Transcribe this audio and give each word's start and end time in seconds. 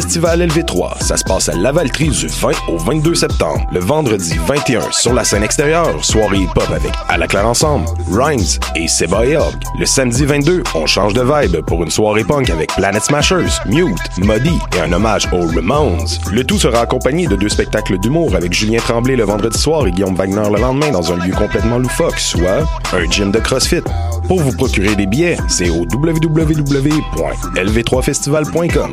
Festival 0.00 0.40
LV3. 0.40 1.02
Ça 1.02 1.18
se 1.18 1.24
passe 1.24 1.50
à 1.50 1.54
Lavaltrie 1.54 2.08
du 2.08 2.26
20 2.26 2.52
au 2.68 2.78
22 2.78 3.14
septembre. 3.14 3.66
Le 3.70 3.80
vendredi 3.80 4.34
21, 4.46 4.90
sur 4.92 5.12
la 5.12 5.24
scène 5.24 5.42
extérieure, 5.42 6.02
soirée 6.02 6.38
hip-hop 6.38 6.70
avec 6.74 6.90
À 7.10 7.18
la 7.18 7.26
Claire 7.26 7.46
Ensemble, 7.46 7.84
Rhymes 8.10 8.58
et 8.76 8.88
Seba 8.88 9.26
et. 9.26 9.36
Le 9.78 9.84
samedi 9.84 10.24
22, 10.24 10.62
on 10.74 10.86
change 10.86 11.12
de 11.12 11.20
vibe 11.20 11.60
pour 11.66 11.84
une 11.84 11.90
soirée 11.90 12.24
punk 12.24 12.48
avec 12.48 12.74
Planet 12.74 13.02
Smashers, 13.02 13.50
Mute, 13.66 13.98
Muddy 14.16 14.58
et 14.74 14.80
un 14.80 14.90
hommage 14.90 15.28
aux 15.32 15.46
Ramones. 15.46 16.06
Le 16.32 16.44
tout 16.44 16.58
sera 16.58 16.80
accompagné 16.80 17.26
de 17.26 17.36
deux 17.36 17.50
spectacles 17.50 17.98
d'humour 17.98 18.34
avec 18.34 18.54
Julien 18.54 18.78
Tremblay 18.78 19.16
le 19.16 19.24
vendredi 19.24 19.58
soir 19.58 19.86
et 19.86 19.90
Guillaume 19.90 20.14
Wagner 20.14 20.48
le 20.50 20.60
lendemain 20.60 20.92
dans 20.92 21.12
un 21.12 21.16
lieu 21.16 21.34
complètement 21.34 21.76
loufoque, 21.76 22.18
soit 22.18 22.64
un 22.94 23.04
gym 23.10 23.32
de 23.32 23.38
CrossFit. 23.38 23.82
Pour 24.26 24.40
vous 24.40 24.52
procurer 24.52 24.96
des 24.96 25.06
billets, 25.06 25.36
c'est 25.48 25.68
au 25.68 25.84
www.lv3festival.com. 25.92 28.92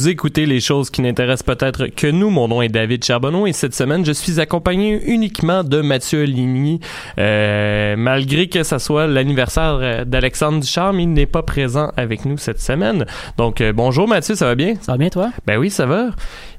Vous 0.00 0.08
écoutez 0.08 0.46
les 0.46 0.60
choses 0.60 0.88
qui 0.88 1.02
n'intéressent 1.02 1.42
peut-être 1.42 1.88
que 1.88 2.06
nous. 2.06 2.30
Mon 2.30 2.48
nom 2.48 2.62
est 2.62 2.70
David 2.70 3.04
Charbonneau 3.04 3.46
et 3.46 3.52
cette 3.52 3.74
semaine, 3.74 4.02
je 4.02 4.12
suis 4.12 4.40
accompagné 4.40 4.98
uniquement 5.04 5.62
de 5.62 5.82
Mathieu 5.82 6.22
Ligny. 6.22 6.80
Euh, 7.18 7.96
malgré 7.98 8.48
que 8.48 8.62
ça 8.62 8.78
soit 8.78 9.06
l'anniversaire 9.06 9.78
euh, 9.82 10.04
d'Alexandre 10.06 10.60
Ducharme, 10.60 11.00
il 11.00 11.12
n'est 11.12 11.26
pas 11.26 11.42
présent 11.42 11.92
avec 11.98 12.24
nous 12.24 12.38
cette 12.38 12.62
semaine. 12.62 13.04
Donc, 13.36 13.60
euh, 13.60 13.74
bonjour 13.74 14.08
Mathieu, 14.08 14.36
ça 14.36 14.46
va 14.46 14.54
bien? 14.54 14.76
Ça 14.80 14.92
va 14.92 14.96
bien, 14.96 15.10
toi? 15.10 15.32
Ben 15.46 15.58
oui, 15.58 15.68
ça 15.68 15.84
va. 15.84 16.12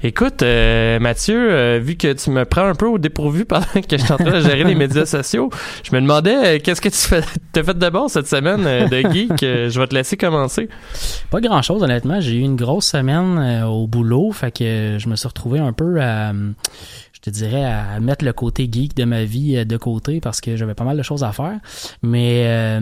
Écoute, 0.04 0.42
euh, 0.42 1.00
Mathieu, 1.00 1.52
euh, 1.52 1.80
vu 1.80 1.96
que 1.96 2.12
tu 2.14 2.32
me 2.32 2.44
prends 2.44 2.66
un 2.66 2.74
peu 2.74 2.88
au 2.88 2.98
dépourvu 2.98 3.46
pendant 3.46 3.66
que 3.66 3.98
je 3.98 3.98
suis 3.98 4.12
en 4.12 4.18
train 4.18 4.32
de 4.32 4.40
gérer 4.40 4.64
les 4.64 4.74
médias 4.74 5.06
sociaux, 5.06 5.52
je 5.84 5.96
me 5.96 6.02
demandais 6.02 6.56
euh, 6.56 6.60
qu'est-ce 6.62 6.82
que 6.82 6.90
tu 6.90 6.98
fais, 6.98 7.22
t'as 7.54 7.62
fait 7.62 7.78
d'abord 7.78 8.10
cette 8.10 8.28
semaine 8.28 8.66
euh, 8.66 8.88
de 8.88 9.02
geek? 9.12 9.32
Euh, 9.52 9.70
je 9.70 9.80
vais 9.80 9.88
te 9.88 9.96
laisser 9.96 10.18
commencer. 10.18 10.70
Pas 11.30 11.42
grand 11.42 11.62
chose, 11.62 11.82
honnêtement. 11.82 12.22
J'ai 12.22 12.36
eu 12.36 12.42
une 12.42 12.56
grosse 12.56 12.86
semaine 12.86 13.64
au 13.64 13.88
boulot, 13.88 14.32
fait 14.32 14.52
que 14.52 14.98
je 15.00 15.10
me 15.10 15.16
suis 15.16 15.28
retrouvé 15.28 15.60
un 15.60 15.74
peu 15.74 16.00
à, 16.00 16.32
je 17.24 17.30
te 17.30 17.36
dirais, 17.36 17.64
à 17.64 18.00
mettre 18.00 18.26
le 18.26 18.34
côté 18.34 18.68
geek 18.72 18.96
de 18.96 19.04
ma 19.04 19.24
vie 19.26 19.58
euh, 19.58 19.64
de 19.66 19.78
côté 19.78 20.20
parce 20.20 20.42
que 20.42 20.56
j'avais 20.56 20.74
pas 20.74 20.84
mal 20.84 20.98
de 20.98 21.04
choses 21.04 21.24
à 21.24 21.32
faire. 21.32 21.60
Mais, 22.02 22.44
euh, 22.48 22.80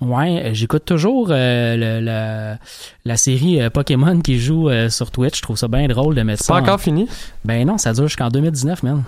ouais, 0.00 0.50
j'écoute 0.54 0.84
toujours 0.84 1.28
euh, 1.30 1.76
le- 1.76 2.04
la, 2.04 2.58
la 3.04 3.16
série 3.16 3.60
euh, 3.62 3.70
Pokémon 3.70 4.20
qui 4.20 4.40
joue 4.40 4.68
euh, 4.68 4.88
sur 4.90 5.10
Twitch. 5.12 5.36
Je 5.36 5.42
trouve 5.42 5.56
ça 5.56 5.68
bien 5.68 5.86
drôle 5.86 6.14
de 6.16 6.22
mettre 6.22 6.40
C'est 6.42 6.48
ça. 6.48 6.54
pas 6.54 6.60
en- 6.60 6.62
encore 6.64 6.80
fini? 6.80 7.06
Ben 7.44 7.64
non, 7.66 7.78
ça 7.78 7.92
dure 7.92 8.08
jusqu'en 8.08 8.28
2019, 8.28 8.82
man. 8.82 9.04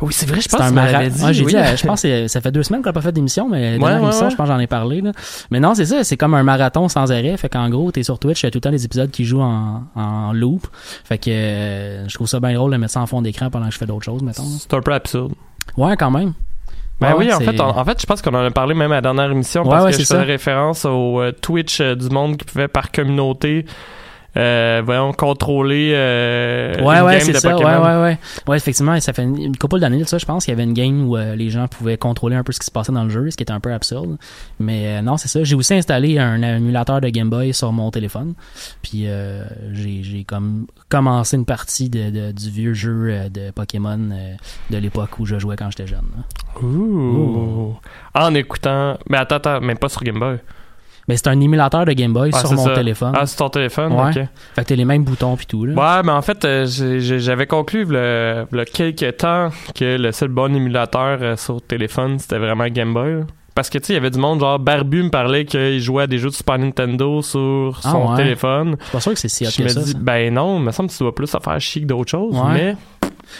Oui, 0.00 0.12
c'est 0.12 0.28
vrai, 0.28 0.40
je 0.40 0.48
pense 0.48 0.60
que 0.68 0.72
m'avais 0.72 1.10
dit. 1.10 1.22
Ouais, 1.24 1.34
j'ai 1.34 1.44
oui. 1.44 1.52
dit, 1.52 1.58
euh, 1.58 1.76
je 1.76 1.86
pense 1.86 2.02
que 2.02 2.28
ça 2.28 2.40
fait 2.40 2.50
deux 2.50 2.62
semaines 2.62 2.82
qu'on 2.82 2.88
n'a 2.88 2.92
pas 2.94 3.00
fait 3.00 3.12
d'émission, 3.12 3.48
mais 3.48 3.72
la 3.72 3.78
dernière 3.78 4.00
ouais, 4.00 4.04
émission, 4.06 4.24
ouais. 4.26 4.30
je 4.30 4.36
pense 4.36 4.48
que 4.48 4.52
j'en 4.54 4.58
ai 4.58 4.66
parlé. 4.66 5.00
Là. 5.00 5.12
Mais 5.50 5.60
non, 5.60 5.74
c'est 5.74 5.86
ça, 5.86 6.04
c'est 6.04 6.16
comme 6.16 6.34
un 6.34 6.42
marathon 6.42 6.88
sans 6.88 7.10
arrêt. 7.12 7.36
Fait 7.36 7.48
qu'en 7.48 7.68
gros, 7.68 7.90
t'es 7.92 8.02
sur 8.02 8.18
Twitch, 8.18 8.42
il 8.42 8.46
y 8.46 8.48
a 8.48 8.50
tout 8.50 8.58
le 8.58 8.62
temps 8.62 8.70
des 8.70 8.84
épisodes 8.84 9.10
qui 9.10 9.24
jouent 9.24 9.42
en, 9.42 9.82
en 9.94 10.32
loop. 10.32 10.66
Fait 11.04 11.18
que 11.18 11.30
euh, 11.30 12.08
je 12.08 12.14
trouve 12.14 12.26
ça 12.26 12.40
bien 12.40 12.54
drôle 12.54 12.72
de 12.72 12.76
mettre 12.76 12.92
ça 12.92 13.00
en 13.00 13.06
fond 13.06 13.22
d'écran 13.22 13.50
pendant 13.50 13.66
que 13.66 13.72
je 13.72 13.78
fais 13.78 13.86
d'autres 13.86 14.04
choses, 14.04 14.22
mettons. 14.22 14.44
C'est 14.44 14.74
un 14.74 14.80
peu 14.80 14.92
absurde. 14.92 15.32
Ouais, 15.76 15.96
quand 15.96 16.10
même. 16.10 16.32
Ben 17.00 17.14
Ouais, 17.14 17.26
oui, 17.26 17.32
en 17.32 17.40
fait, 17.40 17.60
en, 17.60 17.76
en 17.76 17.84
fait, 17.84 18.00
je 18.00 18.06
pense 18.06 18.22
qu'on 18.22 18.34
en 18.34 18.44
a 18.44 18.50
parlé 18.50 18.74
même 18.74 18.92
à 18.92 18.96
la 18.96 19.00
dernière 19.00 19.30
émission 19.30 19.62
Ouais, 19.62 19.70
parce 19.70 19.84
ouais, 19.86 19.90
que 19.92 19.98
je 19.98 20.04
c'est 20.04 20.14
faisais 20.14 20.24
référence 20.24 20.84
au 20.84 21.20
euh, 21.20 21.32
Twitch 21.32 21.80
euh, 21.80 21.96
du 21.96 22.08
monde 22.10 22.36
qui 22.36 22.44
pouvait 22.44 22.68
par 22.68 22.92
communauté, 22.92 23.64
euh, 24.36 24.82
voyons, 24.84 25.12
contrôler 25.12 25.92
euh, 25.94 26.82
Ouais, 26.82 26.98
une 26.98 27.04
ouais, 27.04 27.12
game 27.18 27.20
c'est 27.26 27.32
de 27.32 27.36
ça. 27.38 27.48
Ouais, 27.54 27.62
Pokémon. 27.62 27.82
ouais, 27.84 28.02
ouais. 28.02 28.18
Ouais, 28.48 28.56
effectivement, 28.56 28.98
ça 29.00 29.12
fait 29.12 29.24
une, 29.24 29.36
une 29.38 29.56
couple 29.56 29.78
d'années 29.78 29.98
de 29.98 30.04
ça, 30.08 30.18
je 30.18 30.24
pense 30.24 30.44
qu'il 30.44 30.52
y 30.52 30.54
avait 30.54 30.64
une 30.64 30.72
game 30.72 31.06
où 31.08 31.16
euh, 31.16 31.34
les 31.36 31.50
gens 31.50 31.68
pouvaient 31.68 31.98
contrôler 31.98 32.36
un 32.36 32.42
peu 32.42 32.52
ce 32.52 32.58
qui 32.60 32.66
se 32.66 32.70
passait 32.70 32.92
dans 32.92 33.04
le 33.04 33.10
jeu, 33.10 33.30
ce 33.30 33.36
qui 33.36 33.42
était 33.42 33.52
un 33.52 33.60
peu 33.60 33.72
absurde. 33.72 34.16
Mais 34.58 34.98
euh, 34.98 35.02
non, 35.02 35.16
c'est 35.16 35.28
ça. 35.28 35.44
J'ai 35.44 35.54
aussi 35.54 35.74
installé 35.74 36.18
un 36.18 36.42
émulateur 36.42 37.00
de 37.00 37.08
Game 37.10 37.28
Boy 37.30 37.52
sur 37.52 37.72
mon 37.72 37.90
téléphone. 37.90 38.34
Puis 38.82 39.02
euh, 39.06 39.44
j'ai 39.72 40.02
j'ai 40.02 40.24
comme 40.24 40.66
commencé 40.88 41.36
une 41.36 41.44
partie 41.44 41.90
de, 41.90 42.10
de- 42.10 42.32
du 42.32 42.50
vieux 42.50 42.74
jeu 42.74 43.28
de 43.28 43.50
Pokémon 43.50 43.98
de 44.70 44.76
l'époque 44.78 45.18
où 45.18 45.26
je 45.26 45.38
jouais 45.38 45.56
quand 45.56 45.70
j'étais 45.70 45.86
jeune. 45.86 46.06
Ouh. 46.62 47.74
En 48.14 48.34
écoutant. 48.34 48.98
Mais 49.08 49.18
attends, 49.18 49.36
attends, 49.36 49.60
même 49.60 49.78
pas 49.78 49.88
sur 49.88 50.02
Game 50.02 50.18
Boy. 50.18 50.38
Mais 51.08 51.16
c'est 51.16 51.28
un 51.28 51.40
émulateur 51.40 51.84
de 51.84 51.92
Game 51.92 52.12
Boy 52.12 52.30
Ah, 52.32 52.38
sur 52.40 52.52
mon 52.52 52.64
ça. 52.64 52.74
téléphone. 52.74 53.12
Ah, 53.16 53.26
sur 53.26 53.38
ton 53.38 53.48
téléphone, 53.48 53.92
Ouais. 53.92 54.10
ok. 54.10 54.14
Fait 54.54 54.62
que 54.62 54.68
t'as 54.68 54.74
les 54.76 54.84
mêmes 54.84 55.02
boutons 55.04 55.36
puis 55.36 55.46
tout. 55.46 55.64
Là. 55.64 55.74
Ouais, 55.74 56.02
mais 56.04 56.12
en 56.12 56.22
fait, 56.22 56.44
euh, 56.44 56.64
j'avais 56.66 57.46
conclu 57.46 57.84
le, 57.84 58.46
le 58.50 58.64
quelques 58.64 59.16
temps 59.16 59.50
que 59.74 59.96
le 59.98 60.12
seul 60.12 60.28
bon 60.28 60.54
émulateur 60.54 61.18
euh, 61.20 61.36
sur 61.36 61.60
téléphone, 61.60 62.18
c'était 62.18 62.38
vraiment 62.38 62.66
Game 62.68 62.94
Boy. 62.94 63.14
là. 63.14 63.20
Parce 63.54 63.68
que 63.68 63.76
tu 63.78 63.86
sais, 63.86 63.92
il 63.92 63.96
y 63.96 63.98
avait 63.98 64.10
du 64.10 64.18
monde, 64.18 64.40
genre 64.40 64.58
Barbu 64.58 65.02
me 65.02 65.10
parlait 65.10 65.44
qu'il 65.44 65.78
jouait 65.78 66.04
à 66.04 66.06
des 66.06 66.16
jeux 66.16 66.30
de 66.30 66.34
Super 66.34 66.56
Nintendo 66.58 67.20
sur 67.20 67.78
Ah, 67.84 67.90
son 67.90 68.10
ouais. 68.12 68.16
téléphone. 68.16 68.76
Je 68.78 68.84
suis 68.84 68.92
pas 68.92 69.00
sûr 69.00 69.12
que 69.12 69.18
c'est 69.18 69.28
si 69.28 69.44
Je 69.44 69.62
me 69.62 69.68
dis, 69.84 69.94
ben 69.94 70.32
non, 70.32 70.58
il 70.58 70.64
me 70.64 70.70
semble 70.70 70.88
que 70.88 70.94
tu 70.94 71.02
dois 71.02 71.14
plus 71.14 71.30
faire 71.30 71.60
chic 71.60 71.86
d'autres 71.86 72.10
choses, 72.10 72.34
Ouais. 72.34 72.52
mais. 72.54 72.76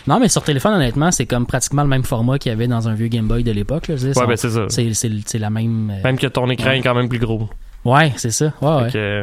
Non, 0.07 0.19
mais 0.21 0.29
sur 0.29 0.43
téléphone, 0.43 0.75
honnêtement, 0.75 1.11
c'est 1.11 1.27
comme 1.27 1.47
pratiquement 1.47 1.83
le 1.83 1.89
même 1.89 2.05
format 2.05 2.39
qu'il 2.39 2.51
y 2.51 2.53
avait 2.53 2.69
dans 2.69 2.89
un 2.89 2.95
vieux 2.95 3.09
Game 3.09 3.27
Boy 3.29 3.43
de 3.45 3.53
l'époque. 3.53 3.89
là. 3.89 3.97
Je 3.97 4.07
veux 4.07 4.13
dire, 4.13 4.17
Ouais, 4.23 4.25
son- 4.25 4.29
ben 4.29 4.69
c'est 4.69 4.95
ça. 4.95 5.21
c'est 5.25 5.39
la 5.39 5.51
même. 5.51 5.91
euh, 5.97 6.03
Même 6.05 6.19
que 6.19 6.27
ton 6.27 6.49
écran 6.51 6.71
est 6.73 6.81
quand 6.83 6.95
même 6.95 7.09
plus 7.09 7.19
gros. 7.19 7.49
Ouais, 7.85 8.13
c'est 8.17 8.31
ça. 8.31 8.53
Ouais, 8.61 8.69
ouais. 8.77 8.85
Fait 8.91 8.93
que, 8.93 9.23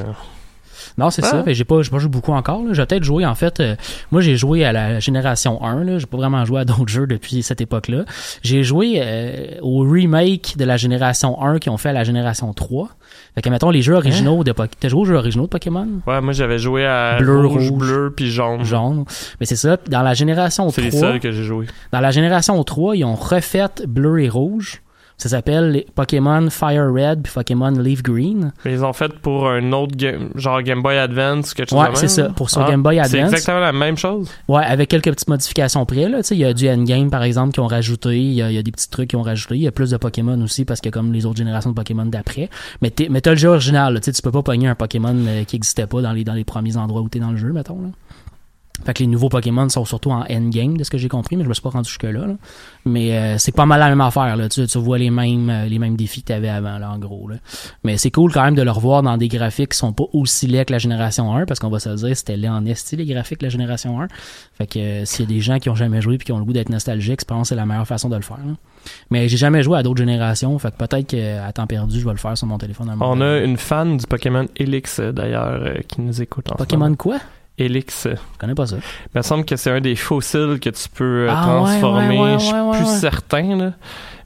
Non, 1.00 1.10
c'est 1.10 1.24
Ah. 1.24 1.28
ça. 1.30 1.44
J'ai 1.48 1.64
pas, 1.64 1.82
j'ai 1.82 1.90
pas 1.90 1.98
joué 1.98 2.10
beaucoup 2.10 2.34
encore. 2.34 2.64
là. 2.64 2.74
J'ai 2.74 2.86
peut-être 2.86 3.04
joué, 3.04 3.26
en 3.26 3.34
fait, 3.36 3.60
euh, 3.60 3.76
moi 4.12 4.22
j'ai 4.22 4.36
joué 4.36 4.66
à 4.66 4.72
la 4.72 5.00
génération 5.00 5.64
1. 5.64 5.84
Là. 5.84 5.98
J'ai 5.98 6.06
pas 6.06 6.18
vraiment 6.18 6.46
joué 6.46 6.60
à 6.62 6.66
d'autres 6.66 6.88
jeux 6.90 7.08
depuis 7.08 7.42
cette 7.42 7.62
époque-là. 7.62 8.04
J'ai 8.44 8.64
joué 8.64 9.00
euh, 9.02 9.56
au 9.62 9.80
remake 9.80 10.56
de 10.58 10.66
la 10.66 10.78
génération 10.78 11.42
1 11.42 11.60
qui 11.60 11.70
ont 11.70 11.78
fait 11.78 11.90
à 11.90 11.94
la 11.94 12.04
génération 12.04 12.54
3. 12.54 12.90
Fait 13.36 13.42
que, 13.42 13.50
mettons, 13.50 13.70
les 13.72 13.82
jeux 13.82 13.96
originaux 13.96 14.44
de 14.44 14.52
Pokémon. 14.52 14.76
T'as 14.80 14.90
joué 14.90 15.02
aux 15.02 15.06
jeux 15.06 15.16
originaux 15.16 15.46
de 15.46 15.50
Pokémon? 15.50 15.88
ouais, 16.06 16.22
moi 16.22 16.34
j'avais 16.34 16.60
joué 16.60 16.86
à 16.86 17.18
Bleu, 17.18 17.46
rouge, 17.48 17.70
rouge, 17.72 17.80
bleu, 17.80 18.14
puis 18.16 18.30
jaune. 18.30 18.64
Jaune. 18.66 19.06
Mais 19.40 19.46
c'est 19.46 19.56
ça. 19.56 19.78
Dans 19.90 20.02
la 20.02 20.14
génération 20.14 20.70
C'est 20.70 20.82
les 20.82 20.90
3, 20.90 21.00
seuls 21.02 21.20
que 21.20 21.32
j'ai 21.32 21.44
joué. 21.44 21.66
dans 21.92 22.00
la 22.02 22.12
génération 22.12 22.62
3, 22.64 22.96
ils 22.98 23.06
ont 23.06 23.16
refait 23.16 23.66
bleu 23.88 24.22
et 24.22 24.30
rouge 24.30 24.82
Ça 25.20 25.30
s'appelle 25.30 25.72
les 25.72 25.86
Pokémon 25.94 26.50
Fire 26.50 26.92
Red 26.92 27.22
puis 27.24 27.34
Pokémon 27.34 27.72
Leaf 27.72 28.02
Green. 28.02 28.54
Mais 28.64 28.72
ils 28.72 28.84
ont 28.86 28.94
fait 28.94 29.14
pour 29.20 29.50
un 29.50 29.72
autre 29.74 29.96
game, 29.96 30.30
genre 30.36 30.62
Game 30.64 30.82
Boy 30.82 30.98
Advance, 30.98 31.54
quelque 31.54 31.70
chose 31.70 31.80
Ouais, 31.80 31.90
c'est 31.94 32.08
ça, 32.08 32.30
pour 32.30 32.50
sur 32.50 32.62
Ah, 32.62 32.72
Game 32.72 32.82
Boy 32.82 32.96
C'est 33.04 33.18
Advance. 33.20 33.34
exactement 33.34 33.60
la 33.60 33.74
même 33.74 33.98
chose? 33.98 34.32
Ouais, 34.48 34.64
avec 34.64 34.90
quelques 34.90 35.12
petites 35.12 35.28
modifications 35.28 35.86
près. 35.86 36.08
Là. 36.08 36.20
Tu 36.20 36.30
sais, 36.30 36.36
Il 36.36 36.40
y 36.40 36.46
a 36.46 36.54
du 36.54 36.70
endgame, 36.70 37.10
par 37.12 37.24
exemple, 37.24 37.52
qui 37.54 37.60
ont 37.60 37.68
rajouté. 37.68 38.18
Il 38.18 38.32
y, 38.34 38.42
a, 38.42 38.50
il 38.50 38.56
y 38.56 38.58
a 38.58 38.64
des 38.64 38.72
petits 38.72 38.90
trucs 38.90 39.10
qui 39.10 39.18
ont 39.18 39.22
rajouté. 39.22 39.56
Il 39.56 39.62
y 39.62 39.68
a 39.68 39.72
plus 39.74 39.92
de 39.92 39.98
Pokémon 39.98 40.40
aussi, 40.42 40.64
parce 40.64 40.80
que 40.80 40.88
comme 40.90 41.12
les 41.12 41.26
autres 41.26 41.38
générations 41.38 41.72
de 41.72 41.76
Pokémon 41.76 42.06
d'après. 42.06 42.50
Mais 42.82 42.90
t'es- 42.90 43.08
mais 43.10 43.20
t'as 43.20 43.32
le 43.32 43.38
jeu 43.38 43.50
original. 43.50 43.94
Là. 43.94 44.00
Tu 44.00 44.06
sais, 44.06 44.14
tu 44.14 44.22
peux 44.22 44.32
pas 44.32 44.42
pogner 44.42 44.68
un 44.70 44.76
Pokémon 44.76 45.14
euh, 45.28 45.44
qui 45.44 45.58
existait 45.58 45.86
pas 45.86 46.02
dans 46.02 46.14
les, 46.14 46.24
dans 46.24 46.34
les 46.34 46.46
premiers 46.46 46.78
endroits 46.78 47.02
où 47.02 47.10
t'es 47.10 47.20
dans 47.20 47.32
le 47.32 47.38
jeu, 47.38 47.52
mettons. 47.52 47.82
Là. 47.82 47.90
Fait 48.86 48.94
que 48.94 49.00
les 49.00 49.08
nouveaux 49.08 49.30
Pokémon 49.30 49.68
sont 49.70 49.86
surtout 49.86 50.12
en 50.12 50.24
endgame, 50.30 50.78
de 50.78 50.84
ce 50.84 50.90
que 50.90 50.98
j'ai 50.98 51.10
compris, 51.10 51.36
mais 51.36 51.44
je 51.44 51.50
me 51.50 51.54
suis 51.54 51.62
pas 51.62 51.70
rendu 51.70 51.90
jusque-là. 51.90 52.26
là. 52.26 52.36
Mais 52.86 53.18
euh, 53.18 53.38
c'est 53.38 53.52
pas 53.54 53.66
mal 53.66 53.80
la 53.80 53.90
même 53.90 54.02
affaire. 54.02 54.36
Là. 54.36 54.50
Tu, 54.50 54.66
tu 54.66 54.78
vois 54.78 54.98
les 54.98 55.10
mêmes, 55.10 55.50
euh, 55.50 55.66
les 55.66 55.80
mêmes 55.80 55.96
défis 55.96 56.22
que 56.22 56.28
t'avais 56.28 56.50
avant, 56.50 56.78
là, 56.78 56.92
en 56.92 56.98
gros. 56.98 57.28
Là. 57.28 57.36
Mais 57.84 57.98
c'est 57.98 58.12
cool 58.12 58.32
quand 58.32 58.44
même 58.44 58.56
de 58.56 58.62
le 58.62 58.72
revoir 58.72 59.04
dans 59.04 59.18
des 59.18 59.28
graphiques 59.28 59.72
qui 59.72 59.78
sont 59.78 59.94
pas 59.94 60.06
aussi 60.14 60.48
laids 60.48 60.66
que 60.66 60.72
la 60.72 60.80
génération 60.80 61.34
1, 61.36 61.46
parce 61.46 61.60
qu'on 61.60 61.70
va 61.70 61.80
se 61.80 61.90
le 61.90 61.96
dire, 61.96 62.16
c'était 62.16 62.38
laid 62.38 62.50
en 62.50 62.66
esti, 62.66 62.96
les 62.96 63.06
graphiques 63.06 63.40
de 63.40 63.46
la 63.46 63.50
génération 63.50 64.02
1. 64.02 64.08
Fait 64.58 64.68
que 64.68 64.80
euh, 64.80 65.06
s'il 65.06 65.30
y 65.30 65.34
a 65.34 65.36
des 65.36 65.42
gens 65.42 65.60
qui 65.60 65.70
ont 65.70 65.76
jamais 65.76 66.02
joué 66.02 66.18
puis 66.18 66.26
qui 66.26 66.32
ont 66.32 66.40
le 66.40 66.46
goût 66.46 66.54
d'être 66.54 66.70
nostalgiques, 66.70 67.22
je 67.22 67.26
pense 67.26 67.44
que 67.44 67.48
c'est 67.50 67.56
la 67.56 67.66
meilleure 67.66 67.88
façon 67.88 68.10
de 68.10 68.16
le 68.16 68.22
faire. 68.22 68.38
là. 68.38 68.54
Mais 69.12 69.28
j'ai 69.28 69.38
jamais 69.38 69.64
joué 69.64 69.78
à 69.78 69.84
d'autres 69.84 70.00
générations, 70.00 70.58
fait 70.60 70.72
que 70.72 70.78
peut-être 70.78 71.08
qu'à 71.08 71.52
temps 71.52 71.68
perdu, 71.68 72.00
je 72.00 72.06
vais 72.06 72.12
le 72.12 72.18
faire 72.18 72.38
sur 72.38 72.48
mon 72.48 72.58
téléphone. 72.58 72.90
à 72.90 72.96
On 73.00 73.22
a 73.22 73.40
une 73.40 73.58
fan 73.58 73.98
du 73.98 74.08
Pokémon 74.08 74.46
Elix, 74.56 75.00
d'ailleurs, 75.00 75.62
euh, 75.62 75.76
qui 75.88 76.02
nous 76.02 76.22
écoute 76.22 76.52
en 76.52 76.56
Pokémon 76.56 76.96
quoi? 76.96 77.18
Elix. 77.60 78.06
euh, 78.06 78.16
Je 78.34 78.38
connais 78.40 78.56
pas 78.56 78.66
ça. 78.68 78.78
Il 79.14 79.18
me 79.18 79.22
semble 79.22 79.46
que 79.46 79.56
c'est 79.56 79.72
un 79.72 79.82
des 79.82 79.96
fossiles 79.96 80.60
que 80.62 80.70
tu 80.70 80.90
peux 80.94 81.28
euh, 81.28 81.32
Ah, 81.32 81.42
transformer. 81.46 82.08
ouais, 82.10 82.20
ouais, 82.20 82.32
ouais, 82.34 82.40
je 82.40 82.46
suis 82.46 82.56
plus 82.84 83.00
certain, 83.00 83.56
là. 83.58 83.72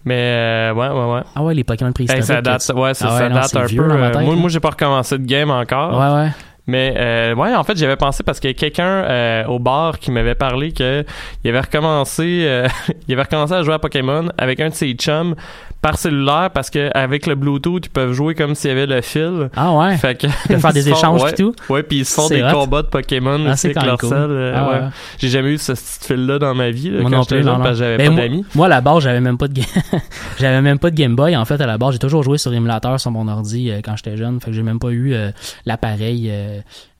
Mais, 0.05 0.15
euh, 0.15 0.73
ouais, 0.73 0.89
ouais, 0.89 1.13
ouais. 1.15 1.21
Ah 1.35 1.43
ouais, 1.43 1.53
les 1.53 1.63
Pokémon 1.63 1.89
Hey, 1.89 1.93
préhistoriques. 1.93 2.25
ça 2.25 2.41
date, 2.41 2.71
ouais, 2.75 2.93
ça, 2.93 3.07
Ah 3.09 3.17
ça 3.19 3.29
non, 3.29 3.35
date 3.35 3.55
un 3.55 3.67
peu. 3.67 3.91
euh, 3.91 4.11
tête, 4.11 4.21
moi, 4.23 4.35
moi 4.35 4.49
j'ai 4.49 4.59
pas 4.59 4.71
recommencé 4.71 5.17
de 5.17 5.25
game 5.25 5.49
encore. 5.49 5.97
Ouais, 5.97 6.23
ouais. 6.23 6.29
Mais 6.67 6.93
euh, 6.97 7.35
ouais, 7.35 7.53
en 7.55 7.63
fait, 7.65 7.77
j'avais 7.77 7.95
pensé 7.97 8.23
parce 8.23 8.39
qu'il 8.39 8.49
y 8.49 8.51
a 8.51 8.53
quelqu'un 8.53 8.85
euh, 8.85 9.45
au 9.47 9.59
bar 9.59 9.99
qui 9.99 10.11
m'avait 10.11 10.35
parlé 10.35 10.71
que 10.71 11.03
il 11.43 11.49
avait 11.49 11.59
recommencé, 11.59 12.43
euh, 12.45 12.67
il 13.07 13.13
avait 13.13 13.23
recommencé 13.23 13.53
à 13.53 13.63
jouer 13.63 13.73
à 13.73 13.79
Pokémon 13.79 14.29
avec 14.37 14.59
un 14.61 14.69
de 14.69 14.73
ses 14.73 14.91
chums 14.93 15.35
par 15.83 15.97
cellulaire 15.99 16.49
parce 16.51 16.71
que 16.71 16.89
avec 16.97 17.27
le 17.27 17.35
Bluetooth, 17.35 17.85
ils 17.85 17.89
peuvent 17.89 18.13
jouer 18.13 18.33
comme 18.33 18.55
s'il 18.55 18.69
y 18.69 18.71
avait 18.73 18.87
le 18.87 19.01
fil. 19.01 19.49
Ah 19.55 19.73
ouais? 19.73 19.95
Fait 19.97 20.15
que 20.19 20.25
De 20.51 20.57
faire 20.57 20.73
des 20.73 20.87
ils 20.87 20.91
échanges 20.93 21.21
ouais, 21.21 21.31
et 21.31 21.35
tout? 21.35 21.53
Ouais, 21.69 21.83
puis 21.83 21.99
ils 21.99 22.05
se 22.05 22.15
font 22.15 22.27
des 22.29 22.41
hot. 22.41 22.51
combats 22.51 22.81
de 22.81 22.87
Pokémon 22.87 23.39
Ah, 23.47 23.51
aussi 23.53 23.67
avec 23.67 23.83
leur 23.83 23.97
cool. 23.99 24.09
euh, 24.13 24.53
Ah 24.55 24.67
ouais. 24.69 24.75
ouais. 24.79 24.89
J'ai 25.19 25.29
jamais 25.29 25.49
eu 25.51 25.57
ce 25.59 25.73
petit 25.73 26.07
fil 26.07 26.25
là 26.25 26.39
dans 26.39 26.55
ma 26.55 26.71
vie 26.71 26.89
là, 26.89 27.01
Moi 27.01 27.11
quand 27.11 27.21
j'étais 27.21 27.43
jeune 27.43 27.57
parce 27.57 27.69
que 27.71 27.75
j'avais 27.75 27.97
Ben, 27.97 28.05
pas 28.07 28.11
moi- 28.13 28.21
d'amis. 28.23 28.45
Moi, 28.55 28.65
à 28.65 28.69
la 28.69 28.81
base, 28.81 29.03
j'avais 29.03 29.21
même 29.21 29.37
pas 29.37 29.47
de 29.47 29.61
j'avais 30.39 30.61
même 30.61 30.79
pas 30.79 30.89
de 30.89 30.95
Game 30.95 31.15
Boy. 31.15 31.35
En 31.37 31.45
fait, 31.45 31.61
à 31.61 31.67
la 31.67 31.77
base, 31.77 31.93
j'ai 31.93 31.99
toujours 31.99 32.23
joué 32.23 32.37
sur 32.37 32.51
émulateur 32.53 32.99
sur 32.99 33.11
mon 33.11 33.27
ordi 33.27 33.69
euh, 33.69 33.81
quand 33.83 33.95
j'étais 33.97 34.17
jeune. 34.17 34.39
Fait 34.39 34.47
que 34.47 34.53
j'ai 34.55 34.63
même 34.63 34.79
pas 34.79 34.89
eu 34.89 35.13
euh, 35.13 35.29
l'appareil. 35.65 36.31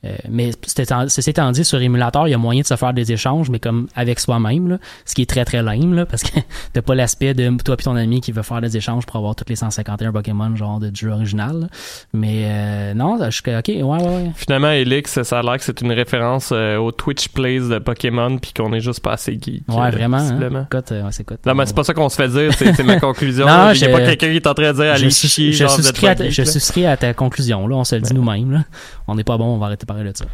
Euh, 0.06 0.16
mais 0.30 0.52
ceci 0.66 1.30
étant 1.30 1.52
dit, 1.52 1.64
sur 1.64 1.82
émulateur, 1.82 2.28
il 2.28 2.32
y 2.32 2.34
a 2.34 2.38
moyen 2.38 2.62
de 2.62 2.66
se 2.66 2.76
faire 2.76 2.94
des 2.94 3.12
échanges, 3.12 3.50
mais 3.50 3.60
comme 3.60 3.88
avec 3.96 4.20
soi-même, 4.20 4.68
là, 4.68 4.78
ce 5.06 5.16
qui 5.16 5.22
est 5.22 5.30
très 5.30 5.46
très 5.46 5.62
lame, 5.62 5.94
là, 5.94 6.06
parce 6.06 6.24
que 6.24 6.40
t'as 6.74 6.82
pas 6.82 6.96
l'aspect 6.96 7.34
de 7.34 7.50
toi 7.64 7.76
et 7.80 7.84
ton 7.84 7.96
ami 7.96 8.20
qui 8.22 8.32
veut 8.32 8.42
faire 8.44 8.62
des 8.62 8.76
échanges 8.78 9.06
pour 9.06 9.16
avoir 9.18 9.36
tous 9.36 9.46
les 9.48 9.56
151 9.56 10.12
Pokémon 10.12 10.56
genre 10.56 10.80
de 10.80 10.92
jeu 10.94 11.10
original. 11.10 11.62
là. 11.62 11.68
Mais 12.14 12.44
euh, 12.46 12.94
non, 12.94 13.18
je 13.24 13.30
suis 13.32 13.42
ok, 13.48 13.68
ouais, 13.68 13.82
ouais, 13.84 14.04
ouais. 14.04 14.32
Finalement, 14.36 14.72
Elix, 14.72 15.22
ça 15.24 15.40
a 15.40 15.42
l'air 15.42 15.58
que 15.58 15.64
c'est 15.64 15.80
une 15.82 15.92
référence 15.92 16.50
euh, 16.52 16.78
au 16.78 16.92
Twitch 16.92 17.30
Plays 17.30 17.60
de 17.70 17.80
Pokémon 17.80 18.38
puis 18.38 18.52
qu'on 18.54 18.74
est 18.74 18.80
juste 18.82 19.00
pas 19.02 19.14
assez 19.14 19.34
geek. 19.42 19.64
Ouais, 19.70 19.88
euh, 19.88 19.90
vraiment. 19.90 20.18
Hein? 20.18 20.68
Écoute, 20.72 20.92
euh, 20.92 21.04
ouais, 21.04 21.10
c'est 21.12 21.46
Non, 21.46 21.56
mais 21.56 21.66
c'est 21.66 21.76
pas 21.76 21.84
ça 21.84 21.94
qu'on 21.94 22.10
se 22.10 22.16
fait 22.16 22.28
dire, 22.30 22.52
c'est 22.54 22.84
ma 22.84 23.00
conclusion. 23.00 23.46
Non, 23.46 23.72
Il 23.72 23.80
y 23.80 23.86
a 23.86 23.88
je- 23.88 23.92
pas 23.94 24.02
quelqu'un 24.02 24.30
qui 24.30 24.36
est 24.38 24.48
en 24.48 24.54
train 24.54 24.72
de 24.72 24.78
dire 24.82 24.92
allez 24.94 25.10
chier, 25.10 25.52
je 25.54 25.60
genre, 25.60 25.70
souscris 25.72 26.08
à 26.08 26.16
geek, 26.16 26.32
je 26.32 26.44
souscris 26.44 26.86
à 26.86 26.98
ta 26.98 27.14
conclusion, 27.14 27.68
là. 27.68 27.76
On 27.78 27.84
se 27.84 27.96
le 27.96 28.02
dit 28.02 28.14
nous-mêmes. 28.14 28.64
On 29.08 29.16
n'est 29.16 29.24
pas 29.24 29.38
bon, 29.38 29.46
on 29.56 29.58
va 29.58 29.68
arrêter 29.68 29.86
parler 29.94 30.12
de 30.12 30.18
ça. 30.18 30.26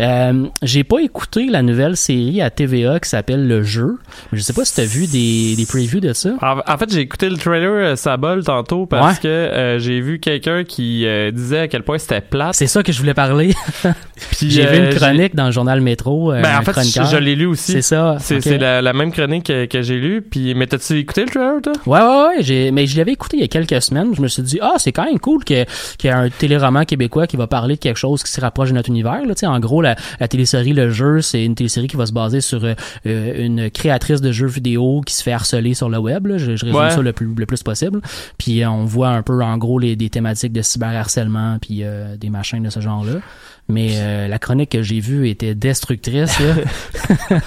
Euh, 0.00 0.46
j'ai 0.62 0.84
pas 0.84 0.98
écouté 1.00 1.46
la 1.48 1.62
nouvelle 1.62 1.96
série 1.96 2.40
à 2.40 2.50
TVA 2.50 2.98
qui 2.98 3.08
s'appelle 3.08 3.46
Le 3.46 3.62
Jeu. 3.62 3.98
Je 4.32 4.40
sais 4.40 4.52
pas 4.52 4.64
si 4.64 4.74
t'as 4.74 4.84
vu 4.84 5.06
des, 5.06 5.54
des 5.54 5.66
previews 5.66 6.00
de 6.00 6.12
ça. 6.12 6.30
En, 6.40 6.58
en 6.66 6.78
fait, 6.78 6.90
j'ai 6.92 7.00
écouté 7.00 7.28
le 7.28 7.36
trailer 7.36 7.70
euh, 7.70 7.96
Sabol 7.96 8.42
tantôt 8.42 8.86
parce 8.86 9.18
que 9.18 9.28
euh, 9.28 9.78
j'ai 9.78 10.00
vu 10.00 10.18
quelqu'un 10.18 10.64
qui 10.64 11.06
euh, 11.06 11.30
disait 11.30 11.60
à 11.60 11.68
quel 11.68 11.82
point 11.82 11.98
c'était 11.98 12.20
plate. 12.20 12.54
C'est 12.54 12.66
ça 12.66 12.82
que 12.82 12.90
je 12.90 12.98
voulais 12.98 13.14
parler. 13.14 13.54
Puis, 14.32 14.50
j'ai 14.50 14.66
vu 14.66 14.76
euh, 14.78 14.90
une 14.90 14.96
chronique 14.96 15.34
dans 15.34 15.46
le 15.46 15.52
journal 15.52 15.80
Métro. 15.80 16.32
euh, 16.32 16.40
Ben, 16.42 16.58
en 16.58 16.62
fait, 16.62 16.72
je, 16.82 17.16
l'ai 17.18 17.36
lu 17.36 17.46
aussi. 17.46 17.72
C'est 17.72 17.82
ça. 17.82 18.16
C'est 18.18 18.58
la, 18.58 18.82
la 18.82 18.92
même 18.92 19.12
chronique 19.12 19.44
que, 19.46 19.66
que 19.66 19.82
j'ai 19.82 19.98
lu. 19.98 20.22
Puis, 20.22 20.54
mais 20.54 20.66
t'as-tu 20.66 20.98
écouté 20.98 21.22
le 21.24 21.28
trailer, 21.30 21.60
toi? 21.62 21.72
Ouais, 21.86 22.00
ouais, 22.00 22.42
ouais. 22.42 22.70
Mais 22.72 22.86
je 22.86 22.96
l'avais 22.96 23.12
écouté 23.12 23.36
il 23.36 23.40
y 23.40 23.44
a 23.44 23.48
quelques 23.48 23.82
semaines. 23.82 24.14
Je 24.16 24.22
me 24.22 24.28
suis 24.28 24.42
dit, 24.42 24.58
ah, 24.62 24.74
c'est 24.78 24.92
quand 24.92 25.04
même 25.04 25.20
cool 25.20 25.44
qu'il 25.44 25.66
y 26.04 26.08
a 26.08 26.18
un 26.18 26.28
téléroman 26.30 26.84
québécois 26.84 27.26
qui 27.26 27.36
va 27.36 27.46
parler 27.46 27.74
de 27.76 27.80
quelque 27.80 27.96
chose 27.98 28.01
qui 28.24 28.30
se 28.30 28.40
rapproche 28.40 28.70
de 28.70 28.74
notre 28.74 28.88
univers. 28.90 29.24
Là. 29.24 29.34
En 29.48 29.60
gros, 29.60 29.82
la, 29.82 29.96
la 30.20 30.28
télésérie 30.28 30.72
Le 30.72 30.90
Jeu, 30.90 31.20
c'est 31.20 31.44
une 31.44 31.54
télésérie 31.54 31.86
qui 31.88 31.96
va 31.96 32.06
se 32.06 32.12
baser 32.12 32.40
sur 32.40 32.64
euh, 32.64 32.74
euh, 33.06 33.44
une 33.46 33.70
créatrice 33.70 34.20
de 34.20 34.32
jeux 34.32 34.46
vidéo 34.46 35.00
qui 35.06 35.14
se 35.14 35.22
fait 35.22 35.32
harceler 35.32 35.74
sur 35.74 35.88
le 35.88 35.98
web. 35.98 36.26
Là. 36.26 36.38
Je, 36.38 36.56
je 36.56 36.64
résume 36.64 36.80
Ouais. 36.80 36.90
ça 36.90 37.00
le 37.02 37.12
plus, 37.12 37.32
le 37.36 37.46
plus 37.46 37.62
possible. 37.62 38.00
Puis 38.38 38.62
euh, 38.62 38.70
on 38.70 38.84
voit 38.84 39.08
un 39.10 39.22
peu, 39.22 39.42
en 39.42 39.56
gros, 39.58 39.78
les, 39.78 39.96
des 39.96 40.10
thématiques 40.10 40.52
de 40.52 40.62
cyberharcèlement 40.62 41.58
puis 41.60 41.80
euh, 41.82 42.16
des 42.16 42.30
machins 42.30 42.62
de 42.62 42.70
ce 42.70 42.80
genre-là. 42.80 43.20
Mais 43.68 43.92
euh, 43.94 44.28
la 44.28 44.38
chronique 44.38 44.70
que 44.70 44.82
j'ai 44.82 45.00
vue 45.00 45.28
était 45.28 45.54
destructrice. 45.54 46.38
là. 46.40 46.54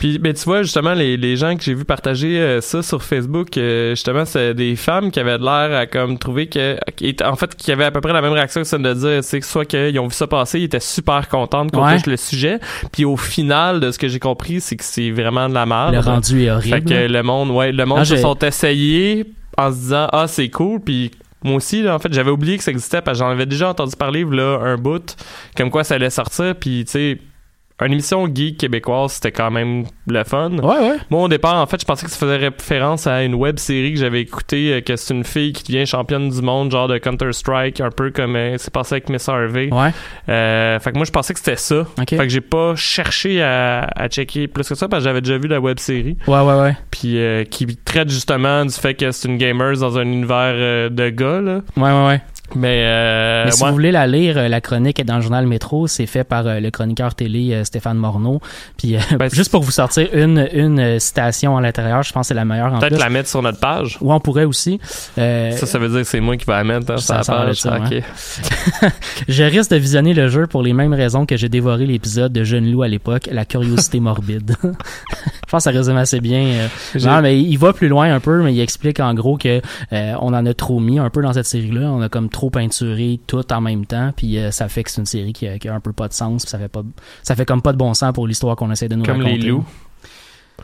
Puis, 0.00 0.18
ben, 0.18 0.32
tu 0.32 0.44
vois, 0.44 0.62
justement, 0.62 0.94
les, 0.94 1.16
les 1.16 1.36
gens 1.36 1.56
que 1.56 1.62
j'ai 1.62 1.74
vu 1.74 1.84
partager 1.84 2.38
euh, 2.40 2.60
ça 2.60 2.82
sur 2.82 3.02
Facebook, 3.02 3.56
euh, 3.58 3.90
justement, 3.90 4.24
c'est 4.24 4.54
des 4.54 4.76
femmes 4.76 5.10
qui 5.10 5.20
avaient 5.20 5.36
l'air 5.38 5.76
à 5.76 5.86
comme 5.86 6.18
trouver 6.18 6.46
que, 6.48 6.78
qui 6.96 7.14
en 7.24 7.36
fait, 7.36 7.54
qui 7.54 7.72
avaient 7.72 7.84
à 7.84 7.90
peu 7.90 8.00
près 8.00 8.12
la 8.12 8.22
même 8.22 8.32
réaction 8.32 8.62
que 8.62 8.66
celle 8.66 8.82
de 8.82 8.94
dire, 8.94 9.24
c'est 9.24 9.40
que 9.40 9.46
soit 9.46 9.64
qu'ils 9.64 9.98
ont 9.98 10.06
vu 10.06 10.14
ça 10.14 10.26
passer, 10.26 10.60
ils 10.60 10.64
étaient 10.64 10.80
super 10.80 11.28
contentes 11.28 11.70
qu'on 11.72 11.84
Ouais. 11.84 11.96
touche 11.96 12.06
le 12.06 12.16
sujet. 12.16 12.58
Puis 12.92 13.04
au 13.04 13.16
final, 13.16 13.80
de 13.80 13.90
ce 13.90 13.98
que 13.98 14.08
j'ai 14.08 14.18
compris, 14.20 14.60
c'est 14.60 14.76
que 14.76 14.84
c'est 14.84 15.10
vraiment 15.10 15.48
de 15.48 15.54
la 15.54 15.66
merde. 15.66 15.94
le 15.94 16.00
rendu 16.00 16.44
est 16.44 16.50
horrible. 16.50 16.76
Fait 16.76 16.84
que 16.84 17.12
le 17.12 17.22
monde, 17.22 17.50
ouais, 17.50 17.72
le 17.72 17.84
monde 17.84 17.98
Ah, 18.02 18.04
se 18.04 18.16
sont 18.16 18.38
essayés 18.38 19.26
en 19.58 19.70
se 19.72 19.76
disant, 19.76 20.08
ah, 20.12 20.26
c'est 20.28 20.48
cool, 20.50 20.80
puis 20.80 21.10
moi 21.42 21.56
aussi, 21.56 21.82
là, 21.82 21.94
en 21.94 21.98
fait, 21.98 22.12
j'avais 22.12 22.30
oublié 22.30 22.58
que 22.58 22.64
ça 22.64 22.70
existait 22.70 23.00
parce 23.00 23.18
que 23.18 23.24
j'en 23.24 23.30
avais 23.30 23.46
déjà 23.46 23.70
entendu 23.70 23.96
parler, 23.96 24.24
là, 24.24 24.58
un 24.62 24.76
bout, 24.76 25.16
comme 25.56 25.70
quoi 25.70 25.84
ça 25.84 25.94
allait 25.94 26.10
sortir, 26.10 26.54
puis 26.54 26.84
tu 26.84 26.92
sais, 26.92 27.18
une 27.86 27.92
émission 27.92 28.26
geek 28.32 28.58
québécoise, 28.58 29.12
c'était 29.12 29.32
quand 29.32 29.50
même 29.50 29.84
le 30.06 30.24
fun. 30.24 30.50
Ouais, 30.50 30.78
ouais. 30.78 30.96
Moi, 31.08 31.22
au 31.22 31.28
départ, 31.28 31.56
en 31.56 31.66
fait, 31.66 31.80
je 31.80 31.86
pensais 31.86 32.04
que 32.06 32.12
ça 32.12 32.18
faisait 32.18 32.36
référence 32.36 33.06
à 33.06 33.22
une 33.22 33.34
web 33.34 33.58
série 33.58 33.94
que 33.94 33.98
j'avais 33.98 34.20
écoutée, 34.20 34.74
euh, 34.74 34.80
que 34.80 34.96
c'est 34.96 35.14
une 35.14 35.24
fille 35.24 35.52
qui 35.52 35.64
devient 35.72 35.86
championne 35.86 36.28
du 36.28 36.42
monde, 36.42 36.70
genre 36.70 36.88
de 36.88 36.98
Counter-Strike, 36.98 37.80
un 37.80 37.90
peu 37.90 38.10
comme 38.10 38.36
euh, 38.36 38.56
c'est 38.58 38.72
passé 38.72 38.96
avec 38.96 39.08
Miss 39.08 39.28
Harvey. 39.28 39.72
Ouais. 39.72 39.90
Euh, 40.28 40.78
fait 40.78 40.92
que 40.92 40.96
moi, 40.96 41.04
je 41.04 41.10
pensais 41.10 41.32
que 41.32 41.38
c'était 41.38 41.56
ça. 41.56 41.86
Fait 41.96 42.04
que 42.16 42.28
j'ai 42.28 42.40
pas 42.40 42.74
cherché 42.76 43.42
à, 43.42 43.88
à 43.96 44.08
checker 44.08 44.48
plus 44.48 44.68
que 44.68 44.74
ça 44.74 44.88
parce 44.88 45.02
que 45.02 45.08
j'avais 45.08 45.20
déjà 45.20 45.38
vu 45.38 45.48
la 45.48 45.60
web 45.60 45.78
série. 45.78 46.16
Ouais, 46.26 46.40
ouais, 46.40 46.60
ouais. 46.60 46.76
Puis 46.90 47.18
euh, 47.18 47.44
qui 47.44 47.66
traite 47.76 48.10
justement 48.10 48.64
du 48.64 48.72
fait 48.74 48.94
que 48.94 49.10
c'est 49.10 49.28
une 49.28 49.38
gamer 49.38 49.76
dans 49.78 49.98
un 49.98 50.02
univers 50.02 50.90
de 50.90 51.08
gars, 51.10 51.40
là. 51.40 51.60
Ouais, 51.76 51.90
ouais, 51.90 52.06
ouais. 52.06 52.20
Mais, 52.54 52.82
euh, 52.84 53.44
Mais 53.44 53.50
si 53.52 53.62
ouais. 53.62 53.68
vous 53.68 53.74
voulez 53.74 53.92
la 53.92 54.06
lire, 54.06 54.36
euh, 54.38 54.48
la 54.48 54.60
chronique 54.60 54.98
est 54.98 55.04
dans 55.04 55.16
le 55.16 55.22
journal 55.22 55.46
Métro. 55.46 55.86
C'est 55.86 56.06
fait 56.06 56.24
par 56.24 56.46
euh, 56.46 56.60
le 56.60 56.70
chroniqueur 56.70 57.14
télé 57.14 57.52
euh, 57.52 57.64
Stéphane 57.64 57.96
Morneau. 57.96 58.40
Puis 58.76 58.96
Ben, 59.18 59.28
juste 59.32 59.50
pour 59.50 59.62
vous 59.62 59.70
sortir 59.70 60.08
une, 60.12 60.48
une 60.52 60.98
citation 60.98 61.56
à 61.56 61.60
l'intérieur, 61.60 62.02
je 62.02 62.12
pense 62.12 62.24
que 62.24 62.28
c'est 62.28 62.34
la 62.34 62.44
meilleure 62.44 62.78
peut-être 62.78 62.98
la 62.98 63.08
mettre 63.10 63.28
sur 63.28 63.42
notre 63.42 63.58
page. 63.60 63.98
Ou 64.00 64.12
on 64.12 64.20
pourrait 64.20 64.44
aussi. 64.44 64.80
Euh, 65.18 65.52
Ça, 65.52 65.66
ça 65.66 65.78
veut 65.78 65.88
dire 65.88 65.98
que 66.00 66.04
c'est 66.06 66.20
moi 66.20 66.36
qui 66.36 66.46
vais 66.46 66.52
la 66.52 66.64
mettre 66.64 66.92
hein, 66.92 66.96
sur 66.96 67.14
la 67.14 67.24
page. 67.24 67.56
ça, 67.60 67.78
Ok. 67.78 68.02
je 69.28 69.42
risque 69.42 69.70
de 69.70 69.76
visionner 69.76 70.14
le 70.14 70.28
jeu 70.28 70.46
pour 70.46 70.62
les 70.62 70.72
mêmes 70.72 70.94
raisons 70.94 71.26
que 71.26 71.36
j'ai 71.36 71.48
dévoré 71.48 71.86
l'épisode 71.86 72.32
de 72.32 72.44
Jeune 72.44 72.70
Loup 72.70 72.82
à 72.82 72.88
l'époque, 72.88 73.28
la 73.30 73.44
curiosité 73.44 74.00
morbide. 74.00 74.54
je 74.62 74.68
pense 75.50 75.64
que 75.64 75.70
ça 75.70 75.76
résume 75.76 75.96
assez 75.96 76.20
bien. 76.20 76.68
Non, 77.00 77.20
mais 77.22 77.40
il 77.40 77.56
va 77.56 77.72
plus 77.72 77.88
loin 77.88 78.12
un 78.12 78.20
peu, 78.20 78.42
mais 78.42 78.52
il 78.52 78.60
explique 78.60 79.00
en 79.00 79.14
gros 79.14 79.36
que 79.36 79.60
euh, 79.92 80.12
on 80.20 80.32
en 80.34 80.46
a 80.46 80.54
trop 80.54 80.80
mis 80.80 80.98
un 80.98 81.10
peu 81.10 81.22
dans 81.22 81.32
cette 81.32 81.46
série-là. 81.46 81.82
On 81.90 82.00
a 82.02 82.08
comme 82.08 82.28
trop 82.28 82.39
peinturé 82.48 83.20
tout 83.26 83.52
en 83.52 83.60
même 83.60 83.84
temps, 83.84 84.12
puis 84.16 84.38
euh, 84.38 84.50
ça 84.50 84.68
fait 84.68 84.82
que 84.84 84.90
c'est 84.90 85.00
une 85.02 85.06
série 85.06 85.34
qui 85.34 85.46
a, 85.46 85.58
qui 85.58 85.68
a 85.68 85.74
un 85.74 85.80
peu 85.80 85.92
pas 85.92 86.08
de 86.08 86.14
sens, 86.14 86.44
puis 86.44 86.50
ça 86.50 86.58
fait 86.58 86.68
pas, 86.68 86.82
ça 87.22 87.36
fait 87.36 87.44
comme 87.44 87.60
pas 87.60 87.72
de 87.72 87.76
bon 87.78 87.92
sens 87.92 88.12
pour 88.14 88.26
l'histoire 88.26 88.56
qu'on 88.56 88.70
essaie 88.70 88.88
de 88.88 88.94
nous 88.94 89.04
Comme 89.04 89.18
raconter. 89.18 89.36
les 89.36 89.48
loups. 89.50 89.64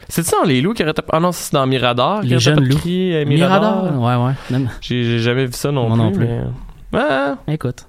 C'est 0.09 0.23
ça 0.23 0.37
dans 0.43 0.45
les 0.49 0.61
loups 0.61 0.75
qui 0.75 0.83
aurait 0.83 0.95
Ah 1.13 1.21
non, 1.21 1.33
c'est 1.33 1.53
dans 1.53 1.67
Mirador. 1.67 2.21
Les 2.23 2.39
jeunes 2.39 2.57
pas 2.57 2.61
loups. 2.63 2.77
crié, 2.79 3.17
euh, 3.17 3.25
Mirador, 3.27 3.85
Mirador. 3.93 4.27
ouais, 4.51 4.57
ouais. 4.59 4.61
J'ai 4.81 5.19
jamais 5.19 5.47
vu 5.47 5.53
ça 5.53 5.73
non 5.73 5.89
Moi 5.89 5.97
plus. 5.97 6.05
non 6.05 6.13
plus. 6.13 6.27
mais- 6.93 6.99
Ah, 7.01 7.37
écoute. 7.49 7.87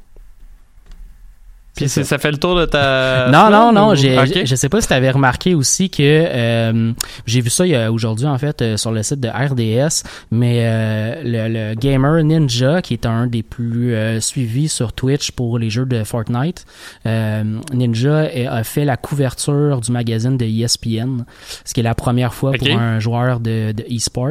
Puis 1.78 1.88
ça 1.90 2.18
fait 2.18 2.32
le 2.32 2.38
tour 2.38 2.56
de 2.56 2.66
ta. 2.66 3.28
non, 3.32 3.50
non, 3.50 3.72
non. 3.72 3.92
ou- 3.92 3.96
J'ai, 3.96 4.18
Ok. 4.20 4.46
Je 4.46 4.56
sais 4.56 4.68
pas 4.70 4.82
si 4.82 4.88
tu 4.88 4.94
avais 4.94 5.12
remarqué 5.12 5.56
aussi 5.56 5.90
que 5.90 6.02
euh, 6.02 6.92
j'ai 7.26 7.42
vu 7.42 7.50
ça 7.50 7.64
aujourd'hui 7.92 8.26
en 8.26 8.38
fait 8.38 8.62
euh, 8.62 8.78
sur 8.78 8.92
le 8.92 9.04
site 9.04 9.20
de 9.20 9.30
RDS, 9.30 10.04
mais 10.32 10.60
euh, 10.64 11.22
le, 11.24 11.70
le 11.72 11.76
gamer 11.76 12.24
Ninja, 12.24 12.82
qui 12.82 12.94
est 12.94 13.06
un 13.06 13.28
des 13.28 13.44
plus 13.44 13.94
euh, 13.94 14.20
suivis 14.20 14.68
sur 14.70 14.92
Twitch 14.94 15.32
pour 15.32 15.58
les 15.60 15.70
jeux 15.70 15.86
de 15.86 16.04
Fortnite, 16.04 16.66
euh, 17.06 17.44
Ninja 17.74 18.28
a 18.50 18.64
fait 18.64 18.86
la 18.86 18.98
couverture 18.98 19.80
du 19.82 19.92
magazine 19.92 20.38
de 20.38 20.46
ESPN, 20.46 21.24
ce 21.64 21.74
qui 21.74 21.80
est 21.80 21.84
la 21.84 21.96
première 21.96 22.34
fois 22.34 22.52
pour 22.52 22.68
un 22.80 23.00
joueur 23.00 23.40
de, 23.40 23.72
de 23.72 23.84
e-sport. 23.84 24.28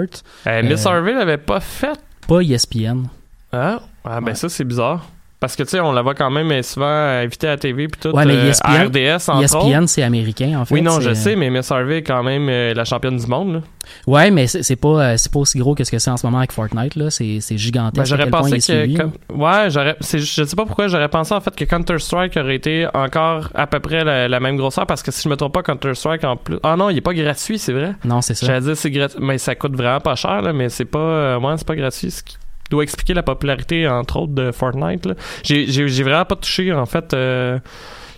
Euh, 0.46 0.62
Miss 0.62 0.84
Harvey 0.84 1.14
l'avait 1.14 1.36
pas 1.38 1.60
fait? 1.60 1.98
Pas 2.26 2.40
ESPN. 2.40 3.04
Ah, 3.52 3.80
ah 4.04 4.20
ben 4.20 4.26
Ouais. 4.28 4.34
ça, 4.34 4.48
c'est 4.48 4.64
bizarre. 4.64 5.06
Parce 5.46 5.54
que, 5.54 5.62
tu 5.62 5.68
sais, 5.70 5.80
on 5.80 5.92
la 5.92 6.02
voit 6.02 6.14
quand 6.16 6.28
même 6.28 6.60
souvent 6.64 6.86
invitée 6.86 7.46
à 7.46 7.50
la 7.50 7.56
TV 7.56 7.86
puis 7.86 8.00
tout. 8.00 8.08
Ouais, 8.16 8.24
mais 8.24 8.34
euh, 8.34 8.48
ESPN 8.50 8.66
à 8.68 8.82
RDS, 8.86 9.28
entre 9.30 9.56
autres. 9.56 9.66
ESPN, 9.68 9.86
c'est 9.86 10.02
américain 10.02 10.58
en 10.58 10.64
fait. 10.64 10.74
Oui, 10.74 10.82
non, 10.82 10.98
je 11.00 11.10
c'est- 11.14 11.30
sais, 11.30 11.36
mais 11.36 11.50
Miss 11.50 11.70
Harvey 11.70 11.98
est 11.98 12.02
quand 12.02 12.24
même 12.24 12.48
euh, 12.48 12.74
la 12.74 12.84
championne 12.84 13.16
du 13.16 13.26
monde. 13.28 13.52
Là. 13.54 13.60
Ouais, 14.08 14.32
mais 14.32 14.48
c'est 14.48 14.74
pas 14.74 14.88
euh, 14.88 15.14
c'est 15.16 15.30
pas 15.30 15.38
aussi 15.38 15.56
gros 15.58 15.76
que 15.76 15.84
ce 15.84 15.92
que 15.92 16.00
c'est 16.00 16.10
en 16.10 16.16
ce 16.16 16.26
moment 16.26 16.38
avec 16.38 16.50
Fortnite 16.50 16.96
là. 16.96 17.10
C'est 17.10 17.38
gigantesque. 17.56 17.96
Ben, 17.96 18.04
j'aurais 18.04 18.28
pensé 18.28 18.58
que. 18.58 18.96
comme- 18.96 19.12
Ouais, 19.40 19.70
j'aurais. 19.70 19.96
Je 20.00 20.18
sais 20.44 20.56
pas 20.56 20.66
pourquoi, 20.66 20.88
j'aurais 20.88 21.08
pensé 21.08 21.32
en 21.32 21.40
fait 21.40 21.54
que 21.54 21.64
Counter-Strike 21.64 22.36
aurait 22.36 22.56
été 22.56 22.88
encore 22.92 23.48
à 23.54 23.68
peu 23.68 23.78
près 23.78 24.02
la, 24.02 24.26
la 24.26 24.40
même 24.40 24.56
grosseur 24.56 24.84
parce 24.86 25.04
que 25.04 25.12
si 25.12 25.22
je 25.22 25.28
me 25.28 25.36
trompe 25.36 25.54
pas, 25.54 25.62
Counter-Strike 25.62 26.24
en 26.24 26.36
plus. 26.36 26.58
Ah 26.64 26.74
non, 26.76 26.90
il 26.90 26.96
est 26.98 27.00
pas 27.00 27.14
gratuit, 27.14 27.60
c'est 27.60 27.72
vrai. 27.72 27.92
Non, 28.04 28.20
c'est 28.20 28.34
ça. 28.34 28.46
J'allais 28.46 28.62
dire 28.62 28.76
c'est 28.76 28.90
gratuit, 28.90 29.18
mais 29.20 29.38
ça 29.38 29.54
coûte 29.54 29.76
vraiment 29.76 30.00
pas 30.00 30.16
cher, 30.16 30.42
là, 30.42 30.52
mais 30.52 30.68
c'est 30.68 30.84
pas. 30.84 30.98
euh, 30.98 31.38
ouais, 31.38 31.54
c'est 31.56 31.66
pas 31.66 31.76
gratuit. 31.76 32.10
Ce 32.10 32.24
qui 32.24 32.36
doit 32.70 32.82
expliquer 32.82 33.14
la 33.14 33.22
popularité, 33.22 33.86
entre 33.88 34.16
autres, 34.20 34.32
de 34.34 34.52
Fortnite. 34.52 35.08
J'ai 35.44 36.02
vraiment 36.02 36.24
pas 36.24 36.36
touché, 36.36 36.72
en 36.72 36.86
fait. 36.86 37.12
euh, 37.14 37.58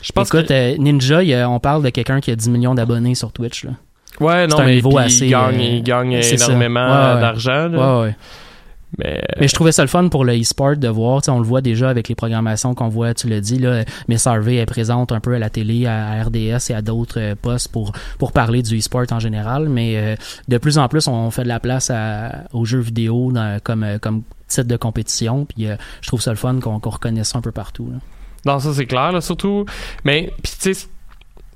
je 0.02 0.12
pense 0.12 0.28
Écoute, 0.28 0.47
que. 0.49 0.52
euh, 0.52 0.76
Ninja, 0.78 1.23
il 1.23 1.35
on 1.47 1.59
parle 1.61 1.83
de 1.83 1.90
quelqu'un 1.90 2.21
qui 2.21 2.31
a 2.31 2.37
10 2.37 2.50
millions 2.50 2.75
d'abonnés 2.75 3.14
sur 3.14 3.33
Twitch 3.33 3.64
là. 3.64 3.73
Ouais, 4.21 4.47
non, 4.49 4.59
un 4.61 4.64
mais 4.67 4.75
niveau 4.76 4.97
assez, 4.99 5.26
il 5.26 5.31
gagne, 5.31 5.61
euh, 5.61 5.62
il 5.76 5.83
gagne 5.83 6.12
énormément 6.12 6.81
Ouais, 6.87 7.14
ouais. 7.14 7.21
d'argent. 7.21 7.69
Ouais, 7.71 8.02
ouais. 8.07 8.17
Mais. 8.99 9.23
Mais 9.38 9.47
je 9.49 9.55
trouvais 9.55 9.71
ça 9.71 9.83
le 9.83 9.88
fun 9.88 10.09
pour 10.09 10.25
le 10.25 10.33
e-sport 10.40 10.76
de 10.76 10.88
voir, 10.88 11.21
on 11.28 11.38
le 11.38 11.45
voit 11.45 11.61
déjà 11.61 11.90
avec 11.90 12.09
les 12.09 12.14
programmations 12.14 12.75
qu'on 12.75 12.88
voit, 12.88 13.12
tu 13.12 13.28
le 13.28 13.40
dis, 13.40 13.59
là, 13.59 13.85
Miss 14.09 14.26
Harvey 14.26 14.57
est 14.57 14.67
présente 14.67 15.12
un 15.12 15.21
peu 15.21 15.35
à 15.35 15.38
la 15.38 15.50
télé, 15.50 15.87
à 15.87 16.23
RDS 16.25 16.71
et 16.71 16.75
à 16.75 16.81
d'autres 16.81 17.35
postes 17.35 17.71
pour, 17.71 17.93
pour 18.19 18.33
parler 18.33 18.62
du 18.62 18.78
e-sport 18.78 19.05
en 19.11 19.21
général, 19.21 19.69
mais 19.69 19.93
euh, 19.99 20.14
de 20.49 20.57
plus 20.59 20.78
en 20.78 20.88
plus, 20.88 21.07
on 21.07 21.31
fait 21.31 21.43
de 21.43 21.49
la 21.49 21.61
place 21.61 21.90
à- 21.90 22.45
aux 22.55 22.64
jeux 22.64 22.81
vidéo 22.81 23.31
dans- 23.31 23.61
comme, 23.62 23.87
comme 24.00 24.23
titre 24.49 24.69
de 24.69 24.76
compétition, 24.76 25.45
puis 25.45 25.69
euh, 25.69 25.76
je 26.00 26.09
trouve 26.09 26.21
ça 26.21 26.31
le 26.31 26.37
fun 26.37 26.59
qu'on 26.61 26.81
qu'on 26.81 26.90
reconnaisse 26.90 27.28
ça 27.28 27.38
un 27.38 27.43
peu 27.43 27.52
partout. 27.52 27.90
là. 27.93 27.99
Non, 28.47 28.59
ça 28.59 28.73
c'est 28.73 28.87
clair, 28.87 29.12
là, 29.12 29.21
surtout. 29.21 29.64
Mais, 30.05 30.33
puis 30.43 30.52
tu 30.61 30.75
sais, 30.75 30.88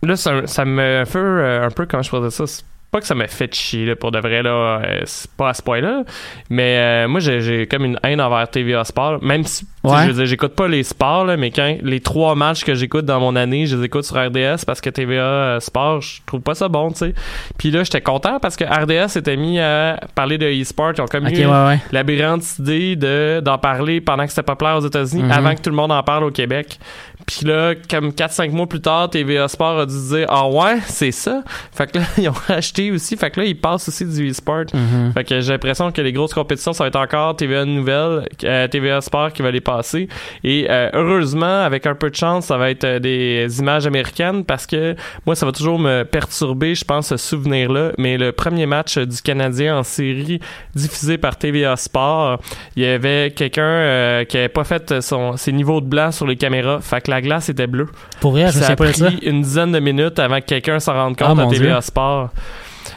là, 0.03 0.17
ça, 0.17 0.47
ça 0.47 0.65
me 0.65 1.05
fait 1.07 1.19
euh, 1.19 1.67
un 1.67 1.71
peu, 1.71 1.87
comment 1.87 2.03
je 2.03 2.11
pourrais 2.11 2.29
dire 2.29 2.33
ça, 2.33 2.63
pas 2.93 3.01
que 3.01 3.07
ça 3.07 3.15
m'a 3.15 3.27
fait 3.27 3.53
chier, 3.55 3.87
là, 3.87 3.97
pour 3.97 4.11
de 4.13 4.19
vrai, 4.21 4.43
là, 4.43 4.51
euh, 4.51 5.01
c'est 5.07 5.31
pas 5.33 5.49
à 5.49 5.55
ce 5.55 5.63
point-là, 5.63 6.03
mais 6.51 6.77
euh, 6.79 7.09
moi, 7.09 7.21
j'ai, 7.21 7.67
comme 7.67 7.85
une 7.87 7.99
haine 8.05 8.21
envers 8.21 8.49
TVA 8.49 8.85
Sport, 8.85 9.23
même 9.25 9.43
si, 9.45 9.67
Ouais. 9.83 10.03
je 10.03 10.07
veux 10.09 10.13
dire, 10.13 10.27
j'écoute 10.27 10.55
pas 10.55 10.69
les 10.69 10.85
sports, 10.85 11.25
là, 11.25 11.37
mais 11.37 11.51
quand 11.51 11.77
les 11.83 11.99
trois 11.99 12.37
matchs 12.37 12.63
que 12.65 12.73
j'écoute 12.75 13.05
dans 13.05 13.19
mon 13.19 13.35
année, 13.35 13.67
je 13.67 13.77
les 13.77 13.87
écoute 13.87 14.05
sur 14.05 14.15
RDS 14.17 14.65
parce 14.65 14.81
que 14.81 14.91
TVA 14.91 15.21
euh, 15.23 15.59
Sport, 15.61 16.01
je 16.03 16.21
trouve 16.25 16.41
pas 16.41 16.55
ça 16.55 16.69
bon, 16.69 16.91
tu 16.93 16.99
sais. 16.99 17.15
Puis 17.59 17.73
là, 17.73 17.83
j'étais 17.83 18.01
content 18.01 18.39
parce 18.39 18.55
que 18.57 18.63
RDS 18.65 19.09
s'était 19.09 19.37
mis 19.37 19.59
à 19.59 19.99
parler 20.15 20.39
de 20.39 20.47
e-sport, 20.47 20.93
ils 20.97 21.01
ont 21.01 21.07
comme 21.07 21.27
Ok, 21.27 21.33
eu 21.33 21.47
ouais, 21.47 21.67
ouais. 21.67 21.79
la 21.91 22.03
brillante 22.05 22.43
idée 22.61 22.95
de, 22.95 23.41
d'en 23.43 23.59
parler 23.59 24.01
pendant 24.01 24.23
que 24.25 24.31
c'était 24.31 24.43
populaire 24.45 24.77
aux 24.77 24.87
États-Unis, 24.87 25.25
Mhm. 25.25 25.33
avant 25.33 25.55
que 25.57 25.63
tout 25.63 25.71
le 25.71 25.77
monde 25.77 25.91
en 25.91 26.03
parle 26.05 26.23
au 26.25 26.31
Québec. 26.31 26.79
Puis 27.27 27.47
là, 27.47 27.75
comme 27.89 28.11
4-5 28.11 28.51
mois 28.51 28.67
plus 28.67 28.81
tard, 28.81 29.11
TVA 29.11 29.49
Sport 29.49 29.81
a 29.81 29.87
dû 29.87 29.95
se 29.95 30.17
dire 30.17 30.27
Ah 30.29 30.49
ouais, 30.49 30.79
c'est 30.87 31.13
ça. 31.13 31.43
Fait 31.73 31.91
que 31.91 31.99
là, 31.99 32.05
ils 32.19 32.29
ont 32.29 32.35
acheté 32.49 32.91
aussi. 32.91 33.17
Fait 33.17 33.31
que 33.31 33.41
là, 33.41 33.47
ils 33.47 33.59
passent 33.59 33.89
aussi 33.89 34.05
du 34.05 34.31
e-sport. 34.31 34.65
Mhm. 34.73 35.13
Fait 35.15 35.25
que 35.25 35.41
j'ai 35.41 35.53
l'impression 35.53 35.93
que 35.93 36.01
les 36.01 36.13
grosses 36.13 36.35
compétitions, 36.35 36.73
ça 36.73 36.85
va 36.85 36.89
être 36.89 36.97
encore 36.97 37.37
TVA 37.37 37.65
Nouvelle, 37.65 38.29
euh, 38.45 38.69
TVA 38.69 39.01
Sport 39.01 39.33
qui 39.33 39.43
va 39.43 39.51
les 39.51 39.61
passer. 39.61 40.09
Et 40.43 40.67
euh, 40.69 40.91
heureusement, 40.93 41.63
avec 41.63 41.87
un 41.87 41.95
peu 41.95 42.11
de 42.11 42.17
chance, 42.17 42.47
ça 42.47 42.57
va 42.57 42.71
être 42.71 42.85
euh, 42.85 42.99
des 42.99 43.47
images 43.61 43.87
américaines 43.87 44.45
parce 44.45 44.67
que 44.67 44.97
moi, 45.27 45.35
ça 45.35 45.47
va 45.47 45.53
toujours 45.53 45.79
me 45.79 46.03
perturber, 46.05 46.75
je 46.75 46.85
pense, 46.85 47.09
ce 47.09 47.17
souvenir-là. 47.17 47.93
Mais 47.99 48.19
le 48.19 48.33
premier 48.33 48.67
match 48.67 48.99
du 48.99 49.23
Canadien 49.23 49.79
en 49.79 49.83
série 49.83 50.41
diffusé 50.75 51.19
par 51.19 51.37
TVA 51.37 51.77
Sport, 51.77 52.41
il 52.77 52.83
y 52.83 52.87
avait 52.87 53.33
quelqu'un 53.35 54.25
qui 54.25 54.39
avait 54.39 54.49
pas 54.49 54.65
fait 54.65 55.01
son, 55.01 55.37
ses 55.37 55.53
niveaux 55.53 55.81
de 55.81 55.87
blanc 55.87 56.11
sur 56.11 56.27
les 56.27 56.37
caméras. 56.37 56.81
Fait 56.81 57.01
que 57.01 57.12
la 57.13 57.21
glace 57.23 57.49
était 57.49 57.67
bleue. 57.67 57.89
Pour 58.21 58.33
vrai, 58.33 58.47
je 58.47 58.53
ça 58.53 58.59
souviens 58.59 58.71
a 58.73 58.77
pas 58.77 58.87
de 58.89 58.93
ça. 58.93 59.07
pris 59.07 59.17
une 59.23 59.43
dizaine 59.43 59.73
de 59.73 59.79
minutes 59.81 60.19
avant 60.19 60.41
que 60.41 60.47
quelqu'un 60.47 60.81
s'en 60.81 60.95
rende 60.95 61.17
Ah, 61.21 61.25
compte 61.29 61.39
à 61.39 61.45
mon 61.45 61.51
TVA 61.51 61.73
Dieu. 61.73 61.81
Sport. 61.81 62.31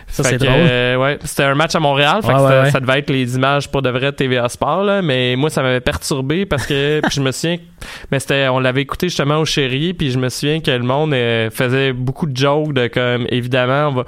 Ça, 0.08 0.24
c'est 0.24 0.38
drôle. 0.38 0.52
euh, 0.56 0.96
ouais, 0.96 1.20
c'était 1.26 1.44
un 1.44 1.56
match 1.56 1.76
à 1.76 1.80
Montréal, 1.80 2.22
fait 2.22 2.30
Ouais, 2.30 2.34
que 2.36 2.40
ouais, 2.40 2.48
c'était- 2.48 2.62
ouais. 2.62 2.72
ça 2.72 2.80
devait 2.80 3.00
être 3.00 3.10
les 3.10 3.36
images 3.36 3.70
pour 3.70 3.82
de 3.82 3.90
vrai 3.90 4.14
TVA 4.14 4.48
Sport, 4.48 4.84
là, 4.86 5.02
mais 5.02 5.36
moi 5.36 5.50
ça 5.50 5.62
m'avait 5.62 5.82
perturbé 5.82 6.46
parce 6.46 6.66
que 6.66 7.02
puis 7.04 7.12
je 7.12 7.22
me 7.22 7.32
souviens, 7.32 7.58
mais 8.12 8.20
c'était, 8.20 8.48
on 8.48 8.60
l'avait 8.60 8.82
écouté 8.82 9.10
justement 9.10 9.38
au 9.40 9.46
Chéri, 9.46 9.94
puis 9.94 10.12
je 10.12 10.18
me 10.18 10.30
souviens 10.30 10.62
que 10.62 10.72
le 10.72 10.84
monde 10.84 11.14
euh, 11.14 11.50
faisait 11.52 11.92
beaucoup 11.92 12.28
de 12.28 12.38
jokes 12.38 12.72
de 12.74 12.88
comme 12.88 13.26
évidemment 13.30 13.90
on 13.90 13.92
va 13.96 14.06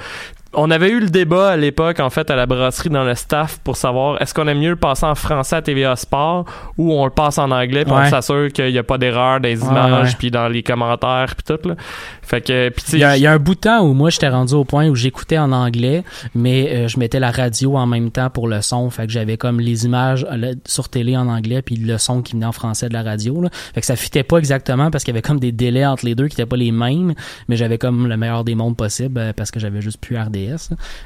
on 0.54 0.72
avait 0.72 0.90
eu 0.90 1.00
le 1.00 1.10
débat 1.10 1.50
à 1.52 1.58
l'époque, 1.58 2.00
en 2.00 2.10
fait, 2.10 2.30
à 2.32 2.36
la 2.36 2.46
brasserie 2.46 2.90
dans 2.90 3.04
le 3.04 3.16
staff 3.16 3.60
pour 3.64 3.76
savoir 3.76 4.22
est-ce 4.22 4.34
qu'on 4.34 4.48
aime 4.48 4.60
mieux 4.60 4.70
le 4.70 4.76
passer 4.76 5.06
en 5.06 5.16
français 5.16 5.58
à 5.58 5.62
TVA 5.62 5.96
Sport 5.96 6.46
ou 6.78 6.94
on 6.94 7.06
le 7.06 7.12
passe 7.12 7.38
en 7.38 7.52
anglais 7.52 7.86
pour 7.86 7.98
ouais. 7.98 8.10
s'assurer 8.10 8.52
qu'il 8.52 8.72
n'y 8.72 8.78
a 8.78 8.84
pas 8.84 8.98
d'erreur 8.98 9.40
des 9.40 9.60
images 9.60 10.18
puis 10.18 10.32
dans 10.32 10.48
les 10.48 10.64
commentaires 10.64 11.34
puis 11.36 11.56
tout. 11.56 11.68
Là. 11.68 11.76
Fait 12.22 12.42
que, 12.42 12.70
pis 12.70 12.84
il, 12.94 13.00
y 13.00 13.04
a, 13.04 13.32
un 13.32 13.40
bout 13.40 13.56
de 13.56 13.60
temps 13.62 13.82
où 13.82 13.94
moi 13.94 14.10
j'étais 14.10 14.30
rendu 14.30 14.54
au 14.54 14.64
point 14.64 14.88
où 14.88 14.96
j'écoutais 14.96 15.38
en 15.38 15.52
anglais, 15.52 16.04
mais 16.36 16.70
euh, 16.70 16.88
je 16.88 17.00
mettais 17.00 17.20
la 17.20 17.32
radio 17.32 17.78
en 17.78 17.86
même 17.86 18.12
temps 18.12 18.30
pour 18.30 18.48
le 18.48 18.62
son. 18.62 18.90
Fait 18.90 19.06
que 19.06 19.12
j'avais 19.12 19.38
comme 19.38 19.60
les 19.60 19.86
images 19.86 20.26
euh, 20.32 20.54
sur 20.66 20.90
télé 20.90 21.18
en 21.18 21.28
anglais 21.28 21.62
puis 21.62 21.76
le 21.76 21.98
son 21.98 22.22
qui 22.22 22.34
venait 22.34 22.46
en 22.46 22.52
français 22.52 22.90
de 22.90 22.94
la 22.94 23.04
radio. 23.04 23.42
Là. 23.42 23.50
Fait 23.74 23.82
que 23.82 23.86
ça 23.86 23.96
fitait 23.96 24.24
pas 24.24 24.38
exactement 24.38 24.92
parce 24.92 25.04
qu'il 25.04 25.14
y 25.14 25.16
avait 25.18 25.22
comme 25.22 25.40
des 25.40 25.52
délais 25.52 25.86
entre 25.86 26.06
les 26.06 26.16
deux 26.16 26.28
qui 26.28 26.34
n'étaient 26.34 26.50
pas 26.50 26.58
les 26.58 26.72
mêmes, 26.72 27.14
mais 27.48 27.58
j'avais 27.58 27.78
comme 27.78 28.08
le 28.08 28.18
meilleur 28.18 28.44
des 28.44 28.56
mondes 28.56 28.78
possible 28.78 29.20
euh, 29.20 29.34
parce 29.34 29.52
que 29.52 29.60
j'avais 29.60 29.82
juste 29.82 30.00
pu 30.00 30.18
RD 30.18 30.37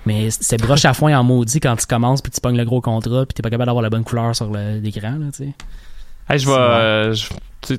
mais 0.05 0.29
c'est 0.31 0.57
broche 0.57 0.85
à 0.85 0.93
foin 0.93 1.17
en 1.17 1.23
maudit 1.23 1.59
quand 1.59 1.75
tu 1.75 1.85
commences, 1.85 2.21
puis 2.21 2.31
tu 2.31 2.41
pognes 2.41 2.57
le 2.57 2.65
gros 2.65 2.81
contrat, 2.81 3.25
puis 3.25 3.33
t'es 3.33 3.41
pas 3.41 3.49
capable 3.49 3.67
d'avoir 3.67 3.83
la 3.83 3.89
bonne 3.89 4.03
couleur 4.03 4.35
sur 4.35 4.51
l'écran. 4.51 5.17
Je 6.37 6.45
vais. 6.45 6.55
Euh, 6.57 7.15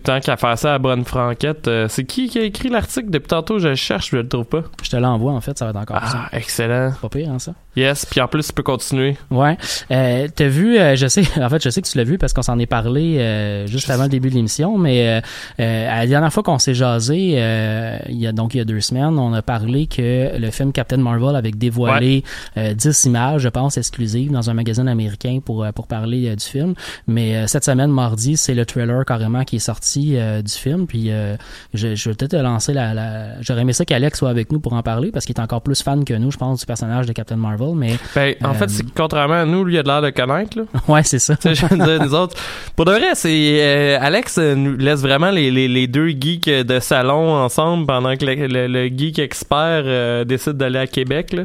tant 0.02 0.21
qu'à 0.21 0.37
faire 0.37 0.59
ça 0.59 0.75
à 0.75 0.78
Bonne 0.78 1.04
Franquette, 1.04 1.68
euh, 1.68 1.88
c'est 1.88 2.04
qui 2.04 2.28
qui 2.28 2.38
a 2.38 2.42
écrit 2.42 2.68
l'article 2.68 3.11
depuis 3.11 3.28
tantôt? 3.28 3.59
Je 3.59 3.75
cherche, 3.75 4.11
je 4.11 4.16
le 4.16 4.28
trouve 4.28 4.44
pas. 4.44 4.62
Je 4.82 4.90
te 4.90 4.97
l'envoie 4.97 5.32
en 5.32 5.40
fait, 5.40 5.59
ça 5.59 5.64
va 5.64 5.71
être 5.71 5.76
encore. 5.76 5.99
Ah, 6.00 6.09
ça. 6.09 6.28
excellent. 6.32 6.92
Pas 7.00 7.09
pire, 7.09 7.30
hein, 7.30 7.38
ça? 7.38 7.54
Yes, 7.76 8.05
puis 8.07 8.21
en 8.21 8.29
plus, 8.29 8.47
tu 8.47 8.52
peux 8.52 8.62
continuer. 8.62 9.17
Ouais. 9.31 9.57
Euh, 9.91 10.29
T'as 10.35 10.49
vu, 10.49 10.79
euh, 10.79 10.95
je 10.97 11.07
sais, 11.07 11.23
en 11.41 11.49
fait, 11.49 11.62
je 11.62 11.71
sais 11.71 11.81
que 11.83 11.88
tu 11.88 11.97
l'as 11.99 12.05
vu 12.05 12.19
parce 12.19 12.33
qu'on 12.33 12.43
s'en 12.43 12.59
est 12.59 12.67
parlé 12.67 13.19
euh, 13.19 13.67
juste 13.67 13.88
avant 13.91 14.05
le 14.05 14.09
début 14.09 14.29
de 14.31 14.35
l'émission, 14.35 14.76
mais 14.79 15.09
euh, 15.09 15.21
euh, 15.61 15.88
à 15.91 16.00
la 16.00 16.07
dernière 16.07 16.33
fois 16.33 16.43
qu'on 16.43 16.59
s'est 16.59 16.75
jasé, 16.75 17.35
euh, 17.37 17.99
il 18.09 18.17
y 18.19 18.26
a 18.26 18.33
donc 18.33 18.55
il 18.55 18.59
y 18.59 18.61
a 18.61 18.64
deux 18.64 18.81
semaines, 18.81 19.19
on 19.19 19.33
a 19.33 19.43
parlé 19.43 19.87
que 19.87 20.37
le 20.38 20.50
film 20.50 20.73
Captain 20.73 20.99
Marvel 20.99 21.35
avait 21.37 21.50
dévoilé 21.50 22.25
euh, 22.57 22.75
10 22.75 23.05
images, 23.05 23.43
je 23.43 23.49
pense, 23.49 23.76
exclusives 23.79 24.31
dans 24.31 24.50
un 24.50 24.55
magazine 24.55 24.88
américain 24.88 25.38
pour 25.45 25.67
pour 25.75 25.87
parler 25.87 26.35
du 26.37 26.45
film. 26.45 26.75
Mais 27.07 27.37
euh, 27.37 27.47
cette 27.47 27.64
semaine, 27.64 27.91
mardi, 27.91 28.37
c'est 28.37 28.55
le 28.55 28.67
trailer 28.67 29.05
carrément 29.05 29.45
qui 29.45 29.57
est 29.57 29.61
sorti 29.61 30.17
euh, 30.17 30.43
du 30.43 30.52
film. 30.52 30.87
Puis 30.87 31.11
euh, 31.11 31.37
je, 31.75 31.95
je 31.95 32.09
vais 32.11 32.14
peut-être 32.14 32.33
te 32.33 32.37
lancer 32.37 32.73
la, 32.73 32.95
la... 32.95 33.41
j'aurais 33.41 33.62
aimé 33.62 33.73
ça 33.73 33.85
qu'Alex 33.85 34.19
soit 34.19 34.31
avec 34.31 34.52
nous 34.52 34.61
pour 34.61 34.73
en 34.75 34.83
parler 34.83 35.11
parce 35.11 35.25
qu'il 35.25 35.37
est 35.37 35.41
encore 35.41 35.62
plus 35.62 35.83
fan 35.83 36.05
que 36.05 36.14
nous, 36.14 36.31
je 36.31 36.37
pense, 36.38 36.61
du 36.61 36.67
personnage 36.67 37.07
de 37.07 37.12
Captain 37.12 37.37
Marvel. 37.37 37.62
Mais 37.75 37.97
Ben, 38.14 38.35
en 38.45 38.50
Euh, 38.50 38.54
fait, 38.54 38.69
c'est 38.71 38.83
que 38.85 38.90
contrairement 38.95 39.35
à 39.42 39.45
nous, 39.45 39.64
lui, 39.64 39.75
il 39.75 39.78
a 39.78 39.83
de 39.83 39.88
l'air 39.88 40.02
de 40.02 40.11
connaître, 40.11 40.59
là. 40.59 40.64
ouais, 40.88 41.02
c'est 41.04 41.19
ça. 41.19 41.35
Je 41.42 41.66
veux 41.66 41.76
dire, 41.76 42.02
nous 42.02 42.14
autres. 42.14 42.37
Pour 42.76 42.85
de 42.85 42.92
vrai, 42.92 43.14
c'est. 43.14 43.59
euh, 43.62 43.99
Alex 44.00 44.38
euh, 44.38 44.54
nous 44.54 44.76
laisse 44.76 45.00
vraiment 45.00 45.31
les, 45.31 45.50
les, 45.50 45.69
les 45.69 45.87
deux 45.87 46.09
geeks 46.09 46.49
de 46.49 46.81
salon 46.81 47.33
ensemble 47.35 47.87
pendant 47.87 48.16
que 48.16 48.25
le, 48.25 48.47
le- 48.47 48.66
le 48.66 48.87
geek 48.88 49.19
expert 49.19 49.83
euh, 49.85 50.25
décide 50.25 50.54
d'aller 50.54 50.81
à 50.81 50.87
Québec, 50.87 51.33
là. 51.33 51.42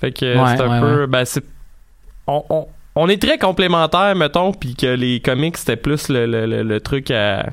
Fait 0.00 0.12
que 0.12 0.24
euh, 0.26 0.42
Ouais, 0.42 0.56
c'est 0.56 0.62
un 0.62 0.70
ouais, 0.70 0.80
peu. 0.80 1.06
Ben, 1.06 1.24
c'est. 1.24 1.42
On, 2.26 2.44
on, 2.50 2.66
on 2.96 3.08
est 3.08 3.20
très 3.22 3.38
complémentaires, 3.38 4.14
mettons, 4.16 4.52
puis 4.52 4.74
que 4.74 4.86
les 4.86 5.20
comics, 5.20 5.56
c'était 5.56 5.76
plus 5.76 6.08
le, 6.08 6.26
le, 6.26 6.46
le, 6.46 6.62
le 6.62 6.80
truc 6.80 7.10
à. 7.10 7.46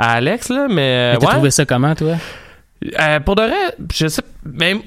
À 0.00 0.12
Alex, 0.12 0.48
là, 0.50 0.66
mais. 0.68 1.12
Mais 1.12 1.18
T'as 1.18 1.26
ouais. 1.26 1.32
trouvé 1.32 1.50
ça 1.50 1.64
comment, 1.66 1.94
toi? 1.94 2.14
Euh, 3.00 3.20
pour 3.20 3.34
de 3.34 3.42
vrai, 3.42 3.74
je 3.92 4.06
sais. 4.06 4.22
Ben, 4.44 4.78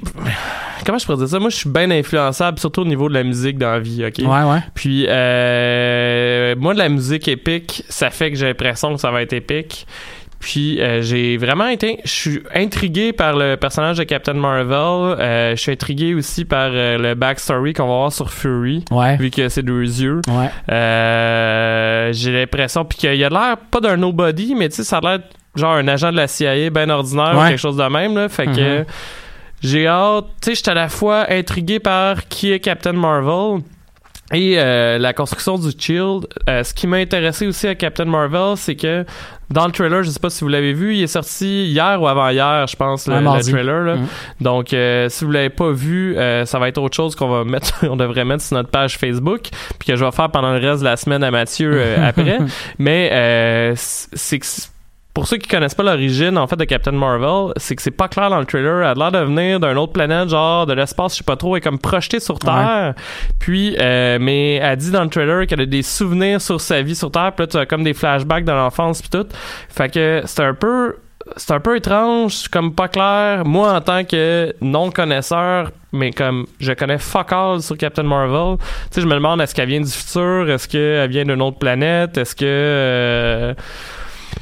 comment 0.85 0.97
je 0.97 1.05
pourrais 1.05 1.17
dire 1.17 1.27
ça? 1.27 1.39
Moi, 1.39 1.49
je 1.49 1.57
suis 1.57 1.69
bien 1.69 1.91
influençable, 1.91 2.57
surtout 2.59 2.81
au 2.81 2.85
niveau 2.85 3.09
de 3.09 3.13
la 3.13 3.23
musique 3.23 3.57
dans 3.57 3.71
la 3.71 3.79
vie, 3.79 4.05
ok? 4.05 4.19
Ouais, 4.19 4.43
ouais. 4.51 4.59
Puis, 4.73 5.05
euh, 5.09 6.55
moi, 6.57 6.73
de 6.73 6.79
la 6.79 6.89
musique 6.89 7.27
épique, 7.27 7.83
ça 7.89 8.09
fait 8.09 8.31
que 8.31 8.37
j'ai 8.37 8.47
l'impression 8.47 8.93
que 8.95 8.99
ça 9.01 9.11
va 9.11 9.21
être 9.21 9.33
épique. 9.33 9.85
Puis, 10.39 10.81
euh, 10.81 11.03
j'ai 11.03 11.37
vraiment 11.37 11.67
été. 11.67 11.99
Je 12.03 12.09
suis 12.09 12.39
intrigué 12.55 13.13
par 13.13 13.35
le 13.37 13.57
personnage 13.57 13.97
de 13.99 14.03
Captain 14.05 14.33
Marvel. 14.33 15.19
Euh, 15.19 15.51
je 15.55 15.61
suis 15.61 15.71
intrigué 15.71 16.15
aussi 16.15 16.45
par 16.45 16.71
euh, 16.73 16.97
le 16.97 17.13
backstory 17.13 17.73
qu'on 17.73 17.83
va 17.87 17.93
voir 17.97 18.11
sur 18.11 18.31
Fury, 18.31 18.83
Ouais. 18.89 19.17
vu 19.17 19.29
que 19.29 19.49
c'est 19.49 19.61
deux 19.61 19.81
yeux. 19.83 20.21
Ouais. 20.27 20.49
Euh, 20.71 22.09
j'ai 22.13 22.31
l'impression. 22.31 22.85
Puis 22.85 22.97
qu'il 22.97 23.23
a 23.23 23.29
l'air 23.29 23.57
pas 23.69 23.81
d'un 23.81 23.97
nobody, 23.97 24.55
mais 24.55 24.69
tu 24.69 24.77
sais, 24.77 24.83
ça 24.83 24.97
a 24.97 25.01
l'air 25.01 25.19
genre 25.55 25.73
un 25.75 25.87
agent 25.87 26.11
de 26.11 26.17
la 26.17 26.27
CIA 26.27 26.69
bien 26.69 26.89
ordinaire 26.89 27.33
ou 27.37 27.41
quelque 27.47 27.57
chose 27.59 27.77
de 27.77 27.83
même, 27.83 28.15
là. 28.15 28.29
Fait 28.29 28.45
que 28.45 28.79
Mhm. 28.79 28.85
j'ai 29.61 29.87
hâte. 29.87 30.25
Tu 30.41 30.49
sais, 30.51 30.55
j'étais 30.55 30.71
à 30.71 30.75
la 30.75 30.89
fois 30.89 31.25
intrigué 31.29 31.79
par 31.79 32.27
qui 32.27 32.51
est 32.51 32.59
Captain 32.59 32.93
Marvel. 32.93 33.61
Et 34.33 34.53
euh, 34.57 34.97
la 34.97 35.11
construction 35.11 35.57
du 35.57 35.71
Shield, 35.77 36.25
Euh, 36.49 36.63
ce 36.63 36.73
qui 36.73 36.87
m'a 36.87 36.95
intéressé 36.97 37.45
aussi 37.47 37.67
à 37.67 37.75
Captain 37.75 38.05
Marvel, 38.05 38.55
c'est 38.55 38.77
que 38.77 39.05
dans 39.49 39.65
le 39.65 39.73
trailer, 39.73 40.03
je 40.03 40.09
sais 40.09 40.21
pas 40.21 40.29
si 40.29 40.45
vous 40.45 40.47
l'avez 40.47 40.71
vu, 40.71 40.95
il 40.95 41.03
est 41.03 41.07
sorti 41.07 41.65
hier 41.65 42.01
ou 42.01 42.07
avant-hier, 42.07 42.65
je 42.65 42.77
pense, 42.77 43.07
le, 43.09 43.15
le 43.15 43.51
trailer. 43.51 43.81
Là. 43.83 43.95
Mhm. 43.97 44.07
Donc, 44.39 44.71
euh, 44.73 45.09
si 45.09 45.25
vous 45.25 45.31
l'avez 45.31 45.49
pas 45.49 45.71
vu, 45.71 46.15
ça 46.45 46.59
va 46.59 46.69
être 46.69 46.77
autre 46.77 46.95
chose 46.95 47.13
qu'on 47.13 47.27
va 47.27 47.43
mettre, 47.43 47.73
on 47.91 47.97
devrait 47.97 48.23
mettre 48.23 48.41
sur 48.43 48.55
notre 48.55 48.69
page 48.69 48.97
Facebook, 48.97 49.49
puis 49.77 49.87
que 49.89 49.97
je 49.97 50.05
vais 50.05 50.11
faire 50.11 50.29
pendant 50.31 50.53
le 50.53 50.59
reste 50.65 50.79
de 50.79 50.85
la 50.85 50.95
semaine 50.95 51.25
à 51.25 51.31
Mathieu 51.31 51.77
après. 52.01 52.37
Mais 52.79 53.73
c'est 53.75 54.39
que 54.39 54.45
pour 55.13 55.27
ceux 55.27 55.37
qui 55.37 55.47
connaissent 55.47 55.75
pas 55.75 55.83
l'origine 55.83 56.37
en 56.37 56.47
fait 56.47 56.55
de 56.55 56.63
Captain 56.63 56.91
Marvel, 56.93 57.53
c'est 57.57 57.75
que 57.75 57.81
c'est 57.81 57.91
pas 57.91 58.07
clair 58.07 58.29
dans 58.29 58.39
le 58.39 58.45
trailer. 58.45 58.79
Elle 58.79 58.85
a 58.85 58.93
l'air 58.93 59.11
de 59.11 59.19
venir 59.19 59.59
d'une 59.59 59.77
autre 59.77 59.93
planète, 59.93 60.29
genre 60.29 60.65
de 60.65 60.73
l'espace, 60.73 61.13
je 61.13 61.17
sais 61.17 61.23
pas 61.23 61.35
trop, 61.35 61.55
elle 61.55 61.59
est 61.59 61.61
comme 61.61 61.79
projetée 61.79 62.19
sur 62.19 62.39
Terre. 62.39 62.93
Puis, 63.39 63.75
euh, 63.79 64.17
mais 64.21 64.55
elle 64.55 64.77
dit 64.77 64.91
dans 64.91 65.03
le 65.03 65.09
trailer 65.09 65.47
qu'elle 65.47 65.61
a 65.61 65.65
des 65.65 65.83
souvenirs 65.83 66.41
sur 66.41 66.61
sa 66.61 66.81
vie 66.81 66.95
sur 66.95 67.11
Terre. 67.11 67.33
Puis 67.35 67.43
là, 67.43 67.47
tu 67.47 67.57
as 67.57 67.65
comme 67.65 67.83
des 67.83 67.93
flashbacks 67.93 68.45
de 68.45 68.51
l'enfance 68.51 69.01
puis 69.01 69.09
tout. 69.09 69.27
Fait 69.69 69.89
que 69.89 70.21
c'est 70.25 70.43
un 70.43 70.53
peu 70.53 70.95
c'est 71.37 71.51
un 71.51 71.59
peu 71.59 71.77
étrange, 71.77 72.47
comme 72.47 72.73
pas 72.73 72.87
clair. 72.87 73.43
Moi, 73.45 73.71
en 73.71 73.81
tant 73.81 74.03
que 74.03 74.53
non-connaisseur, 74.59 75.71
mais 75.91 76.11
comme 76.11 76.45
je 76.59 76.73
connais 76.73 76.97
fuck 76.97 77.31
all 77.31 77.61
sur 77.61 77.77
Captain 77.77 78.03
Marvel, 78.03 78.57
tu 78.57 78.65
sais, 78.91 79.01
je 79.01 79.07
me 79.07 79.13
demande 79.13 79.39
est-ce 79.41 79.53
qu'elle 79.53 79.69
vient 79.69 79.81
du 79.81 79.91
futur, 79.91 80.49
est-ce 80.49 80.67
qu'elle 80.67 81.09
vient 81.09 81.25
d'une 81.25 81.41
autre 81.41 81.59
planète, 81.59 82.17
est-ce 82.17 82.35
que... 82.35 82.45
euh, 82.45 83.53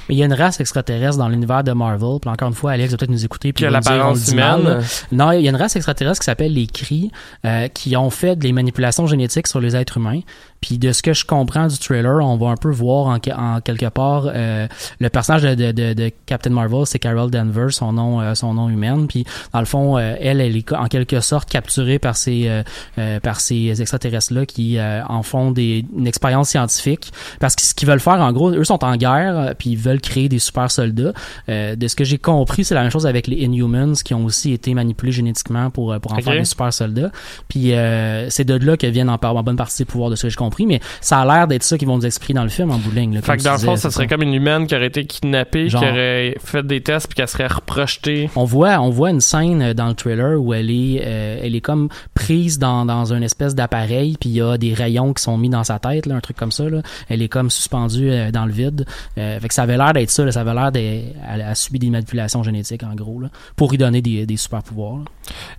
Mais 0.10 0.16
il 0.16 0.18
y 0.18 0.24
a 0.24 0.26
une 0.26 0.34
race 0.34 0.60
extraterrestre 0.60 1.18
dans 1.18 1.30
l'univers 1.30 1.64
de 1.64 1.72
Marvel. 1.72 2.18
Puis 2.20 2.30
encore 2.30 2.48
une 2.50 2.54
fois, 2.56 2.72
Alex 2.72 2.92
va 2.92 2.98
peut-être 2.98 3.12
nous 3.12 3.24
écouter. 3.24 3.54
Puis 3.54 3.64
l'apparence 3.70 4.34
mal, 4.34 4.60
humaine. 4.62 4.82
Non, 5.12 5.32
il 5.32 5.42
y 5.44 5.48
a 5.48 5.52
une 5.52 5.56
race 5.56 5.76
extraterrestre 5.76 6.20
qui 6.20 6.26
s'appelle 6.26 6.54
les 6.54 6.68
Cris, 6.68 7.12
euh, 7.46 7.68
qui 7.70 7.96
ont 7.96 8.10
fait 8.10 8.36
des 8.36 8.52
manipulations 8.52 9.06
génétiques 9.08 9.48
sur 9.48 9.62
les 9.62 9.76
êtres 9.76 9.98
humains. 9.98 10.20
Puis 10.62 10.78
de 10.78 10.92
ce 10.92 11.02
que 11.02 11.14
je 11.14 11.26
comprends 11.26 11.68
du 11.68 11.78
trailer, 11.78 12.18
on 12.22 12.36
va 12.36 12.48
un 12.50 12.58
peu 12.58 12.70
voir 12.70 13.06
en, 13.06 13.20
que- 13.20 13.30
en 13.32 13.62
quelque 13.62 13.86
part 13.86 14.24
euh, 14.28 14.68
le 15.00 15.10
personnage 15.10 15.44
de, 15.44 15.56
de, 15.56 15.72
de, 15.72 15.94
de 15.94 16.12
Captain 16.26 16.50
Marvel, 16.50 16.86
c'est 16.86 17.00
Carol 17.00 17.32
Danvers, 17.32 17.72
son 17.72 17.94
nom, 17.94 18.20
euh, 18.20 18.34
son 18.36 18.56
nom 18.56 18.68
humain. 18.68 19.06
Puis 19.08 19.24
dans 19.54 19.60
le 19.62 19.66
fond, 19.66 19.98
euh, 19.98 20.16
elle, 20.20 20.42
elle 20.42 20.58
est 20.58 20.74
en 20.74 20.88
quelque 20.88 21.22
sorte 21.22 21.50
capturée 21.50 21.98
par 21.98 22.18
ces, 22.18 22.50
euh, 22.50 22.64
euh, 22.98 23.20
par 23.22 23.40
ces 23.40 23.80
extraterrestres 23.82 24.34
là 24.34 24.46
qui 24.46 24.78
euh, 24.78 25.02
en 25.08 25.24
font 25.24 25.52
des, 25.52 25.86
une 25.98 26.08
expérience 26.08 26.50
scientifique. 26.50 27.14
Parce 27.40 27.56
que 27.56 27.62
ce 27.62 27.74
qu'ils 27.74 27.88
veulent 27.88 28.02
faire, 28.02 28.20
en 28.20 28.34
gros, 28.34 28.52
eux 28.52 28.64
sont 28.66 28.84
en 28.84 28.98
guerre, 28.98 29.54
puis 29.58 29.70
ils 29.72 29.78
veulent 29.78 29.99
créer 30.00 30.30
des 30.30 30.40
super 30.40 30.72
soldats. 30.72 31.14
Euh, 31.50 31.76
de 31.76 31.88
ce 31.88 31.96
que 31.96 32.04
j'ai 32.04 32.18
compris, 32.18 32.64
c'est 32.64 32.76
la 32.76 32.82
même 32.82 32.92
chose 32.92 33.06
avec 33.08 33.28
les 33.28 33.38
Inhumans 33.38 33.94
qui 34.04 34.14
ont 34.14 34.26
aussi 34.26 34.54
été 34.54 34.74
manipulés 34.74 35.12
génétiquement 35.12 35.70
pour, 35.70 35.94
euh, 35.94 36.00
pour 36.00 36.14
en 36.14 36.20
faire 36.22 36.34
des 36.34 36.46
super 36.46 36.74
soldats. 36.74 37.12
Puis 37.48 37.74
euh, 37.74 38.30
c'est 38.30 38.44
de 38.46 38.54
là 38.54 38.78
que 38.78 38.88
viennent 38.88 39.10
en, 39.10 39.20
en 39.22 39.44
bonne 39.44 39.56
partie 39.56 39.80
des 39.80 39.86
pouvoirs 39.86 40.10
de 40.10 40.16
ce 40.16 40.24
que 40.24 40.30
j'ai 40.30 40.36
compris, 40.36 40.66
mais 40.66 40.80
ça 41.02 41.20
a 41.20 41.26
l'air 41.26 41.48
d'être 41.48 41.64
ça 41.64 41.78
qu'ils 41.78 41.88
vont 41.88 41.98
nous 41.98 42.06
expliquer 42.06 42.34
dans 42.34 42.44
le 42.44 42.50
film 42.50 42.72
en 42.72 42.78
bout 42.78 42.92
de 42.92 42.96
ligne. 42.96 43.14
là, 43.16 43.22
Fait 43.22 43.38
que 43.38 43.44
dans 43.44 43.54
le 43.54 43.60
fond, 43.60 43.76
ça 43.76 43.92
serait 43.92 44.08
comme 44.08 44.22
une 44.24 44.34
humaine 44.34 44.68
qui 44.68 44.76
aurait 44.76 44.88
été 44.88 45.06
kidnappée, 45.06 45.70
Genre. 45.70 45.82
qui 45.82 45.88
aurait 45.88 46.36
fait 46.44 46.66
des 46.66 46.82
tests 46.82 47.08
puis 47.08 47.16
qu'elle 47.16 47.28
serait 47.28 47.48
reprojetée. 47.48 48.30
On 48.36 48.46
voit, 48.46 48.80
on 48.80 48.90
voit 48.90 49.12
une 49.12 49.22
scène 49.22 49.74
dans 49.74 49.88
le 49.88 49.94
trailer 49.94 50.40
où 50.42 50.54
elle 50.54 50.70
est, 50.70 51.02
euh, 51.06 51.40
elle 51.44 51.56
est 51.56 51.62
comme 51.62 51.90
prise 52.14 52.60
dans, 52.60 52.86
dans 52.86 53.14
une 53.14 53.24
espèce 53.24 53.56
d'appareil, 53.56 54.16
puis 54.20 54.30
il 54.30 54.36
y 54.36 54.42
a 54.42 54.58
des 54.58 54.74
rayons 54.74 55.14
qui 55.14 55.24
sont 55.24 55.38
mis 55.38 55.50
dans 55.50 55.64
sa 55.64 55.80
tête, 55.80 56.06
là, 56.06 56.16
un 56.16 56.20
truc 56.20 56.38
comme 56.38 56.52
ça. 56.52 56.70
Là. 56.70 56.82
Elle 57.10 57.22
est 57.22 57.30
comme 57.30 57.50
suspendue 57.50 58.12
dans 58.32 58.46
le 58.46 58.52
vide. 58.52 58.86
Fait 59.16 59.48
que 59.48 59.54
ça 59.54 59.64
avait 59.64 59.78
l'air 59.78 59.89
d'être 59.94 60.10
ça. 60.10 60.26
Là, 60.26 60.32
ça 60.32 60.42
avait 60.42 60.54
l'air 60.54 60.72
d'elle 60.72 61.04
elle 61.32 61.42
a 61.42 61.56
subi 61.56 61.80
des 61.80 61.90
manipulations 61.90 62.44
génétiques 62.44 62.84
en 62.84 62.96
gros, 62.96 63.20
là, 63.22 63.28
pour 63.56 63.70
lui 63.72 63.78
donner 63.78 64.02
des, 64.02 64.26
des 64.26 64.38
super 64.38 64.64
pouvoirs. 64.64 65.00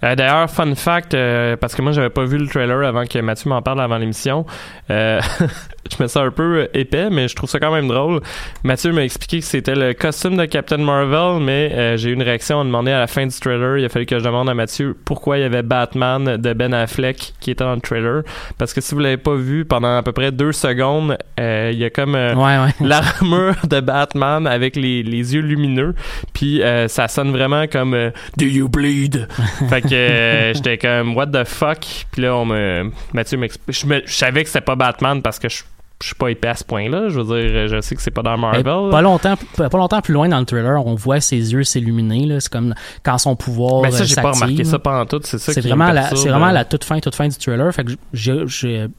Euh, 0.04 0.14
D'ailleurs, 0.14 0.50
fun 0.50 0.74
fact, 0.74 1.14
euh, 1.14 1.56
parce 1.56 1.74
que 1.74 1.82
moi 1.82 1.92
j'avais 1.92 2.10
pas 2.10 2.24
vu 2.24 2.38
le 2.38 2.48
trailer 2.48 2.82
avant 2.86 3.04
que 3.04 3.18
Mathieu 3.20 3.50
m'en 3.50 3.62
parle 3.62 3.80
avant 3.80 3.98
l'émission. 3.98 4.44
Euh, 4.90 5.20
je 5.96 6.02
me 6.02 6.08
sens 6.08 6.24
un 6.24 6.30
peu 6.30 6.68
épais, 6.74 7.08
mais 7.10 7.28
je 7.28 7.36
trouve 7.36 7.48
ça 7.48 7.58
quand 7.60 7.72
même 7.72 7.88
drôle. 7.88 8.20
Mathieu 8.64 8.92
m'a 8.92 9.04
expliqué 9.04 9.40
que 9.40 9.44
c'était 9.46 9.74
le 9.74 9.94
costume 9.94 10.36
de 10.36 10.44
Captain 10.46 10.78
Marvel, 10.78 11.42
mais 11.42 11.96
j'ai 11.98 12.10
eu 12.10 12.14
une 12.14 12.22
réaction 12.22 12.60
à 12.60 12.64
demander 12.64 12.90
à 12.92 12.98
la 12.98 13.06
fin 13.06 13.26
du 13.26 13.38
trailer. 13.38 13.78
Il 13.78 13.84
a 13.84 13.88
fallu 13.88 14.06
que 14.06 14.18
je 14.18 14.24
demande 14.24 14.48
à 14.48 14.54
Mathieu 14.54 14.96
pourquoi 15.04 15.38
il 15.38 15.42
y 15.42 15.44
avait 15.44 15.62
Batman 15.62 16.36
de 16.36 16.52
Ben 16.52 16.74
Affleck 16.74 17.34
qui 17.40 17.50
était 17.52 17.64
dans 17.64 17.74
le 17.74 17.80
trailer. 17.80 18.22
Parce 18.58 18.72
que 18.74 18.80
si 18.80 18.94
vous 18.94 19.00
l'avez 19.00 19.16
pas 19.16 19.34
vu 19.34 19.64
pendant 19.64 19.96
à 19.96 20.02
peu 20.02 20.12
près 20.12 20.32
deux 20.32 20.52
secondes, 20.52 21.16
il 21.38 21.78
y 21.78 21.84
a 21.84 21.90
comme 21.90 22.14
Ouais, 22.14 22.34
ouais. 22.58 22.74
l'armure 22.80 23.56
de 23.68 23.80
Batman 23.80 24.19
avec 24.22 24.76
les, 24.76 25.02
les 25.02 25.34
yeux 25.34 25.40
lumineux 25.40 25.94
puis 26.32 26.62
euh, 26.62 26.88
ça 26.88 27.08
sonne 27.08 27.30
vraiment 27.32 27.66
comme 27.66 27.94
euh, 27.94 28.10
Do 28.36 28.46
you 28.46 28.68
bleed? 28.68 29.28
Fait 29.68 29.82
que 29.82 29.94
euh, 29.94 30.54
j'étais 30.54 30.78
comme 30.78 31.16
what 31.16 31.26
the 31.28 31.44
fuck? 31.44 31.80
Puis 32.12 32.22
là 32.22 32.36
on 32.36 32.44
me 32.46 32.90
Mathieu 33.12 33.38
m'explique 33.38 33.76
je, 33.80 33.86
me- 33.86 34.02
je 34.06 34.12
savais 34.12 34.42
que 34.42 34.48
c'était 34.48 34.60
pas 34.64 34.76
Batman 34.76 35.22
parce 35.22 35.38
que 35.38 35.48
je 35.48 35.62
je 36.02 36.06
suis 36.06 36.14
pas 36.14 36.30
épais 36.30 36.48
à 36.48 36.54
ce 36.54 36.64
point-là. 36.64 37.08
Je 37.08 37.20
veux 37.20 37.40
dire, 37.40 37.68
je 37.68 37.80
sais 37.80 37.94
que 37.94 38.02
c'est 38.02 38.10
pas 38.10 38.22
dans 38.22 38.36
Marvel. 38.38 38.62
pas 38.64 39.02
longtemps, 39.02 39.34
pas 39.56 39.68
longtemps 39.78 40.00
plus 40.00 40.14
loin 40.14 40.28
dans 40.28 40.38
le 40.38 40.46
trailer, 40.46 40.84
on 40.86 40.94
voit 40.94 41.20
ses 41.20 41.52
yeux 41.52 41.62
s'illuminer. 41.62 42.26
là. 42.26 42.40
C'est 42.40 42.50
comme 42.50 42.74
quand 43.02 43.18
son 43.18 43.36
pouvoir. 43.36 43.82
Mais 43.82 43.90
ça, 43.90 44.02
euh, 44.02 44.06
j'ai 44.06 44.14
pas 44.14 44.32
remarqué 44.32 44.64
ça 44.64 44.78
pendant 44.78 45.04
tout. 45.06 45.20
C'est 45.24 45.38
ça 45.38 45.52
C'est 45.52 45.60
vraiment, 45.60 45.88
me 45.88 45.92
la, 45.94 46.08
c'est 46.16 46.28
vraiment 46.28 46.46
à 46.46 46.52
la 46.52 46.64
toute 46.64 46.84
fin, 46.84 46.98
toute 47.00 47.14
fin 47.14 47.28
du 47.28 47.36
trailer. 47.36 47.72
Fait 47.74 47.84
que 47.84 47.92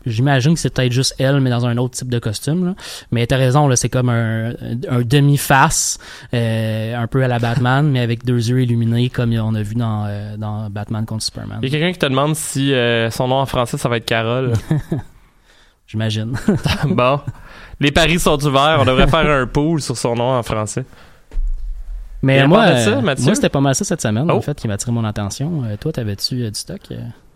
j'imagine 0.06 0.54
que 0.54 0.60
c'est 0.60 0.74
peut-être 0.74 0.92
juste 0.92 1.16
elle, 1.20 1.40
mais 1.42 1.50
dans 1.50 1.66
un 1.66 1.78
autre 1.78 1.96
type 1.96 2.10
de 2.10 2.20
costume. 2.20 2.66
Là. 2.66 2.76
Mais 3.12 3.26
t'as 3.26 3.38
raison, 3.38 3.68
là, 3.68 3.76
c'est 3.76 3.90
comme 3.90 4.10
un, 4.10 4.54
un 4.90 5.02
demi-face, 5.02 5.98
euh, 6.34 6.96
un 6.96 7.08
peu 7.08 7.24
à 7.24 7.28
la 7.28 7.40
Batman, 7.40 7.88
mais 7.92 8.02
avec 8.02 8.26
deux 8.26 8.50
yeux 8.50 8.62
illuminés, 8.62 9.10
comme 9.10 9.34
on 9.34 9.56
a 9.56 9.62
vu 9.62 9.76
dans, 9.76 10.06
euh, 10.08 10.38
dans 10.38 10.70
Batman 10.70 11.06
contre 11.06 11.24
Superman. 11.24 11.60
Il 11.62 11.70
y 11.70 11.76
a 11.76 11.80
quelqu'un 11.80 11.94
qui 11.94 12.00
te 12.00 12.06
demande 12.06 12.36
si 12.36 12.74
euh, 12.74 13.10
son 13.10 13.28
nom 13.28 13.36
en 13.38 13.46
français, 13.46 13.78
ça 13.78 13.90
va 13.90 13.98
être 13.98 14.06
Carole. 14.06 14.54
J'imagine. 15.92 16.34
bon. 16.86 17.20
Les 17.80 17.92
paris 17.92 18.18
sont 18.20 18.42
ouverts. 18.46 18.78
On 18.80 18.86
devrait 18.86 19.08
faire 19.08 19.30
un 19.30 19.46
pool 19.46 19.82
sur 19.82 19.98
son 19.98 20.16
nom 20.16 20.38
en 20.38 20.44
français. 20.44 20.86
Mais 22.24 22.46
moi, 22.48 22.78
ça, 22.78 22.90
euh, 22.92 23.02
moi 23.02 23.16
c'était 23.36 23.50
pas 23.50 23.60
mal 23.62 23.74
ça 23.76 23.84
cette 23.84 24.02
semaine, 24.02 24.28
Oh. 24.30 24.36
en 24.38 24.42
fait, 24.42 24.56
qui 24.58 24.68
m'a 24.68 24.76
attiré 24.76 24.92
mon 24.92 25.04
attention. 25.04 25.64
Euh, 25.66 25.76
toi, 25.78 25.92
t'avais-tu 25.92 26.44
euh, 26.44 26.52
du 26.52 26.60
stock? 26.60 26.80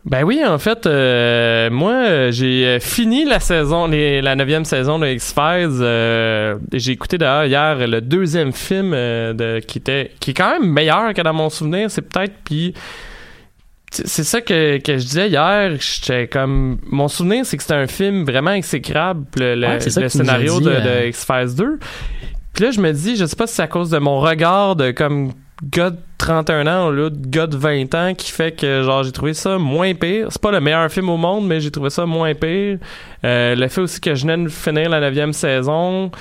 Ben 0.06 0.24
oui, 0.24 0.40
en 0.48 0.60
fait, 0.60 0.86
euh, 0.86 1.72
moi, 1.72 2.30
j'ai 2.30 2.78
fini 2.80 3.26
la 3.26 3.40
saison, 3.40 3.88
les- 3.88 4.22
la 4.22 4.36
neuvième 4.36 4.64
saison 4.64 5.00
de 5.00 5.08
X-Files. 5.08 6.70
j'ai 6.80 6.92
écouté 6.92 7.18
d'ailleurs 7.18 7.46
hier 7.46 7.88
le 7.88 8.00
deuxième 8.02 8.54
film 8.54 8.92
de, 8.92 9.60
qui 9.68 9.80
était, 9.80 10.12
qui 10.20 10.32
est 10.32 10.34
quand 10.36 10.60
même 10.60 10.72
meilleur 10.72 11.14
que 11.16 11.22
dans 11.24 11.34
mon 11.34 11.50
souvenir. 11.50 11.90
C'est 11.90 12.04
peut-être 12.04 12.36
puis 12.44 12.76
c'est 13.92 14.24
ça 14.24 14.42
que, 14.42 14.78
que 14.80 14.98
je 14.98 15.04
disais 15.06 15.30
hier. 15.30 15.72
J'étais 15.80 16.28
comme 16.28 16.80
mon 16.90 17.08
souvenir, 17.08 17.46
c'est 17.46 17.58
que 17.58 17.64
c'était 17.64 17.76
un 17.76 17.88
film 17.88 18.24
vraiment 18.26 18.52
exécrable. 18.52 19.26
Le, 19.38 19.56
le- 19.56 19.68
Ouais, 19.68 19.80
scénario 20.10 20.60
dit, 20.60 20.66
de, 20.66 20.70
euh, 20.72 21.02
de 21.04 21.08
X-Files 21.08 21.56
2. 21.56 21.80
Puis 22.54 22.64
là, 22.66 22.72
je 22.72 22.80
me 22.82 22.92
dis, 22.92 23.16
je 23.16 23.26
sais 23.26 23.36
pas 23.36 23.48
si 23.48 23.56
c'est 23.56 23.62
à 23.64 23.68
cause 23.68 23.90
de 23.90 23.98
mon 23.98 24.20
regard 24.20 24.76
de 24.76 24.92
comme 24.92 25.32
gars 25.72 25.90
de 25.92 25.98
31 26.18 26.68
ans 26.68 26.90
lieu 26.90 27.10
de 27.10 27.28
gars 27.28 27.48
de 27.48 27.56
20 27.56 27.94
ans 27.96 28.14
qui 28.14 28.30
fait 28.32 28.52
que 28.52 28.84
genre 28.84 29.04
j'ai 29.04 29.12
trouvé 29.12 29.34
ça 29.34 29.58
moins 29.58 29.94
pire. 29.94 30.28
C'est 30.30 30.42
pas 30.42 30.52
le 30.52 30.60
meilleur 30.60 30.90
film 30.92 31.10
au 31.10 31.18
monde, 31.18 31.48
mais 31.48 31.60
j'ai 31.62 31.72
trouvé 31.72 31.90
ça 31.90 32.06
moins 32.06 32.34
pire. 32.34 32.78
Euh, 33.24 33.56
le 33.56 33.68
fait 33.70 33.82
aussi 33.82 34.02
que 34.02 34.16
je 34.16 34.26
venais 34.26 34.44
de 34.44 34.50
finir 34.50 34.90
la 34.90 35.00
neuvième 35.00 35.32
saison. 35.34 36.12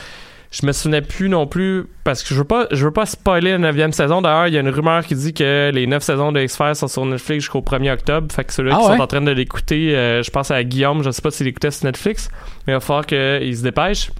Je 0.54 0.64
me 0.64 0.70
souvenais 0.70 1.02
plus 1.02 1.28
non 1.28 1.48
plus 1.48 1.84
parce 2.04 2.22
que 2.22 2.28
je 2.28 2.34
veux 2.36 2.44
pas 2.44 2.68
je 2.70 2.84
veux 2.84 2.92
pas 2.92 3.06
spoiler 3.06 3.50
la 3.52 3.58
neuvième 3.58 3.92
saison. 3.92 4.22
D'ailleurs, 4.22 4.46
il 4.46 4.54
y 4.54 4.56
a 4.56 4.60
une 4.60 4.68
rumeur 4.68 5.04
qui 5.04 5.16
dit 5.16 5.34
que 5.34 5.72
les 5.74 5.88
neuf 5.88 6.04
saisons 6.04 6.30
de 6.30 6.40
X-Files 6.40 6.76
sont 6.76 6.86
sur 6.86 7.04
Netflix 7.04 7.42
jusqu'au 7.42 7.60
1er 7.60 7.92
octobre. 7.92 8.32
Fait 8.32 8.44
que 8.44 8.52
ceux-là 8.52 8.74
Ah 8.76 8.80
qui 8.80 8.88
ouais? 8.90 8.96
sont 8.96 9.02
en 9.02 9.06
train 9.08 9.20
de 9.20 9.32
l'écouter, 9.32 9.96
euh, 9.96 10.22
je 10.22 10.30
pense 10.30 10.52
à 10.52 10.62
Guillaume, 10.62 11.02
je 11.02 11.10
sais 11.10 11.22
pas 11.22 11.32
s'il 11.32 11.48
écoutait 11.48 11.72
sur 11.72 11.86
Netflix, 11.86 12.28
mais 12.66 12.72
il 12.72 12.76
va 12.76 12.80
falloir 12.80 13.04
qu'il 13.04 13.56
se 13.56 13.62
dépêche. 13.64 14.10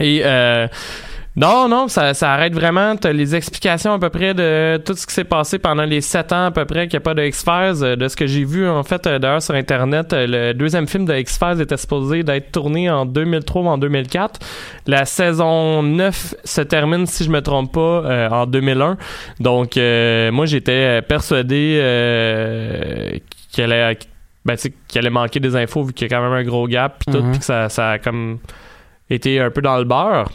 Et 0.00 0.22
euh, 0.24 0.66
non, 1.36 1.68
non, 1.68 1.86
ça, 1.86 2.14
ça 2.14 2.32
arrête 2.32 2.52
vraiment. 2.52 2.96
T'as 2.96 3.12
les 3.12 3.36
explications 3.36 3.92
à 3.92 3.98
peu 4.00 4.08
près 4.10 4.34
de 4.34 4.76
tout 4.84 4.94
ce 4.94 5.06
qui 5.06 5.14
s'est 5.14 5.22
passé 5.24 5.60
pendant 5.60 5.84
les 5.84 6.00
sept 6.00 6.32
ans 6.32 6.46
à 6.46 6.50
peu 6.50 6.64
près 6.64 6.88
qu'il 6.88 6.98
n'y 6.98 7.02
a 7.02 7.04
pas 7.04 7.14
de 7.14 7.22
X-Files. 7.22 7.84
Euh, 7.84 7.94
De 7.96 8.08
ce 8.08 8.16
que 8.16 8.26
j'ai 8.26 8.44
vu, 8.44 8.68
en 8.68 8.82
fait, 8.82 9.06
euh, 9.06 9.20
d'ailleurs 9.20 9.40
sur 9.42 9.54
Internet, 9.54 10.12
euh, 10.12 10.26
le 10.28 10.52
deuxième 10.54 10.88
film 10.88 11.04
de 11.04 11.14
X-Files 11.14 11.60
était 11.60 11.76
supposé 11.76 12.24
d'être 12.24 12.50
tourné 12.50 12.90
en 12.90 13.06
2003 13.06 13.62
ou 13.62 13.66
en 13.68 13.78
2004. 13.78 14.40
La 14.88 15.04
saison 15.04 15.82
9 15.84 16.34
se 16.42 16.60
termine, 16.62 17.06
si 17.06 17.22
je 17.22 17.30
me 17.30 17.40
trompe 17.40 17.72
pas, 17.72 17.80
euh, 17.80 18.28
en 18.30 18.46
2001. 18.46 18.96
Donc, 19.38 19.76
euh, 19.76 20.32
moi, 20.32 20.46
j'étais 20.46 21.02
persuadé 21.02 21.78
euh, 21.80 23.10
qu'il 23.52 23.64
allait... 23.64 23.96
Ben, 24.44 24.56
allait 24.96 25.10
manquer 25.10 25.40
des 25.40 25.54
infos 25.56 25.82
vu 25.84 25.92
qu'il 25.92 26.08
y 26.10 26.12
a 26.12 26.16
quand 26.16 26.22
même 26.22 26.32
un 26.32 26.42
gros 26.42 26.66
gap 26.66 27.04
puis 27.04 27.12
tout, 27.14 27.22
Mhm. 27.22 27.30
puis 27.32 27.38
que 27.40 27.44
ça, 27.44 27.68
ça 27.68 27.90
a 27.90 27.98
comme 27.98 28.38
été 29.10 29.38
un 29.40 29.50
peu 29.50 29.60
dans 29.60 29.76
le 29.76 29.84
beurre. 29.84 30.30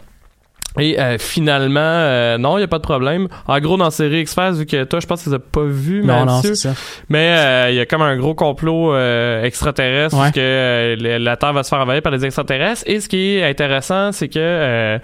Et 0.79 0.99
euh, 0.99 1.17
finalement, 1.19 1.79
euh, 1.79 2.38
non, 2.39 2.57
il 2.57 2.62
n'y 2.62 2.63
a 2.63 2.67
pas 2.67 2.79
de 2.79 2.83
problème. 2.83 3.27
En 3.47 3.59
gros, 3.59 3.77
dans 3.77 3.86
la 3.86 3.91
série 3.91 4.21
X-Files, 4.21 4.53
vu 4.53 4.65
que 4.65 4.83
toi, 4.86 4.99
je 4.99 5.05
pense 5.05 5.23
que 5.23 5.29
tu 5.29 5.39
pas 5.39 5.62
vu, 5.65 6.03
Non, 6.03 6.25
non, 6.25 6.36
Mathieu, 6.38 6.55
c'est 6.55 6.69
ça. 6.69 6.75
mais 7.09 7.36
euh, 7.38 7.69
il 7.69 7.75
y 7.75 7.79
a 7.79 7.86
comme 7.86 8.01
un 8.01 8.17
gros 8.17 8.33
complot 8.33 8.93
euh, 8.93 9.43
extraterrestre 9.43 10.17
Ouais. 10.19 10.31
que 10.31 10.39
euh, 10.39 11.19
la 11.19 11.38
Terre 11.38 11.53
va 11.53 11.62
se 11.63 11.69
faire 11.69 11.79
envahir 11.79 12.01
par 12.01 12.12
les 12.12 12.25
extraterrestres. 12.25 12.83
Et 12.88 12.99
ce 12.99 13.07
qui 13.07 13.36
est 13.38 13.47
intéressant, 13.47 14.12
c'est 14.12 14.29
que 14.29 14.39
euh, 14.39 14.97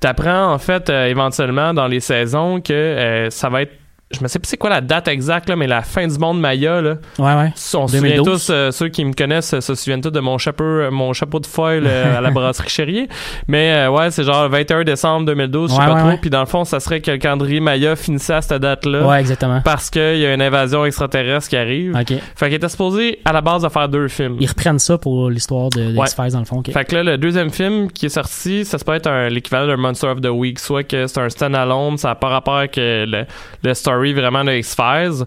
tu 0.00 0.06
apprends 0.06 0.52
en 0.52 0.58
fait 0.58 0.90
euh, 0.90 1.06
éventuellement 1.06 1.72
dans 1.72 1.86
les 1.86 2.00
saisons 2.00 2.60
que 2.60 2.72
euh, 2.74 3.30
ça 3.30 3.48
va 3.48 3.62
être 3.62 3.72
je 4.12 4.22
me 4.22 4.28
sais 4.28 4.38
plus 4.38 4.46
c'est 4.48 4.56
quoi 4.56 4.70
la 4.70 4.80
date 4.80 5.08
exacte 5.08 5.48
là, 5.48 5.56
mais 5.56 5.66
la 5.66 5.82
fin 5.82 6.06
du 6.06 6.16
monde 6.16 6.40
Maya 6.40 6.80
là. 6.80 6.94
Ouais, 7.18 7.34
ouais. 7.34 7.52
On 7.74 7.88
se 7.88 7.96
souvient 7.96 8.16
2012. 8.16 8.24
tous, 8.24 8.52
euh, 8.52 8.70
ceux 8.70 8.88
qui 8.88 9.04
me 9.04 9.12
connaissent 9.12 9.52
euh, 9.54 9.60
se 9.60 9.74
souviennent 9.74 10.00
tous 10.00 10.10
de 10.12 10.20
mon 10.20 10.38
chapeau, 10.38 10.62
euh, 10.62 10.90
mon 10.92 11.12
chapeau 11.12 11.40
de 11.40 11.46
foil 11.46 11.88
à 11.88 12.20
la 12.20 12.30
brasserie 12.32 12.68
Chérier. 12.68 13.08
Mais 13.48 13.88
ouais, 13.88 14.12
c'est 14.12 14.22
genre 14.22 14.48
21 14.48 14.84
décembre 14.84 15.26
2012, 15.26 15.70
je 15.70 15.74
sais 15.74 15.80
Ouais, 15.80 15.86
pas 15.88 15.94
ouais, 15.94 16.00
trop. 16.12 16.18
Puis 16.20 16.30
dans 16.30 16.38
le 16.38 16.46
fond, 16.46 16.64
ça 16.64 16.78
serait 16.78 17.00
que 17.00 17.10
le 17.10 17.18
calendrier 17.18 17.58
Maya 17.58 17.96
finissait 17.96 18.34
à 18.34 18.42
cette 18.42 18.62
date-là. 18.62 19.04
Ouais, 19.08 19.18
exactement. 19.18 19.60
Parce 19.64 19.90
qu'il 19.90 20.18
y 20.18 20.24
a 20.26 20.32
une 20.32 20.42
invasion 20.42 20.84
extraterrestre 20.84 21.48
qui 21.48 21.56
arrive. 21.56 21.96
OK. 21.96 22.14
Fait 22.36 22.46
qu'il 22.46 22.54
était 22.54 22.68
supposé 22.68 23.18
à 23.24 23.32
la 23.32 23.40
base 23.40 23.62
de 23.62 23.68
faire 23.68 23.88
deux 23.88 24.06
films. 24.06 24.36
Ils 24.38 24.48
reprennent 24.48 24.78
ça 24.78 24.98
pour 24.98 25.30
l'histoire 25.30 25.68
de. 25.70 25.96
X-Files, 25.96 26.32
dans 26.32 26.38
le 26.38 26.44
fond. 26.44 26.62
Fait 26.64 26.84
que 26.84 26.94
là, 26.94 27.02
le 27.02 27.18
deuxième 27.18 27.50
film 27.50 27.90
qui 27.90 28.06
est 28.06 28.10
sorti, 28.10 28.64
ça 28.64 28.78
se 28.78 28.84
peut 28.84 28.94
être 28.94 29.28
l'équivalent 29.30 29.66
d'un 29.66 29.76
Monster 29.76 30.06
of 30.06 30.20
the 30.20 30.28
Week, 30.28 30.60
soit 30.60 30.84
que 30.84 31.08
c'est 31.08 31.20
un 31.20 31.28
stand-alone, 31.28 31.98
ça 31.98 32.08
n'a 32.08 32.14
pas 32.14 32.28
rapport 32.28 32.56
avec 32.58 32.76
le, 32.76 33.24
le 33.64 33.74
story 33.74 34.05
vraiment 34.12 34.44
de 34.44 34.52
X-Files. 34.58 35.24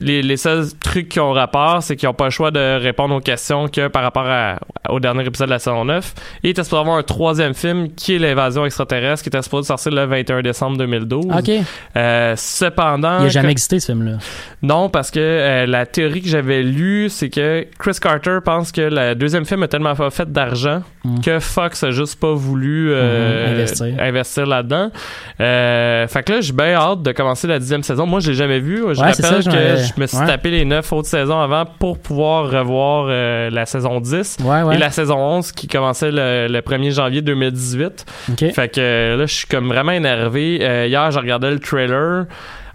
Les, 0.00 0.22
les 0.22 0.36
seuls 0.36 0.64
trucs 0.82 1.08
qui 1.08 1.20
ont 1.20 1.32
rapport, 1.32 1.82
c'est 1.82 1.96
qu'ils 1.96 2.08
n'ont 2.08 2.14
pas 2.14 2.24
le 2.24 2.30
choix 2.30 2.50
de 2.50 2.80
répondre 2.80 3.14
aux 3.14 3.20
questions 3.20 3.68
que 3.68 3.88
par 3.88 4.02
rapport 4.02 4.26
à- 4.26 4.58
au 4.88 5.00
dernier 5.00 5.24
épisode 5.26 5.48
de 5.48 5.52
la 5.52 5.58
saison 5.58 5.84
9. 5.84 6.14
Et 6.42 6.48
il 6.48 6.50
était 6.50 6.62
supposé 6.64 6.80
avoir 6.80 6.96
un 6.98 7.02
troisième 7.02 7.54
film 7.54 7.88
qui 7.94 8.14
est 8.14 8.18
l'invasion 8.18 8.64
extraterrestre, 8.66 9.22
qui 9.22 9.28
était 9.28 9.42
supposé 9.42 9.68
sortir 9.68 9.92
le 9.92 10.04
21 10.04 10.42
décembre 10.42 10.76
2012. 10.78 11.26
OK. 11.26 11.48
Il 11.48 11.62
Euh, 11.96 12.34
cependant... 12.36 13.20
a 13.20 13.28
jamais 13.28 13.46
que- 13.48 13.52
existé, 13.52 13.80
ce 13.80 13.92
film-là. 13.92 14.18
non, 14.62 14.88
parce 14.88 15.10
que 15.10 15.20
euh, 15.20 15.66
la 15.66 15.86
théorie 15.86 16.22
que 16.22 16.28
j'avais 16.28 16.62
lue, 16.62 17.08
c'est 17.08 17.30
que 17.30 17.66
Chris 17.78 17.96
Carter 18.00 18.38
pense 18.44 18.72
que 18.72 18.82
le 18.82 19.14
deuxième 19.14 19.44
film 19.46 19.62
a 19.62 19.68
tellement 19.68 19.94
pas 19.94 20.10
fait 20.10 20.30
d'argent 20.30 20.82
Mm. 21.06 21.20
que 21.20 21.38
Fox 21.38 21.82
a 21.84 21.90
juste 21.90 22.18
pas 22.18 22.32
voulu 22.32 22.90
euh, 22.90 23.46
Mhm, 23.48 23.52
investir. 23.54 23.86
investir 24.00 24.46
là-dedans. 24.46 24.90
Fait 25.38 26.22
que 26.24 26.32
là, 26.32 26.40
j'ai 26.40 26.52
bien 26.52 26.74
hâte 26.74 27.02
de 27.02 27.12
commencer 27.12 27.46
la 27.46 27.58
dixième 27.58 27.82
saison. 27.82 28.06
Moi, 28.06 28.20
je 28.20 28.30
l'ai 28.30 28.36
jamais 28.36 28.58
vu. 28.60 28.78
Je 28.78 29.00
Ouais, 29.00 29.10
rappelle 29.10 29.42
ça, 29.42 29.50
que 29.50 29.83
je 29.84 30.00
me 30.00 30.06
suis 30.06 30.18
ouais. 30.18 30.26
tapé 30.26 30.50
les 30.50 30.64
neuf 30.64 30.92
autres 30.92 31.08
saisons 31.08 31.40
avant 31.40 31.64
pour 31.66 31.98
pouvoir 31.98 32.50
revoir 32.50 33.06
euh, 33.08 33.50
la 33.50 33.66
saison 33.66 34.00
10 34.00 34.38
Ouais, 34.44 34.62
ouais. 34.62 34.74
et 34.74 34.78
la 34.78 34.90
saison 34.90 35.16
11 35.18 35.52
qui 35.52 35.66
commençait 35.68 36.10
le, 36.10 36.48
le 36.48 36.60
1er 36.60 36.92
janvier 36.92 37.22
2018. 37.22 38.06
OK. 38.32 38.52
Fait 38.52 38.68
que 38.68 38.80
euh, 38.80 39.16
là, 39.16 39.26
je 39.26 39.34
suis 39.34 39.46
comme 39.46 39.68
vraiment 39.68 39.92
énervé. 39.92 40.58
Euh, 40.62 40.86
hier, 40.86 41.10
j'ai 41.10 41.20
regardé 41.20 41.50
le 41.50 41.58
trailer 41.58 42.26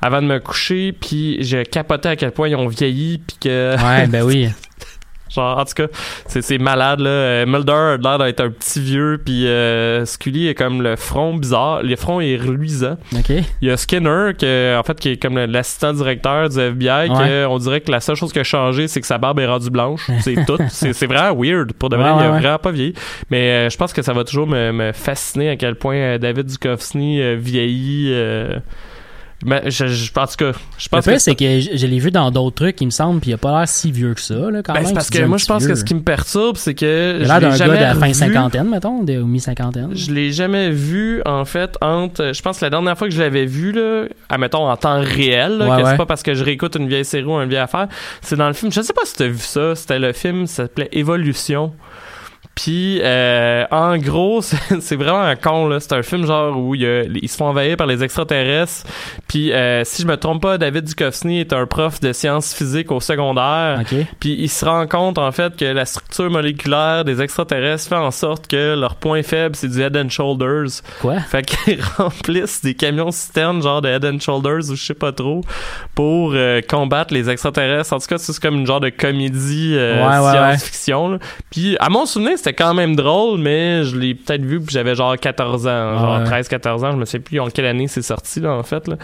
avant 0.01 0.21
de 0.21 0.27
me 0.27 0.39
coucher, 0.39 0.93
puis 0.93 1.37
j'ai 1.41 1.65
capoté 1.65 2.07
à 2.09 2.15
quel 2.15 2.31
point 2.31 2.47
ils 2.47 2.55
ont 2.55 2.67
vieilli, 2.67 3.17
puis 3.17 3.37
que... 3.41 3.75
Ouais, 3.75 4.07
ben 4.07 4.23
oui. 4.23 4.49
Genre, 5.29 5.57
en 5.57 5.65
tout 5.65 5.73
cas, 5.75 5.87
c'est, 6.27 6.57
malade, 6.57 6.99
là. 6.99 7.09
Euh, 7.09 7.45
Mulder 7.45 7.71
a 7.71 7.97
l'air 7.97 8.17
d'être 8.19 8.41
un 8.41 8.49
petit 8.49 8.79
vieux, 8.79 9.21
puis 9.23 9.47
euh, 9.47 10.05
Scully 10.05 10.47
est 10.47 10.55
comme 10.55 10.81
le 10.81 10.95
front 10.95 11.35
bizarre. 11.35 11.83
Le 11.83 11.95
front 11.95 12.19
est 12.19 12.37
reluisant. 12.37 12.97
OK. 13.15 13.29
Il 13.61 13.67
y 13.67 13.71
a 13.71 13.77
Skinner, 13.77 14.31
que, 14.39 14.77
en 14.77 14.83
fait, 14.83 14.99
qui 14.99 15.09
est 15.09 15.17
comme 15.17 15.37
l'assistant 15.37 15.93
directeur 15.93 16.49
du 16.49 16.59
FBI, 16.59 16.89
Ouais. 16.89 17.07
que 17.07 17.45
on 17.47 17.57
dirait 17.57 17.81
que 17.81 17.91
la 17.91 17.99
seule 17.99 18.15
chose 18.15 18.33
qui 18.33 18.39
a 18.39 18.43
changé, 18.43 18.87
c'est 18.87 19.01
que 19.01 19.07
sa 19.07 19.17
barbe 19.17 19.39
est 19.39 19.47
rendue 19.47 19.69
blanche. 19.69 20.09
C'est 20.21 20.35
tout. 20.47 20.57
C'est, 20.69 21.07
vraiment 21.07 21.39
weird. 21.39 21.73
Pour 21.73 21.89
de 21.89 21.95
vrai, 21.95 22.11
Ouais, 22.11 22.17
il 22.19 22.25
a 22.25 22.31
vraiment 22.31 22.57
pas 22.57 22.71
vieilli. 22.71 22.93
Mais 23.29 23.49
euh, 23.51 23.69
je 23.69 23.77
pense 23.77 23.93
que 23.93 24.01
ça 24.01 24.13
va 24.13 24.23
toujours 24.23 24.47
me, 24.47 24.71
me 24.71 24.91
fasciner 24.91 25.49
à 25.49 25.55
quel 25.55 25.75
point 25.75 25.95
euh, 25.95 26.17
David 26.17 26.47
Duchovny 26.47 27.21
euh, 27.21 27.35
vieillit. 27.39 28.13
Mais 29.45 29.63
je, 29.71 29.87
je, 29.87 30.11
en 30.15 30.25
tout 30.27 30.35
cas, 30.37 30.51
je 30.77 30.85
Le 30.85 30.89
pense 30.89 31.05
fait, 31.05 31.13
que 31.13 31.19
c'est 31.19 31.35
que 31.35 31.59
je, 31.59 31.69
je 31.77 31.87
l'ai 31.87 31.99
vu 31.99 32.11
dans 32.11 32.29
d'autres 32.31 32.55
trucs, 32.57 32.81
il 32.81 32.85
me 32.85 32.91
semble, 32.91 33.19
puis 33.21 33.31
il 33.31 33.33
a 33.33 33.37
pas 33.37 33.57
l'air 33.57 33.67
si 33.67 33.91
vieux 33.91 34.13
que 34.13 34.19
ça, 34.21 34.33
là, 34.35 34.61
quand 34.63 34.73
Ben, 34.73 34.83
même. 34.83 34.93
parce 34.93 35.09
que 35.09 35.23
moi, 35.23 35.37
je 35.37 35.45
pense 35.45 35.65
que 35.65 35.75
ce 35.75 35.83
qui 35.83 35.95
me 35.95 36.01
perturbe, 36.01 36.57
c'est 36.57 36.73
que 36.73 37.19
Il 37.21 37.25
je 37.25 37.31
a 37.31 37.39
l'air 37.39 37.51
l'ai 37.51 37.57
d'un 37.57 37.67
gars 37.67 37.75
de 37.75 37.81
la 37.81 37.95
fin 37.95 38.13
cinquantaine, 38.13 38.69
mettons, 38.69 39.03
de, 39.03 39.19
ou 39.19 39.25
mi-cinquantaine. 39.27 39.89
Je 39.93 40.11
l'ai 40.11 40.31
jamais 40.31 40.69
vu, 40.71 41.21
en 41.25 41.45
fait, 41.45 41.75
entre. 41.81 42.31
Je 42.33 42.41
pense 42.41 42.59
que 42.59 42.65
la 42.65 42.69
dernière 42.69 42.97
fois 42.97 43.07
que 43.07 43.13
je 43.13 43.19
l'avais 43.21 43.45
vu, 43.45 43.71
là, 43.71 44.05
admettons, 44.29 44.69
en 44.69 44.75
temps 44.77 44.99
réel, 45.01 45.57
là, 45.57 45.69
Ouais, 45.69 45.77
que 45.77 45.83
ouais. 45.83 45.91
c'est 45.91 45.97
pas 45.97 46.05
parce 46.05 46.23
que 46.23 46.33
je 46.33 46.43
réécoute 46.43 46.75
une 46.75 46.87
vieille 46.87 47.05
série 47.05 47.23
ou 47.23 47.31
une 47.39 47.49
vieille 47.49 47.59
affaire, 47.59 47.87
c'est 48.21 48.35
dans 48.35 48.47
le 48.47 48.53
film. 48.53 48.71
Je 48.71 48.81
sais 48.81 48.93
pas 48.93 49.01
si 49.05 49.15
t'as 49.15 49.27
vu 49.27 49.37
ça. 49.39 49.75
C'était 49.75 49.99
le 49.99 50.11
film, 50.13 50.47
ça 50.47 50.63
s'appelait 50.63 50.89
Évolution. 50.91 51.73
Puis, 52.61 52.99
euh, 53.01 53.63
en 53.71 53.97
gros, 53.97 54.41
c'est 54.81 54.95
vraiment 54.97 55.21
un 55.21 55.37
con, 55.37 55.67
là. 55.69 55.79
C'est 55.79 55.93
un 55.93 56.03
film 56.03 56.25
genre 56.25 56.57
où 56.57 56.75
il 56.75 56.81
y 56.81 56.85
a- 56.85 57.03
ils 57.03 57.29
se 57.29 57.37
font 57.37 57.45
envahir 57.45 57.77
par 57.77 57.87
les 57.87 58.03
extraterrestres. 58.03 58.85
Puis, 59.29 59.53
euh, 59.53 59.83
si 59.85 60.01
je 60.01 60.07
me 60.07 60.17
trompe 60.17 60.41
pas, 60.41 60.57
David 60.57 60.83
Duchovny 60.83 61.39
est 61.39 61.53
un 61.53 61.65
prof 61.65 62.01
de 62.01 62.11
sciences 62.11 62.53
physiques 62.53 62.91
au 62.91 62.99
secondaire. 62.99 63.79
OK. 63.81 63.95
Puis 64.19 64.35
il 64.37 64.49
se 64.49 64.65
rend 64.65 64.87
compte 64.87 65.17
en 65.17 65.31
fait 65.31 65.55
que 65.55 65.63
la 65.63 65.85
structure 65.85 66.29
moléculaire 66.29 67.05
des 67.05 67.21
extraterrestres 67.21 67.87
fait 67.87 67.95
en 67.95 68.11
sorte 68.11 68.47
que 68.47 68.75
leur 68.75 68.95
point 68.95 69.23
faible 69.23 69.55
c'est 69.55 69.69
du 69.69 69.81
head 69.81 69.95
and 69.95 70.09
shoulders. 70.09 70.81
Quoi? 70.99 71.19
Fait 71.21 71.43
qu'ils 71.45 71.79
remplissent 71.97 72.61
des 72.61 72.73
camions 72.73 73.11
citernes 73.11 73.61
genre 73.61 73.81
de 73.81 73.87
head 73.87 74.03
and 74.03 74.19
shoulders 74.19 74.69
ou 74.69 74.75
je 74.75 74.83
sais 74.83 74.93
pas 74.93 75.13
trop 75.13 75.41
pour 75.95 76.33
euh, 76.33 76.59
combattre 76.67 77.13
les 77.13 77.29
extraterrestres. 77.29 77.93
En 77.93 77.99
tout 77.99 78.07
cas, 78.07 78.17
c'est 78.17 78.37
comme 78.39 78.55
une 78.55 78.67
genre 78.67 78.81
de 78.81 78.89
comédie 78.89 79.75
euh, 79.77 79.99
Ouais, 80.05 80.25
ouais, 80.25 80.31
science-fiction. 80.57 81.07
là. 81.11 81.17
Puis 81.51 81.77
à 81.79 81.89
mon 81.89 82.05
souvenir, 82.05 82.33
c'était 82.37 82.48
quand 82.53 82.73
même 82.73 82.95
drôle, 82.95 83.39
mais 83.39 83.83
je 83.83 83.97
l'ai 83.97 84.13
peut-être 84.15 84.43
vu 84.43 84.59
puis 84.59 84.73
j'avais 84.73 84.95
genre 84.95 85.15
14 85.17 85.67
ans, 85.67 85.97
genre 85.99 86.19
ouais. 86.19 86.41
13-14 86.41 86.85
ans, 86.85 86.91
je 86.91 86.97
me 86.97 87.05
sais 87.05 87.19
plus 87.19 87.39
en 87.39 87.47
quelle 87.49 87.65
année 87.65 87.87
c'est 87.87 88.01
sorti 88.01 88.39
là 88.39 88.51
en 88.53 88.63
fait 88.63 88.87
là. 88.87 88.95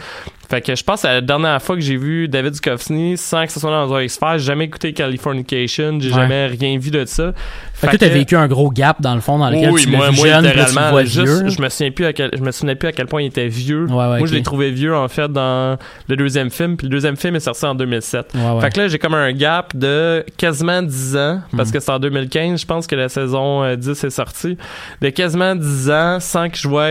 Fait 0.47 0.61
que 0.61 0.75
je 0.75 0.83
pense 0.83 1.01
que 1.01 1.07
la 1.07 1.21
dernière 1.21 1.59
fois 1.59 1.75
que 1.75 1.81
j'ai 1.81 1.97
vu 1.97 2.27
David 2.27 2.53
Duchovny 2.53 3.17
sans 3.17 3.45
que 3.47 3.51
ce 3.51 3.59
soit 3.59 3.71
dans 3.71 3.91
un 3.95 4.03
X-Files, 4.03 4.37
j'ai 4.37 4.45
jamais 4.45 4.65
écouté 4.65 4.93
Californication, 4.93 5.97
j'ai 5.99 6.09
Ouais. 6.09 6.15
jamais 6.15 6.45
rien 6.47 6.77
vu 6.77 6.91
de 6.91 7.03
ça. 7.05 7.33
Fait 7.73 7.87
que 7.87 7.97
t'as 7.97 8.07
vécu 8.09 8.35
un 8.35 8.47
gros 8.47 8.69
gap, 8.69 9.01
dans 9.01 9.15
le 9.15 9.21
fond, 9.21 9.37
dans 9.39 9.49
lequel 9.49 9.71
oui, 9.71 9.81
tu 9.83 9.89
moi, 9.89 10.11
moi, 10.11 10.27
jeune, 10.27 10.43
là, 10.45 10.51
tu 10.51 10.57
littéralement, 10.59 10.91
vois 10.91 11.03
juste, 11.03 11.17
vieux. 11.41 11.49
je 11.49 11.61
me 11.61 11.67
souviens 11.69 11.91
plus 11.91 12.05
à 12.05 12.13
quel, 12.13 12.29
je 12.33 12.41
me 12.41 12.51
souvenais 12.51 12.75
plus 12.75 12.87
à 12.87 12.91
quel 12.91 13.07
point 13.07 13.23
il 13.23 13.25
était 13.25 13.47
vieux. 13.47 13.85
Ouais, 13.85 14.19
moi, 14.19 14.25
je 14.25 14.33
l'ai 14.33 14.43
trouvé 14.43 14.69
vieux 14.71 14.95
en 14.95 15.07
fait 15.07 15.31
dans 15.31 15.77
le 16.07 16.15
deuxième 16.15 16.49
film, 16.51 16.77
puis 16.77 16.87
le 16.87 16.91
deuxième 16.91 17.17
film 17.17 17.35
est 17.35 17.39
sorti 17.41 17.65
en 17.65 17.73
2007. 17.75 18.27
Ouais, 18.35 18.41
ouais. 18.51 18.61
Fait 18.61 18.69
que 18.69 18.79
là, 18.81 18.87
j'ai 18.87 18.99
comme 18.99 19.15
un 19.15 19.31
gap 19.33 19.75
de 19.75 20.23
quasiment 20.37 20.81
10 20.83 21.17
ans, 21.17 21.41
parce 21.57 21.69
Mhm. 21.69 21.73
que 21.73 21.79
c'est 21.79 21.91
en 21.91 21.99
2015, 21.99 22.61
je 22.61 22.65
pense 22.67 22.85
que 22.87 22.95
la 22.95 23.09
saison 23.09 23.24
euh, 23.33 23.75
10 23.75 24.03
est 24.03 24.09
sortie, 24.09 24.57
de 25.01 25.09
quasiment 25.09 25.55
10 25.55 25.89
ans 25.89 26.19
sans 26.19 26.49
que 26.49 26.57
je 26.57 26.67
voie 26.67 26.89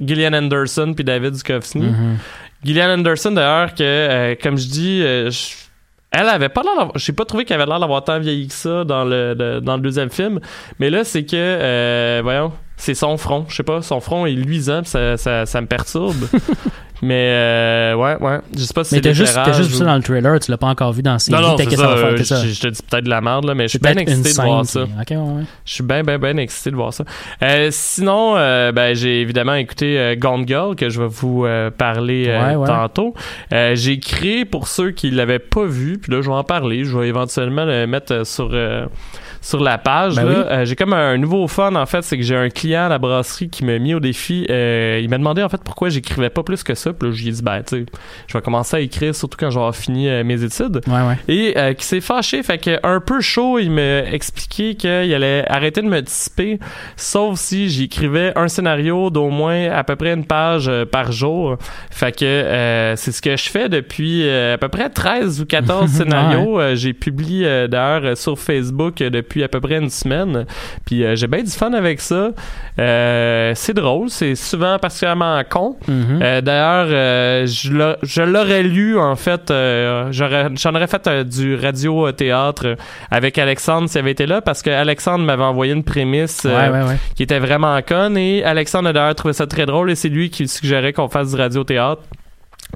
Gillian 0.00 0.32
Anderson 0.32 0.92
puis 0.94 1.04
David 1.04 1.34
Duchovny. 1.34 1.86
Mhm. 1.88 2.16
Gillian 2.64 2.90
Anderson, 2.90 3.32
d'ailleurs, 3.32 3.74
que, 3.74 3.82
euh, 3.82 4.34
comme 4.42 4.56
je 4.56 4.66
dis, 4.68 5.02
euh, 5.02 5.30
je- 5.30 5.54
elle 6.10 6.28
avait 6.28 6.48
pas 6.48 6.62
l'air 6.62 6.74
d'avoir- 6.76 6.98
j'ai 6.98 7.12
pas 7.12 7.24
trouvé 7.24 7.44
qu'elle 7.44 7.60
avait 7.60 7.68
l'air 7.70 7.78
d'avoir 7.80 8.02
tant 8.02 8.18
vieilli 8.18 8.48
que 8.48 8.54
ça 8.54 8.84
dans 8.84 9.04
le, 9.04 9.60
dans 9.60 9.76
le 9.76 9.82
deuxième 9.82 10.10
film. 10.10 10.40
Mais 10.78 10.90
là, 10.90 11.04
c'est 11.04 11.24
que, 11.24 11.36
euh, 11.36 12.20
voyons, 12.22 12.52
c'est 12.78 12.94
son 12.94 13.16
front. 13.18 13.44
Je 13.48 13.56
sais 13.56 13.62
pas, 13.62 13.82
son 13.82 14.00
front 14.00 14.24
est 14.24 14.32
luisant, 14.32 14.82
pis 14.82 14.88
ça, 14.88 15.16
ça, 15.18 15.44
ça 15.44 15.60
me 15.60 15.66
perturbe. 15.66 16.14
mais, 17.02 17.30
euh, 17.30 17.94
ouais, 17.94 18.16
ouais. 18.20 18.38
Je 18.56 18.60
sais 18.62 18.72
pas 18.72 18.82
si 18.84 18.94
Mais 18.94 18.98
c'est 18.98 19.08
t'as 19.08 19.12
juste, 19.12 19.34
t'as 19.34 19.40
l'éclairage 19.40 19.62
juste 19.62 19.70
vu 19.72 19.76
ça 19.78 19.84
dans 19.84 19.96
le 19.96 20.02
trailer, 20.02 20.40
tu 20.40 20.50
l'as 20.50 20.56
pas 20.56 20.66
encore 20.68 20.92
vu 20.92 21.02
dans 21.02 21.12
la 21.12 21.18
série. 21.18 21.40
Non, 21.42 21.48
non, 21.50 21.56
c'est 21.56 21.76
ça. 21.76 21.90
euh, 21.90 22.16
je, 22.16 22.24
je 22.24 22.60
te 22.60 22.68
dis 22.68 22.80
peut-être 22.88 23.04
de 23.04 23.10
la 23.10 23.20
merde, 23.20 23.44
là, 23.44 23.54
mais 23.54 23.64
je 23.64 23.70
suis 23.70 23.78
bien 23.78 23.96
excité 23.96 24.30
de 24.30 24.34
voir 24.34 24.64
ça. 24.64 24.80
ouais, 24.80 25.16
ouais. 25.16 25.42
Je 25.64 25.72
suis 25.74 25.84
bien, 25.84 26.02
bien, 26.02 26.18
bien 26.18 26.36
excité 26.38 26.70
de 26.70 26.76
voir 26.76 26.92
ça. 26.94 27.04
Euh, 27.42 27.68
sinon, 27.72 28.34
euh, 28.36 28.72
ben, 28.72 28.94
j'ai 28.94 29.20
évidemment 29.20 29.54
écouté 29.54 29.98
euh, 29.98 30.14
Gone 30.16 30.46
Girl, 30.46 30.74
que 30.76 30.88
je 30.88 31.00
vais 31.00 31.08
vous 31.08 31.44
euh, 31.44 31.70
parler 31.70 32.26
euh, 32.28 32.54
Ouais, 32.54 32.66
tantôt. 32.66 33.14
Euh, 33.52 33.74
j'ai 33.74 33.98
créé, 34.00 34.44
pour 34.44 34.68
ceux 34.68 34.92
qui 34.92 35.10
l'avaient 35.10 35.38
pas 35.40 35.64
vu, 35.66 35.98
puis 35.98 36.12
là, 36.12 36.20
je 36.22 36.28
vais 36.28 36.34
en 36.36 36.44
parler. 36.44 36.84
Je 36.84 36.96
vais 36.96 37.08
éventuellement 37.08 37.64
le 37.64 37.86
mettre 37.86 38.12
euh, 38.12 38.24
sur... 38.24 38.50
sur 39.40 39.60
la 39.62 39.78
page, 39.78 40.16
Ben 40.16 40.26
oui. 40.26 40.34
Euh, 40.36 40.64
j'ai 40.64 40.74
comme 40.76 40.92
un 40.92 41.16
nouveau 41.16 41.46
fun 41.48 41.74
en 41.74 41.86
fait, 41.86 42.02
c'est 42.02 42.16
que 42.16 42.22
j'ai 42.24 42.36
un 42.36 42.48
client 42.50 42.86
à 42.86 42.88
la 42.88 42.98
brasserie 42.98 43.48
qui 43.48 43.64
m'a 43.64 43.78
mis 43.78 43.94
au 43.94 44.00
défi. 44.00 44.46
Euh, 44.50 45.00
il 45.02 45.08
m'a 45.08 45.18
demandé 45.18 45.42
en 45.42 45.48
fait 45.48 45.60
pourquoi 45.64 45.88
j'écrivais 45.88 46.30
pas 46.30 46.42
plus 46.42 46.62
que 46.62 46.74
ça. 46.74 46.92
Puis 46.92 47.08
là, 47.08 47.14
je 47.14 47.22
lui 47.22 47.28
ai 47.28 47.32
dit 47.32 47.42
ben 47.42 47.62
tu 47.62 47.76
sais, 47.78 47.86
je 48.26 48.32
vais 48.36 48.42
commencer 48.42 48.76
à 48.76 48.80
écrire 48.80 49.14
surtout 49.14 49.36
quand 49.38 49.46
avoir 49.48 49.74
fini 49.74 50.08
euh, 50.08 50.24
mes 50.24 50.42
études 50.42 50.80
Ouais, 50.86 51.00
ouais. 51.06 51.16
et 51.28 51.74
qui 51.74 51.84
s'est 51.84 52.00
fâché 52.00 52.42
fait 52.42 52.58
que 52.58 52.78
un 52.86 53.00
peu 53.00 53.20
chaud 53.20 53.58
il 53.58 53.70
m'a 53.70 54.02
expliqué 54.12 54.74
qu'il 54.74 54.90
allait 54.90 55.44
arrêter 55.48 55.82
de 55.82 55.86
me 55.88 56.00
dissiper 56.02 56.58
sauf 56.96 57.38
si 57.38 57.68
j'écrivais 57.68 58.32
un 58.36 58.48
scénario 58.48 59.10
d'au 59.10 59.28
moins 59.30 59.70
à 59.70 59.84
peu 59.84 59.96
près 59.96 60.12
une 60.14 60.24
page 60.24 60.70
par 60.90 61.12
jour 61.12 61.56
fait 61.90 62.12
que 62.16 62.94
c'est 62.96 63.12
ce 63.12 63.22
que 63.22 63.36
je 63.36 63.48
fais 63.48 63.68
depuis 63.68 64.28
à 64.28 64.58
peu 64.58 64.68
près 64.68 64.88
13 64.90 65.40
ou 65.40 65.46
14 65.46 65.90
scénarios 65.90 66.60
j'ai 66.74 66.92
publié 66.92 67.66
d'ailleurs 67.68 68.16
sur 68.16 68.38
Facebook 68.38 68.98
depuis 68.98 69.27
depuis 69.28 69.44
à 69.44 69.48
peu 69.48 69.60
près 69.60 69.76
une 69.76 69.90
semaine. 69.90 70.46
Puis 70.86 71.04
euh, 71.04 71.14
j'ai 71.14 71.26
bien 71.26 71.42
du 71.42 71.50
fun 71.50 71.72
avec 71.74 72.00
ça. 72.00 72.30
Euh, 72.78 73.52
c'est 73.54 73.74
drôle, 73.74 74.08
c'est 74.08 74.34
souvent 74.34 74.78
particulièrement 74.78 75.40
con. 75.48 75.76
Mhm. 75.86 76.20
Euh, 76.22 76.40
D'ailleurs, 76.40 76.86
je 77.46 77.72
l'a- 77.72 77.96
je 78.02 78.22
l'aurais 78.22 78.62
lu, 78.62 78.98
en 78.98 79.16
fait, 79.16 79.52
j'aurais- 80.10 80.48
j'en 80.56 80.74
aurais 80.74 80.86
fait 80.86 81.08
du 81.28 81.56
radio-théâtre 81.56 82.76
avec 83.10 83.36
Alexandre 83.38 83.88
s'il 83.88 83.98
avait 84.00 84.12
été 84.12 84.26
là, 84.26 84.40
parce 84.40 84.62
que 84.62 84.70
Alexandre 84.70 85.24
m'avait 85.24 85.42
envoyé 85.42 85.72
une 85.72 85.84
prémisse 85.84 86.44
Ouais, 86.44 86.70
ouais, 86.70 86.82
ouais. 86.88 86.96
qui 87.16 87.22
était 87.22 87.38
vraiment 87.38 87.78
conne, 87.82 88.16
et 88.16 88.42
Alexandre 88.44 88.88
a 88.88 88.92
d'ailleurs 88.92 89.14
trouvé 89.14 89.34
ça 89.34 89.46
très 89.46 89.66
drôle, 89.66 89.90
et 89.90 89.94
c'est 89.94 90.08
lui 90.08 90.30
qui 90.30 90.48
suggérait 90.48 90.92
qu'on 90.92 91.08
fasse 91.08 91.34
du 91.34 91.40
radio-théâtre. 91.40 92.02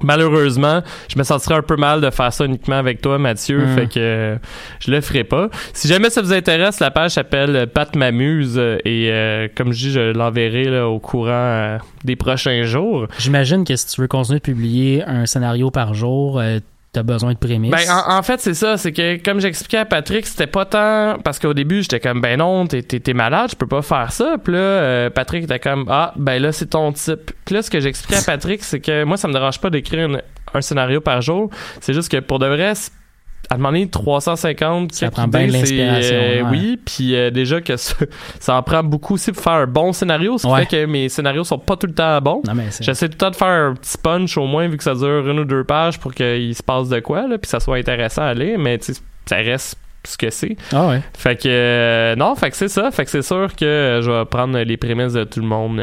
Malheureusement, 0.03 0.81
je 1.07 1.17
me 1.17 1.23
sentirais 1.23 1.55
un 1.55 1.61
peu 1.61 1.75
mal 1.75 2.01
de 2.01 2.09
faire 2.09 2.31
ça 2.31 2.45
uniquement 2.45 2.75
avec 2.77 3.01
toi, 3.01 3.17
Mathieu, 3.17 3.65
Mm. 3.65 3.75
fait 3.75 3.87
que 3.87 3.99
euh, 3.99 4.35
je 4.79 4.91
le 4.91 5.01
ferai 5.01 5.23
pas. 5.23 5.49
Si 5.73 5.87
jamais 5.87 6.09
ça 6.09 6.21
vous 6.21 6.33
intéresse, 6.33 6.79
la 6.79 6.91
page 6.91 7.11
s'appelle 7.11 7.67
Pat 7.73 7.95
m'amuse 7.95 8.55
euh, 8.57 8.77
et 8.85 9.09
euh, 9.11 9.47
comme 9.55 9.71
je 9.73 9.77
dis, 9.87 9.91
je 9.91 10.11
l'enverrai 10.11 10.81
au 10.81 10.99
courant 10.99 11.29
euh, 11.31 11.77
des 12.03 12.15
prochains 12.15 12.63
jours. 12.63 13.07
J'imagine 13.19 13.63
que 13.63 13.75
si 13.75 13.87
tu 13.87 14.01
veux 14.01 14.07
continuer 14.07 14.39
de 14.39 14.43
publier 14.43 15.03
un 15.05 15.25
scénario 15.25 15.71
par 15.71 15.93
jour, 15.93 16.39
euh, 16.39 16.59
t'as 16.93 17.03
besoin 17.03 17.33
de 17.33 17.37
prémices. 17.37 17.71
Ben, 17.71 17.89
en, 17.89 18.17
en 18.19 18.23
fait, 18.23 18.39
c'est 18.39 18.53
ça. 18.53 18.77
C'est 18.77 18.93
que, 18.93 19.21
comme 19.23 19.39
j'expliquais 19.39 19.77
à 19.77 19.85
Patrick, 19.85 20.25
c'était 20.27 20.47
pas 20.47 20.65
tant. 20.65 21.17
Parce 21.23 21.39
qu'au 21.39 21.53
début, 21.53 21.81
j'étais 21.81 21.99
comme, 21.99 22.21
ben 22.21 22.37
non, 22.37 22.67
t'es, 22.67 22.83
t'es, 22.83 23.13
malade, 23.13 23.49
je 23.51 23.55
peux 23.55 23.67
pas 23.67 23.81
faire 23.81 24.11
ça. 24.11 24.35
Puis 24.41 24.53
là, 24.53 24.59
euh, 24.59 25.09
Patrick 25.09 25.43
était 25.43 25.59
comme, 25.59 25.87
ah, 25.89 26.13
ben 26.15 26.41
là, 26.41 26.51
c'est 26.51 26.67
ton 26.67 26.93
type. 26.93 27.31
Puis 27.45 27.55
là, 27.55 27.63
ce 27.63 27.71
que 27.71 27.79
j'expliquais 27.79 28.21
à 28.21 28.23
Patrick, 28.23 28.63
c'est 28.63 28.79
que 28.79 29.03
moi, 29.03 29.17
ça 29.17 29.27
me 29.27 29.33
dérange 29.33 29.59
pas 29.59 29.71
d'écrire 29.71 30.07
un 30.53 30.61
scénario 30.61 31.01
par 31.01 31.21
jour. 31.21 31.49
C'est 31.81 31.93
juste 31.93 32.09
que 32.09 32.17
pour 32.17 32.37
de 32.37 32.45
vrai, 32.45 32.73
à 33.49 33.57
demander 33.57 33.87
350 33.87 34.93
Ça 34.93 35.11
prend 35.11 35.27
bien 35.27 35.41
idées, 35.41 35.51
l'inspiration, 35.59 36.15
euh, 36.15 36.41
ouais. 36.43 36.49
Oui, 36.49 36.79
puis 36.83 37.15
euh, 37.15 37.29
déjà 37.29 37.61
que 37.61 37.75
ça, 37.77 37.93
ça 38.39 38.55
en 38.55 38.63
prend 38.63 38.83
beaucoup 38.83 39.15
aussi 39.15 39.31
pour 39.31 39.43
faire 39.43 39.53
un 39.53 39.67
bon 39.67 39.91
scénario, 39.93 40.37
ce 40.37 40.47
qui 40.47 40.53
Ouais. 40.53 40.61
fait 40.65 40.67
que 40.67 40.85
mes 40.85 41.09
scénarios 41.09 41.43
sont 41.43 41.59
pas 41.59 41.75
tout 41.75 41.87
le 41.87 41.93
temps 41.93 42.19
bons. 42.21 42.41
non, 42.47 42.53
mais 42.55 42.67
c'est. 42.71 42.83
J'essaie 42.83 43.07
tout 43.07 43.13
le 43.15 43.17
temps 43.17 43.31
de 43.31 43.35
faire 43.35 43.47
un 43.47 43.73
petit 43.75 43.97
punch 44.01 44.37
au 44.37 44.45
moins, 44.47 44.67
vu 44.67 44.77
que 44.77 44.83
ça 44.83 44.95
dure 44.95 45.29
une 45.29 45.39
ou 45.39 45.45
deux 45.45 45.63
pages 45.63 45.99
pour 45.99 46.13
qu'il 46.13 46.55
se 46.55 46.63
passe 46.63 46.89
de 46.89 46.99
quoi, 46.99 47.21
là, 47.27 47.37
puis 47.37 47.41
que 47.41 47.47
ça 47.47 47.59
soit 47.59 47.77
intéressant 47.77 48.23
à 48.23 48.33
lire, 48.33 48.57
mais 48.57 48.79
ça 49.25 49.35
reste 49.35 49.77
ce 50.05 50.17
que 50.17 50.29
c'est. 50.29 50.55
Ah 50.73 50.87
ouais. 50.87 51.01
Fait 51.17 51.35
que, 51.35 51.47
euh, 51.47 52.15
non, 52.15 52.35
fait 52.35 52.49
que 52.49 52.57
c'est 52.57 52.67
ça. 52.69 52.91
Fait 52.91 53.05
que 53.05 53.11
c'est 53.11 53.21
sûr 53.21 53.55
que 53.55 53.99
je 54.03 54.09
vais 54.11 54.25
prendre 54.25 54.57
les 54.59 54.77
prémices 54.77 55.13
de 55.13 55.23
tout 55.25 55.39
le 55.39 55.45
monde. 55.47 55.81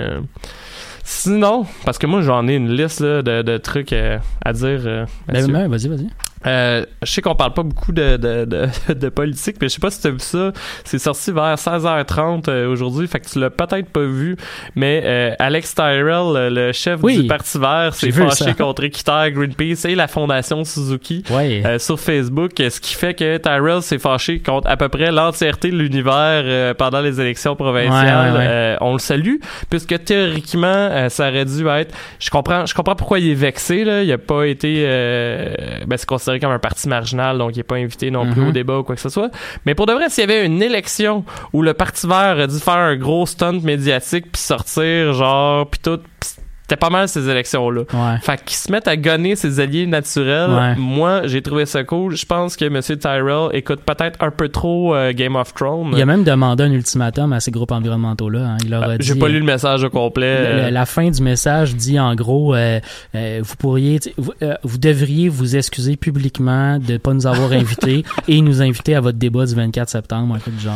Sinon, 1.04 1.66
parce 1.84 1.98
que 1.98 2.06
moi 2.06 2.20
j'en 2.22 2.46
ai 2.46 2.54
une 2.54 2.70
liste 2.70 3.00
là, 3.00 3.22
de, 3.22 3.42
de 3.42 3.56
trucs 3.58 3.92
à 3.92 4.52
dire. 4.52 5.06
Ben, 5.28 5.46
ben, 5.46 5.68
vas-y, 5.68 5.88
vas-y. 5.88 6.08
Euh, 6.46 6.86
je 7.02 7.10
sais 7.12 7.20
qu'on 7.20 7.34
parle 7.34 7.52
pas 7.52 7.62
beaucoup 7.62 7.92
de, 7.92 8.16
de, 8.16 8.44
de, 8.46 8.68
de 8.94 9.08
politique, 9.10 9.56
mais 9.60 9.68
je 9.68 9.74
sais 9.74 9.80
pas 9.80 9.90
si 9.90 10.00
tu 10.00 10.06
as 10.06 10.10
vu 10.10 10.18
ça. 10.20 10.52
C'est 10.84 10.98
sorti 10.98 11.32
vers 11.32 11.56
16h30 11.56 12.44
euh, 12.48 12.66
aujourd'hui, 12.70 13.06
fait 13.08 13.20
que 13.20 13.28
tu 13.28 13.38
l'as 13.38 13.50
peut-être 13.50 13.90
pas 13.90 14.00
vu. 14.00 14.36
Mais 14.74 15.02
euh, 15.04 15.34
Alex 15.38 15.74
Tyrell, 15.74 16.32
le, 16.34 16.48
le 16.48 16.72
chef 16.72 17.00
Oui. 17.02 17.18
du 17.22 17.26
Parti 17.26 17.58
vert, 17.58 17.94
s'est 17.94 18.10
fâché 18.10 18.44
ça. 18.44 18.52
contre 18.58 18.84
Équiterre, 18.84 19.30
Greenpeace 19.32 19.84
et 19.86 19.94
la 19.94 20.08
Fondation 20.08 20.64
Suzuki. 20.64 21.24
Ouais. 21.30 21.62
euh, 21.66 21.78
sur 21.78 22.00
Facebook, 22.00 22.58
euh, 22.60 22.70
ce 22.70 22.80
qui 22.80 22.94
fait 22.94 23.14
que 23.14 23.36
Tyrell 23.36 23.82
s'est 23.82 23.98
fâché 23.98 24.38
contre 24.40 24.68
à 24.68 24.76
peu 24.76 24.88
près 24.88 25.10
l'entièreté 25.12 25.70
de 25.70 25.76
l'univers 25.76 26.42
euh, 26.44 26.72
pendant 26.74 27.00
les 27.00 27.20
élections 27.20 27.54
provinciales. 27.56 28.32
Ouais. 28.34 28.46
Euh, 28.48 28.76
on 28.80 28.94
le 28.94 28.98
salue, 28.98 29.36
puisque 29.68 30.02
théoriquement, 30.04 30.66
euh, 30.66 31.08
ça 31.10 31.28
aurait 31.28 31.44
dû 31.44 31.66
être. 31.68 31.94
Je 32.18 32.30
comprends, 32.30 32.64
je 32.66 32.74
comprends 32.74 32.96
pourquoi 32.96 33.18
il 33.18 33.30
est 33.30 33.34
vexé. 33.34 33.84
Là, 33.84 34.02
il 34.02 34.10
a 34.12 34.18
pas 34.18 34.44
été. 34.44 34.84
Euh, 34.86 35.54
ben, 35.86 35.96
c'est 35.98 36.06
considéré 36.30 36.40
comme 36.40 36.52
un 36.52 36.58
parti 36.58 36.88
marginal, 36.88 37.38
donc 37.38 37.56
il 37.56 37.60
est 37.60 37.64
pas 37.64 37.76
invité 37.76 38.10
non 38.10 38.30
plus 38.30 38.40
Mhm. 38.42 38.48
au 38.48 38.52
débat 38.52 38.78
ou 38.78 38.82
quoi 38.82 38.94
que 38.94 39.00
ce 39.00 39.08
soit. 39.08 39.30
Mais 39.66 39.74
pour 39.74 39.86
de 39.86 39.92
vrai, 39.92 40.08
s'il 40.08 40.22
y 40.22 40.24
avait 40.32 40.44
une 40.46 40.62
élection 40.62 41.24
où 41.52 41.62
le 41.62 41.74
Parti 41.74 42.06
Vert 42.06 42.38
a 42.38 42.46
dû 42.46 42.58
faire 42.58 42.74
un 42.74 42.96
gros 42.96 43.26
stunt 43.26 43.60
médiatique 43.62 44.30
puis 44.32 44.40
sortir 44.40 45.12
genre 45.12 45.68
puis 45.68 45.80
tout, 45.82 45.98
pis 46.20 46.28
c'était 46.70 46.78
pas 46.78 46.90
mal 46.90 47.08
ces 47.08 47.28
élections 47.28 47.68
là. 47.68 47.80
Ouais. 47.92 48.18
Fait 48.22 48.40
qu'ils 48.44 48.56
se 48.56 48.70
mettent 48.70 48.86
à 48.86 48.96
gonner 48.96 49.34
ses 49.34 49.58
alliés 49.58 49.86
naturels. 49.88 50.50
Ouais. 50.50 50.74
Moi, 50.76 51.22
j'ai 51.26 51.42
trouvé 51.42 51.66
ça 51.66 51.82
cool. 51.82 52.14
Je 52.14 52.24
pense 52.24 52.56
que 52.56 52.64
M. 52.66 52.80
Tyrell 52.80 53.48
écoute 53.56 53.80
peut-être 53.84 54.22
un 54.22 54.30
peu 54.30 54.48
trop 54.48 54.94
euh, 54.94 55.12
Game 55.12 55.34
of 55.34 55.52
Thrones. 55.52 55.90
Il 55.96 56.00
a 56.00 56.06
même 56.06 56.22
demandé 56.22 56.62
un 56.62 56.70
ultimatum 56.70 57.32
à 57.32 57.40
ces 57.40 57.50
groupes 57.50 57.72
environnementaux-là. 57.72 58.40
hein. 58.52 58.56
Il 58.64 58.70
leur 58.70 58.84
a 58.84 58.92
Ah, 58.92 58.98
dit. 58.98 59.04
J'ai 59.06 59.16
pas 59.16 59.26
lu 59.28 59.40
le 59.40 59.44
message 59.44 59.82
au 59.82 59.90
complet. 59.90 60.38
Le- 60.42 60.46
euh, 60.46 60.64
le- 60.66 60.70
la 60.74 60.86
fin 60.86 61.10
du 61.10 61.20
message 61.22 61.74
dit 61.74 61.98
en 61.98 62.14
gros, 62.14 62.54
euh, 62.54 62.78
euh, 63.16 63.40
vous 63.42 63.56
pourriez, 63.56 63.98
vous, 64.16 64.32
euh, 64.42 64.54
vous 64.62 64.78
devriez 64.78 65.28
vous 65.28 65.56
excuser 65.56 65.96
publiquement 65.96 66.78
de 66.78 66.98
pas 66.98 67.12
nous 67.14 67.26
avoir 67.26 67.50
invités 67.50 68.04
et 68.28 68.40
nous 68.42 68.62
inviter 68.62 68.94
à 68.94 69.00
votre 69.00 69.18
débat 69.18 69.44
du 69.44 69.54
24 69.56 69.88
septembre, 69.88 70.36
un 70.36 70.38
truc 70.38 70.54
du 70.56 70.62
genre. 70.62 70.74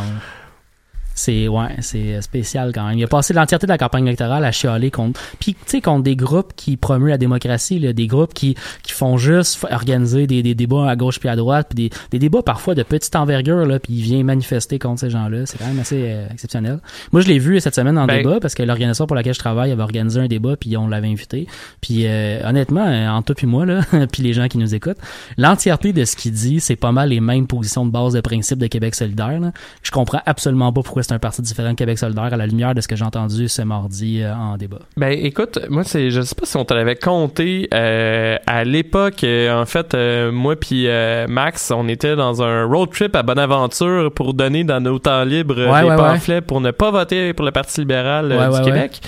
C'est 1.14 1.48
ouais, 1.48 1.76
c'est 1.80 2.20
spécial 2.22 2.72
quand 2.74 2.88
même. 2.88 2.98
Il 2.98 3.04
a 3.04 3.06
passé 3.06 3.32
l'entièreté 3.32 3.66
de 3.66 3.72
la 3.72 3.78
campagne 3.78 4.06
électorale 4.06 4.44
à 4.44 4.50
chialer 4.52 4.90
contre, 4.90 5.20
puis 5.38 5.54
tu 5.54 5.60
sais 5.66 5.80
contre 5.80 6.02
des 6.02 6.16
groupes 6.16 6.52
qui 6.56 6.76
promuent 6.76 7.08
la 7.08 7.18
démocratie, 7.18 7.78
là, 7.78 7.92
des 7.92 8.06
groupes 8.08 8.34
qui 8.34 8.56
qui 8.82 8.92
font 8.92 9.16
juste 9.16 9.64
organiser 9.70 10.26
des, 10.26 10.42
des 10.42 10.54
débats 10.54 10.88
à 10.88 10.96
gauche 10.96 11.20
puis 11.20 11.28
à 11.28 11.36
droite, 11.36 11.68
puis 11.74 11.88
des, 11.88 11.96
des 12.10 12.18
débats 12.18 12.42
parfois 12.42 12.74
de 12.74 12.82
petite 12.82 13.14
envergure 13.14 13.64
là, 13.64 13.78
puis 13.78 13.92
il 13.94 14.02
vient 14.02 14.24
manifester 14.24 14.78
contre 14.80 15.00
ces 15.00 15.10
gens-là. 15.10 15.46
C'est 15.46 15.56
quand 15.58 15.66
même 15.66 15.78
assez 15.78 16.02
euh, 16.04 16.26
exceptionnel. 16.32 16.80
Moi, 17.12 17.22
je 17.22 17.28
l'ai 17.28 17.38
vu 17.38 17.60
cette 17.60 17.74
semaine 17.76 17.96
en 17.96 18.06
Ben- 18.06 18.18
débat 18.22 18.40
parce 18.40 18.54
que 18.54 18.64
l'organisation 18.64 19.06
pour 19.06 19.14
laquelle 19.14 19.34
je 19.34 19.38
travaille 19.38 19.70
avait 19.70 19.82
organisé 19.82 20.20
un 20.20 20.26
débat 20.26 20.56
puis 20.56 20.76
on 20.76 20.88
l'avait 20.88 21.08
invité. 21.08 21.46
Puis 21.80 22.06
euh, 22.06 22.40
honnêtement, 22.48 22.86
euh, 22.86 23.08
entre 23.08 23.26
toi 23.26 23.34
puis 23.36 23.46
moi 23.46 23.64
là, 23.66 23.82
puis 24.12 24.22
les 24.24 24.32
gens 24.32 24.48
qui 24.48 24.58
nous 24.58 24.74
écoutent, 24.74 24.98
l'entièreté 25.38 25.92
de 25.92 26.04
ce 26.04 26.16
qu'il 26.16 26.32
dit, 26.32 26.58
c'est 26.58 26.76
pas 26.76 26.90
mal 26.90 27.10
les 27.10 27.20
mêmes 27.20 27.46
positions 27.46 27.86
de 27.86 27.92
base 27.92 28.14
de 28.14 28.20
principe 28.20 28.58
de 28.58 28.66
Québec 28.66 28.96
solidaire. 28.96 29.38
Là. 29.38 29.52
Je 29.84 29.92
comprends 29.92 30.20
absolument 30.26 30.72
pas 30.72 30.82
pourquoi 30.82 31.03
c'est 31.04 31.12
un 31.12 31.18
parti 31.18 31.42
différent 31.42 31.70
de 31.70 31.74
Québec 31.74 31.98
solidaire 31.98 32.24
à 32.24 32.36
la 32.36 32.46
lumière 32.46 32.74
de 32.74 32.80
ce 32.80 32.88
que 32.88 32.96
j'ai 32.96 33.04
entendu 33.04 33.48
ce 33.48 33.62
mardi 33.62 34.22
euh, 34.22 34.34
en 34.34 34.56
débat. 34.56 34.78
Ben 34.96 35.12
écoute, 35.12 35.58
moi 35.68 35.84
c'est 35.84 36.10
je 36.10 36.22
sais 36.22 36.34
pas 36.34 36.46
si 36.46 36.56
on 36.56 36.64
te 36.64 36.72
l'avait 36.72 36.96
compté 36.96 37.68
euh, 37.74 38.36
à 38.46 38.64
l'époque 38.64 39.22
euh, 39.22 39.60
en 39.60 39.66
fait 39.66 39.94
moi 40.32 40.56
puis 40.56 40.86
Max, 41.28 41.70
on 41.70 41.88
était 41.88 42.16
dans 42.16 42.42
un 42.42 42.64
road 42.64 42.90
trip 42.90 43.14
à 43.16 43.22
Bonaventure 43.22 44.12
pour 44.12 44.34
donner 44.34 44.64
dans 44.64 44.80
nos 44.80 44.98
temps 44.98 45.24
libres 45.24 45.54
Ouais, 45.54 45.82
des 45.82 45.88
ouais, 45.88 45.96
pamphlets 45.96 46.40
pour 46.40 46.60
ne 46.60 46.70
pas 46.70 46.90
voter 46.90 47.32
pour 47.32 47.44
le 47.44 47.52
Parti 47.52 47.80
libéral 47.80 48.28
du 48.52 48.64
Québec. 48.64 49.00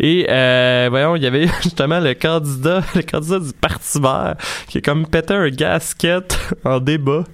Et 0.00 0.26
voyons, 0.90 1.16
il 1.16 1.22
y 1.22 1.26
avait 1.26 1.46
justement 1.62 2.00
le 2.00 2.14
candidat 2.14 2.80
le 2.94 3.02
candidat 3.02 3.38
du 3.38 3.52
Parti 3.52 4.00
vert 4.00 4.34
qui 4.68 4.78
a 4.78 4.80
comme 4.80 5.06
pété 5.06 5.34
un 5.34 5.48
gasket 5.48 6.38
en 6.64 6.80
débat 6.80 7.24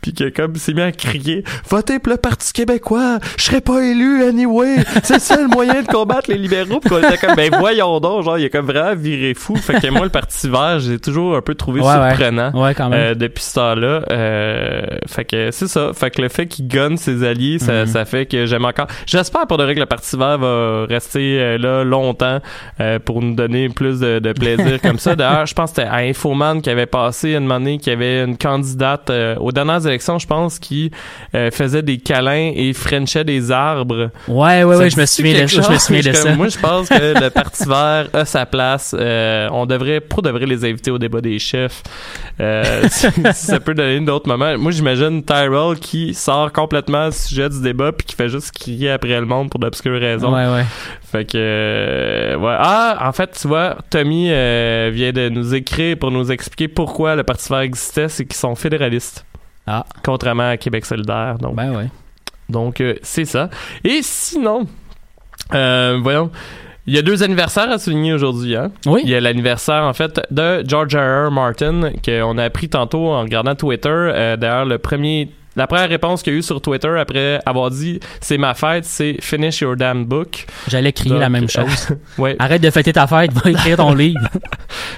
puis 0.00 0.12
qui 0.12 0.24
a 0.24 0.30
comme 0.30 0.56
s'est 0.56 0.74
mis 0.74 0.82
à 0.82 0.92
crier 0.92 1.44
"Votez 1.68 1.98
pour 1.98 2.12
le 2.12 2.18
Parti 2.18 2.52
québécois, 2.52 3.18
je 3.36 3.44
serai 3.44 3.60
pas 3.72 3.82
élu 3.84 4.22
anyway, 4.24 4.76
c'est 5.02 5.14
le 5.14 5.20
seul 5.20 5.48
moyen 5.54 5.82
de 5.82 5.86
combattre 5.86 6.30
les 6.30 6.38
libéraux." 6.38 6.80
Puis 6.80 6.90
on 6.94 6.98
était 6.98 7.18
comme 7.18 7.36
ben 7.36 7.50
voyons 7.58 8.00
donc, 8.00 8.24
genre 8.24 8.38
il 8.38 8.46
a 8.46 8.48
comme 8.48 8.66
vraiment 8.66 8.94
viré 8.94 9.34
fou. 9.34 9.56
Fait 9.56 9.80
que 9.80 9.88
moi 9.90 10.02
le 10.04 10.08
Parti 10.10 10.48
vert, 10.48 10.78
j'ai 10.80 10.98
toujours 10.98 11.36
un 11.36 11.42
peu 11.42 11.54
trouvé 11.54 11.80
Ouais, 11.80 11.92
surprenant. 11.92 12.50
Ouais, 12.54 12.74
quand 12.74 12.88
même. 12.88 12.98
Euh, 12.98 13.14
depuis 13.14 13.42
ce 13.44 13.54
temps-là. 13.54 14.02
Euh, 14.10 14.82
fait 15.06 15.24
que 15.24 15.50
c'est 15.50 15.68
ça. 15.68 15.90
Fait 15.94 16.10
que 16.10 16.22
le 16.22 16.28
fait 16.28 16.46
qu'il 16.46 16.66
gonne 16.68 16.96
ses 16.96 17.22
alliés, 17.24 17.58
ça, 17.58 17.80
Mhm. 17.84 17.86
ça 17.86 18.04
fait 18.04 18.26
que 18.26 18.46
j'aime 18.46 18.64
encore. 18.64 18.86
J'espère 19.06 19.46
pour 19.46 19.58
de 19.58 19.64
vrai 19.64 19.74
que 19.74 19.80
le 19.80 19.86
Parti 19.86 20.16
vert 20.16 20.38
va 20.38 20.86
rester 20.88 21.38
euh, 21.38 21.58
là 21.58 21.84
longtemps 21.84 22.40
pour 23.04 23.20
nous 23.22 23.34
donner 23.34 23.68
plus 23.68 24.00
de, 24.00 24.18
de 24.18 24.32
plaisir 24.32 24.80
comme 24.80 24.98
ça. 24.98 25.14
D'ailleurs, 25.16 25.46
je 25.46 25.54
pense 25.54 25.70
que 25.72 25.76
c'était 25.82 25.88
à 25.88 25.96
Infoman 25.98 26.62
qui 26.62 26.70
avait 26.70 26.86
passé 26.86 27.34
une 27.34 27.50
année 27.52 27.78
qu'il 27.78 27.92
y 27.92 27.96
avait 27.96 28.22
une 28.24 28.36
candidate 28.38 29.10
aux 29.38 29.52
dernières 29.52 29.86
élections, 29.86 30.18
je 30.18 30.26
pense, 30.26 30.58
qui 30.58 30.90
faisait 31.52 31.82
des 31.82 31.98
câlins 31.98 32.52
et 32.54 32.72
frenchait 32.72 33.24
des 33.24 33.50
arbres. 33.50 33.57
Ouais, 34.28 34.64
ouais, 34.64 34.74
Ça 34.74 34.80
ouais, 34.80 34.90
je 34.90 35.00
me 35.00 35.06
souviens 35.06 35.42
de 35.42 35.46
ça. 35.46 35.62
Je 35.62 35.72
me 35.72 35.78
souviens 35.78 36.02
de 36.02 36.12
ça. 36.12 36.34
Moi, 36.34 36.48
je 36.48 36.58
pense 36.58 36.88
que 36.88 37.20
le 37.20 37.30
Parti 37.38 37.64
vert 37.64 38.08
a 38.12 38.24
sa 38.24 38.46
place. 38.46 38.94
Euh, 38.98 39.48
on 39.52 39.66
devrait, 39.66 40.00
pour 40.00 40.22
de 40.22 40.30
vrai, 40.30 40.46
les 40.46 40.64
inviter 40.64 40.90
au 40.90 40.98
débat 40.98 41.20
des 41.20 41.38
chefs. 41.38 41.82
Euh, 42.40 42.88
ça 43.32 43.60
peut 43.60 43.74
donner 43.74 44.00
d'autres 44.00 44.28
moments. 44.28 44.56
Moi, 44.58 44.72
j'imagine 44.72 45.22
Tyrell 45.22 45.78
qui 45.78 46.14
sort 46.14 46.52
complètement 46.52 47.08
du 47.08 47.16
sujet 47.16 47.48
du 47.48 47.60
débat 47.60 47.92
puis 47.92 48.06
qui 48.06 48.14
fait 48.14 48.28
juste 48.28 48.52
crier 48.52 48.90
après 48.90 49.18
le 49.18 49.26
monde 49.26 49.50
pour 49.50 49.60
d'obscures 49.60 49.98
raisons. 50.00 50.32
Ouais, 50.34 50.46
ouais. 50.46 50.64
Fait 51.10 51.24
que, 51.24 51.36
euh, 51.36 52.36
ouais. 52.36 52.56
Ah, 52.58 52.98
en 53.08 53.12
fait, 53.12 53.30
tu 53.40 53.48
vois, 53.48 53.76
Tommy 53.90 54.28
euh, 54.30 54.90
vient 54.92 55.12
de 55.12 55.28
nous 55.28 55.54
écrire 55.54 55.96
pour 55.98 56.10
nous 56.10 56.30
expliquer 56.30 56.68
pourquoi 56.68 57.16
le 57.16 57.24
Parti 57.24 57.48
vert 57.48 57.60
existait. 57.60 58.08
C'est 58.08 58.24
qu'ils 58.26 58.36
sont 58.36 58.54
fédéralistes. 58.54 59.24
Ah. 59.66 59.84
Contrairement 60.04 60.50
à 60.50 60.56
Québec 60.56 60.84
solidaire. 60.84 61.36
Donc, 61.38 61.54
Ben 61.54 61.74
ouais. 61.76 61.88
Donc, 62.48 62.80
euh, 62.80 62.94
c'est 63.02 63.24
ça. 63.24 63.50
Et 63.84 64.00
sinon, 64.02 64.66
euh, 65.54 65.98
voyons, 66.02 66.30
il 66.86 66.94
y 66.94 66.98
a 66.98 67.02
deux 67.02 67.22
anniversaires 67.22 67.70
à 67.70 67.78
souligner 67.78 68.14
aujourd'hui. 68.14 68.56
Hein? 68.56 68.72
Oui. 68.86 69.02
Il 69.04 69.10
y 69.10 69.14
a 69.14 69.20
l'anniversaire, 69.20 69.82
en 69.82 69.92
fait, 69.92 70.20
de 70.30 70.64
George 70.66 70.96
R. 70.96 71.28
R. 71.28 71.30
Martin, 71.30 71.92
qu'on 72.04 72.38
a 72.38 72.44
appris 72.44 72.68
tantôt 72.70 73.08
en 73.08 73.20
regardant 73.20 73.54
Twitter. 73.54 73.88
Euh, 73.90 74.36
D'ailleurs, 74.36 74.64
le 74.64 74.78
premier 74.78 75.30
la 75.56 75.66
première 75.66 75.88
réponse 75.88 76.22
qu'il 76.22 76.32
y 76.32 76.36
a 76.36 76.38
eu 76.38 76.42
sur 76.42 76.60
Twitter 76.60 76.88
après 76.98 77.40
avoir 77.44 77.70
dit 77.70 77.98
c'est 78.20 78.38
ma 78.38 78.54
fête, 78.54 78.84
c'est 78.84 79.16
finish 79.20 79.60
your 79.60 79.76
damn 79.76 80.04
book. 80.04 80.46
J'allais 80.68 80.92
crier 80.92 81.10
Donc, 81.12 81.20
la 81.20 81.28
même 81.28 81.48
chose. 81.48 81.88
Ouais. 82.18 82.36
Arrête 82.38 82.62
de 82.62 82.70
fêter 82.70 82.92
ta 82.92 83.06
fête, 83.06 83.32
va 83.32 83.50
écrire 83.50 83.76
ton 83.76 83.94
livre. 83.94 84.20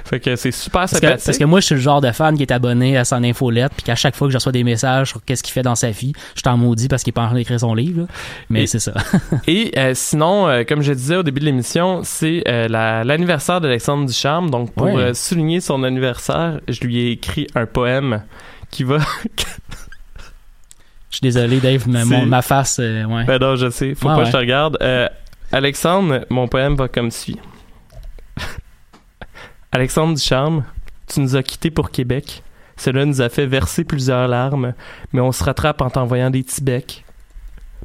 Fait 0.05 0.21
que 0.21 0.37
c'est 0.37 0.51
super 0.53 0.81
Parce 0.83 0.93
que, 0.93 0.99
sympathique. 0.99 1.25
parce 1.27 1.39
que 1.39 1.45
moi, 1.45 1.61
je 1.61 1.67
suis 1.67 1.75
le 1.75 1.81
genre 1.81 2.01
de 2.01 2.11
fan 2.13 2.37
qui 2.37 2.43
est 2.43 2.53
abonné 2.53 2.97
à 2.97 3.05
son 3.05 3.23
infolette, 3.25 3.73
puis 3.77 3.85
qu'à 3.85 3.95
chaque 3.95 4.17
fois 4.17 4.27
que 4.29 4.33
je 4.33 4.37
reçois 4.39 4.53
des 4.53 4.65
messages 4.65 5.09
sur 5.09 5.25
qu'est-ce 5.25 5.43
qu'il 5.43 5.53
fait 5.53 5.63
dans 5.63 5.75
sa 5.75 5.91
vie, 5.91 6.13
je 6.35 6.43
t'en 6.43 6.57
maudis 6.57 6.89
parce 6.89 7.03
qu'il 7.03 7.11
est 7.11 7.13
pas 7.13 7.23
en 7.23 7.27
train 7.27 7.37
d'écrire 7.37 7.61
son 7.61 7.75
livre. 7.75 8.03
là. 8.03 8.07
Mais 8.49 8.67
c'est 8.67 8.79
ça. 8.79 8.93
Et 9.47 9.73
euh, 9.79 9.93
sinon, 9.95 10.49
euh, 10.49 10.65
comme 10.67 10.83
je 10.83 10.93
disais 10.93 11.17
au 11.17 11.23
début 11.23 11.41
de 11.41 11.45
l'émission, 11.47 12.01
c'est 12.05 12.43
euh, 12.49 12.69
la- 12.69 13.05
l'anniversaire 13.05 13.61
d'Alexandre 13.61 14.07
Ducharme. 14.07 14.51
Donc, 14.51 14.73
pour 14.75 14.87
Ouais. 14.91 15.15
souligner 15.15 15.61
son 15.61 15.83
anniversaire, 15.85 16.61
je 16.69 16.81
lui 16.81 16.99
ai 16.99 17.11
écrit 17.13 17.47
un 17.55 17.67
poème 17.67 18.23
qui 18.71 18.85
va. 18.85 18.99
Je 21.11 21.17
suis 21.17 21.23
désolé, 21.23 21.59
Dave, 21.61 21.89
mais 21.89 22.05
mon- 22.05 22.25
ma 22.27 22.41
face, 22.43 22.79
euh, 22.81 23.05
ouais. 23.05 23.25
ben 23.25 23.39
non, 23.39 23.57
je 23.57 23.69
sais, 23.71 23.95
faut 23.95 24.09
Ouais, 24.09 24.15
pas 24.15 24.19
ouais. 24.19 24.25
que 24.25 24.29
je 24.29 24.33
te 24.33 24.37
regarde. 24.39 24.79
Euh, 24.81 25.09
Alexandre, 25.53 26.25
mon 26.31 26.47
poème 26.49 26.77
va 26.77 26.87
comme 26.89 27.11
suit. 27.11 27.39
Alexandre 29.73 30.15
Ducharme, 30.15 30.65
tu 31.07 31.21
nous 31.21 31.37
as 31.37 31.43
quittés 31.43 31.71
pour 31.71 31.91
Québec. 31.91 32.43
Cela 32.77 33.05
nous 33.05 33.21
a 33.21 33.29
fait 33.29 33.47
verser 33.47 33.85
plusieurs 33.85 34.27
larmes, 34.29 34.73
mais 35.13 35.21
on 35.21 35.33
se 35.33 35.45
rattrape 35.45 35.81
en 35.83 35.91
t'envoyant 35.91 36.31
des 36.31 36.43
petits 36.43 36.63
becs. 36.63 37.05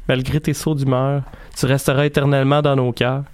Malgré 0.08 0.40
tes 0.40 0.54
sauts 0.54 0.74
d'humeur, 0.74 1.22
tu 1.58 1.66
resteras 1.66 2.06
éternellement 2.06 2.62
dans 2.62 2.76
nos 2.76 2.92
cœurs. 2.92 3.24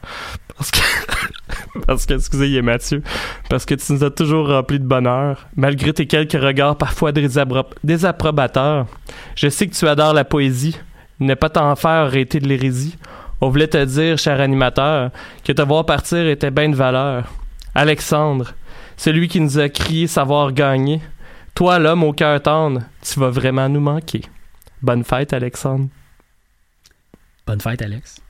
Parce 0.57 0.71
que, 0.71 0.79
parce 1.87 2.07
que, 2.07 2.15
excusez, 2.15 2.63
Mathieu. 2.63 3.03
Parce 3.49 3.65
que 3.65 3.75
tu 3.75 3.93
nous 3.93 4.05
as 4.05 4.11
toujours 4.11 4.49
remplis 4.49 4.79
de 4.81 4.85
bonheur, 4.85 5.47
malgré 5.57 5.93
tes 5.93 6.07
quelques 6.07 6.33
regards 6.33 6.77
parfois 6.77 7.13
désappro- 7.13 7.67
désapprobateurs. 7.85 8.87
Je 9.35 9.49
sais 9.49 9.67
que 9.67 9.75
tu 9.75 9.87
adores 9.89 10.15
la 10.15 10.25
poésie. 10.25 10.79
Ne 11.21 11.35
pas 11.35 11.51
t'en 11.51 11.75
faire 11.77 12.15
été 12.17 12.41
de 12.41 12.49
l'hérésie. 12.49 12.97
On 13.41 13.49
voulait 13.49 13.69
te 13.69 13.85
dire, 13.85 14.19
cher 14.19 14.41
animateur, 14.41 15.11
que 15.45 15.53
te 15.53 15.63
voir 15.63 15.85
partir 15.87 16.27
était 16.27 16.51
bien 16.51 16.69
de 16.69 16.77
valeur. 16.77 17.25
Alexandre, 17.75 18.53
celui 18.97 19.29
qui 19.29 19.41
nous 19.41 19.59
a 19.59 19.69
crié 19.69 20.07
savoir 20.07 20.53
gagner. 20.53 21.01
Toi, 21.55 21.79
l'homme 21.79 22.05
au 22.05 22.13
cœur 22.13 22.41
tendre, 22.41 22.83
tu 23.03 23.19
vas 23.21 23.31
vraiment 23.31 23.69
nous 23.69 23.81
manquer. 23.81 24.23
Bonne 24.81 25.05
fête, 25.05 25.33
Alexandre. 25.33 25.89
Bonne 27.47 27.61
fête, 27.61 27.83
Alex. 27.83 28.21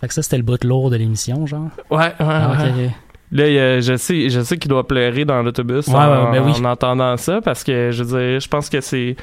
Fait 0.00 0.08
que 0.08 0.14
ça, 0.14 0.22
c'était 0.22 0.36
le 0.36 0.42
bout 0.44 0.62
lourd 0.64 0.90
de 0.90 0.96
l'émission, 0.96 1.46
genre. 1.46 1.68
Ouais, 1.90 1.98
ouais, 1.98 2.14
Ah, 2.20 2.56
ouais. 2.76 2.90
Là, 3.30 3.80
je 3.80 3.96
sais, 3.96 4.30
je 4.30 4.40
sais 4.40 4.56
qu'il 4.56 4.70
doit 4.70 4.86
pleurer 4.88 5.24
dans 5.26 5.42
l'autobus 5.42 5.86
Ouais, 5.88 5.94
en, 5.96 6.30
ouais, 6.30 6.38
ben 6.40 6.46
oui. 6.46 6.52
en 6.60 6.64
entendant 6.64 7.14
ça 7.18 7.40
parce 7.42 7.62
que 7.62 7.90
je 7.90 8.02
veux 8.02 8.18
dire, 8.18 8.40
je 8.40 8.48
pense 8.48 8.70
que 8.70 8.80
c'est 8.80 9.16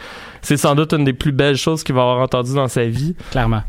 c'est 0.43 0.57
sans 0.57 0.75
doute 0.75 0.93
une 0.93 1.05
des 1.05 1.13
plus 1.13 1.31
belles 1.31 1.55
choses 1.57 1.83
qu'il 1.83 1.95
va 1.95 2.01
avoir 2.01 2.19
entendues 2.19 2.53
dans 2.53 2.67
sa 2.67 2.83
vie. 2.85 3.15
Clairement. 3.31 3.63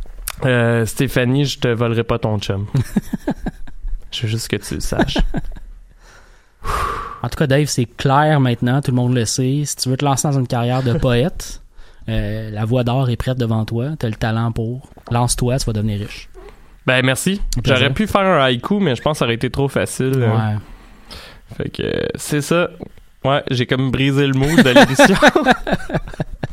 Euh, 0.45 0.85
Stéphanie, 0.85 1.47
je 1.47 1.59
te 1.59 1.69
volerai 1.69 2.05
pas 2.05 2.19
ton 2.19 2.39
chum. 2.39 2.67
je 4.11 4.23
veux 4.23 4.29
juste 4.29 4.49
que 4.49 4.57
tu 4.57 4.75
le 4.75 4.81
saches. 4.81 5.17
En 7.23 7.29
tout 7.29 7.37
cas, 7.39 7.47
Dave, 7.47 7.67
c'est 7.67 7.87
clair 7.87 8.41
maintenant, 8.41 8.81
tout 8.83 8.91
le 8.91 8.97
monde 8.97 9.15
le 9.15 9.25
sait. 9.25 9.63
Si 9.65 9.75
tu 9.77 9.89
veux 9.89 9.97
te 9.97 10.05
lancer 10.05 10.29
dans 10.29 10.39
une 10.39 10.47
carrière 10.47 10.83
de 10.83 10.93
poète, 10.93 11.63
euh, 12.09 12.51
la 12.51 12.65
voix 12.65 12.85
d'or 12.85 13.09
est 13.11 13.17
prête 13.17 13.39
devant 13.39 13.65
toi. 13.65 13.91
T'as 13.99 14.09
le 14.09 14.15
talent 14.15 14.53
pour. 14.53 14.91
Lance-toi, 15.11 15.59
tu 15.59 15.65
vas 15.67 15.73
devenir 15.73 16.01
riche. 16.01 16.29
Ben 16.87 17.05
merci. 17.05 17.41
J'aurais 17.65 17.93
pu 17.93 18.07
faire 18.07 18.23
un 18.23 18.45
haïku, 18.45 18.79
mais 18.79 18.95
je 18.95 19.03
pense 19.03 19.15
que 19.15 19.19
ça 19.19 19.25
aurait 19.25 19.35
été 19.35 19.51
trop 19.51 19.69
facile. 19.69 20.19
Ouais. 20.19 20.57
Fait 21.57 21.69
que 21.71 22.09
c'est 22.15 22.43
ça. 22.43 22.71
Ouais, 23.25 23.43
j'ai 23.51 23.67
comme 23.67 23.91
brisé 23.91 24.27
le 24.27 24.35
mood 24.35 24.63
de 24.63 24.71
l'émission. 24.71 25.17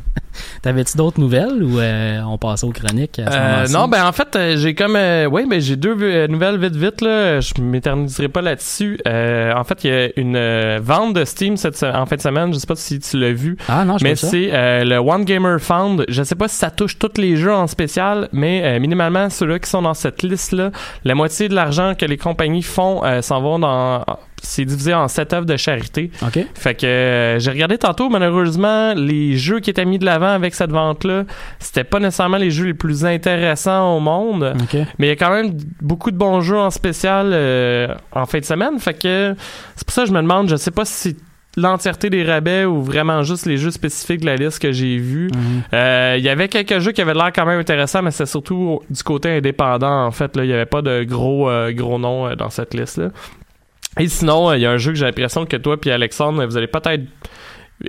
T'avais-tu 0.64 0.96
d'autres 0.96 1.20
nouvelles 1.20 1.62
ou 1.62 1.78
euh, 1.78 2.22
on 2.22 2.38
passait 2.38 2.66
aux 2.66 2.70
chroniques 2.70 3.18
à 3.18 3.30
ce 3.66 3.74
Euh, 3.74 3.78
non, 3.78 3.86
ben 3.86 4.06
en 4.06 4.12
fait, 4.12 4.34
euh, 4.34 4.56
j'ai 4.56 4.74
comme 4.74 4.96
euh, 4.96 5.26
ouais, 5.26 5.44
ben 5.44 5.60
j'ai 5.60 5.76
deux 5.76 6.26
nouvelles 6.26 6.58
vite 6.58 6.74
vite 6.74 7.02
là. 7.02 7.38
Je 7.40 7.60
m'éterniserai 7.60 8.28
pas 8.28 8.40
là-dessus. 8.40 8.98
Euh, 9.06 9.52
en 9.54 9.62
fait, 9.64 9.84
il 9.84 9.90
y 9.90 9.94
a 9.94 10.08
une 10.16 10.78
vente 10.78 11.12
de 11.12 11.26
Steam 11.26 11.58
cette 11.58 11.82
en 11.82 12.06
fin 12.06 12.16
de 12.16 12.22
semaine. 12.22 12.54
Je 12.54 12.58
sais 12.58 12.66
pas 12.66 12.76
si 12.76 12.98
tu 12.98 13.18
l'as 13.18 13.32
vu, 13.32 13.58
Ah 13.68 13.84
non, 13.84 13.98
je 13.98 14.04
mais 14.04 14.16
c'est 14.16 14.54
euh, 14.54 14.84
le 14.84 14.96
One 14.96 15.26
Gamer 15.26 15.60
Fund. 15.60 16.06
Je 16.08 16.22
sais 16.22 16.34
pas 16.34 16.48
si 16.48 16.56
ça 16.56 16.70
touche 16.70 16.98
tous 16.98 17.12
les 17.18 17.36
jeux 17.36 17.52
en 17.52 17.66
spécial, 17.66 18.30
mais 18.32 18.62
euh, 18.64 18.80
minimalement 18.80 19.28
ceux-là 19.28 19.58
qui 19.58 19.68
sont 19.68 19.82
dans 19.82 19.92
cette 19.92 20.22
liste 20.22 20.52
là, 20.52 20.70
la 21.04 21.14
moitié 21.14 21.50
de 21.50 21.54
l'argent 21.54 21.94
que 21.94 22.06
les 22.06 22.16
compagnies 22.16 22.62
font 22.62 23.04
euh, 23.04 23.20
s'en 23.20 23.42
vont 23.42 23.58
dans 23.58 24.02
c'est 24.44 24.64
divisé 24.64 24.94
en 24.94 25.08
sept 25.08 25.32
œuvres 25.32 25.46
de 25.46 25.56
charité. 25.56 26.10
OK. 26.22 26.38
Fait 26.54 26.74
que 26.74 26.86
euh, 26.86 27.38
j'ai 27.38 27.50
regardé 27.50 27.78
tantôt, 27.78 28.08
malheureusement, 28.08 28.94
les 28.94 29.36
jeux 29.36 29.60
qui 29.60 29.70
étaient 29.70 29.84
mis 29.84 29.98
de 29.98 30.04
l'avant 30.04 30.28
avec 30.28 30.54
cette 30.54 30.70
vente-là, 30.70 31.24
c'était 31.58 31.84
pas 31.84 31.98
nécessairement 31.98 32.36
les 32.36 32.50
jeux 32.50 32.66
les 32.66 32.74
plus 32.74 33.04
intéressants 33.04 33.96
au 33.96 34.00
monde. 34.00 34.54
Mais 34.98 35.06
il 35.06 35.08
y 35.08 35.12
a 35.12 35.16
quand 35.16 35.30
même 35.30 35.56
beaucoup 35.80 36.10
de 36.10 36.16
bons 36.16 36.40
jeux 36.40 36.58
en 36.58 36.70
spécial 36.70 37.30
euh, 37.32 37.94
en 38.12 38.26
fin 38.26 38.38
de 38.38 38.44
semaine. 38.44 38.78
Fait 38.78 38.94
que 38.94 39.34
c'est 39.76 39.86
pour 39.86 39.94
ça 39.94 40.02
que 40.02 40.08
je 40.08 40.12
me 40.12 40.22
demande, 40.22 40.48
je 40.48 40.56
sais 40.56 40.70
pas 40.70 40.84
si 40.84 41.16
l'entièreté 41.56 42.10
des 42.10 42.24
rabais 42.24 42.64
ou 42.64 42.82
vraiment 42.82 43.22
juste 43.22 43.46
les 43.46 43.56
jeux 43.56 43.70
spécifiques 43.70 44.20
de 44.20 44.26
la 44.26 44.36
liste 44.36 44.58
que 44.58 44.72
j'ai 44.72 44.98
vus. 44.98 45.30
Mhm. 45.34 45.62
Euh, 45.72 46.14
Il 46.18 46.24
y 46.24 46.28
avait 46.28 46.48
quelques 46.48 46.78
jeux 46.78 46.92
qui 46.92 47.00
avaient 47.00 47.14
l'air 47.14 47.32
quand 47.34 47.46
même 47.46 47.60
intéressants, 47.60 48.02
mais 48.02 48.10
c'est 48.10 48.26
surtout 48.26 48.80
du 48.90 49.02
côté 49.02 49.36
indépendant. 49.36 50.06
En 50.06 50.10
fait, 50.10 50.36
là, 50.36 50.44
il 50.44 50.50
y 50.50 50.52
avait 50.52 50.66
pas 50.66 50.82
de 50.82 51.04
gros 51.04 51.48
euh, 51.48 51.72
gros 51.72 51.98
noms 51.98 52.26
euh, 52.26 52.34
dans 52.34 52.50
cette 52.50 52.74
liste-là. 52.74 53.10
Et 53.98 54.08
sinon, 54.08 54.50
euh, 54.50 54.56
il 54.56 54.62
y 54.62 54.66
a 54.66 54.70
un 54.70 54.76
jeu 54.76 54.92
que 54.92 54.98
j'ai 54.98 55.04
l'impression 55.06 55.46
que 55.46 55.56
toi 55.56 55.80
puis 55.80 55.90
Alexandre, 55.90 56.44
vous 56.44 56.56
allez 56.56 56.66
peut-être 56.66 57.04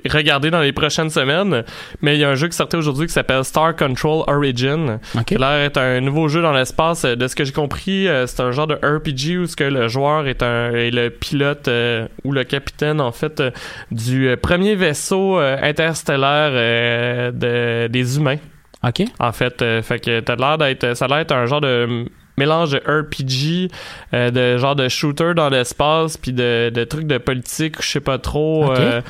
regarder 0.10 0.50
dans 0.50 0.62
les 0.62 0.72
prochaines 0.74 1.10
semaines, 1.10 1.64
mais 2.02 2.16
il 2.16 2.20
y 2.20 2.24
a 2.24 2.30
un 2.30 2.36
jeu 2.36 2.48
qui 2.48 2.56
sortait 2.56 2.78
aujourd'hui 2.78 3.08
qui 3.08 3.14
s'appelle 3.14 3.44
Star 3.44 3.76
Control 3.76 4.24
Origin. 4.28 5.00
OK. 5.16 5.26
qui 5.26 5.36
a 5.36 5.38
l'air 5.38 5.64
d'être 5.64 5.78
un 5.78 6.02
nouveau 6.02 6.28
jeu 6.28 6.42
dans 6.42 6.52
l'espace. 6.54 7.06
Euh, 7.06 7.16
De 7.16 7.28
ce 7.28 7.36
que 7.36 7.44
j'ai 7.44 7.52
compris, 7.52 8.08
euh, 8.08 8.26
c'est 8.28 8.42
un 8.42 8.52
genre 8.52 8.68
de 8.68 8.76
RPG 8.76 9.38
où 9.40 9.46
ce 9.46 9.56
que 9.56 9.64
le 9.64 9.88
joueur 9.88 10.28
est, 10.28 10.44
un, 10.44 10.72
est 10.74 10.92
le 10.92 11.10
pilote 11.10 11.68
euh, 11.68 12.08
ou 12.24 12.32
le 12.32 12.44
capitaine 12.44 13.00
en 13.00 13.12
fait 13.12 13.40
euh, 13.40 13.52
du 13.92 14.36
premier 14.42 14.76
vaisseau 14.76 15.40
euh, 15.40 15.58
interstellaire 15.62 16.52
de, 17.32 17.88
des 17.88 18.18
humains. 18.18 18.38
OK. 18.86 19.04
En 19.20 19.32
fait, 19.32 19.64
fait 19.82 20.00
que 20.00 20.20
t'as 20.20 20.36
l'air 20.36 20.58
d'être, 20.58 20.96
ça 20.96 21.06
a 21.06 21.08
l'air 21.08 21.18
d'être 21.20 21.32
un 21.32 21.46
genre 21.46 21.62
de 21.62 22.06
mélange 22.38 22.72
de 22.72 22.78
RPG, 22.78 23.72
euh, 24.14 24.32
de 24.32 24.58
genre 24.58 24.76
de 24.76 24.88
shooter 24.88 25.34
dans 25.36 25.50
l'espace, 25.50 26.18
puis 26.18 26.34
de, 26.34 26.72
de 26.74 26.84
trucs 26.84 27.08
de 27.08 27.18
politique, 27.18 27.82
je 27.82 27.88
sais 27.88 28.00
pas 28.00 28.18
trop. 28.18 28.72
Euh, 28.72 29.02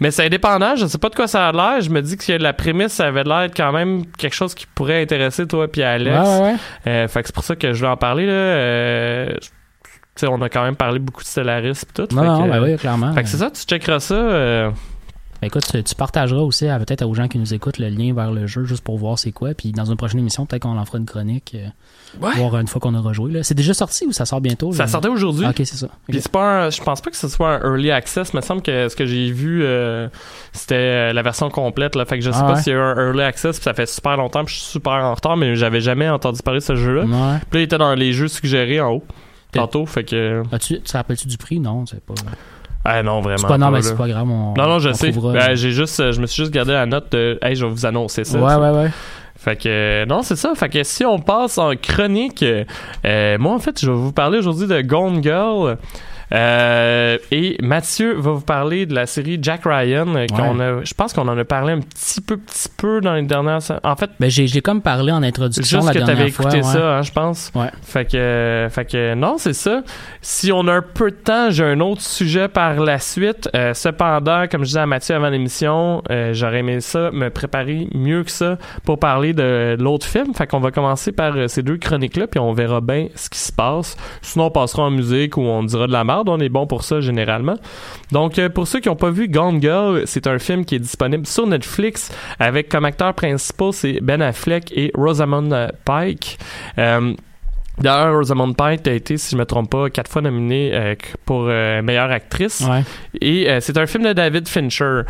mais 0.00 0.10
c'est 0.10 0.26
indépendant, 0.26 0.76
je 0.76 0.86
sais 0.86 0.98
pas 0.98 1.08
de 1.08 1.14
quoi 1.14 1.26
ça 1.26 1.48
a 1.48 1.52
l'air. 1.52 1.80
Je 1.80 1.90
me 1.90 2.02
dis 2.02 2.16
que 2.16 2.32
la 2.32 2.52
prémisse, 2.52 2.92
ça 2.92 3.06
avait 3.06 3.24
l'air 3.24 3.48
quand 3.56 3.72
même 3.72 4.04
quelque 4.18 4.34
chose 4.34 4.54
qui 4.54 4.66
pourrait 4.74 5.02
intéresser 5.02 5.46
toi 5.46 5.70
puis 5.70 5.82
Alex. 5.82 6.16
Ouais, 6.16 6.22
ouais, 6.22 6.42
ouais. 6.42 6.56
Euh, 6.86 7.08
fait 7.08 7.22
que 7.22 7.28
c'est 7.28 7.34
pour 7.34 7.44
ça 7.44 7.56
que 7.56 7.72
je 7.72 7.80
vais 7.80 7.90
en 7.90 7.96
parler 7.96 8.26
là. 8.26 8.32
Euh, 8.32 9.34
tu 9.40 10.20
sais, 10.20 10.26
on 10.28 10.40
a 10.42 10.48
quand 10.48 10.62
même 10.62 10.76
parlé 10.76 11.00
beaucoup 11.00 11.22
de 11.22 11.26
Stellaris 11.26 11.82
pis 11.86 11.92
tout. 11.92 12.14
Non, 12.14 12.22
fait 12.22 12.28
non, 12.28 12.44
que, 12.44 12.50
ben 12.50 12.62
oui, 12.62 12.76
clairement. 12.76 13.12
Fait 13.14 13.24
que 13.24 13.28
c'est 13.28 13.38
ça, 13.38 13.50
tu 13.50 13.62
checkeras 13.62 13.98
ça. 13.98 14.72
Euh, 15.34 15.38
Ben 15.42 15.46
écoute, 15.48 15.64
tu, 15.70 15.82
tu 15.82 15.94
partageras 15.94 16.40
aussi 16.40 16.66
à- 16.68 16.78
peut-être 16.78 17.02
aux 17.06 17.14
gens 17.14 17.28
qui 17.28 17.38
nous 17.38 17.52
écoutent 17.54 17.78
le 17.78 17.88
lien 17.88 18.14
vers 18.14 18.30
le 18.32 18.46
jeu 18.46 18.64
juste 18.64 18.82
pour 18.84 18.96
voir 18.98 19.18
c'est 19.18 19.32
quoi. 19.32 19.54
Puis 19.54 19.72
dans 19.72 19.84
une 19.84 19.96
prochaine 19.96 20.20
émission, 20.20 20.46
peut-être 20.46 20.62
qu'on 20.62 20.78
en 20.78 20.84
fera 20.84 20.98
une 20.98 21.06
chronique. 21.06 21.52
euh, 21.54 21.66
Ouais. 22.20 22.30
Voir 22.36 22.56
une 22.60 22.68
fois 22.68 22.80
qu'on 22.80 22.94
aura 22.94 23.12
joué. 23.12 23.32
là. 23.32 23.42
C'est 23.42 23.56
déjà 23.56 23.74
sorti 23.74 24.06
ou 24.06 24.12
ça 24.12 24.24
sort 24.24 24.40
bientôt? 24.40 24.72
Ça 24.72 24.86
sortait 24.86 25.08
aujourd'hui. 25.08 25.44
Ah, 25.46 25.50
ok, 25.50 25.56
c'est 25.58 25.74
ça. 25.76 25.88
Puis 26.08 26.20
c'est 26.20 26.30
pas 26.30 26.66
un- 26.66 26.70
je 26.70 26.80
pense 26.80 27.00
pas 27.00 27.10
que 27.10 27.16
ce 27.16 27.26
soit 27.28 27.56
un 27.56 27.60
early 27.72 27.90
access, 27.90 28.30
il 28.32 28.36
me 28.36 28.40
semble 28.40 28.62
que 28.62 28.88
ce 28.88 28.94
que 28.94 29.04
j'ai 29.04 29.32
vu 29.32 29.62
euh, 29.64 30.06
c'était 30.52 30.74
euh, 30.76 31.12
la 31.12 31.22
version 31.22 31.50
complète 31.50 31.96
là, 31.96 32.04
fait 32.04 32.18
que 32.20 32.24
je 32.24 32.30
sais 32.30 32.38
Ah 32.40 32.44
pas 32.46 32.54
ouais? 32.54 32.62
s'il 32.62 32.72
y 32.72 32.76
a 32.76 32.78
eu 32.78 32.82
un 32.82 32.94
early 33.08 33.22
access, 33.22 33.56
puis 33.56 33.64
ça 33.64 33.74
fait 33.74 33.86
super 33.88 34.16
longtemps, 34.16 34.44
puis 34.44 34.54
je 34.54 34.60
suis 34.60 34.70
super 34.70 34.92
en 34.92 35.14
retard 35.14 35.36
mais 35.36 35.56
j'avais 35.56 35.80
jamais 35.80 36.08
entendu 36.08 36.40
parler 36.42 36.60
de 36.60 36.64
ce 36.64 36.76
jeu-là. 36.76 37.02
Ouais. 37.02 37.38
Puis 37.50 37.58
là 37.58 37.60
il 37.60 37.62
était 37.62 37.78
dans 37.78 37.94
les 37.94 38.12
jeux 38.12 38.28
suggérés 38.28 38.80
en 38.80 38.92
haut 38.92 39.04
tantôt, 39.52 39.84
fait 39.84 40.04
que 40.04 40.42
As-tu, 40.52 40.80
te 40.80 40.92
rappelles-tu 40.96 41.26
du 41.26 41.36
prix? 41.36 41.58
Non, 41.58 41.84
c'est 41.86 42.00
pas. 42.04 42.14
Ah 42.84 43.02
non 43.02 43.20
vraiment. 43.20 43.38
C'est 43.38 43.46
pas, 43.46 43.58
non, 43.58 43.70
mais 43.70 43.82
c'est 43.82 43.96
pas 43.96 44.08
grave. 44.08 44.28
On, 44.28 44.54
Non 44.54 44.66
non, 44.66 44.78
je 44.78 44.92
sais. 44.92 45.10
Ben, 45.12 45.54
j'ai 45.54 45.70
juste 45.70 45.98
euh, 46.00 46.12
je 46.12 46.20
me 46.20 46.26
suis 46.26 46.42
juste 46.42 46.52
gardé 46.52 46.72
la 46.72 46.86
note 46.86 47.12
de 47.12 47.38
hey, 47.42 47.56
je 47.56 47.64
vais 47.64 47.70
vous 47.70 47.86
annoncer 47.86 48.24
ça. 48.24 48.38
ouais, 48.38 48.54
ouais, 48.54 48.70
ouais. 48.76 48.90
Fait 49.36 49.56
que 49.56 49.68
euh, 49.68 50.06
non, 50.06 50.22
c'est 50.22 50.36
ça. 50.36 50.54
Fait 50.54 50.68
que 50.68 50.82
si 50.84 51.04
on 51.04 51.18
passe 51.18 51.58
en 51.58 51.72
chronique, 51.76 52.42
euh, 52.42 53.38
moi 53.38 53.52
en 53.54 53.58
fait, 53.58 53.80
je 53.80 53.90
vais 53.90 53.96
vous 53.96 54.12
parler 54.12 54.38
aujourd'hui 54.38 54.66
de 54.66 54.80
Gone 54.82 55.22
Girl. 55.22 55.76
Euh, 56.32 57.18
et 57.30 57.56
Mathieu 57.62 58.14
va 58.14 58.32
vous 58.32 58.40
parler 58.40 58.86
de 58.86 58.94
la 58.94 59.06
série 59.06 59.38
Jack 59.40 59.62
Ryan. 59.64 60.06
euh, 60.16 60.26
qu'on 60.26 60.60
a, 60.60 60.82
je 60.84 60.94
pense 60.94 61.12
qu'on 61.12 61.28
en 61.28 61.36
a 61.38 61.44
parlé 61.44 61.72
un 61.74 61.80
petit 61.80 62.20
peu, 62.20 62.36
petit 62.36 62.68
peu 62.76 63.00
dans 63.00 63.14
les 63.14 63.22
dernières. 63.22 63.60
En 63.82 63.96
fait, 63.96 64.10
Ben, 64.20 64.30
j'ai, 64.30 64.60
comme 64.62 64.80
parlé 64.82 65.12
en 65.12 65.22
introduction 65.22 65.80
juste 65.80 65.94
la 65.94 66.00
que 66.00 66.06
t'avais 66.06 66.30
fois. 66.30 66.46
écouté 66.46 66.58
ouais. 66.58 66.72
ça, 66.72 66.96
hein, 66.98 67.02
je 67.02 67.12
pense. 67.12 67.52
Ouais. 67.54 67.70
Fait 67.82 68.04
que, 68.04 68.16
euh, 68.16 68.68
fait 68.70 68.84
que 68.84 69.14
non, 69.14 69.36
c'est 69.38 69.52
ça. 69.52 69.82
Si 70.22 70.50
on 70.52 70.66
a 70.68 70.74
un 70.74 70.82
peu 70.82 71.10
de 71.10 71.16
temps, 71.16 71.50
j'ai 71.50 71.64
un 71.64 71.80
autre 71.80 72.02
sujet 72.02 72.48
par 72.48 72.80
la 72.80 72.98
suite. 72.98 73.48
Euh, 73.54 73.74
cependant, 73.74 74.44
comme 74.50 74.62
je 74.62 74.68
disais 74.68 74.80
à 74.80 74.86
Mathieu 74.86 75.14
avant 75.14 75.28
l'émission, 75.28 76.02
j'aurais 76.32 76.58
aimé 76.60 76.80
ça, 76.80 77.10
me 77.12 77.28
préparer 77.30 77.88
mieux 77.94 78.24
que 78.24 78.30
ça 78.30 78.58
pour 78.84 78.98
parler 78.98 79.32
de 79.32 79.76
l'autre 79.78 80.06
film. 80.06 80.34
Fait 80.34 80.46
qu'on 80.46 80.60
va 80.60 80.70
commencer 80.70 81.12
par 81.12 81.34
ces 81.48 81.62
deux 81.62 81.76
chroniques-là, 81.76 82.26
puis 82.26 82.40
on 82.40 82.52
verra 82.52 82.80
bien 82.80 83.08
ce 83.14 83.28
qui 83.28 83.38
se 83.38 83.52
passe. 83.52 83.96
Sinon, 84.22 84.46
on 84.46 84.50
passera 84.50 84.84
en 84.84 84.90
musique 84.90 85.36
ou 85.36 85.42
on 85.42 85.62
dira 85.62 85.86
de 85.86 85.92
la 85.92 86.04
merde. 86.04 86.13
Marde, 86.14 86.28
on 86.28 86.38
est 86.40 86.48
bon 86.48 86.66
pour 86.66 86.84
ça 86.84 87.00
généralement. 87.00 87.56
Donc, 88.12 88.38
euh, 88.38 88.48
pour 88.48 88.66
ceux 88.66 88.80
qui 88.80 88.88
n'ont 88.88 88.96
pas 88.96 89.10
vu 89.10 89.28
Gone 89.28 89.60
Girl, 89.60 90.02
c'est 90.06 90.26
un 90.26 90.38
film 90.38 90.64
qui 90.64 90.76
est 90.76 90.80
disponible 90.80 91.26
sur 91.26 91.46
Netflix 91.46 92.10
avec 92.38 92.68
comme 92.68 92.84
acteurs 92.84 93.14
principaux, 93.14 93.72
c'est 93.72 94.00
Ben 94.00 94.22
Affleck 94.22 94.72
et 94.76 94.90
Rosamund 94.94 95.72
Pike. 95.84 96.38
Euh, 96.78 97.14
D'ailleurs, 97.78 98.14
Rosamund 98.14 98.56
Pike 98.56 98.86
a 98.86 98.92
été, 98.92 99.16
si 99.16 99.32
je 99.32 99.36
me 99.36 99.44
trompe 99.44 99.70
pas, 99.70 99.90
quatre 99.90 100.10
fois 100.10 100.22
nominée 100.22 100.70
euh, 100.72 100.94
pour 101.24 101.46
euh, 101.48 101.82
meilleure 101.82 102.10
actrice. 102.10 102.60
Ouais. 102.60 102.82
Et 103.20 103.50
euh, 103.50 103.58
c'est 103.60 103.76
un 103.76 103.86
film 103.86 104.04
de 104.04 104.12
David 104.12 104.48
Fincher. 104.48 105.02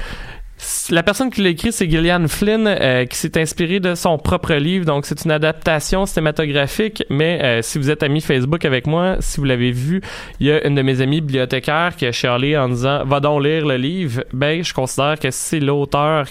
La 0.91 1.03
personne 1.03 1.31
qui 1.31 1.43
l'a 1.43 1.51
écrit, 1.51 1.73
c'est 1.73 1.89
Gillian 1.89 2.27
Flynn, 2.29 2.67
euh, 2.67 3.07
qui 3.07 3.17
s'est 3.17 3.39
inspiré 3.41 3.81
de 3.81 3.95
son 3.95 4.19
propre 4.19 4.55
livre. 4.55 4.85
Donc, 4.85 5.07
c'est 5.07 5.25
une 5.25 5.31
adaptation 5.31 6.07
cinématographique. 6.07 7.05
Mais 7.11 7.41
euh, 7.43 7.63
si 7.63 7.79
vous 7.79 7.91
êtes 7.91 8.03
ami 8.03 8.21
Facebook 8.21 8.65
avec 8.65 8.87
moi, 8.87 9.17
si 9.21 9.41
vous 9.41 9.45
l'avez 9.45 9.73
vu, 9.73 10.01
il 10.41 10.47
y 10.47 10.53
a 10.53 10.67
une 10.67 10.75
de 10.75 10.83
mes 10.83 11.01
amies 11.01 11.21
bibliothécaires 11.21 11.97
qui 11.97 12.07
a 12.07 12.13
chialé 12.13 12.57
en 12.57 12.69
disant 12.69 13.05
Va 13.05 13.21
donc 13.21 13.43
lire 13.43 13.67
le 13.67 13.77
livre. 13.77 14.25
Ben, 14.33 14.63
je 14.63 14.73
considère 14.73 15.19
que 15.19 15.31
c'est 15.31 15.61
l'auteur 15.61 16.27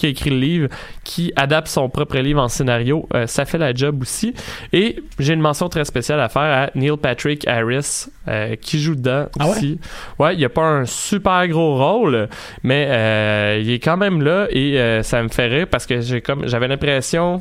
qui 0.00 0.06
a 0.06 0.08
écrit 0.08 0.30
le 0.30 0.38
livre, 0.38 0.68
qui 1.04 1.32
adapte 1.36 1.68
son 1.68 1.88
propre 1.88 2.16
livre 2.18 2.40
en 2.40 2.48
scénario, 2.48 3.06
euh, 3.14 3.26
ça 3.26 3.44
fait 3.44 3.58
la 3.58 3.74
job 3.74 4.02
aussi. 4.02 4.34
Et 4.72 4.96
j'ai 5.18 5.34
une 5.34 5.40
mention 5.40 5.68
très 5.68 5.84
spéciale 5.84 6.20
à 6.20 6.28
faire 6.28 6.42
à 6.42 6.70
Neil 6.74 6.96
Patrick 7.00 7.46
Harris, 7.46 8.06
euh, 8.28 8.56
qui 8.56 8.80
joue 8.80 8.94
dedans 8.94 9.26
Ah 9.38 9.44
ouais? 9.46 9.50
aussi. 9.50 9.78
Ouais, 10.18 10.34
il 10.36 10.44
a 10.44 10.48
pas 10.48 10.62
un 10.66 10.84
super 10.86 11.46
gros 11.48 11.76
rôle, 11.76 12.28
mais 12.62 12.86
euh, 12.88 13.58
il 13.62 13.70
est 13.70 13.78
quand 13.78 13.96
même 13.96 14.22
là 14.22 14.46
et 14.50 15.00
ça 15.02 15.22
me 15.22 15.28
fait 15.28 15.46
rire 15.46 15.66
parce 15.70 15.86
que 15.86 16.00
j'ai 16.00 16.20
comme 16.20 16.46
j'avais 16.48 16.66
l'impression. 16.68 17.40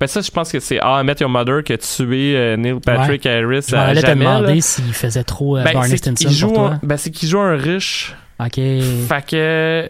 Ben 0.00 0.08
ça, 0.08 0.20
je 0.20 0.30
pense 0.32 0.50
que 0.50 0.58
c'est 0.58 0.78
Ah, 0.82 1.02
Met 1.04 1.14
Your 1.20 1.30
Mother 1.30 1.62
qui 1.62 1.72
a 1.74 1.78
tué 1.78 2.34
euh, 2.36 2.56
Neil 2.56 2.80
Patrick 2.84 3.24
Harris 3.24 3.66
Je 3.68 3.76
m'en 3.76 3.82
à 3.82 3.84
allais 3.86 4.02
te 4.02 4.10
demander 4.10 4.60
s'il 4.60 4.92
faisait 4.92 5.22
trop 5.22 5.56
euh, 5.56 5.62
Ben, 5.62 5.74
Barney 5.74 5.96
Stinson 5.96 6.28
joue 6.28 6.46
pour 6.48 6.56
toi. 6.56 6.70
un- 6.74 6.80
ben, 6.82 6.96
c'est 6.96 7.10
qu'il 7.12 7.28
joue 7.28 7.38
un 7.38 7.56
riche 7.56 8.12
Ok. 8.40 8.54
fait 8.56 9.26
que 9.30 9.88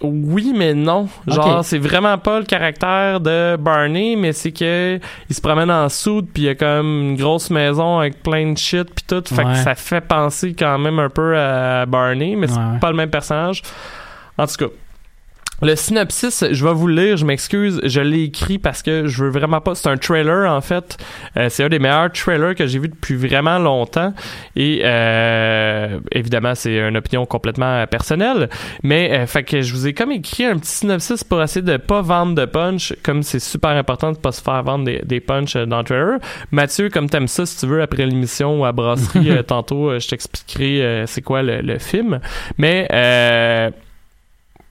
oui 0.00 0.52
mais 0.56 0.74
non. 0.74 1.08
Genre 1.26 1.64
c'est 1.64 1.78
vraiment 1.78 2.16
pas 2.18 2.38
le 2.38 2.44
caractère 2.44 3.20
de 3.20 3.56
Barney, 3.56 4.14
mais 4.16 4.32
c'est 4.32 4.52
que 4.52 5.00
il 5.28 5.34
se 5.34 5.40
promène 5.40 5.70
en 5.70 5.88
soude 5.88 6.28
puis 6.32 6.44
il 6.44 6.46
y 6.46 6.48
a 6.50 6.54
comme 6.54 6.86
une 7.02 7.16
grosse 7.16 7.50
maison 7.50 7.98
avec 7.98 8.22
plein 8.22 8.52
de 8.52 8.58
shit 8.58 8.84
puis 8.94 9.04
tout. 9.06 9.22
Fait 9.34 9.42
que 9.42 9.54
ça 9.56 9.74
fait 9.74 10.00
penser 10.00 10.54
quand 10.56 10.78
même 10.78 10.98
un 11.00 11.08
peu 11.10 11.36
à 11.36 11.84
Barney, 11.86 12.36
mais 12.36 12.46
c'est 12.46 12.54
Ouais. 12.58 12.78
pas 12.80 12.90
le 12.90 12.96
même 12.96 13.10
personnage. 13.10 13.62
En 14.38 14.46
tout 14.46 14.54
cas. 14.56 14.72
Le 15.62 15.76
synopsis, 15.76 16.44
je 16.50 16.64
vais 16.64 16.72
vous 16.72 16.88
le 16.88 17.00
lire, 17.00 17.16
je 17.16 17.24
m'excuse, 17.24 17.80
je 17.84 18.00
l'ai 18.00 18.24
écrit 18.24 18.58
parce 18.58 18.82
que 18.82 19.06
je 19.06 19.22
veux 19.22 19.30
vraiment 19.30 19.60
pas. 19.60 19.76
C'est 19.76 19.88
un 19.88 19.96
trailer 19.96 20.50
en 20.50 20.60
fait. 20.60 20.98
Euh, 21.36 21.48
c'est 21.48 21.62
un 21.62 21.68
des 21.68 21.78
meilleurs 21.78 22.10
trailers 22.10 22.56
que 22.56 22.66
j'ai 22.66 22.80
vu 22.80 22.88
depuis 22.88 23.14
vraiment 23.14 23.58
longtemps. 23.58 24.12
Et 24.56 24.82
euh, 24.84 26.00
évidemment, 26.10 26.56
c'est 26.56 26.76
une 26.76 26.96
opinion 26.96 27.26
complètement 27.26 27.86
personnelle. 27.86 28.48
Mais 28.82 29.12
euh, 29.12 29.26
fait 29.26 29.44
que 29.44 29.62
je 29.62 29.72
vous 29.72 29.86
ai 29.86 29.94
comme 29.94 30.10
écrit 30.10 30.44
un 30.44 30.58
petit 30.58 30.72
synopsis 30.72 31.22
pour 31.22 31.40
essayer 31.40 31.62
de 31.62 31.76
pas 31.76 32.02
vendre 32.02 32.34
de 32.34 32.44
punch, 32.44 32.94
comme 33.04 33.22
c'est 33.22 33.38
super 33.38 33.70
important 33.70 34.12
de 34.12 34.18
pas 34.18 34.32
se 34.32 34.42
faire 34.42 34.62
vendre 34.64 34.84
des, 34.84 35.00
des 35.04 35.20
punch 35.20 35.54
euh, 35.54 35.64
dans 35.64 35.78
le 35.78 35.84
trailer. 35.84 36.18
Mathieu, 36.50 36.88
comme 36.88 37.08
t'aimes 37.08 37.28
ça, 37.28 37.46
si 37.46 37.58
tu 37.58 37.66
veux, 37.66 37.82
après 37.82 38.04
l'émission 38.04 38.60
ou 38.60 38.64
à 38.64 38.72
brasserie, 38.72 39.30
euh, 39.30 39.42
tantôt, 39.42 39.90
euh, 39.90 40.00
je 40.00 40.08
t'expliquerai 40.08 41.04
c'est 41.06 41.22
quoi 41.22 41.42
le, 41.42 41.60
le 41.60 41.78
film. 41.78 42.20
Mais 42.58 42.88
euh, 42.92 43.70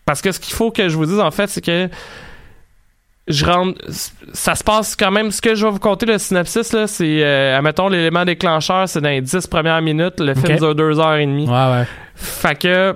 parce 0.05 0.21
que 0.21 0.31
ce 0.31 0.39
qu'il 0.39 0.53
faut 0.53 0.71
que 0.71 0.89
je 0.89 0.95
vous 0.95 1.05
dise 1.05 1.19
en 1.19 1.31
fait, 1.31 1.47
c'est 1.47 1.63
que 1.63 1.89
je 3.27 3.45
rentre 3.45 3.79
ça 4.33 4.55
se 4.55 4.63
passe 4.63 4.95
quand 4.95 5.11
même 5.11 5.31
ce 5.31 5.41
que 5.41 5.53
je 5.53 5.65
vais 5.65 5.71
vous 5.71 5.79
conter 5.79 6.07
le 6.07 6.17
synopsis 6.17 6.73
là 6.73 6.87
c'est 6.87 7.23
euh, 7.23 7.55
admettons 7.55 7.87
l'élément 7.87 8.25
déclencheur 8.25 8.89
c'est 8.89 8.99
dans 8.99 9.09
les 9.09 9.21
10 9.21 9.45
premières 9.47 9.81
minutes 9.81 10.19
le 10.19 10.33
film 10.33 10.53
Ok. 10.53 10.59
dure 10.59 10.75
deux 10.75 10.99
heures 10.99 11.15
et 11.15 11.25
demie 11.27 11.47
Ouais, 11.47 11.53
ouais. 11.71 11.83
fait 12.15 12.55
que 12.59 12.95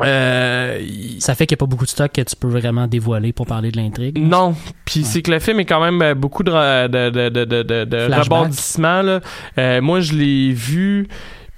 euh, 0.00 0.80
Ça 1.18 1.34
fait 1.34 1.46
qu'il 1.46 1.54
n'y 1.56 1.58
a 1.58 1.62
pas 1.62 1.66
beaucoup 1.66 1.84
de 1.84 1.90
stock 1.90 2.12
que 2.12 2.20
tu 2.22 2.36
peux 2.36 2.48
vraiment 2.48 2.86
dévoiler 2.86 3.32
pour 3.32 3.46
parler 3.46 3.70
de 3.72 3.76
l'intrigue? 3.76 4.18
non 4.18 4.54
puis 4.84 5.02
c'est 5.04 5.20
que 5.20 5.32
le 5.32 5.40
film 5.40 5.60
est 5.60 5.64
quand 5.64 5.80
même 5.82 6.00
euh, 6.00 6.14
beaucoup 6.14 6.44
de, 6.44 6.86
de, 6.86 7.10
de, 7.10 7.28
de, 7.44 7.62
de, 7.84 8.14
rebondissements 8.20 9.02
là. 9.02 9.20
Euh, 9.58 9.80
moi 9.82 10.00
je 10.00 10.12
l'ai 10.14 10.52
vu 10.52 11.08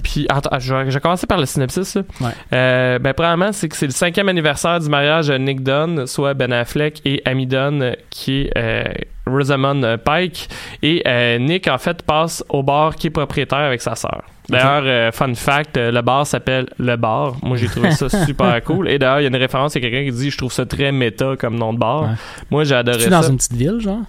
puis 0.02 0.26
attends 0.28 0.58
je 0.58 0.74
vais, 0.74 1.00
commencer 1.00 1.26
par 1.26 1.38
le 1.38 1.46
synopsis 1.46 1.94
là. 1.94 2.02
Ouais. 2.20 2.30
Euh, 2.52 2.98
ben 2.98 3.12
premièrement 3.14 3.52
c'est 3.52 3.68
que 3.68 3.76
c'est 3.76 3.86
le 3.86 3.92
cinquième 3.92 4.28
anniversaire 4.28 4.78
du 4.80 4.88
mariage 4.88 5.28
de 5.28 5.38
Nick 5.38 5.62
Dunn 5.62 6.06
soit 6.06 6.34
Ben 6.34 6.52
Affleck 6.52 7.00
et 7.04 7.22
Amy 7.24 7.46
Dunn 7.46 7.96
qui 8.10 8.42
est 8.42 8.52
euh, 8.56 8.84
Rosamund 9.26 9.98
Pike 10.04 10.48
et 10.82 11.02
euh, 11.06 11.38
Nick 11.38 11.68
en 11.68 11.78
fait 11.78 12.02
passe 12.02 12.44
au 12.48 12.62
bar 12.62 12.94
qui 12.94 13.08
est 13.08 13.10
propriétaire 13.10 13.58
avec 13.58 13.82
sa 13.82 13.94
sœur. 13.94 14.22
D'ailleurs, 14.48 14.82
euh, 14.84 15.12
fun 15.12 15.34
fact, 15.34 15.76
euh, 15.76 15.90
le 15.90 16.02
bar 16.02 16.26
s'appelle 16.26 16.68
Le 16.78 16.96
Bar. 16.96 17.34
Moi, 17.42 17.56
j'ai 17.56 17.66
trouvé 17.66 17.90
ça 17.90 18.08
super 18.26 18.62
cool. 18.62 18.88
Et 18.88 18.98
d'ailleurs, 18.98 19.20
il 19.20 19.22
y 19.24 19.26
a 19.26 19.28
une 19.28 19.36
référence, 19.36 19.74
il 19.74 19.82
y 19.82 19.86
a 19.86 19.90
quelqu'un 19.90 20.08
qui 20.08 20.16
dit 20.16 20.30
Je 20.30 20.38
trouve 20.38 20.52
ça 20.52 20.64
très 20.66 20.92
méta 20.92 21.34
comme 21.36 21.56
nom 21.56 21.72
de 21.72 21.78
bar. 21.78 22.02
Ouais. 22.02 22.08
Moi, 22.50 22.64
j'ai 22.64 22.74
adoré 22.74 22.98
Tu 22.98 23.04
ça. 23.04 23.10
dans 23.10 23.22
une 23.22 23.36
petite 23.36 23.54
ville, 23.54 23.80
genre? 23.80 24.02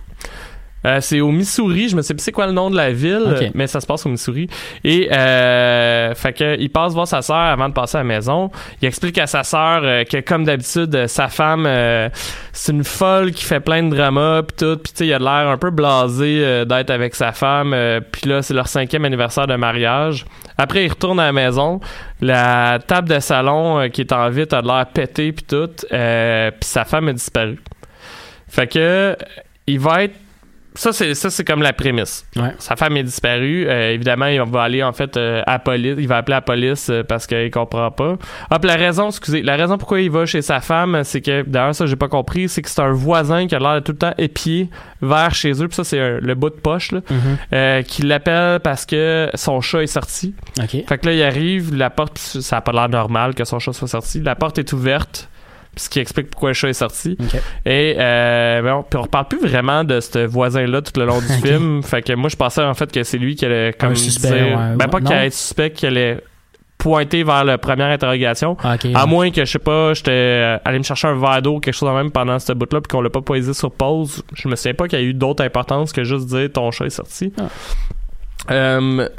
Euh, 0.86 1.00
c'est 1.02 1.22
au 1.22 1.32
Missouri, 1.32 1.90
je 1.90 1.96
me 1.96 2.02
sais 2.02 2.14
plus 2.14 2.24
c'est 2.24 2.32
quoi 2.32 2.46
le 2.46 2.54
nom 2.54 2.70
de 2.70 2.76
la 2.76 2.92
ville, 2.92 3.52
mais 3.56 3.68
ça 3.68 3.82
se 3.82 3.88
passe 3.88 4.06
au 4.06 4.10
Missouri. 4.10 4.48
Et 4.84 5.12
euh, 5.12 6.14
fait 6.14 6.34
que 6.34 6.60
il 6.60 6.70
passe 6.70 6.94
voir 6.94 7.08
sa 7.08 7.22
sœur 7.22 7.36
avant 7.36 7.68
de 7.68 7.74
passer 7.74 7.98
à 7.98 8.02
la 8.02 8.06
maison. 8.06 8.52
Il 8.82 8.88
explique 8.88 9.18
à 9.18 9.28
sa 9.28 9.44
sœur 9.44 9.82
euh, 9.84 10.04
que 10.04 10.20
comme 10.22 10.46
d'habitude, 10.46 10.94
euh, 10.96 11.08
sa 11.08 11.28
femme 11.30 11.68
c'est 12.54 12.72
une 12.72 12.84
folle 12.84 13.32
qui 13.32 13.44
fait 13.44 13.60
plein 13.60 13.84
de 13.84 13.96
dramas 13.96 14.44
puis 14.44 14.56
tout, 14.58 14.78
puis 14.78 14.92
tu 14.92 14.98
sais 15.00 15.08
il 15.08 15.14
a 15.14 15.20
l'air 15.20 15.50
un 15.50 15.58
peu 15.58 15.72
blasé 15.72 16.66
d'être 16.66 16.90
avec 16.90 17.16
sa 17.16 17.32
femme. 17.32 17.76
puis 18.12 18.30
là 18.30 18.42
c'est 18.42 18.54
leur 18.54 18.68
cinquième 18.68 19.06
anniversaire 19.06 19.48
de 19.48 19.56
mariage. 19.56 20.26
Après 20.58 20.86
il 20.86 20.90
retourne 20.90 21.20
à 21.20 21.26
la 21.26 21.32
maison, 21.32 21.80
la 22.22 22.80
table 22.86 23.10
de 23.10 23.20
salon 23.20 23.90
qui 23.90 24.02
est 24.02 24.14
en 24.14 24.30
vitre 24.30 24.56
a 24.56 24.62
l'air 24.62 24.86
pété 24.88 25.32
puis 25.32 25.46
tout, 25.46 25.70
puis 25.90 26.70
sa 26.70 26.86
femme 26.86 27.08
a 27.10 27.14
disparu. 27.14 27.60
Fait 28.48 28.68
que 28.68 29.16
il 29.66 29.80
va 29.80 30.04
être 30.04 30.16
ça 30.78 30.94
c'est 30.94 31.14
ça 31.16 31.30
c'est 31.30 31.44
comme 31.44 31.62
la 31.62 31.74
prémisse. 31.74 32.26
Ouais. 32.36 32.54
Sa 32.60 32.76
femme 32.76 32.96
est 32.98 33.04
disparue. 33.04 33.66
Euh, 33.68 33.92
évidemment, 33.92 34.28
il 34.28 34.42
va 34.42 34.62
aller 34.64 34.84
en 34.84 34.94
fait 34.94 35.18
euh, 35.18 35.42
à 35.46 35.54
la 35.54 35.60
police. 35.60 35.96
Il 35.98 36.08
va 36.08 36.18
appeler 36.18 36.36
la 36.36 36.42
police 36.42 36.90
euh, 36.90 37.04
parce 37.04 37.28
qu'il 37.28 37.52
comprend 37.52 37.92
pas. 37.92 38.18
Hop, 38.52 38.64
la 38.64 38.76
raison, 38.76 39.08
excusez, 39.10 39.42
la 39.42 39.56
raison 39.56 39.78
pourquoi 39.78 40.00
il 40.02 40.10
va 40.12 40.26
chez 40.26 40.42
sa 40.42 40.60
femme, 40.62 41.02
c'est 41.04 41.22
que 41.22 41.44
d'ailleurs 41.44 41.76
ça 41.76 41.86
j'ai 41.86 41.96
pas 41.96 42.08
compris, 42.08 42.48
c'est 42.48 42.62
que 42.62 42.70
c'est 42.70 42.82
un 42.82 42.92
voisin 42.94 43.48
qui 43.48 43.56
a 43.56 43.60
l'air 43.60 43.76
de 43.76 43.80
tout 43.82 43.92
le 43.92 43.98
temps 43.98 44.14
épié 44.18 44.70
vers 45.02 45.34
chez 45.34 45.52
eux. 45.62 45.68
Puis 45.68 45.76
ça 45.76 45.84
c'est 45.84 46.20
le 46.22 46.36
bout 46.36 46.50
de 46.50 46.56
poche 46.56 46.92
là, 46.92 47.02
Mhm. 47.10 47.18
euh, 47.54 47.82
qui 47.82 48.04
l'appelle 48.04 48.60
parce 48.60 48.86
que 48.86 49.30
son 49.34 49.62
chat 49.62 49.82
est 49.84 49.88
sorti. 49.88 50.34
Fait 50.88 50.98
que 50.98 51.08
là 51.08 51.14
il 51.14 51.24
arrive, 51.24 51.76
la 51.76 51.90
porte, 51.90 52.18
ça 52.18 52.58
a 52.58 52.62
pas 52.62 52.72
l'air 52.72 52.90
normal 52.90 53.34
que 53.36 53.44
son 53.46 53.60
chat 53.60 53.74
soit 53.74 53.88
sorti. 53.88 54.22
La 54.22 54.36
porte 54.36 54.58
est 54.60 54.72
ouverte. 54.74 55.30
Ce 55.78 55.90
qui 55.90 56.00
explique 56.00 56.30
pourquoi 56.30 56.50
le 56.50 56.54
chat 56.54 56.70
est 56.70 56.74
sorti. 56.74 57.18
Et 57.66 57.96
euh, 57.98 58.62
bon, 58.62 58.84
puis 58.90 58.98
on 59.00 59.04
reparle 59.04 59.28
plus 59.28 59.40
vraiment 59.40 59.84
de 59.84 60.00
ce 60.00 60.26
voisin-là 60.26 60.82
tout 60.82 61.00
le 61.00 61.06
long 61.06 61.20
du 61.20 61.28
film. 61.48 61.82
Fait 61.84 62.02
que 62.02 62.14
moi, 62.14 62.30
je 62.30 62.36
pensais 62.36 62.62
en 62.64 62.74
fait 62.74 62.92
que 62.92 63.04
c'est 63.04 63.18
lui 63.18 63.36
qui 63.36 63.46
allait 63.46 63.74
comme 63.74 63.96
suspect, 63.96 64.30
dire- 64.30 64.58
ouais, 64.58 64.76
ben 64.76 64.88
pas 64.88 65.00
qu'il 65.00 65.14
allait 65.14 65.28
être 65.28 65.34
suspect, 65.34 65.72
qu'il 65.72 65.88
allait 65.90 66.22
pointer 66.78 67.24
vers 67.24 67.44
la 67.44 67.58
première 67.58 67.88
interrogation. 67.88 68.56
Ah. 68.64 68.76
À 68.94 69.06
moins 69.08 69.32
que, 69.32 69.44
je 69.46 69.52
sais 69.52 69.60
pas, 69.60 69.94
j'étais 69.96 70.12
euh, 70.12 70.58
allé 70.64 70.78
me 70.78 70.84
chercher 70.84 71.08
un 71.08 71.16
verre 71.20 71.42
d'eau, 71.42 71.60
quelque 71.60 71.74
chose 71.74 71.90
de 71.90 71.94
même 71.96 72.12
pendant 72.12 72.38
ce 72.38 72.54
bout-là, 72.54 72.82
puis 72.82 72.88
qu'on 72.90 73.02
l'a 73.02 73.10
pas 73.10 73.22
posé 73.22 73.54
sur 73.56 73.72
pause. 73.72 74.24
Je 74.36 74.48
me 74.48 74.56
souviens 74.56 74.76
pas 74.76 74.88
qu'il 74.88 75.00
y 75.00 75.02
a 75.02 75.06
eu 75.06 75.14
d'autre 75.16 75.44
importance 75.44 75.92
que 75.92 76.04
juste 76.04 76.28
dire 76.28 76.50
ton 76.54 76.70
chat 76.72 76.86
est 76.86 76.90
sorti. 76.92 77.34
Ah. 77.40 77.46
Euh, 78.50 79.10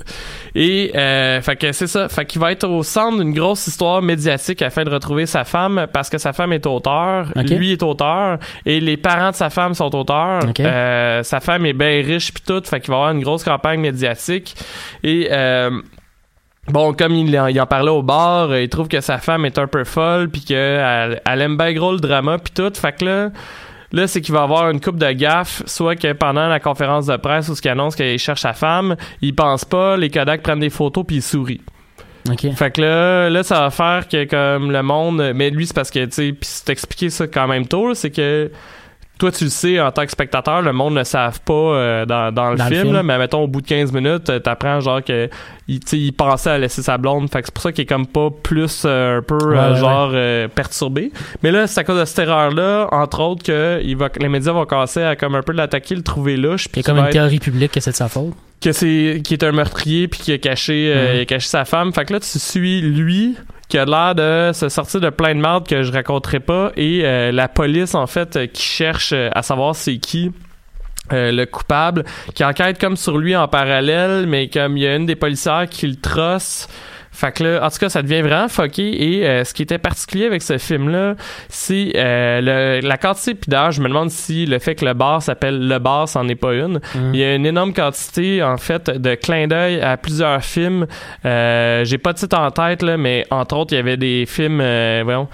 et 0.55 0.93
euh, 0.97 1.41
fait 1.43 1.57
que 1.57 1.73
c'est 1.73 1.87
ça, 1.87 2.09
fait 2.09 2.25
qu'il 2.25 2.41
va 2.41 2.53
être 2.53 2.67
au 2.67 2.83
centre 2.83 3.19
d'une 3.19 3.35
grosse 3.35 3.67
histoire 3.67 4.01
médiatique 4.01 4.63
afin 4.63 4.85
de 4.85 4.91
retrouver 4.91 5.27
sa 5.27 5.45
femme 5.45 5.87
parce 5.93 6.09
que 6.09 6.19
sa 6.19 6.33
femme 6.33 6.53
est 6.53 6.67
auteur, 6.67 7.31
lui 7.37 7.73
est 7.73 7.83
auteur 7.83 8.39
et 8.65 8.81
les 8.81 8.97
parents 8.97 9.31
de 9.31 9.37
sa 9.37 9.51
femme 9.51 9.75
sont 9.75 9.95
auteurs. 9.95 10.41
Euh, 10.61 11.23
sa 11.23 11.41
femme 11.41 11.67
est 11.67 11.75
bien 11.75 12.03
riche 12.03 12.33
puis 12.33 12.43
tout, 12.47 12.63
fait 12.65 12.81
qu'il 12.81 12.91
va 12.91 12.97
avoir 12.97 13.11
une 13.11 13.23
grosse 13.23 13.45
campagne 13.45 13.81
médiatique 13.81 14.55
et 15.03 15.29
euh, 15.31 15.71
Bon, 16.71 16.93
comme 16.93 17.15
il 17.15 17.39
en, 17.39 17.47
il 17.47 17.59
en 17.63 17.67
parlait 17.67 17.91
au 17.91 18.03
bar, 18.03 18.55
il 18.55 18.69
trouve 18.69 18.89
que 18.89 19.01
sa 19.01 19.17
femme 19.17 19.47
est 19.47 19.59
un 19.59 19.67
peu 19.67 19.85
folle, 19.85 20.29
puis 20.29 20.43
qu'elle 20.43 21.19
elle 21.25 21.41
aime 21.41 21.57
bien 21.57 21.73
gros 21.73 21.93
le 21.93 21.99
drama, 21.99 22.37
puis 22.37 22.53
tout. 22.55 22.71
Fait 22.75 22.93
que 22.93 23.07
là, 23.07 23.31
là 23.93 24.07
c'est 24.07 24.21
qu'il 24.21 24.35
va 24.35 24.43
avoir 24.43 24.71
une 24.71 24.81
coupe 24.81 24.99
de 24.99 25.11
gaffe, 25.13 25.63
soit 25.67 25.97
que 25.97 26.13
pendant 26.13 26.49
la 26.49 26.61
conférence 26.61 27.07
de 27.07 27.17
presse 27.17 27.49
où 27.49 27.55
ce 27.55 27.63
qu'il 27.63 27.71
annonce 27.71 27.97
qu'il 27.97 28.19
cherche 28.19 28.43
sa 28.43 28.53
femme, 28.53 28.97
il 29.21 29.35
pense 29.35 29.65
pas, 29.65 29.97
les 29.97 30.11
Kodak 30.11 30.43
prennent 30.43 30.61
des 30.61 30.71
photos, 30.71 31.05
puis 31.07 31.17
il 31.17 31.23
sourit. 31.23 31.61
OK. 32.31 32.53
Fait 32.55 32.71
que 32.71 32.81
là, 32.81 33.31
là, 33.31 33.43
ça 33.43 33.61
va 33.61 33.71
faire 33.71 34.09
que 34.09 34.25
comme 34.25 34.71
le 34.71 34.83
monde, 34.83 35.33
mais 35.35 35.51
lui 35.51 35.67
c'est 35.67 35.75
parce 35.75 35.91
que 35.91 36.05
tu 36.05 36.13
sais, 36.13 36.33
puis 36.33 36.49
c'est 36.49 36.71
expliqué 36.71 37.11
ça 37.11 37.27
quand 37.27 37.47
même 37.47 37.67
tôt, 37.67 37.95
c'est 37.95 38.11
que 38.11 38.51
toi, 39.19 39.33
tu 39.33 39.45
le 39.45 39.51
sais 39.51 39.81
en 39.81 39.91
tant 39.91 40.05
que 40.05 40.13
spectateur, 40.13 40.63
le 40.63 40.73
monde 40.73 40.95
ne 40.95 41.03
savent 41.05 41.41
pas 41.41 41.53
euh, 41.53 42.07
dans, 42.07 42.33
dans, 42.33 42.51
le 42.53 42.57
Dans 42.57 42.65
le 42.65 42.71
film, 42.71 42.83
film. 42.83 42.95
là, 42.95 43.03
mais 43.03 43.19
mettons 43.19 43.43
au 43.43 43.47
bout 43.49 43.61
de 43.61 43.67
15 43.67 43.93
minutes, 43.93 44.31
euh, 44.31 44.39
t'apprends 44.39 44.81
genre 44.81 45.03
que 45.03 45.29
il, 45.67 46.13
pensait 46.13 46.51
à 46.51 46.59
laisser 46.59 46.83
sa 46.83 46.97
blonde. 46.99 47.29
Fait 47.31 47.41
que 47.41 47.47
c'est 47.47 47.55
pour 47.55 47.63
ça 47.63 47.73
qu'il 47.73 47.83
est 47.83 47.87
comme 47.87 48.07
pas 48.07 48.29
plus 48.43 48.85
euh, 48.87 49.19
un 49.19 49.23
peu 49.23 49.37
euh, 49.43 49.73
Ouais, 49.73 49.79
genre 49.79 50.49
perturbé. 50.55 51.13
Mais 51.43 51.51
là, 51.51 51.67
c'est 51.67 51.81
à 51.81 51.85
cause 51.85 51.99
de 52.01 52.05
cette 52.05 52.21
erreur-là, 52.21 52.89
entre 52.93 53.21
autres, 53.21 53.43
que 53.43 53.81
il 53.85 53.97
va, 53.97 54.09
les 54.21 54.29
médias 54.29 54.53
vont 54.53 54.65
commencer 54.67 55.03
à 55.03 55.17
comme 55.17 55.35
un 55.35 55.43
peu 55.43 55.53
l'attaquer, 55.53 55.95
le 55.95 56.03
trouver 56.03 56.37
louche. 56.37 56.67
Il 56.73 56.77
y 56.77 56.81
a 56.81 56.83
comme 56.85 56.99
une 56.99 57.05
être- 57.05 57.13
théorie 57.13 57.39
publique 57.41 57.73
que 57.73 57.81
c'est 57.81 57.91
de 57.91 57.97
sa 57.97 58.09
faute. 58.09 58.35
que 58.63 58.73
c'est 58.73 59.21
qui 59.25 59.35
est 59.35 59.43
un 59.45 59.53
meurtrier 59.53 60.09
puis 60.09 60.21
qui 60.21 60.33
a 60.33 60.39
caché 60.39 60.93
euh, 60.95 61.15
il 61.17 61.21
a 61.21 61.25
caché 61.27 61.47
sa 61.49 61.65
femme 61.65 61.93
fait 61.93 62.05
que 62.05 62.13
là 62.13 62.19
tu 62.21 62.39
suis 62.41 62.81
lui 62.81 63.37
qui 63.69 63.79
a 63.79 63.85
l'air 63.85 64.15
de 64.15 64.51
se 64.55 64.69
sortir 64.69 65.01
de 65.01 65.11
plein 65.11 65.35
de 65.35 65.41
merde 65.41 65.67
que 65.67 65.83
je 65.83 65.93
raconterai 65.93 66.41
pas. 66.41 66.73
Et 66.77 67.03
euh, 67.05 67.33
la 67.33 67.49
police 67.49 67.95
en 67.95 68.07
fait 68.07 68.37
euh, 68.37 68.47
qui 68.47 68.63
cherche 68.63 69.13
euh, 69.13 69.29
à 69.33 69.43
savoir 69.43 69.77
c'est 69.77 69.99
qui 69.99 70.33
euh, 71.13 71.33
le 71.33 71.47
coupable 71.47 72.05
qui 72.35 72.45
enquête 72.45 72.79
comme 72.79 72.97
sur 72.97 73.17
lui 73.17 73.35
en 73.35 73.49
parallèle 73.49 74.27
mais 74.27 74.49
comme 74.49 74.77
il 74.77 74.83
y 74.83 74.87
a 74.87 74.95
une 74.95 75.07
des 75.07 75.17
policières 75.17 75.67
qui 75.71 75.87
le 75.87 75.97
trosse 75.97 76.69
fait 77.21 77.33
que 77.33 77.43
là, 77.45 77.67
en 77.67 77.69
tout 77.71 77.79
cas, 77.79 77.89
ça 77.89 78.01
devient 78.03 78.21
vraiment 78.23 78.49
fucké. 78.49 79.03
Et 79.19 79.27
euh, 79.27 79.43
ce 79.45 79.53
qui 79.53 79.63
était 79.63 79.79
particulier 79.79 80.27
avec 80.27 80.41
ce 80.43 80.57
film-là, 80.59 81.15
c'est 81.49 81.93
euh, 81.97 82.41
le- 82.81 82.87
la 82.87 82.97
quantité. 82.97 83.35
Puis 83.35 83.49
d'ailleurs, 83.51 83.73
je 83.73 83.81
me 83.83 83.89
demande 83.89 84.11
si 84.11 84.47
le 84.47 84.59
fait 84.61 84.75
que 84.77 84.85
le 84.85 84.95
bar 84.95 85.21
s'appelle 85.23 85.67
Le 85.67 85.79
Bar, 85.79 86.09
c'en 86.09 86.29
est 86.29 86.37
pas 86.37 86.55
une. 86.55 86.81
Mhm. 86.95 87.11
Il 87.15 87.19
y 87.21 87.25
a 87.25 87.35
une 87.35 87.47
énorme 87.47 87.73
quantité, 87.73 88.43
en 88.43 88.57
fait, 88.57 88.89
de 88.91 89.15
clins 89.17 89.49
d'œil 89.49 89.81
à 89.81 89.97
plusieurs 89.97 90.43
films. 90.45 90.87
Euh, 91.25 91.85
J'ai 91.85 91.99
pas 91.99 92.13
de 92.13 92.19
titre 92.19 92.39
en 92.39 92.51
tête, 92.51 92.83
là, 92.83 92.97
mais 92.97 93.27
entre 93.31 93.57
autres, 93.57 93.73
il 93.73 93.77
y 93.77 93.81
avait 93.81 93.97
des 93.97 94.25
films, 94.27 94.59
voyons, 95.05 95.27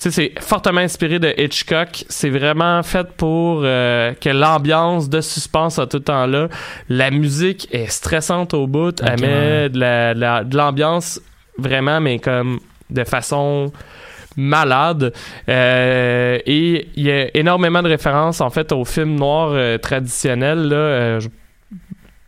tu 0.00 0.10
sais, 0.10 0.32
c'est 0.34 0.42
fortement 0.44 0.80
inspiré 0.80 1.18
de 1.20 1.32
Hitchcock. 1.38 2.04
C'est 2.08 2.30
vraiment 2.30 2.82
fait 2.82 3.06
pour 3.16 3.62
euh, 3.64 4.12
que 4.20 4.30
l'ambiance 4.30 5.08
de 5.08 5.20
suspense 5.20 5.76
soit 5.76 5.86
tout 5.86 5.98
le 5.98 6.02
temps 6.02 6.26
là. 6.26 6.48
La 6.88 7.10
musique 7.12 7.68
est 7.72 7.86
stressante 7.88 8.52
au 8.52 8.66
bout. 8.66 9.00
Elle 9.00 9.20
met 9.20 9.26
ouais. 9.26 9.68
de 9.70 9.78
la- 9.78 10.14
de 10.14 10.20
la- 10.20 10.44
de 10.44 10.56
l'ambiance 10.56 11.20
vraiment, 11.58 12.00
mais 12.00 12.18
comme 12.18 12.60
de 12.90 13.04
façon 13.04 13.72
malade. 14.36 15.12
Euh, 15.48 16.38
et 16.46 16.88
il 16.96 17.04
y 17.04 17.10
a 17.10 17.36
énormément 17.36 17.82
de 17.82 17.88
références, 17.88 18.40
en 18.40 18.50
fait, 18.50 18.72
aux 18.72 18.84
films 18.84 19.16
noirs 19.16 19.50
euh, 19.52 19.78
traditionnels. 19.78 20.68
Là, 20.68 20.76
Euh, 20.76 21.20
je- 21.20 21.28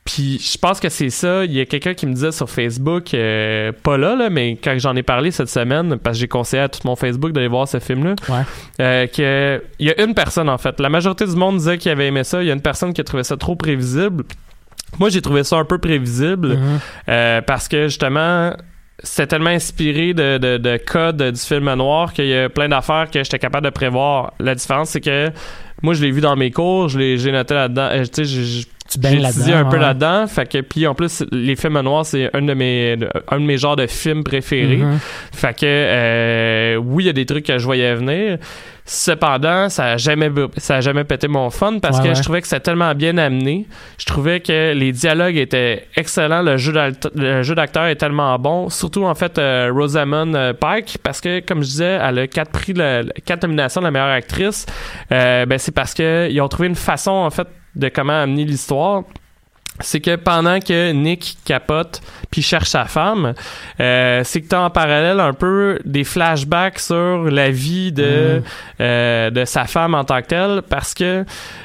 puis 0.05 0.39
je 0.39 0.59
pense 0.59 0.81
que 0.81 0.91
c'est 0.91 1.09
ça. 1.09 1.47
Il 1.47 1.53
y 1.55 1.61
a 1.61 1.65
quelqu'un 1.65 1.95
qui 1.95 2.07
me 2.07 2.13
disait 2.13 2.31
sur 2.33 2.51
Facebook, 2.51 3.15
euh, 3.15 3.73
pas 3.83 3.97
là, 3.97 4.15
là, 4.15 4.29
mais 4.29 4.59
quand 4.63 4.75
j'en 4.79 4.95
ai 4.97 5.03
parlé 5.03 5.31
cette 5.31 5.49
semaine, 5.49 5.97
parce 5.99 6.17
que 6.19 6.21
j'ai 6.21 6.29
conseillé 6.29 6.63
à 6.63 6.69
tout 6.69 6.81
mon 6.85 6.95
Facebook 6.95 7.33
d'aller 7.33 7.49
voir 7.49 7.67
ce 7.67 7.79
film-là, 7.81 8.15
Ouais. 8.29 8.43
euh, 8.81 9.07
que 9.07 9.63
il 9.79 9.87
y 9.87 9.91
a 9.91 10.03
une 10.05 10.13
personne 10.13 10.51
en 10.51 10.59
fait. 10.59 10.79
La 10.81 10.91
majorité 10.91 11.25
du 11.25 11.35
monde 11.37 11.57
disait 11.57 11.79
qu'il 11.79 11.91
avait 11.91 12.07
aimé 12.09 12.23
ça. 12.23 12.43
Il 12.43 12.47
y 12.49 12.51
a 12.51 12.55
une 12.55 12.61
personne 12.61 12.93
qui 12.93 13.01
a 13.01 13.05
trouvé 13.05 13.25
ça 13.25 13.39
trop 13.39 13.57
prévisible. 13.57 14.25
Moi, 14.99 15.09
j'ai 15.09 15.23
trouvé 15.23 15.43
ça 15.43 15.57
un 15.57 15.65
peu 15.65 15.79
prévisible 15.79 16.49
Mhm. 16.49 16.79
euh, 17.09 17.41
parce 17.41 17.67
que 17.67 17.85
justement, 17.85 18.53
c'était 19.03 19.27
tellement 19.27 19.51
inspiré 19.51 20.15
de, 20.15 20.39
de, 20.39 20.57
de 20.57 20.77
codes 20.77 21.23
du 21.23 21.41
film 21.41 21.73
noir 21.75 22.13
qu'il 22.13 22.27
y 22.27 22.37
a 22.37 22.49
plein 22.49 22.69
d'affaires 22.69 23.11
que 23.11 23.23
j'étais 23.23 23.39
capable 23.39 23.67
de 23.67 23.71
prévoir. 23.71 24.33
La 24.39 24.55
différence, 24.55 24.91
c'est 24.91 25.01
que 25.01 25.31
moi, 25.83 25.95
je 25.95 26.03
l'ai 26.03 26.11
vu 26.11 26.21
dans 26.21 26.37
mes 26.37 26.51
cours, 26.51 26.89
je 26.89 26.99
l'ai 26.99 27.33
noté 27.33 27.55
là-dedans. 27.55 27.89
Euh, 27.93 28.05
Tu 28.95 29.01
baignes 29.01 29.21
là-dedans. 29.23 29.57
un 29.57 29.65
peu 29.67 29.77
là-dedans. 29.79 30.27
Fait 30.27 30.47
que, 30.51 30.61
puis 30.61 30.87
en 30.87 30.95
plus, 30.95 31.23
les 31.33 31.57
films 31.57 31.81
noirs, 31.81 32.07
c'est 32.07 32.31
un 32.35 32.43
de 32.43 32.55
mes, 32.55 32.97
un 33.31 33.41
de 33.41 33.45
mes 33.45 33.59
genres 33.59 33.77
de 33.77 33.87
films 33.87 34.25
préférés. 34.25 34.77
Mhm. 34.79 34.99
Fait 35.33 35.55
que, 35.55 35.65
euh, 35.65 36.77
oui, 36.77 37.05
il 37.05 37.07
y 37.07 37.11
a 37.11 37.13
des 37.13 37.27
trucs 37.27 37.47
que 37.47 37.59
je 37.59 37.65
voyais 37.65 37.95
venir. 37.95 38.39
Cependant, 38.87 39.71
ça 39.71 39.93
a 39.93 39.97
jamais, 39.97 40.31
ça 40.59 40.77
a 40.77 40.81
jamais 40.83 41.05
pété 41.05 41.27
mon 41.27 41.49
fun 41.49 41.79
parce 41.81 41.97
Ouais, 41.97 42.03
que 42.05 42.09
ouais. 42.11 42.15
je 42.15 42.23
trouvais 42.23 42.43
que 42.43 42.47
c'était 42.47 42.61
tellement 42.61 42.95
bien 42.95 43.17
amené. 43.17 43.67
Je 43.99 44.05
trouvais 44.05 44.41
que 44.41 44.75
les 44.75 44.93
dialogues 44.93 45.37
étaient 45.39 45.87
excellents. 45.97 46.43
Le 46.43 46.59
jeu 46.59 47.55
d'acteur 47.55 47.87
est 47.87 47.97
tellement 47.97 48.39
bon. 48.39 48.69
Surtout, 48.69 49.05
en 49.05 49.15
fait, 49.15 49.39
euh, 49.39 49.71
Rosamund 49.75 50.37
euh, 50.37 50.53
Pike 50.53 50.99
parce 51.03 51.23
que, 51.23 51.41
comme 51.41 51.63
je 51.63 51.69
disais, 51.69 51.99
elle 52.03 52.19
a 52.19 52.27
quatre 52.27 52.51
prix, 52.51 52.75
le- 52.75 53.09
quatre 53.25 53.43
nominations 53.45 53.81
de 53.81 53.87
la 53.87 53.91
meilleure 53.91 54.09
actrice. 54.09 54.67
Euh, 55.13 55.47
ben, 55.47 55.59
c'est 55.59 55.73
parce 55.75 55.95
que 55.95 56.29
ils 56.31 56.41
ont 56.43 56.49
trouvé 56.49 56.69
une 56.69 56.75
façon, 56.75 57.11
en 57.11 57.31
fait, 57.31 57.49
de 57.77 57.89
comment 57.89 58.23
amener 58.23 58.45
l'histoire 58.45 59.03
c'est 59.81 60.01
que 60.01 60.15
pendant 60.15 60.61
que 60.61 60.93
Nick 60.93 61.37
capote 61.45 62.01
puis 62.31 62.43
cherche 62.43 62.69
sa 62.69 62.85
femme, 62.85 63.35
euh, 63.81 64.21
c'est 64.23 64.41
que 64.41 64.47
t'as 64.47 64.61
en 64.61 64.71
parallèle 64.71 65.19
un 65.19 65.33
peu 65.33 65.81
des 65.85 66.05
flashbacks 66.05 66.79
sur 66.79 67.25
la 67.25 67.51
vie 67.51 67.91
de 67.91 68.39
Mm. 68.39 68.43
euh, 68.83 69.31
de 69.31 69.45
sa 69.45 69.65
femme 69.65 69.97
en 69.97 70.05
tant 70.05 70.23
que 70.23 70.29
telle 70.29 70.63
parce 70.71 70.95
que 70.95 71.25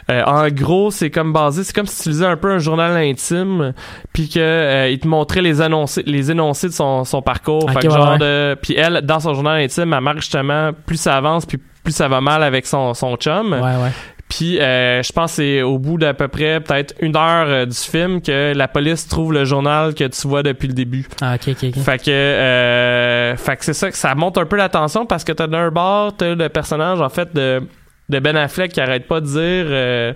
euh, 0.09 0.23
en 0.25 0.47
gros 0.47 0.89
c'est 0.89 1.11
comme 1.11 1.33
basé 1.33 1.63
c'est 1.63 1.75
comme 1.75 1.85
si 1.85 2.01
tu 2.01 2.09
lisais 2.09 2.25
un 2.25 2.35
peu 2.35 2.51
un 2.51 2.57
journal 2.57 2.97
intime 2.97 3.73
puis 4.11 4.27
que 4.27 4.89
il 4.91 4.97
te 4.99 5.07
montrait 5.07 5.43
les 5.43 5.61
énoncés 5.61 6.01
les 6.07 6.31
énoncés 6.31 6.69
de 6.69 6.73
son, 6.73 7.03
son 7.05 7.21
parcours 7.21 7.65
Ok, 7.65 7.73
fait 7.73 7.79
que 7.81 7.87
ouais, 7.89 7.93
genre 7.93 8.13
ouais. 8.13 8.17
de 8.17 8.57
puis 8.59 8.73
elle 8.75 9.01
dans 9.03 9.19
son 9.19 9.35
journal 9.35 9.61
intime 9.61 9.93
elle 9.93 10.01
marque 10.01 10.21
justement 10.21 10.71
plus 10.87 10.97
ça 10.99 11.15
avance 11.15 11.45
puis 11.45 11.59
plus 11.83 11.93
ça 11.93 12.07
va 12.07 12.21
mal 12.21 12.41
avec 12.41 12.65
son 12.65 12.95
son 12.95 13.15
chum 13.17 13.53
Ouais, 13.53 13.59
ouais. 13.59 13.91
Puis 14.29 14.59
euh, 14.59 15.01
je 15.01 15.11
pense 15.11 15.31
que 15.31 15.35
c'est 15.37 15.61
au 15.63 15.79
bout 15.79 15.97
d'à 15.97 16.13
peu 16.13 16.27
près 16.27 16.61
peut-être 16.61 16.93
une 17.01 17.17
heure 17.17 17.47
euh, 17.47 17.65
du 17.65 17.75
film 17.75 18.21
que 18.21 18.53
la 18.55 18.67
police 18.67 19.07
trouve 19.07 19.33
le 19.33 19.43
journal 19.43 19.95
que 19.95 20.03
tu 20.05 20.27
vois 20.27 20.43
depuis 20.43 20.67
le 20.67 20.75
début. 20.75 21.07
Ah, 21.19 21.35
ok, 21.35 21.49
ok, 21.49 21.69
ok. 21.75 21.83
Fait 21.83 21.97
que, 21.97 22.11
euh, 22.11 23.35
fait 23.35 23.57
que 23.57 23.65
c'est 23.65 23.73
ça 23.73 23.89
que 23.89 23.97
ça 23.97 24.13
monte 24.13 24.37
un 24.37 24.45
peu 24.45 24.55
la 24.55 24.69
tension 24.69 25.07
parce 25.07 25.23
que 25.23 25.31
t'as 25.31 25.47
d'un 25.47 25.71
bord, 25.71 26.15
t'as 26.15 26.35
le 26.35 26.47
personnage 26.47 27.01
en 27.01 27.09
fait 27.09 27.33
de, 27.33 27.63
de 28.09 28.19
Ben 28.19 28.37
Affleck 28.37 28.71
qui 28.71 28.79
arrête 28.79 29.07
pas 29.07 29.19
de 29.19 29.25
dire 29.25 29.35
euh, 29.35 30.13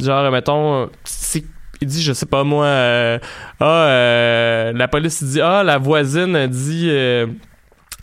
genre 0.00 0.30
mettons 0.32 0.90
c'est 1.04 1.44
il 1.80 1.88
dit 1.88 2.02
je 2.02 2.12
sais 2.12 2.26
pas 2.26 2.44
moi 2.44 2.64
euh, 2.64 3.18
ah 3.60 3.86
euh, 3.86 4.72
la 4.72 4.88
police 4.88 5.22
dit 5.22 5.40
ah 5.40 5.62
la 5.64 5.78
voisine 5.78 6.46
dit 6.46 6.88
euh, 6.90 7.26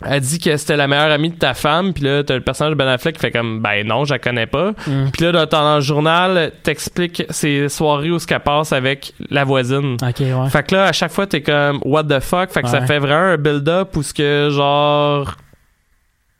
elle 0.04 0.20
dit 0.20 0.38
que 0.38 0.56
c'était 0.56 0.76
la 0.76 0.88
meilleure 0.88 1.10
amie 1.10 1.30
de 1.30 1.36
ta 1.36 1.54
femme, 1.54 1.92
puis 1.92 2.04
là, 2.04 2.24
t'as 2.24 2.34
le 2.34 2.40
personnage 2.40 2.72
de 2.72 2.78
Ben 2.78 2.88
Affleck 2.88 3.16
qui 3.16 3.20
fait 3.20 3.30
comme, 3.30 3.60
ben 3.60 3.86
non, 3.86 4.04
je 4.04 4.14
la 4.14 4.18
connais 4.18 4.46
pas. 4.46 4.70
Mm. 4.86 5.10
Puis 5.12 5.24
là, 5.24 5.32
dans, 5.32 5.46
dans 5.46 5.74
le 5.76 5.80
journal, 5.80 6.52
t'expliques 6.62 7.24
ces 7.30 7.68
soirées 7.68 8.10
où 8.10 8.18
ce 8.18 8.26
qu'elle 8.26 8.40
passe 8.40 8.72
avec 8.72 9.12
la 9.28 9.44
voisine. 9.44 9.96
Ok, 10.02 10.20
ouais. 10.20 10.50
Fait 10.50 10.66
que 10.66 10.74
là, 10.74 10.84
à 10.86 10.92
chaque 10.92 11.12
fois, 11.12 11.26
t'es 11.26 11.42
comme, 11.42 11.80
what 11.84 12.04
the 12.04 12.20
fuck? 12.20 12.50
Fait 12.50 12.62
que 12.62 12.68
ça 12.68 12.80
fait 12.82 12.98
vraiment 12.98 13.32
un 13.32 13.36
build-up 13.36 13.96
où 13.96 14.02
ce 14.02 14.14
que, 14.14 14.48
genre... 14.50 15.36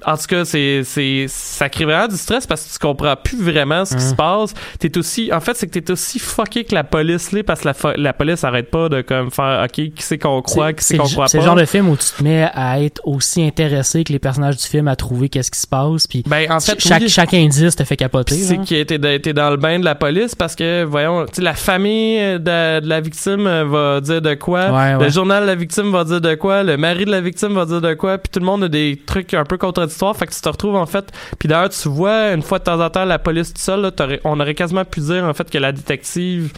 En 0.07 0.17
tout 0.17 0.27
cas, 0.29 0.45
c'est, 0.45 0.83
c'est, 0.85 1.27
ça 1.29 1.69
crée 1.69 1.85
vraiment 1.85 2.09
du 2.09 2.17
stress 2.17 2.47
parce 2.47 2.65
que 2.67 2.73
tu 2.73 2.79
comprends 2.79 3.15
plus 3.17 3.43
vraiment 3.43 3.85
ce 3.85 3.95
qui 3.97 4.03
Hum. 4.03 4.11
se 4.11 4.15
passe. 4.15 4.55
T'es 4.79 4.97
aussi, 4.99 5.31
en 5.33 5.41
fait, 5.41 5.55
c'est 5.57 5.67
que 5.67 5.79
t'es 5.79 5.91
aussi 5.91 6.19
fucké 6.19 6.65
que 6.65 6.75
la 6.75 6.85
police 6.85 7.33
là, 7.33 7.43
parce 7.43 7.61
que 7.61 7.69
la, 7.69 7.75
la 7.97 8.13
police 8.13 8.45
arrête 8.45 8.71
pas 8.71 8.89
de 8.89 9.03
comme 9.03 9.31
faire, 9.31 9.63
ok, 9.65 9.71
qui 9.73 9.93
c'est 9.99 10.19
qu'on 10.19 10.41
croit, 10.43 10.73
qui 10.73 10.85
c'est 10.85 10.97
qu'on 10.97 11.05
croit 11.09 11.29
c'est 11.29 11.39
pas. 11.39 11.43
le 11.45 11.49
genre 11.49 11.57
de 11.57 11.65
film 11.65 11.89
où 11.89 11.97
tu 11.97 12.07
te 12.17 12.23
mets 12.23 12.49
à 12.55 12.81
être 12.83 13.01
aussi 13.05 13.43
intéressé 13.43 14.05
que 14.05 14.13
les 14.13 14.19
personnages 14.19 14.57
du 14.57 14.65
film 14.67 14.89
à 14.89 14.97
trouver 14.97 15.29
qu'est-ce 15.29 15.51
qui 15.51 15.59
se 15.61 15.67
passe. 15.67 16.07
Puis 16.07 16.23
Ben, 16.27 16.51
en 16.51 16.61
fait, 16.61 16.81
chaque, 16.81 17.03
oui. 17.03 17.09
chaque 17.09 17.35
indice 17.35 17.77
te 17.77 17.85
fait 17.85 17.97
capoter. 17.97 18.35
C'est 18.37 18.59
qui 18.63 18.77
était 18.77 19.15
était 19.15 19.33
dans 19.33 19.51
le 19.51 19.57
bain 19.57 19.79
de 19.79 19.85
la 19.85 19.95
police 19.95 20.35
parce 20.35 20.55
que 20.55 20.85
voyons 20.85 21.27
tu 21.27 21.37
sais 21.37 21.43
la 21.43 21.55
famille 21.55 22.19
de, 22.39 22.81
de 22.81 22.89
la 22.89 23.01
victime 23.01 23.47
euh, 23.47 23.65
va 23.65 24.01
dire 24.01 24.23
de 24.23 24.35
quoi? 24.35 24.71
Ouais, 24.71 24.95
ouais. 24.97 25.05
le 25.05 25.11
journal 25.11 25.43
de 25.43 25.47
la 25.49 25.55
victime 25.55 25.91
va 25.93 26.05
dire 26.05 26.21
de 26.21 26.35
quoi? 26.35 26.63
Le 26.63 26.77
mari 26.77 27.05
de 27.05 27.11
la 27.11 27.21
victime 27.21 27.53
va 27.55 27.65
dire 27.67 27.81
de 27.81 27.95
quoi? 27.95 28.19
Puis 28.19 28.31
tout 28.33 28.41
le 28.41 28.47
monde 28.47 28.65
a 28.65 28.69
des 28.69 29.01
trucs 29.07 29.35
un 29.35 29.45
peu 29.45 29.59
contradictoires 29.99 30.17
fait 30.17 30.27
que 30.27 30.33
tu 30.35 30.41
te 30.41 30.49
retrouves 30.49 30.77
en 30.77 30.87
fait 30.87 31.05
puis 31.39 31.49
d'ailleurs 31.49 31.69
tu 31.71 31.89
vois 31.89 32.33
une 32.33 32.43
fois 32.43 32.59
de 32.59 32.65
temps 32.65 32.81
en 32.81 32.91
temps 32.91 33.05
la 33.05 33.19
police 33.19 33.53
tout 33.53 33.61
seul 33.63 33.81
là, 33.83 33.91
on 34.25 34.39
aurait 34.41 34.55
quasiment 34.55 34.85
pu 34.85 35.01
dire 35.01 35.25
en 35.25 35.35
fait 35.35 35.51
que 35.51 35.59
la 35.59 35.73
détective 35.73 36.53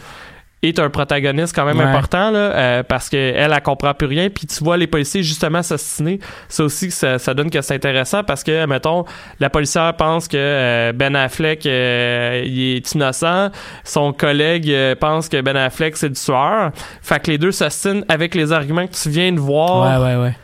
est 0.65 0.79
un 0.79 0.89
protagoniste 0.89 1.53
quand 1.53 1.65
même 1.65 1.77
Ouais. 1.77 1.83
important 1.83 2.31
là, 2.31 2.37
euh, 2.39 2.83
parce 2.83 3.09
que 3.09 3.17
elle 3.17 3.51
elle 3.51 3.61
comprend 3.61 3.93
plus 3.93 4.07
rien 4.07 4.29
puis 4.29 4.47
tu 4.47 4.63
vois 4.63 4.77
les 4.77 4.87
policiers 4.87 5.21
justement 5.21 5.61
s'assiner 5.61 6.19
ça 6.47 6.63
aussi 6.63 6.89
ça, 6.89 7.19
ça 7.19 7.33
donne 7.33 7.49
que 7.49 7.61
c'est 7.61 7.75
intéressant 7.75 8.23
parce 8.23 8.45
que 8.45 8.65
mettons 8.65 9.03
la 9.41 9.49
policière 9.49 9.93
pense 9.97 10.29
que 10.29 10.37
euh, 10.37 10.93
Ben 10.93 11.17
Affleck 11.17 11.65
euh, 11.65 12.43
il 12.45 12.77
est 12.77 12.91
innocent 12.93 13.49
son 13.83 14.13
collègue 14.13 14.73
pense 15.01 15.27
que 15.27 15.41
Ben 15.41 15.57
Affleck 15.57 15.97
c'est 15.97 16.07
du 16.09 16.15
tueur 16.19 16.71
fait 17.01 17.19
que 17.21 17.31
les 17.31 17.37
deux 17.37 17.51
s'assinent 17.51 18.05
avec 18.07 18.33
les 18.33 18.53
arguments 18.53 18.87
que 18.87 18.93
tu 18.93 19.09
viens 19.09 19.33
de 19.33 19.39
voir 19.41 19.99
Ouais, 20.01 20.05
ouais, 20.15 20.21
ouais. 20.23 20.35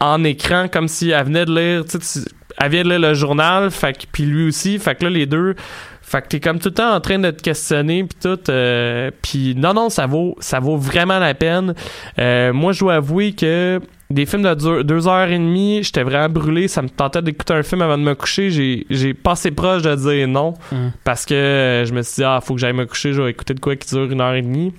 En, 0.00 0.24
écran 0.24 0.66
comme 0.68 0.88
si 0.88 1.10
elle 1.10 1.24
venait 1.26 1.44
de 1.44 1.54
lire 1.54 1.84
tu 1.84 1.98
elle 2.60 2.70
vient 2.70 2.82
de 2.82 2.88
lire 2.88 2.98
le 2.98 3.14
journal 3.14 3.70
fait 3.70 3.96
que 3.96 4.04
puis 4.10 4.24
lui 4.24 4.48
aussi 4.48 4.78
fait 4.78 4.94
que 4.96 5.04
là 5.04 5.10
les 5.10 5.26
deux 5.26 5.54
fait 6.02 6.22
que 6.22 6.28
t'es 6.28 6.40
comme 6.40 6.58
tout 6.58 6.70
le 6.70 6.74
temps 6.74 6.94
en 6.94 7.00
train 7.00 7.18
de 7.18 7.30
te 7.30 7.42
questionner 7.42 8.02
puis 8.04 8.18
tout 8.20 8.38
euh, 8.50 9.10
puis 9.22 9.54
non 9.56 9.74
non 9.74 9.88
ça 9.90 10.06
vaut 10.06 10.34
ça 10.40 10.58
vaut 10.58 10.76
vraiment 10.76 11.18
la 11.18 11.34
peine 11.34 11.74
Euh, 12.18 12.52
moi 12.52 12.72
je 12.72 12.80
dois 12.80 12.94
avouer 12.94 13.34
que 13.34 13.78
des 14.10 14.24
films 14.24 14.42
de 14.42 14.54
deux, 14.54 14.84
deux 14.84 15.06
heures 15.06 15.28
et 15.28 15.38
demie 15.38 15.80
j'étais 15.84 16.02
vraiment 16.02 16.30
brûlé 16.32 16.66
ça 16.66 16.80
me 16.82 16.88
tentait 16.88 17.20
d'écouter 17.22 17.52
un 17.52 17.62
film 17.62 17.82
avant 17.82 17.98
de 17.98 18.02
me 18.02 18.14
coucher 18.14 18.50
j'ai 18.50 18.86
j'ai 18.88 19.12
passé 19.14 19.50
proche 19.50 19.82
de 19.82 19.94
dire 19.94 20.26
non 20.26 20.54
Mm. 20.72 20.88
parce 21.04 21.26
que 21.26 21.34
euh, 21.34 21.84
je 21.84 21.92
me 21.92 22.02
suis 22.02 22.16
dit 22.16 22.24
ah 22.24 22.40
faut 22.42 22.54
que 22.54 22.60
j'aille 22.60 22.72
me 22.72 22.86
coucher 22.86 23.12
je 23.12 23.20
vais 23.22 23.30
écouter 23.30 23.52
de 23.54 23.60
quoi 23.60 23.76
qui 23.76 23.86
dure 23.94 24.10
une 24.10 24.20
heure 24.22 24.34
et 24.34 24.42
demie 24.42 24.72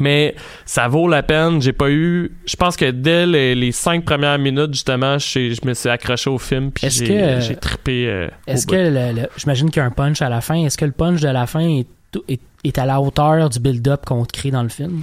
Mais 0.00 0.34
ça 0.64 0.88
vaut 0.88 1.08
la 1.08 1.22
peine. 1.22 1.60
J'ai 1.62 1.72
pas 1.72 1.90
eu. 1.90 2.32
Je 2.46 2.56
pense 2.56 2.76
que 2.76 2.90
dès 2.90 3.26
les, 3.26 3.54
les 3.54 3.72
cinq 3.72 4.04
premières 4.04 4.38
minutes, 4.38 4.72
justement, 4.74 5.18
je, 5.18 5.50
je 5.54 5.66
me 5.68 5.74
suis 5.74 5.88
accroché 5.88 6.30
au 6.30 6.38
film 6.38 6.70
puis 6.70 6.86
j'ai 6.90 7.06
que- 7.06 7.40
j'ai 7.40 7.56
trippé. 7.56 8.06
euh, 8.08 8.28
Est-ce 8.46 8.66
que, 8.66 8.74
le- 8.76 9.28
j'imagine 9.36 9.70
qu'il 9.70 9.80
y 9.80 9.82
a 9.82 9.86
un 9.86 9.90
punch 9.90 10.22
à 10.22 10.28
la 10.28 10.40
fin, 10.40 10.54
est-ce 10.64 10.76
que 10.78 10.84
le 10.84 10.92
punch 10.92 11.20
de 11.20 11.28
la 11.28 11.46
fin 11.46 11.60
est, 11.60 11.86
est, 12.28 12.40
est 12.64 12.78
à 12.78 12.86
la 12.86 13.00
hauteur 13.00 13.48
du 13.50 13.58
build-up 13.60 14.04
qu'on 14.06 14.24
te 14.24 14.32
crée 14.32 14.50
dans 14.50 14.62
le 14.62 14.68
film? 14.68 15.02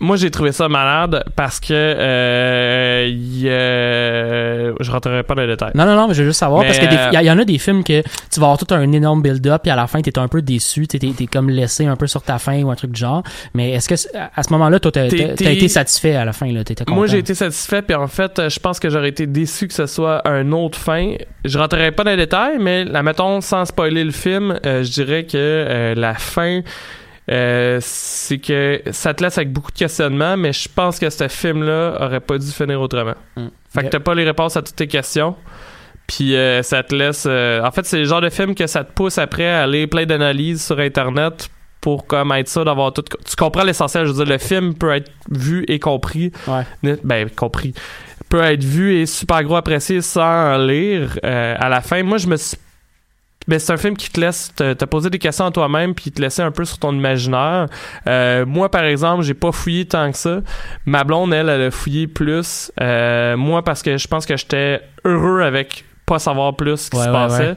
Moi, 0.00 0.16
j'ai 0.16 0.30
trouvé 0.30 0.50
ça 0.52 0.68
malade 0.68 1.24
parce 1.36 1.60
que 1.60 1.72
euh, 1.72 3.06
y 3.06 3.48
a- 3.48 4.72
je 4.80 4.90
rentrerai 4.90 5.22
pas 5.22 5.34
dans 5.34 5.42
les 5.42 5.48
détails. 5.48 5.72
Non, 5.74 5.84
non, 5.84 5.94
non, 5.94 6.08
mais 6.08 6.14
je 6.14 6.22
veux 6.22 6.28
juste 6.28 6.40
savoir, 6.40 6.62
Mais, 6.62 6.68
parce 6.68 6.78
qu'il 6.78 6.88
euh, 6.88 7.22
y, 7.22 7.30
en 7.30 7.38
a 7.38 7.44
des 7.44 7.58
films 7.58 7.84
que 7.84 8.00
tu 8.02 8.40
vas 8.40 8.46
avoir 8.46 8.58
tout 8.58 8.72
un 8.74 8.90
énorme 8.92 9.20
build-up, 9.22 9.66
et 9.66 9.70
à 9.70 9.76
la 9.76 9.86
fin, 9.86 10.00
t'es 10.00 10.18
un 10.18 10.28
peu 10.28 10.40
déçu, 10.42 10.86
t'es, 10.86 10.98
t'es 10.98 11.26
comme 11.26 11.50
laissé 11.50 11.84
un 11.86 11.96
peu 11.96 12.06
sur 12.06 12.22
ta 12.22 12.38
fin 12.38 12.62
ou 12.62 12.70
un 12.70 12.76
truc 12.76 12.92
du 12.92 13.00
genre. 13.00 13.22
Mais 13.52 13.72
est-ce 13.72 13.88
que, 13.88 14.18
à 14.34 14.42
ce 14.42 14.50
moment-là, 14.52 14.80
toi, 14.80 14.90
t'as, 14.90 15.06
été 15.06 15.68
satisfait 15.68 16.14
à 16.14 16.24
la 16.24 16.32
fin, 16.32 16.50
là? 16.50 16.64
T'étais 16.64 16.84
content? 16.84 16.96
Moi, 16.96 17.06
j'ai 17.06 17.18
été 17.18 17.34
satisfait, 17.34 17.82
puis 17.82 17.94
en 17.94 18.06
fait, 18.06 18.38
euh, 18.38 18.48
je 18.48 18.58
pense 18.58 18.80
que 18.80 18.88
j'aurais 18.88 19.10
été 19.10 19.26
déçu 19.26 19.68
que 19.68 19.74
ce 19.74 19.86
soit 19.86 20.26
un 20.26 20.50
autre 20.52 20.78
fin. 20.78 21.14
Je 21.44 21.58
rentrerai 21.58 21.92
pas 21.92 22.04
dans 22.04 22.12
les 22.12 22.16
détails, 22.16 22.56
mais 22.58 22.84
la 22.84 23.02
mettons, 23.02 23.40
sans 23.40 23.64
spoiler 23.66 24.04
le 24.04 24.12
film, 24.12 24.58
euh, 24.64 24.82
je 24.82 24.90
dirais 24.90 25.24
que 25.24 25.36
euh, 25.36 25.94
la 25.94 26.14
fin, 26.14 26.60
euh, 27.30 27.78
c'est 27.80 28.38
que 28.38 28.82
ça 28.90 29.14
te 29.14 29.22
laisse 29.22 29.38
avec 29.38 29.52
beaucoup 29.52 29.70
de 29.70 29.78
questionnements, 29.78 30.36
mais 30.36 30.52
je 30.52 30.68
pense 30.68 30.98
que 30.98 31.08
ce 31.10 31.28
film-là 31.28 31.96
aurait 32.00 32.20
pas 32.20 32.38
dû 32.38 32.50
finir 32.50 32.80
autrement. 32.80 33.14
Mm. 33.36 33.46
Fait 33.72 33.84
que 33.84 33.88
t'as 33.88 34.00
pas 34.00 34.14
les 34.14 34.24
réponses 34.24 34.56
à 34.56 34.62
toutes 34.62 34.76
tes 34.76 34.88
questions. 34.88 35.36
Puis 36.08 36.34
euh, 36.34 36.62
ça 36.64 36.82
te 36.82 36.92
laisse. 36.92 37.24
euh, 37.28 37.62
en 37.62 37.70
fait, 37.70 37.86
c'est 37.86 37.98
le 37.98 38.04
genre 38.04 38.20
de 38.20 38.30
film 38.30 38.56
que 38.56 38.66
ça 38.66 38.82
te 38.82 38.92
pousse 38.92 39.16
après 39.18 39.48
à 39.48 39.62
aller 39.62 39.86
plein 39.86 40.06
d'analyses 40.06 40.64
sur 40.64 40.80
Internet 40.80 41.48
pour 41.80 42.06
comme 42.06 42.32
être 42.32 42.48
sûr 42.48 42.64
d'avoir 42.64 42.92
tout. 42.92 43.04
Tu 43.24 43.36
comprends 43.36 43.62
l'essentiel. 43.62 44.06
Je 44.06 44.10
veux 44.10 44.24
dire, 44.24 44.32
le 44.32 44.38
film 44.38 44.74
peut 44.74 44.90
être 44.90 45.10
vu 45.30 45.64
et 45.68 45.78
compris. 45.78 46.32
Ouais. 46.48 46.98
Ben, 47.04 47.30
compris. 47.30 47.74
Peut 48.28 48.42
être 48.42 48.64
vu 48.64 48.96
et 48.96 49.06
super 49.06 49.44
gros 49.44 49.56
apprécié 49.56 50.02
sans 50.02 50.58
lire 50.58 51.16
euh, 51.24 51.54
à 51.58 51.68
la 51.68 51.80
fin. 51.80 52.02
Moi, 52.02 52.18
je 52.18 52.26
me 52.26 52.36
suis. 52.36 52.56
Ben, 53.48 53.58
c'est 53.58 53.72
un 53.72 53.76
film 53.78 53.96
qui 53.96 54.10
te 54.10 54.20
laisse 54.20 54.52
te, 54.54 54.74
te 54.74 54.84
poser 54.84 55.10
des 55.10 55.18
questions 55.18 55.46
à 55.46 55.50
toi-même 55.50 55.94
puis 55.94 56.12
te 56.12 56.20
laisser 56.20 56.42
un 56.42 56.50
peu 56.52 56.64
sur 56.64 56.78
ton 56.78 56.92
imaginaire. 56.92 57.66
Euh, 58.06 58.44
moi, 58.46 58.70
par 58.70 58.84
exemple, 58.84 59.22
j'ai 59.24 59.34
pas 59.34 59.50
fouillé 59.50 59.86
tant 59.86 60.10
que 60.12 60.16
ça. 60.18 60.40
Ma 60.86 61.04
blonde, 61.04 61.32
elle, 61.32 61.48
elle 61.48 61.62
a 61.62 61.70
fouillé 61.70 62.06
plus. 62.06 62.70
Euh, 62.80 63.36
moi, 63.36 63.64
parce 63.64 63.82
que 63.82 63.96
je 63.96 64.06
pense 64.06 64.26
que 64.26 64.36
j'étais 64.36 64.82
heureux 65.04 65.40
avec 65.42 65.84
pas 66.06 66.18
savoir 66.18 66.54
plus 66.54 66.76
ce 66.76 66.90
qui 66.90 66.96
Ouais, 66.98 67.04
se 67.04 67.08
ouais, 67.08 67.14
passait. 67.14 67.48
ouais. 67.50 67.56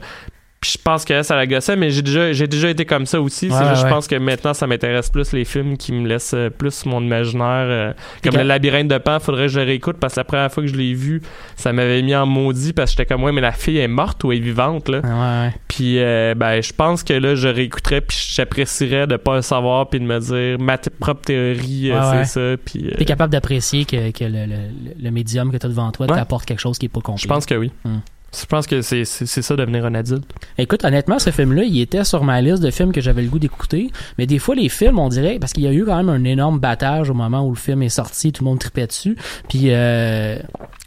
Puis 0.63 0.75
je 0.77 0.81
pense 0.81 1.03
que 1.03 1.21
ça 1.23 1.35
la 1.35 1.45
gossait, 1.45 1.75
mais 1.75 1.89
j'ai 1.89 2.01
déjà, 2.01 2.31
j'ai 2.31 2.47
déjà 2.47 2.69
été 2.69 2.85
comme 2.85 3.05
ça 3.05 3.19
aussi. 3.19 3.49
Ouais, 3.49 3.51
c'est 3.57 3.67
juste, 3.67 3.83
ouais. 3.83 3.89
je 3.89 3.93
pense 3.93 4.07
que 4.07 4.15
maintenant, 4.15 4.53
ça 4.53 4.65
m'intéresse 4.65 5.09
plus 5.09 5.33
les 5.33 5.43
films 5.43 5.75
qui 5.75 5.91
me 5.91 6.07
laissent 6.07 6.33
euh, 6.33 6.49
plus 6.49 6.85
mon 6.85 7.01
imaginaire. 7.01 7.65
euh, 7.67 7.93
comme. 8.23 8.37
Le 8.37 8.43
Labyrinthe 8.43 8.87
de 8.87 8.97
Pan, 8.97 9.19
faudrait 9.19 9.47
que 9.47 9.47
je 9.49 9.59
le 9.59 9.65
réécoute 9.65 9.97
parce 9.99 10.13
que 10.13 10.21
la 10.21 10.23
première 10.23 10.49
fois 10.53 10.63
que 10.63 10.69
je 10.69 10.75
l'ai 10.77 10.93
vu, 10.93 11.21
ça 11.57 11.73
m'avait 11.73 12.01
mis 12.01 12.15
en 12.15 12.25
maudit 12.25 12.71
parce 12.71 12.91
que 12.91 12.97
j'étais 12.97 13.13
comme, 13.13 13.23
ouais, 13.25 13.33
mais 13.33 13.41
la 13.41 13.51
fille 13.51 13.77
est 13.77 13.89
morte 13.89 14.23
ou 14.23 14.31
elle 14.31 14.37
est 14.37 14.41
vivante, 14.41 14.87
là? 14.87 14.99
Ouais. 15.03 15.53
Puis, 15.67 15.99
euh, 15.99 16.33
ben, 16.33 16.61
je 16.61 16.71
pense 16.71 17.03
que 17.03 17.11
là, 17.13 17.35
je 17.35 17.49
réécouterais 17.49 17.99
puis 17.99 18.17
j'apprécierais 18.31 19.05
de 19.05 19.17
pas 19.17 19.35
le 19.35 19.41
savoir 19.41 19.89
puis 19.89 19.99
de 19.99 20.05
me 20.05 20.19
dire 20.19 20.59
ma 20.59 20.77
propre 20.77 21.21
théorie, 21.25 21.91
euh, 21.91 22.23
c'est 22.23 22.55
ça. 22.55 22.57
Puis, 22.63 22.89
T'es 22.97 23.03
capable 23.03 23.33
d'apprécier 23.33 23.83
que, 23.83 24.11
que 24.11 24.23
le, 24.23 24.45
le, 24.45 24.55
le 24.97 25.11
médium 25.11 25.51
que 25.51 25.57
t'as 25.57 25.67
devant 25.67 25.91
toi 25.91 26.07
t'apporte 26.07 26.45
quelque 26.45 26.59
chose 26.61 26.77
qui 26.77 26.85
est 26.85 26.89
pas 26.89 27.01
compris. 27.01 27.23
je 27.23 27.27
pense 27.27 27.45
que 27.45 27.55
oui. 27.55 27.69
Hmm. 27.83 27.97
Je 28.39 28.45
pense 28.45 28.65
que 28.67 28.81
c'est 28.81 29.05
ça 29.05 29.55
devenir 29.55 29.85
un 29.85 29.93
adulte. 29.95 30.23
Écoute, 30.57 30.83
honnêtement, 30.85 31.19
ce 31.19 31.29
film-là, 31.29 31.63
il 31.63 31.79
était 31.79 32.03
sur 32.03 32.23
ma 32.23 32.41
liste 32.41 32.63
de 32.63 32.71
films 32.71 32.91
que 32.91 33.01
j'avais 33.01 33.21
le 33.21 33.29
goût 33.29 33.39
d'écouter. 33.39 33.91
Mais 34.17 34.25
des 34.25 34.39
fois, 34.39 34.55
les 34.55 34.69
films, 34.69 34.97
on 34.99 35.09
dirait, 35.09 35.37
parce 35.39 35.53
qu'il 35.53 35.63
y 35.63 35.67
a 35.67 35.71
eu 35.73 35.85
quand 35.85 35.97
même 35.97 36.09
un 36.09 36.23
énorme 36.23 36.59
battage 36.59 37.09
au 37.09 37.13
moment 37.13 37.45
où 37.45 37.49
le 37.51 37.55
film 37.55 37.83
est 37.83 37.89
sorti, 37.89 38.31
tout 38.31 38.43
le 38.43 38.49
monde 38.49 38.59
tripait 38.59 38.87
dessus. 38.87 39.15
Puis, 39.49 39.65
euh... 39.67 40.37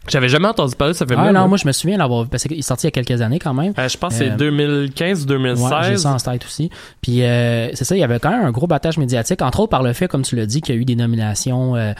J'avais 0.09 0.29
jamais 0.29 0.47
entendu 0.47 0.75
parler 0.75 0.93
de 0.93 0.97
ce 0.97 1.05
film-là. 1.05 1.25
ah 1.29 1.33
non, 1.33 1.39
moi. 1.41 1.47
moi, 1.49 1.57
je 1.57 1.67
me 1.67 1.71
souviens 1.73 1.97
l'avoir 1.97 2.23
vu, 2.23 2.29
parce 2.29 2.43
qu'il 2.43 2.57
est 2.57 2.61
sorti 2.61 2.85
il 2.87 2.87
y 2.87 2.99
a 2.99 3.03
quelques 3.03 3.21
années 3.21 3.39
quand 3.39 3.53
même. 3.53 3.73
Euh, 3.77 3.87
je 3.89 3.97
pense 3.97 4.13
que 4.13 4.19
c'est 4.25 4.31
Euh, 4.31 4.35
2015 4.37 5.25
ou 5.25 5.29
Ouais, 5.31 5.37
j'ai 5.39 5.55
2016. 5.55 6.01
ça 6.03 6.13
en 6.13 6.17
tête 6.17 6.45
aussi. 6.45 6.69
Puis 7.01 7.23
euh, 7.23 7.69
c'est 7.73 7.83
ça, 7.85 7.95
il 7.95 7.99
y 7.99 8.03
avait 8.03 8.19
quand 8.19 8.29
même 8.31 8.45
un 8.45 8.51
gros 8.51 8.67
battage 8.67 8.97
médiatique, 8.97 9.41
entre 9.41 9.59
autres 9.61 9.69
par 9.69 9.83
le 9.83 9.93
fait, 9.93 10.07
comme 10.07 10.21
tu 10.23 10.35
l'as 10.35 10.45
dit, 10.45 10.61
qu'il 10.61 10.75
y 10.75 10.77
a 10.77 10.81
eu 10.81 10.85
des 10.85 10.95
nominations 10.95 11.75
euh, 11.75 11.93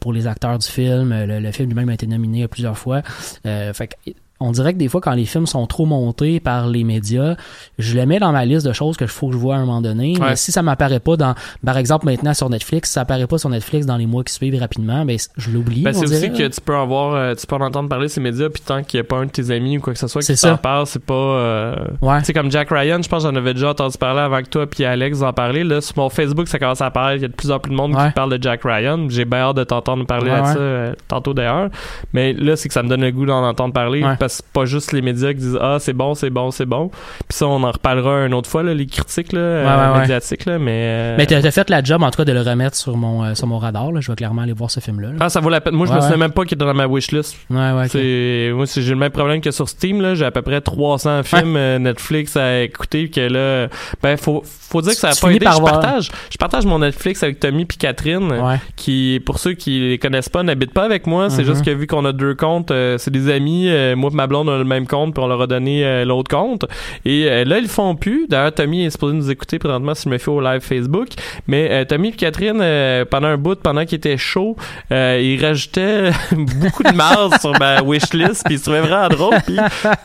pour 0.00 0.12
les 0.12 0.26
acteurs 0.26 0.58
du 0.58 0.66
film. 0.66 1.10
Le, 1.26 1.38
le 1.38 1.52
film 1.52 1.68
lui-même 1.68 1.88
a 1.88 1.94
été 1.94 2.06
nominé 2.06 2.46
plusieurs 2.48 2.76
fois. 2.78 3.02
Fait 3.44 3.88
que 3.88 4.10
on 4.40 4.50
dirait 4.50 4.72
que 4.74 4.78
des 4.78 4.88
fois, 4.88 5.00
quand 5.00 5.12
les 5.12 5.24
films 5.24 5.46
sont 5.46 5.66
trop 5.66 5.86
montés 5.86 6.40
par 6.40 6.66
les 6.68 6.84
médias, 6.84 7.36
je 7.78 7.96
le 7.96 8.04
mets 8.04 8.18
dans 8.18 8.32
ma 8.32 8.44
liste 8.44 8.66
de 8.66 8.72
choses 8.72 8.96
que 8.96 9.06
je 9.06 9.12
faut 9.12 9.28
que 9.28 9.32
je 9.32 9.38
vois 9.38 9.54
à 9.54 9.58
un 9.58 9.64
moment 9.64 9.80
donné. 9.80 10.18
Ouais. 10.18 10.30
Mais 10.30 10.36
si 10.36 10.52
ça 10.52 10.60
m'apparaît 10.62 11.00
pas 11.00 11.16
dans, 11.16 11.34
par 11.64 11.78
exemple, 11.78 12.06
maintenant 12.06 12.34
sur 12.34 12.50
Netflix, 12.50 12.88
si 12.88 12.94
ça 12.94 13.02
apparaît 13.02 13.26
pas 13.26 13.38
sur 13.38 13.48
Netflix 13.48 13.86
dans 13.86 13.96
les 13.96 14.06
mois 14.06 14.24
qui 14.24 14.32
suivent 14.34 14.58
rapidement, 14.60 15.04
ben 15.04 15.16
je 15.36 15.50
l'oublie. 15.50 15.82
Ben, 15.82 15.92
c'est 15.94 16.04
aussi 16.04 16.30
que 16.32 16.48
tu 16.48 16.60
peux 16.60 16.74
avoir, 16.76 17.14
euh, 17.14 17.34
tu 17.34 17.46
peux 17.46 17.54
en 17.56 17.60
entendre 17.60 17.88
parler 17.88 18.08
ces 18.08 18.20
médias, 18.20 18.48
puis 18.50 18.62
tant 18.64 18.82
qu'il 18.82 18.98
n'y 18.98 19.06
a 19.06 19.08
pas 19.08 19.16
un 19.18 19.26
de 19.26 19.30
tes 19.30 19.50
amis 19.50 19.78
ou 19.78 19.80
quoi 19.80 19.92
que 19.92 19.98
ce 19.98 20.08
soit 20.08 20.20
qui 20.20 20.26
C'est 20.26 20.34
t'en 20.48 20.54
ça. 20.54 20.58
parle, 20.58 20.86
c'est 20.86 21.02
pas. 21.04 21.14
euh, 21.14 21.76
Ouais. 22.02 22.22
Sais, 22.24 22.32
comme 22.32 22.50
Jack 22.50 22.68
Ryan, 22.70 23.00
je 23.02 23.08
pense 23.08 23.22
que 23.24 23.30
j'en 23.30 23.36
avais 23.36 23.54
déjà 23.54 23.70
entendu 23.70 23.96
parler 23.96 24.20
avant 24.20 24.42
que 24.42 24.48
toi 24.48 24.66
puis 24.66 24.84
Alex 24.84 25.22
en 25.22 25.32
parler. 25.32 25.64
Là, 25.64 25.80
sur 25.80 25.96
mon 25.96 26.10
Facebook, 26.10 26.48
ça 26.48 26.58
commence 26.58 26.80
à 26.82 26.86
apparaître. 26.86 27.18
Il 27.20 27.22
y 27.22 27.26
a 27.26 27.28
de 27.28 27.32
plus 27.34 27.50
en 27.50 27.58
plus 27.60 27.70
de 27.70 27.76
monde 27.76 27.94
Ouais. 27.94 28.08
qui 28.08 28.12
parle 28.14 28.36
de 28.36 28.42
Jack 28.42 28.62
Ryan. 28.64 29.06
J'ai 29.08 29.24
bien 29.24 29.38
hâte 29.40 29.56
de 29.56 29.64
t'entendre 29.64 30.04
parler 30.06 30.30
de 30.32 30.36
ça 30.44 30.56
euh, 30.58 30.92
tantôt 31.08 31.32
d'ailleurs. 31.34 31.68
Mais 32.12 32.32
là, 32.32 32.56
c'est 32.56 32.68
que 32.68 32.74
ça 32.74 32.82
me 32.82 32.88
donne 32.88 33.02
le 33.02 33.10
goût 33.12 33.24
d'en 33.26 33.42
entendre 33.46 33.72
parler 33.72 34.04
parce 34.18 34.33
c'est 34.36 34.46
pas 34.52 34.64
juste 34.64 34.92
les 34.92 35.02
médias 35.02 35.32
qui 35.32 35.40
disent 35.40 35.58
Ah, 35.60 35.78
c'est 35.80 35.92
bon, 35.92 36.14
c'est 36.14 36.30
bon, 36.30 36.50
c'est 36.50 36.66
bon. 36.66 36.88
Puis 36.88 37.36
ça, 37.38 37.46
on 37.46 37.62
en 37.62 37.70
reparlera 37.70 38.26
une 38.26 38.34
autre 38.34 38.48
fois, 38.50 38.62
là, 38.62 38.74
les 38.74 38.86
critiques 38.86 39.32
là, 39.32 39.40
euh, 39.40 39.64
Ouais, 39.64 39.86
ouais, 39.88 39.92
ouais. 39.94 40.00
médiatiques. 40.02 40.44
Là, 40.46 40.58
mais 40.58 40.72
euh, 40.86 41.14
Mais 41.18 41.26
t'as 41.26 41.50
fait 41.50 41.70
la 41.70 41.82
job, 41.82 42.02
en 42.02 42.10
tout 42.10 42.16
cas, 42.18 42.24
de 42.24 42.32
le 42.32 42.40
remettre 42.40 42.76
sur 42.76 42.96
mon, 42.96 43.24
euh, 43.24 43.34
sur 43.34 43.46
mon 43.46 43.58
radar. 43.58 43.92
Là. 43.92 44.00
Je 44.00 44.10
vais 44.10 44.16
clairement 44.16 44.42
aller 44.42 44.52
voir 44.52 44.70
ce 44.70 44.80
film-là. 44.80 45.08
là. 45.08 45.14
ah, 45.20 45.28
ça 45.28 45.40
vaut 45.40 45.48
la 45.50 45.60
peine. 45.60 45.74
Moi, 45.74 45.86
je 45.86 45.92
me 45.92 46.00
souviens 46.00 46.16
même 46.16 46.32
pas 46.32 46.44
qu'il 46.44 46.56
était 46.56 46.64
dans 46.64 46.74
ma 46.74 46.86
wishlist. 46.86 47.36
Ouais, 47.50 47.56
ouais, 47.56 48.52
moi 48.52 48.64
j'ai 48.74 48.90
le 48.90 48.96
même 48.96 49.10
problème 49.10 49.40
que 49.40 49.50
sur 49.50 49.68
Steam 49.68 50.00
là, 50.00 50.14
j'ai 50.14 50.24
à 50.24 50.30
peu 50.30 50.42
près 50.42 50.60
300 50.60 51.22
films 51.22 51.56
euh, 51.56 51.78
Netflix 51.78 52.36
à 52.36 52.62
écouter 52.62 53.08
que 53.10 53.20
là 53.20 53.68
ben 54.02 54.16
faut 54.16 54.42
faut 54.44 54.82
dire 54.82 54.92
que 54.92 54.98
ça 54.98 55.10
a 55.10 55.12
Tu 55.12 55.20
pas 55.22 55.30
aidé, 55.30 55.46
je 55.50 55.60
voir- 55.60 55.80
partage 55.80 56.10
je 56.30 56.36
partage 56.36 56.66
mon 56.66 56.78
Netflix 56.80 57.22
avec 57.22 57.38
Tommy 57.40 57.64
puis 57.64 57.78
Catherine 57.78 58.32
qui 58.76 59.20
pour 59.24 59.38
ceux 59.38 59.52
qui 59.52 59.78
les 59.80 59.98
connaissent 59.98 60.28
pas 60.28 60.42
n'habitent 60.42 60.72
pas 60.72 60.84
avec 60.84 61.06
moi, 61.06 61.30
c'est 61.30 61.42
Mhm. 61.42 61.48
juste 61.48 61.64
que 61.64 61.70
vu 61.70 61.86
qu'on 61.86 62.04
a 62.04 62.12
deux 62.12 62.34
comptes, 62.34 62.70
euh, 62.70 62.98
c'est 62.98 63.10
des 63.10 63.30
amis, 63.30 63.68
moi 63.96 64.10
ma 64.14 64.26
blonde 64.26 64.48
on 64.48 64.54
a 64.54 64.58
le 64.58 64.64
même 64.64 64.86
compte 64.86 65.14
puis 65.14 65.22
on 65.22 65.26
leur 65.26 65.40
a 65.42 65.46
donné 65.46 65.84
euh, 65.84 66.04
l'autre 66.04 66.30
compte. 66.30 66.64
Et 67.04 67.26
euh, 67.28 67.44
là 67.44 67.58
ils 67.58 67.64
le 67.64 67.68
font 67.68 67.94
plus. 67.96 68.26
D'ailleurs 68.28 68.54
Tommy 68.54 68.84
est 68.84 68.90
supposé 68.90 69.14
nous 69.14 69.30
écouter 69.30 69.58
présentement 69.58 69.94
si 69.94 70.04
je 70.04 70.08
me 70.08 70.18
fais 70.18 70.30
au 70.30 70.40
live 70.40 70.60
Facebook, 70.60 71.08
mais 71.46 71.68
euh, 71.70 71.84
Tommy 71.84 72.08
et 72.08 72.12
Catherine 72.12 72.62
pendant 73.10 73.28
un 73.28 73.36
bout 73.36 73.60
pendant 73.60 73.84
qu'il 73.84 73.96
était 73.96 74.16
chaud, 74.16 74.56
ils 74.90 75.38
rajoutaient 75.40 76.10
beaucoup 76.32 76.82
de 76.82 76.94
marge 76.94 77.38
sur 77.40 77.58
ma 77.58 77.82
wishlist 77.82 78.44
puis 78.44 78.54
ils 78.54 78.58
se 78.58 78.64
trouvaient 78.64 78.80
vraiment 78.80 79.08
drôle 79.08 79.36
puis 79.46 79.58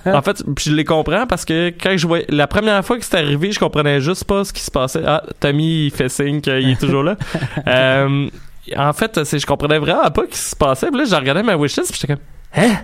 en 0.06 0.22
fait 0.22 0.44
je 0.58 0.72
les 0.74 0.86
comprends 0.86 1.28
parce 1.28 1.46
que 1.46 1.70
quand 1.70 1.96
je 1.96 2.08
voyais 2.08 2.26
la 2.30 2.48
première 2.48 2.84
fois 2.84 2.98
que 2.98 3.06
c'est 3.06 3.18
arrivé 3.18 3.52
je 3.52 3.60
comprenais 3.60 4.02
juste 4.02 4.26
pas 4.26 4.44
ce 4.44 4.54
qui 4.54 4.62
se 4.62 4.72
passait. 4.72 5.02
Ah 5.06 5.24
Tommy 5.40 5.86
il 5.86 5.92
fait 5.92 6.10
signe 6.10 6.42
qu'il 6.42 6.70
est 6.70 6.80
toujours 6.80 7.04
là. 7.04 7.16
En 8.78 8.94
fait 8.94 9.20
je 9.24 9.46
comprenais 9.46 9.80
vraiment 9.80 10.10
pas 10.12 10.24
ce 10.24 10.30
qui 10.30 10.38
se 10.38 10.56
passait. 10.56 10.88
Puis 10.88 11.00
là 11.00 11.06
je 11.06 11.16
regardais 11.16 11.44
ma 11.44 11.56
wishlist 11.56 11.92
puis 11.92 12.00
j'étais 12.00 12.14
comme 12.14 12.24
Hein? 12.58 12.78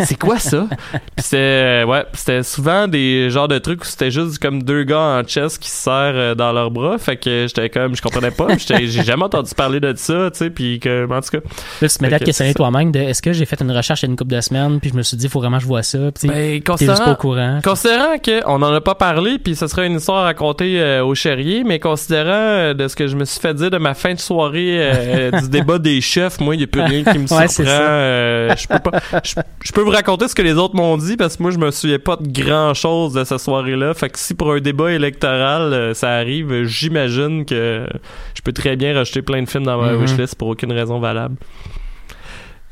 C'est 0.00 0.18
quoi 0.18 0.38
ça? 0.38 0.66
Puis 0.68 1.24
c'était 1.24 1.36
euh, 1.38 1.84
ouais, 1.86 2.04
c'était 2.12 2.42
souvent 2.42 2.86
des 2.86 3.30
genres 3.30 3.48
de 3.48 3.56
trucs 3.58 3.82
où 3.82 3.86
c'était 3.86 4.10
juste 4.10 4.38
comme 4.38 4.62
deux 4.62 4.84
gars 4.84 4.98
en 5.00 5.26
chess 5.26 5.56
qui 5.56 5.70
se 5.70 5.76
serrent 5.84 6.12
euh, 6.14 6.34
dans 6.34 6.52
leurs 6.52 6.70
bras. 6.70 6.98
Fait 6.98 7.16
que 7.16 7.46
j'étais 7.48 7.70
comme 7.70 7.96
je 7.96 8.02
comprenais 8.02 8.30
pas. 8.30 8.48
J'étais- 8.58 8.86
J'ai 8.86 9.02
jamais 9.02 9.22
entendu 9.24 9.50
parler 9.56 9.80
de 9.80 9.94
ça, 9.96 10.30
tu 10.30 10.38
sais. 10.38 10.50
Puis 10.50 10.78
que 10.78 11.04
en 11.10 11.20
tout 11.22 11.30
cas, 11.30 11.38
Là, 11.80 11.88
tu 11.88 12.14
à 12.14 12.18
questionner 12.18 12.52
toi-même 12.54 12.92
de 12.92 12.98
est-ce 13.00 13.22
que 13.22 13.32
j'ai 13.32 13.46
fait 13.46 13.60
une 13.62 13.72
recherche 13.72 14.02
il 14.02 14.06
y 14.06 14.08
a 14.08 14.10
une 14.10 14.16
couple 14.16 14.34
de 14.34 14.40
semaines, 14.42 14.78
puis 14.78 14.90
je 14.90 14.96
me 14.96 15.02
suis 15.02 15.16
dit, 15.16 15.24
il 15.24 15.30
faut 15.30 15.40
vraiment 15.40 15.56
que 15.56 15.62
je 15.62 15.68
vois 15.68 15.82
ça. 15.82 15.98
Puis 16.14 16.28
ben, 16.28 16.52
juste 16.52 16.64
pas 16.64 16.72
considérant, 16.72 17.12
au 17.12 17.16
courant. 17.16 17.60
considérant 17.64 18.18
qu'on 18.22 18.62
en 18.62 18.74
a 18.74 18.80
pas 18.82 18.94
parlé, 18.94 19.38
puis 19.38 19.56
ce 19.56 19.66
serait 19.68 19.86
une 19.86 19.96
histoire 19.96 20.18
à 20.18 20.24
raconter 20.24 20.80
euh, 20.80 21.02
au 21.04 21.14
Cherrier, 21.14 21.64
mais 21.64 21.78
considérant 21.80 22.28
euh, 22.32 22.74
de 22.74 22.86
ce 22.88 22.94
que 22.94 23.06
je 23.06 23.16
me 23.16 23.24
suis 23.24 23.40
fait 23.40 23.54
dire 23.54 23.70
de 23.70 23.78
ma 23.78 23.94
fin 23.94 24.12
de 24.12 24.18
soirée 24.20 24.76
euh, 24.78 25.30
du 25.40 25.48
débat 25.48 25.78
des 25.78 26.00
chefs, 26.02 26.40
moi, 26.40 26.54
il 26.54 26.60
y 26.60 26.64
a 26.64 26.66
plus 26.66 26.82
rien 26.82 27.02
qui 27.04 27.18
me 27.18 27.26
surprend. 27.56 27.64
euh, 27.66 28.54
je 28.56 28.66
peux 28.68 28.78
pas. 28.78 28.97
Je, 29.24 29.34
je 29.64 29.72
peux 29.72 29.80
vous 29.82 29.90
raconter 29.90 30.28
ce 30.28 30.34
que 30.34 30.42
les 30.42 30.54
autres 30.54 30.74
m'ont 30.76 30.96
dit 30.96 31.16
parce 31.16 31.36
que 31.36 31.42
moi, 31.42 31.50
je 31.50 31.58
me 31.58 31.70
souviens 31.70 31.98
pas 31.98 32.16
de 32.16 32.28
grand 32.28 32.74
chose 32.74 33.12
de 33.14 33.24
cette 33.24 33.38
soirée-là. 33.40 33.94
Fait 33.94 34.08
que 34.10 34.18
si 34.18 34.34
pour 34.34 34.52
un 34.52 34.60
débat 34.60 34.92
électoral 34.92 35.72
euh, 35.72 35.94
ça 35.94 36.10
arrive, 36.10 36.64
j'imagine 36.64 37.44
que 37.44 37.86
je 38.34 38.42
peux 38.42 38.52
très 38.52 38.76
bien 38.76 38.94
rajouter 38.94 39.22
plein 39.22 39.42
de 39.42 39.48
films 39.48 39.64
dans 39.64 39.80
ma 39.80 39.92
Mhm. 39.92 40.02
wishlist 40.02 40.34
pour 40.36 40.48
aucune 40.48 40.72
raison 40.72 40.98
valable. 41.00 41.36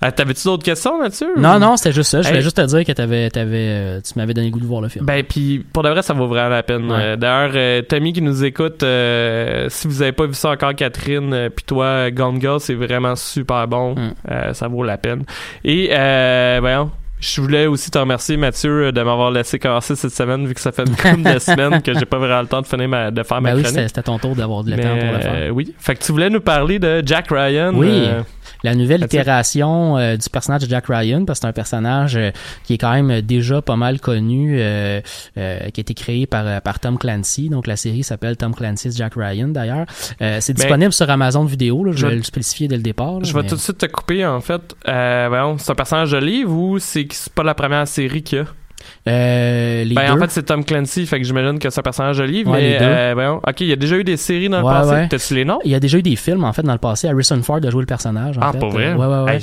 Ah, 0.06 0.12
T'avais-tu 0.12 0.44
d'autres 0.44 0.62
questions 0.64 1.00
là-dessus? 1.00 1.26
Non, 1.36 1.58
non, 1.58 1.76
c'était 1.76 1.92
juste 1.92 2.10
ça. 2.10 2.22
Je 2.22 2.26
voulais 2.28 2.38
Hey. 2.38 2.44
juste 2.44 2.56
te 2.56 2.62
dire 2.66 2.84
que 2.84 2.92
t'avais, 2.92 3.28
t'avais, 3.30 3.66
euh, 3.68 4.00
tu 4.00 4.12
m'avais 4.18 4.34
donné 4.34 4.46
le 4.48 4.52
goût 4.52 4.60
de 4.60 4.66
voir 4.66 4.80
le 4.80 4.88
film. 4.88 5.04
Ben 5.04 5.22
puis 5.24 5.64
pour 5.72 5.82
de 5.82 5.88
vrai 5.88 6.02
ça 6.02 6.14
vaut 6.14 6.26
vraiment 6.26 6.48
la 6.50 6.62
peine. 6.62 6.90
Ouais. 6.90 6.98
Euh, 7.00 7.16
D'ailleurs 7.16 7.52
euh, 7.54 7.82
Tommy 7.82 8.12
qui 8.12 8.22
nous 8.22 8.44
écoute, 8.44 8.82
euh, 8.82 9.66
si 9.68 9.88
vous 9.88 10.02
avez 10.02 10.12
pas 10.12 10.26
vu 10.26 10.34
ça 10.34 10.50
encore 10.50 10.74
Catherine, 10.74 11.48
puis 11.54 11.64
toi 11.64 12.10
Gone 12.10 12.40
Girl 12.40 12.60
c'est 12.60 12.74
vraiment 12.74 13.16
super 13.16 13.66
bon, 13.68 13.94
Mm. 13.96 14.52
Ça 14.52 14.68
vaut 14.68 14.82
la 14.84 14.98
peine. 14.98 15.24
Et 15.64 15.88
voyons, 16.60 16.90
Je 17.18 17.40
voulais 17.40 17.66
aussi 17.66 17.90
te 17.90 17.96
remercier, 17.98 18.36
Mathieu, 18.36 18.92
de 18.92 19.00
m'avoir 19.02 19.30
laissé 19.30 19.58
casser 19.58 19.96
cette 19.96 20.12
semaine, 20.12 20.46
vu 20.46 20.52
que 20.54 20.60
ça 20.60 20.70
fait 20.70 20.82
une 20.86 20.94
couple 20.94 21.22
de 21.34 21.38
semaines 21.38 21.80
que 21.80 21.94
j'ai 21.94 22.04
pas 22.04 22.18
vraiment 22.18 22.42
le 22.42 22.46
temps 22.46 22.60
de 22.60 22.66
finir 22.66 22.88
ma, 22.88 23.10
de 23.10 23.22
faire 23.22 23.40
ma 23.40 23.50
Ben 23.50 23.56
oui, 23.56 23.62
chronique. 23.62 23.78
c'était 23.78 23.88
c'était 23.88 24.02
ton 24.02 24.18
tour 24.18 24.36
d'avoir 24.36 24.62
de 24.64 24.70
le 24.72 24.76
temps 24.76 24.96
pour 24.98 25.12
le 25.12 25.20
faire. 25.20 25.54
oui. 25.54 25.74
Fait 25.78 25.94
que 25.94 26.04
tu 26.04 26.12
voulais 26.12 26.28
nous 26.28 26.40
parler 26.42 26.78
de 26.78 27.02
Jack 27.06 27.28
Ryan. 27.30 27.72
Oui. 27.74 28.06
La 28.64 28.74
nouvelle 28.74 29.02
itération 29.04 29.96
euh, 29.98 30.16
du 30.16 30.28
personnage 30.30 30.62
de 30.62 30.68
Jack 30.68 30.86
Ryan, 30.88 31.24
parce 31.24 31.38
que 31.38 31.42
c'est 31.42 31.48
un 31.48 31.52
personnage 31.52 32.16
euh, 32.16 32.30
qui 32.64 32.74
est 32.74 32.78
quand 32.78 32.92
même 32.92 33.20
déjà 33.20 33.62
pas 33.62 33.76
mal 33.76 34.00
connu, 34.00 34.56
euh, 34.58 35.00
euh, 35.38 35.58
qui 35.70 35.80
a 35.80 35.82
été 35.82 35.94
créé 35.94 36.26
par, 36.26 36.60
par 36.62 36.80
Tom 36.80 36.98
Clancy. 36.98 37.48
Donc 37.48 37.66
la 37.66 37.76
série 37.76 38.02
s'appelle 38.02 38.36
Tom 38.36 38.54
Clancy's 38.54 38.96
Jack 38.96 39.14
Ryan 39.16 39.48
d'ailleurs. 39.48 39.86
Euh, 40.22 40.38
c'est 40.40 40.52
disponible 40.54 40.92
sur 40.92 41.08
Amazon 41.10 41.44
Vidéo, 41.44 41.84
là, 41.84 41.92
je 41.92 41.98
Je- 41.98 42.06
vais 42.06 42.16
le 42.16 42.22
spécifier 42.22 42.68
dès 42.68 42.76
le 42.76 42.82
départ. 42.82 43.14
là, 43.14 43.24
je 43.24 43.32
vais 43.34 43.46
tout 43.46 43.56
de 43.56 43.60
suite 43.60 43.78
te 43.78 43.86
couper, 43.86 44.24
en 44.26 44.40
fait. 44.40 44.74
Euh, 44.88 45.54
c'est 45.58 45.70
un 45.72 45.74
personnage 45.74 46.10
de 46.12 46.18
livre 46.18 46.52
ou 46.52 46.78
c'est 46.78 47.06
pas 47.34 47.42
la 47.42 47.54
première 47.54 47.86
série 47.86 48.22
qu'il 48.22 48.38
y 48.38 48.40
a? 48.42 48.44
Euh, 49.08 49.84
les 49.84 49.94
Ben, 49.94 50.06
deux. 50.06 50.12
en 50.12 50.18
fait, 50.18 50.30
c'est 50.30 50.42
Tom 50.42 50.64
Clancy, 50.64 51.06
fait 51.06 51.18
que 51.20 51.24
j'imagine 51.26 51.58
que 51.58 51.70
c'est 51.70 51.78
un 51.78 51.82
personnage 51.82 52.18
de 52.18 52.24
livre, 52.24 52.50
Ouais, 52.52 52.78
mais 52.78 52.78
euh, 52.80 53.34
ok, 53.36 53.60
il 53.60 53.68
y 53.68 53.72
a 53.72 53.76
déjà 53.76 53.96
eu 53.96 54.04
des 54.04 54.16
séries 54.16 54.48
dans 54.48 54.58
le 54.58 54.64
passé. 54.64 54.90
ouais. 54.90 55.08
T'as-tu 55.08 55.34
les 55.34 55.44
noms? 55.44 55.58
il 55.64 55.70
y 55.70 55.74
a 55.74 55.80
déjà 55.80 55.98
eu 55.98 56.02
des 56.02 56.16
films 56.16 56.44
en 56.44 56.52
fait 56.52 56.62
dans 56.62 56.72
le 56.72 56.78
passé. 56.78 57.08
Harrison 57.08 57.40
Ford 57.42 57.60
a 57.64 57.70
joué 57.70 57.80
le 57.82 57.86
personnage. 57.86 58.38
En 58.38 58.40
Ah, 58.42 58.52
fait. 58.52 58.58
pour 58.58 58.70
vrai? 58.70 58.94
Hey. 59.28 59.40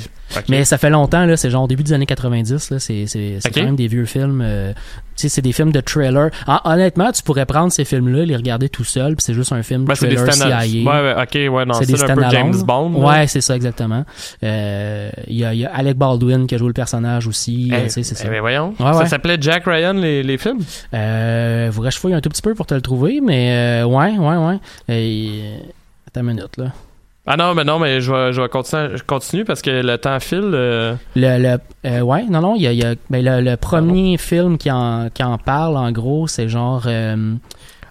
Mais 0.48 0.64
ça 0.64 0.78
fait 0.78 0.90
longtemps, 0.90 1.24
là, 1.26 1.36
c'est 1.36 1.50
genre 1.50 1.64
au 1.64 1.68
début 1.68 1.82
des 1.82 1.92
années 1.92 2.06
90, 2.06 2.70
là, 2.70 2.78
c'est, 2.78 3.06
c'est, 3.06 3.36
c'est 3.40 3.48
Ok. 3.48 3.54
quand 3.54 3.64
même 3.64 3.76
des 3.76 3.86
vieux 3.88 4.04
films. 4.04 4.42
euh, 4.44 4.72
c'est 5.16 5.40
des 5.42 5.52
films 5.52 5.72
de 5.72 5.80
trailer. 5.80 6.30
Hon- 6.46 6.58
honnêtement, 6.64 7.12
tu 7.12 7.22
pourrais 7.22 7.46
prendre 7.46 7.72
ces 7.72 7.84
films-là, 7.84 8.24
les 8.24 8.36
regarder 8.36 8.68
tout 8.68 8.84
seul, 8.84 9.16
puis 9.16 9.24
c'est 9.24 9.34
juste 9.34 9.52
un 9.52 9.62
film 9.62 9.84
Ben, 9.84 9.94
trailer 9.94 10.32
CIA. 10.32 10.58
Ouais, 10.58 10.84
ouais, 10.84 11.14
ok, 11.22 11.54
ouais, 11.54 11.64
non, 11.64 11.74
c'est 11.74 12.10
un 12.10 12.14
peu. 12.14 12.24
James 12.30 12.62
Bond. 12.64 12.90
là. 13.00 13.06
Ouais, 13.06 13.26
c'est 13.26 13.40
ça, 13.40 13.54
exactement. 13.56 14.04
Euh, 14.42 15.10
Il 15.26 15.36
y, 15.36 15.44
a, 15.44 15.54
il 15.54 15.60
y 15.60 15.66
a 15.66 15.74
Alec 15.74 15.96
Baldwin 15.96 16.46
qui 16.46 16.54
a 16.54 16.58
joué 16.58 16.68
le 16.68 16.72
personnage 16.74 17.26
aussi. 17.26 17.70
Eh, 17.72 17.74
euh, 17.74 17.84
c'est 17.88 18.00
eh 18.00 18.04
ça. 18.04 18.28
ben, 18.28 18.40
voyons. 18.40 18.70
Ouais, 18.80 18.92
ça 18.92 18.98
ouais. 18.98 19.06
s'appelait 19.08 19.36
Jack 19.40 19.64
Ryan, 19.66 19.94
les, 19.94 20.22
les 20.22 20.38
films? 20.38 20.60
Euh, 20.92 21.70
faudrait 21.72 21.90
que 21.90 21.94
je 21.94 22.00
fouille 22.00 22.14
un 22.14 22.20
tout 22.20 22.28
petit 22.30 22.42
peu 22.42 22.54
pour 22.54 22.66
te 22.66 22.74
le 22.74 22.80
trouver, 22.80 23.20
mais 23.20 23.82
euh, 23.82 23.86
ouais, 23.86 24.16
ouais, 24.18 24.36
ouais. 24.36 24.58
Et, 24.88 25.42
attends 26.08 26.20
une 26.20 26.26
minute, 26.28 26.56
là. 26.56 26.66
Ah 27.26 27.38
non, 27.38 27.54
mais 27.54 27.64
non, 27.64 27.78
mais 27.78 28.02
je 28.02 28.12
vais, 28.12 28.32
je 28.34 28.42
vais 28.42 28.48
continuer, 28.50 28.96
je 28.98 29.02
continue 29.02 29.44
parce 29.46 29.62
que 29.62 29.70
le 29.70 29.96
temps 29.96 30.20
file. 30.20 30.50
euh, 30.52 30.94
Le, 31.16 31.38
le 31.42 31.58
euh, 31.88 32.00
ouais, 32.02 32.24
non, 32.24 32.42
non, 32.42 32.54
il 32.54 32.62
y 32.62 32.66
a, 32.66 32.72
y 32.72 32.84
a 32.84 32.94
ben, 33.08 33.24
le, 33.24 33.40
le 33.50 33.56
premier 33.56 34.18
film 34.18 34.58
qui 34.58 34.70
en, 34.70 35.08
qui 35.08 35.22
en 35.22 35.38
parle, 35.38 35.76
en 35.78 35.90
gros, 35.90 36.26
c'est 36.26 36.48
genre... 36.50 36.82
euh, 36.86 37.34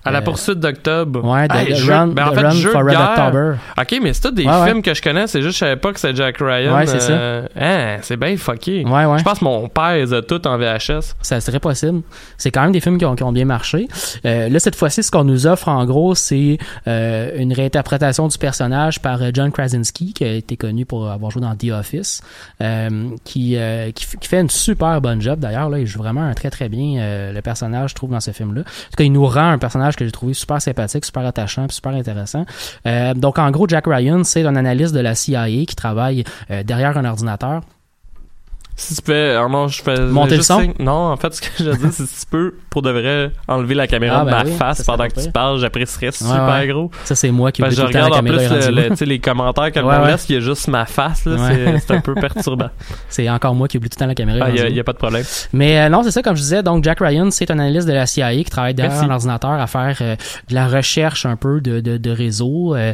à 0.06 0.12
la 0.12 0.20
Euh, 0.20 0.22
poursuite 0.22 0.60
d'octobre. 0.60 1.24
ouais, 1.24 1.48
de, 1.48 1.54
Hey, 1.56 1.74
de 1.82 1.92
Run, 1.92 2.08
ben, 2.08 2.26
en 2.28 2.30
de 2.32 2.36
fait, 2.36 2.42
Run 2.42 2.50
jeu 2.52 2.72
for 2.72 2.84
Red. 2.84 2.96
October. 2.98 3.54
Ok, 3.80 4.00
mais 4.02 4.14
c'est 4.14 4.22
tous 4.22 4.32
des 4.32 4.46
Ouais, 4.46 4.52
ouais. 4.62 4.68
films 4.68 4.82
que 4.82 4.94
je 4.94 5.02
connais, 5.02 5.28
c'est 5.28 5.42
juste 5.42 5.54
que 5.54 5.66
je 5.66 5.70
savais 5.70 5.76
pas 5.78 5.94
que 5.94 6.00
c'était 6.00 6.16
Jack 6.16 6.38
Ryan. 6.40 6.76
Ouais, 6.76 6.86
c'est 6.88 7.00
ça. 7.00 7.14
euh, 7.14 7.46
Hein, 7.60 7.98
c'est 8.02 8.18
bien 8.18 8.36
fucké. 8.38 8.84
Ouais, 8.86 9.06
ouais. 9.06 9.20
Je 9.20 9.24
pense 9.24 9.40
que 9.40 9.44
mon 9.46 9.68
père 9.70 9.94
les 9.96 10.14
a 10.14 10.22
tous 10.22 10.42
en 10.48 10.58
VHS. 10.58 11.16
Ça 11.22 11.40
serait 11.42 11.60
possible. 11.60 12.02
C'est 12.38 12.52
quand 12.52 12.62
même 12.64 12.72
des 12.72 12.82
films 12.82 12.98
qui 12.98 13.06
ont, 13.06 13.16
qui 13.16 13.24
ont 13.24 13.32
bien 13.32 13.46
marché. 13.46 13.88
Euh, 14.26 14.50
là, 14.50 14.60
cette 14.60 14.76
fois-ci, 14.76 15.04
ce 15.04 15.12
qu'on 15.12 15.24
nous 15.24 15.48
offre, 15.48 15.68
en 15.70 15.86
gros, 15.86 16.16
c'est 16.16 16.58
euh, 16.88 17.30
une 17.38 17.54
réinterprétation 17.54 18.28
du 18.28 18.38
personnage 18.38 19.00
par 19.02 19.20
John 19.34 19.52
Krasinski, 19.52 20.14
qui 20.14 20.24
a 20.26 20.34
été 20.34 20.58
connu 20.58 20.86
pour 20.86 21.10
avoir 21.10 21.32
joué 21.32 21.42
dans 21.42 21.56
The 21.56 21.72
Office, 21.72 22.22
qui, 23.24 23.56
qui, 23.56 23.56
f- 23.58 24.18
qui 24.20 24.28
fait 24.28 24.42
une 24.42 24.50
super 24.50 25.00
bonne 25.02 25.22
job, 25.22 25.40
d'ailleurs. 25.40 25.70
Là, 25.70 25.80
il 25.80 25.88
joue 25.88 26.00
vraiment 26.00 26.24
un 26.24 26.34
très, 26.34 26.50
très 26.50 26.70
bien 26.70 27.32
le 27.34 27.42
personnage, 27.42 27.92
je 27.92 27.96
trouve, 27.96 28.12
dans 28.12 28.20
ce 28.20 28.32
film-là. 28.32 28.62
En 28.62 28.64
tout 28.64 28.98
cas, 28.98 29.04
il 29.04 29.12
nous 29.12 29.26
rend 29.26 29.50
un 29.52 29.58
personnage 29.58 29.93
que 29.96 30.06
j'ai 30.06 30.12
trouvé 30.12 30.34
super 30.34 30.62
sympathique, 30.62 31.06
super 31.06 31.26
attachant, 31.26 31.68
super 31.70 31.94
intéressant. 31.94 32.46
Euh, 32.86 33.14
donc, 33.14 33.40
en 33.40 33.50
gros, 33.52 33.68
Jack 33.68 33.86
Ryan, 33.88 34.24
c'est 34.24 34.46
un 34.46 34.56
analyste 34.56 34.94
de 34.94 35.00
la 35.00 35.16
CIA 35.16 35.66
qui 35.66 35.76
travaille 35.76 36.24
euh, 36.52 36.64
derrière 36.64 36.98
un 36.98 37.06
ordinateur. 37.06 37.62
Si 38.76 38.96
tu 38.96 39.02
peux, 39.04 39.32
alors 39.32 39.50
non, 39.50 39.68
je 39.68 39.82
fais 39.84 40.00
Monter 40.00 40.38
le 40.38 40.42
son? 40.42 40.74
Non, 40.80 41.12
en 41.12 41.18
fait, 41.18 41.34
ce 41.36 41.42
que 41.42 41.48
je 41.60 41.64
veux 41.66 41.78
dire, 41.78 41.90
c'est 41.92 42.08
si 42.08 42.22
tu 42.22 42.26
peux, 42.32 42.56
pour 42.72 42.82
de 42.82 42.90
vrai, 42.90 43.32
enlever 43.48 43.76
la 43.76 43.86
caméra 43.88 44.22
Ah, 44.22 44.26
de 44.26 44.32
ben 44.32 44.44
ma 44.44 44.50
oui, 44.50 44.56
face 44.58 44.78
ça 44.80 44.84
pendant 44.92 45.08
que 45.08 45.22
tu 45.24 45.32
parles, 45.32 45.60
j'apprécierais 45.60 46.12
super 46.12 46.48
ouais. 46.48 46.68
gros. 46.68 46.90
Ça, 47.04 47.14
c'est 47.16 47.30
moi 47.30 47.52
qui 47.52 47.62
Parce 47.62 47.76
que 47.76 47.82
je 47.82 47.86
regarde 47.86 48.14
en 48.14 48.20
plus 48.22 48.32
le- 48.32 49.06
les 49.06 49.20
commentaires 49.20 49.72
que 49.72 49.80
Ouais, 49.80 49.98
ouais. 49.98 50.08
laisse, 50.12 50.26
il 50.30 50.34
y 50.36 50.38
a 50.38 50.42
juste 50.42 50.68
ma 50.70 50.86
face, 50.86 51.26
là, 51.26 51.38
c'est- 51.86 51.94
un 51.94 52.02
peu 52.02 52.16
perturbant. 52.16 52.70
C'est 53.10 53.30
encore 53.30 53.54
moi 53.54 53.68
qui 53.68 53.78
oublie 53.78 53.90
tout 53.90 53.98
le 53.98 54.00
temps 54.00 54.08
la 54.08 54.16
caméra. 54.16 54.40
Ah, 54.42 54.50
il 54.50 54.56
y 54.56 54.60
a- 54.60 54.64
rendue 54.64 54.72
il 54.72 54.74
y, 54.74 54.76
là. 54.78 54.82
a 54.82 54.84
pas 54.84 54.94
de 54.94 54.98
problème. 54.98 55.24
Mais 55.54 55.80
euh, 55.80 55.90
non, 55.90 56.02
c'est 56.04 56.10
ça, 56.12 56.24
comme 56.24 56.36
je 56.36 56.42
disais. 56.42 56.64
Donc, 56.64 56.84
Jack 56.84 57.00
Ryan, 57.00 57.30
c'est 57.30 57.52
un 57.52 57.60
analyste 57.60 57.88
de 57.88 57.94
la 57.94 58.08
CIA 58.08 58.34
qui 58.36 58.46
travaille 58.46 58.74
derrière 58.74 58.94
Merci. 58.94 59.06
un 59.10 59.14
ordinateur 59.14 59.52
à 59.52 59.68
faire 59.68 59.98
euh, 60.02 60.16
de 60.50 60.56
la 60.56 60.68
recherche 60.68 61.26
un 61.28 61.36
peu 61.36 61.62
de, 61.62 61.80
de, 61.80 61.98
de 61.98 62.10
réseau. 62.10 62.76
Euh, 62.76 62.94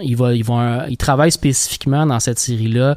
il 0.00 0.16
va, 0.16 0.30
vont, 0.44 0.60
euh, 0.60 0.78
il 0.88 0.96
travaille 0.96 1.32
spécifiquement 1.32 2.06
dans 2.06 2.20
cette 2.20 2.38
série-là 2.38 2.94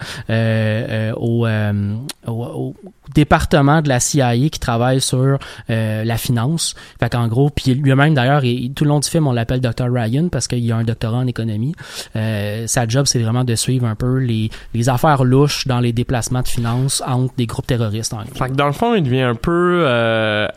au, 1.17 1.47
euh, 1.71 1.95
au, 2.27 2.31
au 2.33 2.75
département 3.13 3.81
de 3.81 3.89
la 3.89 3.99
CIA 3.99 4.33
qui 4.49 4.59
travaille 4.59 5.01
sur 5.01 5.37
euh, 5.69 6.03
la 6.03 6.17
finance. 6.17 6.73
Fait 6.99 7.09
qu'en 7.11 7.27
gros, 7.27 7.49
puis 7.49 7.73
lui-même 7.75 8.13
d'ailleurs, 8.13 8.43
et- 8.43 8.71
tout 8.75 8.83
le 8.85 8.89
long 8.89 8.99
du 8.99 9.09
film, 9.09 9.27
on 9.27 9.31
l'appelle 9.33 9.61
Dr. 9.61 9.87
Ryan 9.91 10.29
parce 10.29 10.47
qu'il 10.47 10.69
a 10.71 10.75
un 10.77 10.83
doctorat 10.83 11.17
en 11.17 11.27
économie. 11.27 11.73
Euh, 12.15 12.65
sa 12.67 12.87
job, 12.87 13.05
c'est 13.05 13.19
vraiment 13.21 13.43
de 13.43 13.55
suivre 13.55 13.85
un 13.87 13.95
peu 13.95 14.17
les, 14.17 14.49
les 14.73 14.89
affaires 14.89 15.23
louches 15.23 15.67
dans 15.67 15.79
les 15.79 15.93
déplacements 15.93 16.41
de 16.41 16.47
finances 16.47 17.03
entre 17.05 17.33
des 17.37 17.45
groupes 17.45 17.67
terroristes. 17.67 18.13
En 18.13 18.17
gros. 18.23 18.33
Fait 18.35 18.49
que 18.49 18.55
dans 18.55 18.67
le 18.67 18.71
fond, 18.73 18.95
il 18.95 19.03
devient 19.03 19.21
un 19.21 19.35
peu 19.35 19.85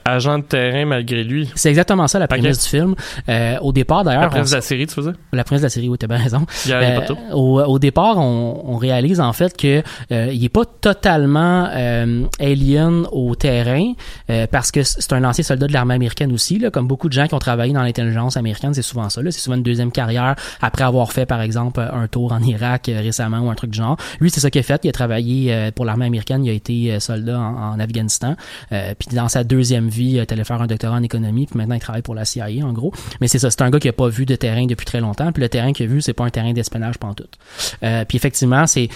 agent 0.05 0.39
de 0.39 0.45
terrain 0.45 0.85
malgré 0.87 1.25
lui. 1.25 1.51
C'est 1.55 1.69
exactement 1.69 2.07
ça 2.09 2.19
la 2.19 2.29
prémisse 2.29 2.63
du 2.63 2.69
film. 2.69 2.95
Au 3.61 3.73
départ, 3.73 4.05
d'ailleurs, 4.05 4.25
Après 4.25 4.41
on- 4.41 4.45
de 4.45 4.51
la 4.51 4.61
série, 4.61 4.87
tu 4.87 4.95
faisais? 4.95 5.13
la 5.33 5.45
prémisse 5.45 5.63
de 5.63 5.67
la 5.67 5.71
série, 5.71 5.89
oui, 5.89 5.99
t'as 5.99 6.07
bien 6.07 6.19
raison. 6.19 6.47
Il 6.65 6.71
y 6.71 6.75
a, 6.75 7.03
au, 7.35 7.61
au 7.61 7.79
départ, 7.79 8.19
on, 8.19 8.63
on 8.67 8.77
réalise 8.77 9.21
en 9.21 9.33
fait 9.33 9.57
que 9.57 9.83
il 10.11 10.45
est 10.45 10.49
pas 10.49 10.65
totalement 10.65 10.96
euh, 11.05 12.25
alien 12.41 13.07
au 13.13 13.35
terrain 13.35 13.93
euh, 14.31 14.47
parce 14.51 14.71
que 14.71 14.83
c'est 14.83 15.13
un 15.13 15.25
ancien 15.25 15.45
soldat 15.45 15.67
de 15.67 15.73
l'armée 15.73 15.95
américaine 15.95 16.33
aussi, 16.33 16.59
là, 16.59 16.71
comme 16.71 16.87
beaucoup 16.87 17.09
de 17.09 17.13
gens 17.13 17.27
qui 17.27 17.35
ont 17.35 17.39
travaillé 17.39 17.73
dans 17.73 17.83
l'intelligence 17.83 18.37
américaine, 18.37 18.75
c'est 18.75 18.83
souvent 18.83 19.09
ça. 19.09 19.23
là. 19.23 19.31
C'est 19.31 19.41
souvent 19.41 19.57
une 19.57 19.63
deuxième 19.63 19.93
carrière 19.93 20.37
après 20.61 20.85
avoir 20.85 21.13
fait, 21.13 21.27
par 21.27 21.41
exemple, 21.41 21.81
un 21.81 22.09
tour 22.09 22.33
en 22.33 22.43
Irak 22.43 22.89
euh, 22.89 23.01
récemment 23.01 23.41
ou 23.41 23.51
un 23.51 23.55
truc 23.55 23.71
du 23.71 23.79
genre. 23.79 23.97
Lui, 24.21 24.31
c'est 24.31 24.41
ça 24.41 24.51
qu'il 24.51 24.61
a 24.61 24.63
fait. 24.63 24.85
Il 24.85 24.89
a 24.89 24.93
travaillé 24.93 25.53
euh, 25.53 25.71
pour 25.71 25.85
l'armée 25.85 26.07
américaine. 26.07 26.45
Il 26.45 26.51
a 26.51 26.53
été 26.53 26.93
euh, 26.93 27.01
soldat 27.01 27.39
en, 27.39 27.79
Afghanistan. 27.79 28.37
Puis 28.71 29.09
dans 29.15 29.29
sa 29.29 29.45
deuxième 29.45 29.89
vie, 29.89 30.13
il 30.13 30.19
est 30.19 30.33
allé 30.33 30.45
faire 30.45 30.61
un 30.63 30.67
doctorat 30.67 30.97
en 30.97 31.03
économie. 31.03 31.47
Puis 31.47 31.59
maintenant, 31.59 31.75
il 31.75 31.81
travaille 31.81 32.03
pour 32.03 32.15
la 32.15 32.25
CIA, 32.25 32.65
en 32.65 32.73
gros. 32.73 32.93
Mais 33.21 33.29
c'est 33.29 33.39
ça. 33.39 33.51
C'est 33.51 33.63
un 33.63 33.71
gars 33.71 33.79
qui 33.79 33.89
a 33.89 33.93
pas 33.93 34.09
vu 34.09 34.25
de 34.25 34.35
terrain 34.35 34.67
depuis 34.67 34.87
très 34.87 35.01
longtemps. 35.01 35.31
Puis 35.33 35.43
le 35.43 35.49
terrain 35.49 35.73
qu'il 35.73 35.87
a 35.87 35.89
vu, 35.89 36.01
c'est 36.01 36.15
pas 36.15 36.25
un 36.25 36.31
terrain 36.31 36.53
d'espionnage 36.53 36.99
pantoute. 36.99 37.39
Puis 37.81 38.17
effectivement, 38.17 38.67
c'est 38.67 38.89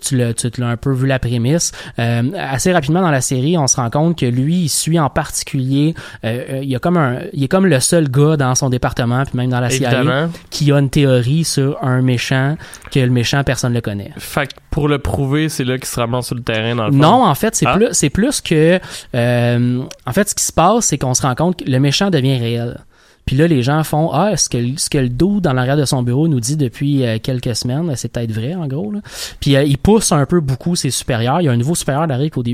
tu, 0.00 0.20
tu 0.34 0.60
l'as 0.60 0.68
un 0.68 0.76
peu 0.76 0.92
vu 0.92 1.06
la 1.06 1.18
prémisse. 1.40 1.72
Euh, 1.98 2.22
assez 2.38 2.72
rapidement 2.72 3.00
dans 3.02 3.10
la 3.10 3.20
série, 3.20 3.56
on 3.58 3.66
se 3.66 3.76
rend 3.76 3.90
compte 3.90 4.18
que 4.18 4.26
lui, 4.26 4.62
il 4.64 4.68
suit 4.68 4.98
en 4.98 5.10
particulier. 5.10 5.94
Euh, 6.24 6.42
euh, 6.50 6.60
il 6.62 6.74
a 6.74 6.78
comme 6.78 6.96
un, 6.96 7.18
il 7.32 7.44
est 7.44 7.48
comme 7.48 7.66
le 7.66 7.80
seul 7.80 8.08
gars 8.10 8.36
dans 8.36 8.54
son 8.54 8.70
département, 8.70 9.24
puis 9.24 9.36
même 9.36 9.50
dans 9.50 9.60
la 9.60 9.70
CIA, 9.70 9.92
Évidemment. 9.92 10.30
qui 10.50 10.72
a 10.72 10.78
une 10.78 10.90
théorie 10.90 11.44
sur 11.44 11.82
un 11.82 12.02
méchant 12.02 12.56
que 12.90 13.00
le 13.00 13.10
méchant 13.10 13.42
personne 13.44 13.72
le 13.74 13.80
connaît. 13.80 14.12
Fait 14.18 14.46
que 14.46 14.52
pour 14.70 14.88
le 14.88 14.98
prouver, 14.98 15.48
c'est 15.48 15.64
là 15.64 15.76
qu'il 15.78 15.86
se 15.86 15.98
ramasse 15.98 16.26
sur 16.26 16.34
le 16.34 16.42
terrain 16.42 16.74
dans 16.74 16.86
le 16.86 16.92
fond. 16.92 16.98
Non, 16.98 17.24
en 17.24 17.34
fait, 17.34 17.54
c'est 17.54 17.66
Ah. 17.66 17.76
plus 17.76 18.10
plus 18.16 18.40
que 18.40 18.80
euh, 19.14 19.82
en 20.06 20.12
fait 20.12 20.28
ce 20.30 20.34
qui 20.34 20.44
se 20.44 20.52
passe, 20.52 20.86
c'est 20.86 20.98
qu'on 20.98 21.12
se 21.14 21.22
rend 21.22 21.34
compte 21.34 21.62
que 21.62 21.70
le 21.70 21.78
méchant 21.78 22.10
devient 22.10 22.38
réel. 22.38 22.78
Puis 23.26 23.36
là, 23.36 23.48
les 23.48 23.62
gens 23.62 23.82
font 23.82 24.10
ah, 24.12 24.36
ce 24.36 24.48
que 24.48 24.58
ce 24.76 24.88
que 24.88 24.98
le 24.98 25.08
dos 25.08 25.40
dans 25.40 25.52
l'arrière 25.52 25.76
de 25.76 25.84
son 25.84 26.04
bureau 26.04 26.28
nous 26.28 26.38
dit 26.38 26.56
depuis 26.56 27.04
euh, 27.04 27.18
quelques 27.20 27.56
semaines, 27.56 27.92
c'est 27.96 28.06
peut-être 28.08 28.30
vrai 28.30 28.54
en 28.54 28.68
gros. 28.68 28.92
Là. 28.92 29.00
Puis 29.40 29.56
euh, 29.56 29.64
il 29.64 29.78
pousse 29.78 30.12
un 30.12 30.26
peu 30.26 30.40
beaucoup 30.40 30.76
ses 30.76 30.90
supérieurs. 30.90 31.40
Il 31.40 31.44
y 31.44 31.48
a 31.48 31.52
un 31.52 31.56
nouveau 31.56 31.74
supérieur 31.74 32.06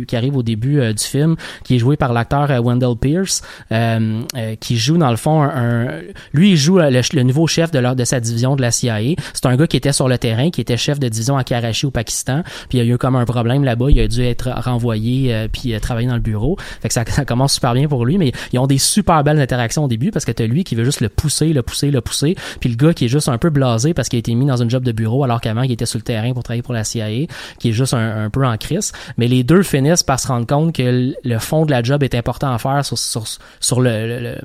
qui 0.06 0.16
arrive 0.16 0.36
au 0.36 0.42
début 0.42 0.80
euh, 0.80 0.92
du 0.92 1.04
film, 1.04 1.36
qui 1.64 1.76
est 1.76 1.78
joué 1.78 1.96
par 1.96 2.12
l'acteur 2.12 2.50
euh, 2.50 2.60
Wendell 2.60 2.96
Pierce, 3.00 3.42
qui 4.60 4.76
joue 4.76 4.96
dans 4.96 5.10
le 5.10 5.16
fond 5.16 5.42
un, 5.42 5.88
lui 6.32 6.52
il 6.52 6.56
joue 6.56 6.78
le, 6.78 7.22
nouveau 7.22 7.46
chef 7.46 7.70
de 7.70 7.78
leur 7.78 7.96
de 7.96 8.04
sa 8.04 8.20
division 8.20 8.56
de 8.56 8.62
la 8.62 8.70
CIA. 8.70 9.16
C'est 9.34 9.46
un 9.46 9.56
gars 9.56 9.66
qui 9.66 9.76
était 9.76 9.92
sur 9.92 10.08
le 10.08 10.18
terrain, 10.18 10.50
qui 10.50 10.60
était 10.60 10.76
chef 10.76 10.98
de 10.98 11.08
division 11.08 11.36
à 11.36 11.44
Karachi 11.44 11.86
au 11.86 11.90
Pakistan. 11.90 12.42
Puis 12.68 12.78
il 12.78 12.86
y 12.86 12.90
a 12.90 12.94
eu 12.94 12.98
comme 12.98 13.16
un 13.16 13.24
problème 13.24 13.64
là-bas, 13.64 13.86
il 13.90 14.00
a 14.00 14.08
dû 14.08 14.22
être 14.22 14.50
renvoyé 14.50 15.48
puis 15.52 15.78
travailler 15.80 16.08
dans 16.08 16.14
le 16.14 16.20
bureau. 16.20 16.56
Fait 16.80 16.88
que 16.88 16.94
ça, 17.12 17.24
commence 17.24 17.54
super 17.54 17.74
bien 17.74 17.88
pour 17.88 18.06
lui, 18.06 18.18
mais 18.18 18.32
ils 18.52 18.58
ont 18.58 18.66
des 18.66 18.78
super 18.78 19.22
belles 19.22 19.40
interactions 19.40 19.84
au 19.84 19.88
début 19.88 20.10
parce 20.10 20.24
que 20.24 20.32
t'as 20.32 20.46
lui 20.46 20.61
qui 20.64 20.74
veut 20.74 20.84
juste 20.84 21.00
le 21.00 21.08
pousser, 21.08 21.52
le 21.52 21.62
pousser, 21.62 21.90
le 21.90 22.00
pousser, 22.00 22.36
puis 22.60 22.70
le 22.70 22.76
gars 22.76 22.92
qui 22.94 23.06
est 23.06 23.08
juste 23.08 23.28
un 23.28 23.38
peu 23.38 23.50
blasé 23.50 23.94
parce 23.94 24.08
qu'il 24.08 24.16
a 24.18 24.20
été 24.20 24.34
mis 24.34 24.46
dans 24.46 24.56
une 24.56 24.70
job 24.70 24.82
de 24.84 24.92
bureau 24.92 25.24
alors 25.24 25.40
qu'avant 25.40 25.62
il 25.62 25.72
était 25.72 25.86
sur 25.86 25.98
le 25.98 26.02
terrain 26.04 26.32
pour 26.32 26.42
travailler 26.42 26.62
pour 26.62 26.74
la 26.74 26.84
CIA, 26.84 27.26
qui 27.58 27.68
est 27.68 27.72
juste 27.72 27.94
un, 27.94 28.24
un 28.24 28.30
peu 28.30 28.44
en 28.46 28.56
crise. 28.56 28.92
Mais 29.16 29.28
les 29.28 29.42
deux 29.44 29.62
finissent 29.62 30.02
par 30.02 30.20
se 30.20 30.28
rendre 30.28 30.46
compte 30.46 30.74
que 30.74 31.12
le- 31.24 31.38
fond 31.38 31.66
de 31.66 31.70
la 31.70 31.82
job 31.82 32.02
est 32.02 32.14
important 32.14 32.52
à 32.52 32.58
faire 32.58 32.82
sur 32.84 33.80
le, 33.80 34.06
le- 34.06 34.20
le- 34.20 34.38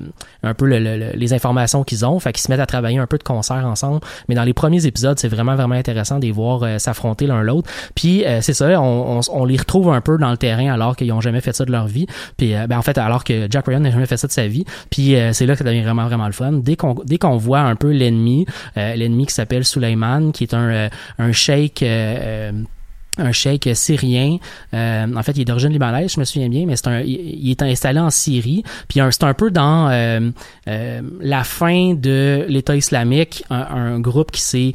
un 0.44 0.54
peu 0.54 0.66
le- 0.66 0.80
le- 0.80 0.98
le- 0.98 1.12
les 1.14 1.34
informations 1.34 1.84
qu'ils 1.84 2.06
ont, 2.06 2.20
fait 2.20 2.32
qu'ils 2.34 2.42
se 2.44 2.52
mettent 2.52 2.60
à 2.60 2.66
travailler 2.66 2.98
un 2.98 3.08
peu 3.08 3.18
de 3.18 3.24
concert 3.24 3.66
ensemble. 3.66 4.00
Mais 4.30 4.36
dans 4.36 4.44
les 4.44 4.54
premiers 4.54 4.86
épisodes, 4.86 5.18
c'est 5.20 5.28
vraiment 5.28 5.56
vraiment 5.56 5.76
intéressant 5.76 6.20
de 6.20 6.26
les 6.26 6.32
voir 6.32 6.64
euh, 6.64 6.78
s'affronter 6.80 7.28
l'un 7.28 7.42
l'autre. 7.44 7.70
Puis 7.96 8.26
euh, 8.26 8.42
c'est 8.42 8.54
ça, 8.54 8.82
on, 8.82 9.46
les 9.46 9.58
retrouve 9.58 9.90
un 9.92 10.02
peu 10.02 10.18
dans 10.18 10.32
le 10.32 10.38
terrain 10.38 10.72
alors 10.74 10.96
qu'ils 10.96 11.12
ont 11.12 11.22
jamais 11.22 11.42
fait 11.42 11.54
ça 11.54 11.66
de 11.66 11.72
leur 11.72 11.88
vie. 11.88 12.08
Puis 12.38 12.56
euh, 12.56 12.68
ben 12.68 12.78
en 12.78 12.82
fait 12.82 12.98
alors 12.98 13.24
que 13.24 13.48
Jack 13.50 13.68
Ryan 13.68 13.80
n'a 13.82 13.92
jamais 13.92 14.06
fait 14.06 14.18
ça 14.18 14.28
de 14.28 14.32
sa 14.32 14.48
vie. 14.48 14.66
Puis 14.90 15.16
c'est 15.34 15.46
là 15.46 15.54
que 15.54 15.60
ça 15.60 15.64
devient 15.64 15.82
vraiment 15.84 16.07
vraiment 16.08 16.28
le 16.28 16.34
fun. 16.34 16.54
Dès 16.54 16.76
qu'on 16.76 16.96
dès 17.06 17.18
qu'on 17.18 17.38
voit 17.38 17.62
un 17.62 17.76
peu 17.76 17.92
l'ennemi, 17.92 18.46
euh, 18.78 18.96
l'ennemi 18.96 19.26
qui 19.26 19.34
s'appelle 19.34 19.66
Suleiman, 19.66 20.32
qui 20.32 20.44
est 20.44 20.54
un 20.54 20.70
euh, 20.70 20.90
un 21.20 21.32
sheikh 21.32 21.84
euh, 21.84 22.52
un 23.18 23.32
sheikh 23.32 23.70
syrien. 23.74 24.38
Euh, 24.74 25.06
en 25.16 25.24
fait, 25.24 25.34
il 25.34 25.42
est 25.42 25.46
d'origine 25.46 25.72
libanaise, 25.72 26.14
je 26.14 26.20
me 26.20 26.26
souviens 26.26 26.50
bien, 26.50 26.66
mais 26.66 26.76
c'est 26.76 26.88
un, 26.88 27.02
il, 27.02 27.50
est 27.50 27.62
installé 27.62 28.00
en 28.00 28.10
Syrie. 28.10 28.64
Puis 28.88 29.00
c'est 29.12 29.24
un 29.24 29.34
peu 29.34 29.52
dans 29.52 29.90
euh, 29.90 30.30
euh, 30.68 31.02
la 31.20 31.44
fin 31.44 31.94
de 31.94 32.46
l'État 32.48 32.76
islamique, 32.76 33.44
un, 33.50 34.00
groupe 34.00 34.32
qui 34.32 34.42
s'est 34.42 34.74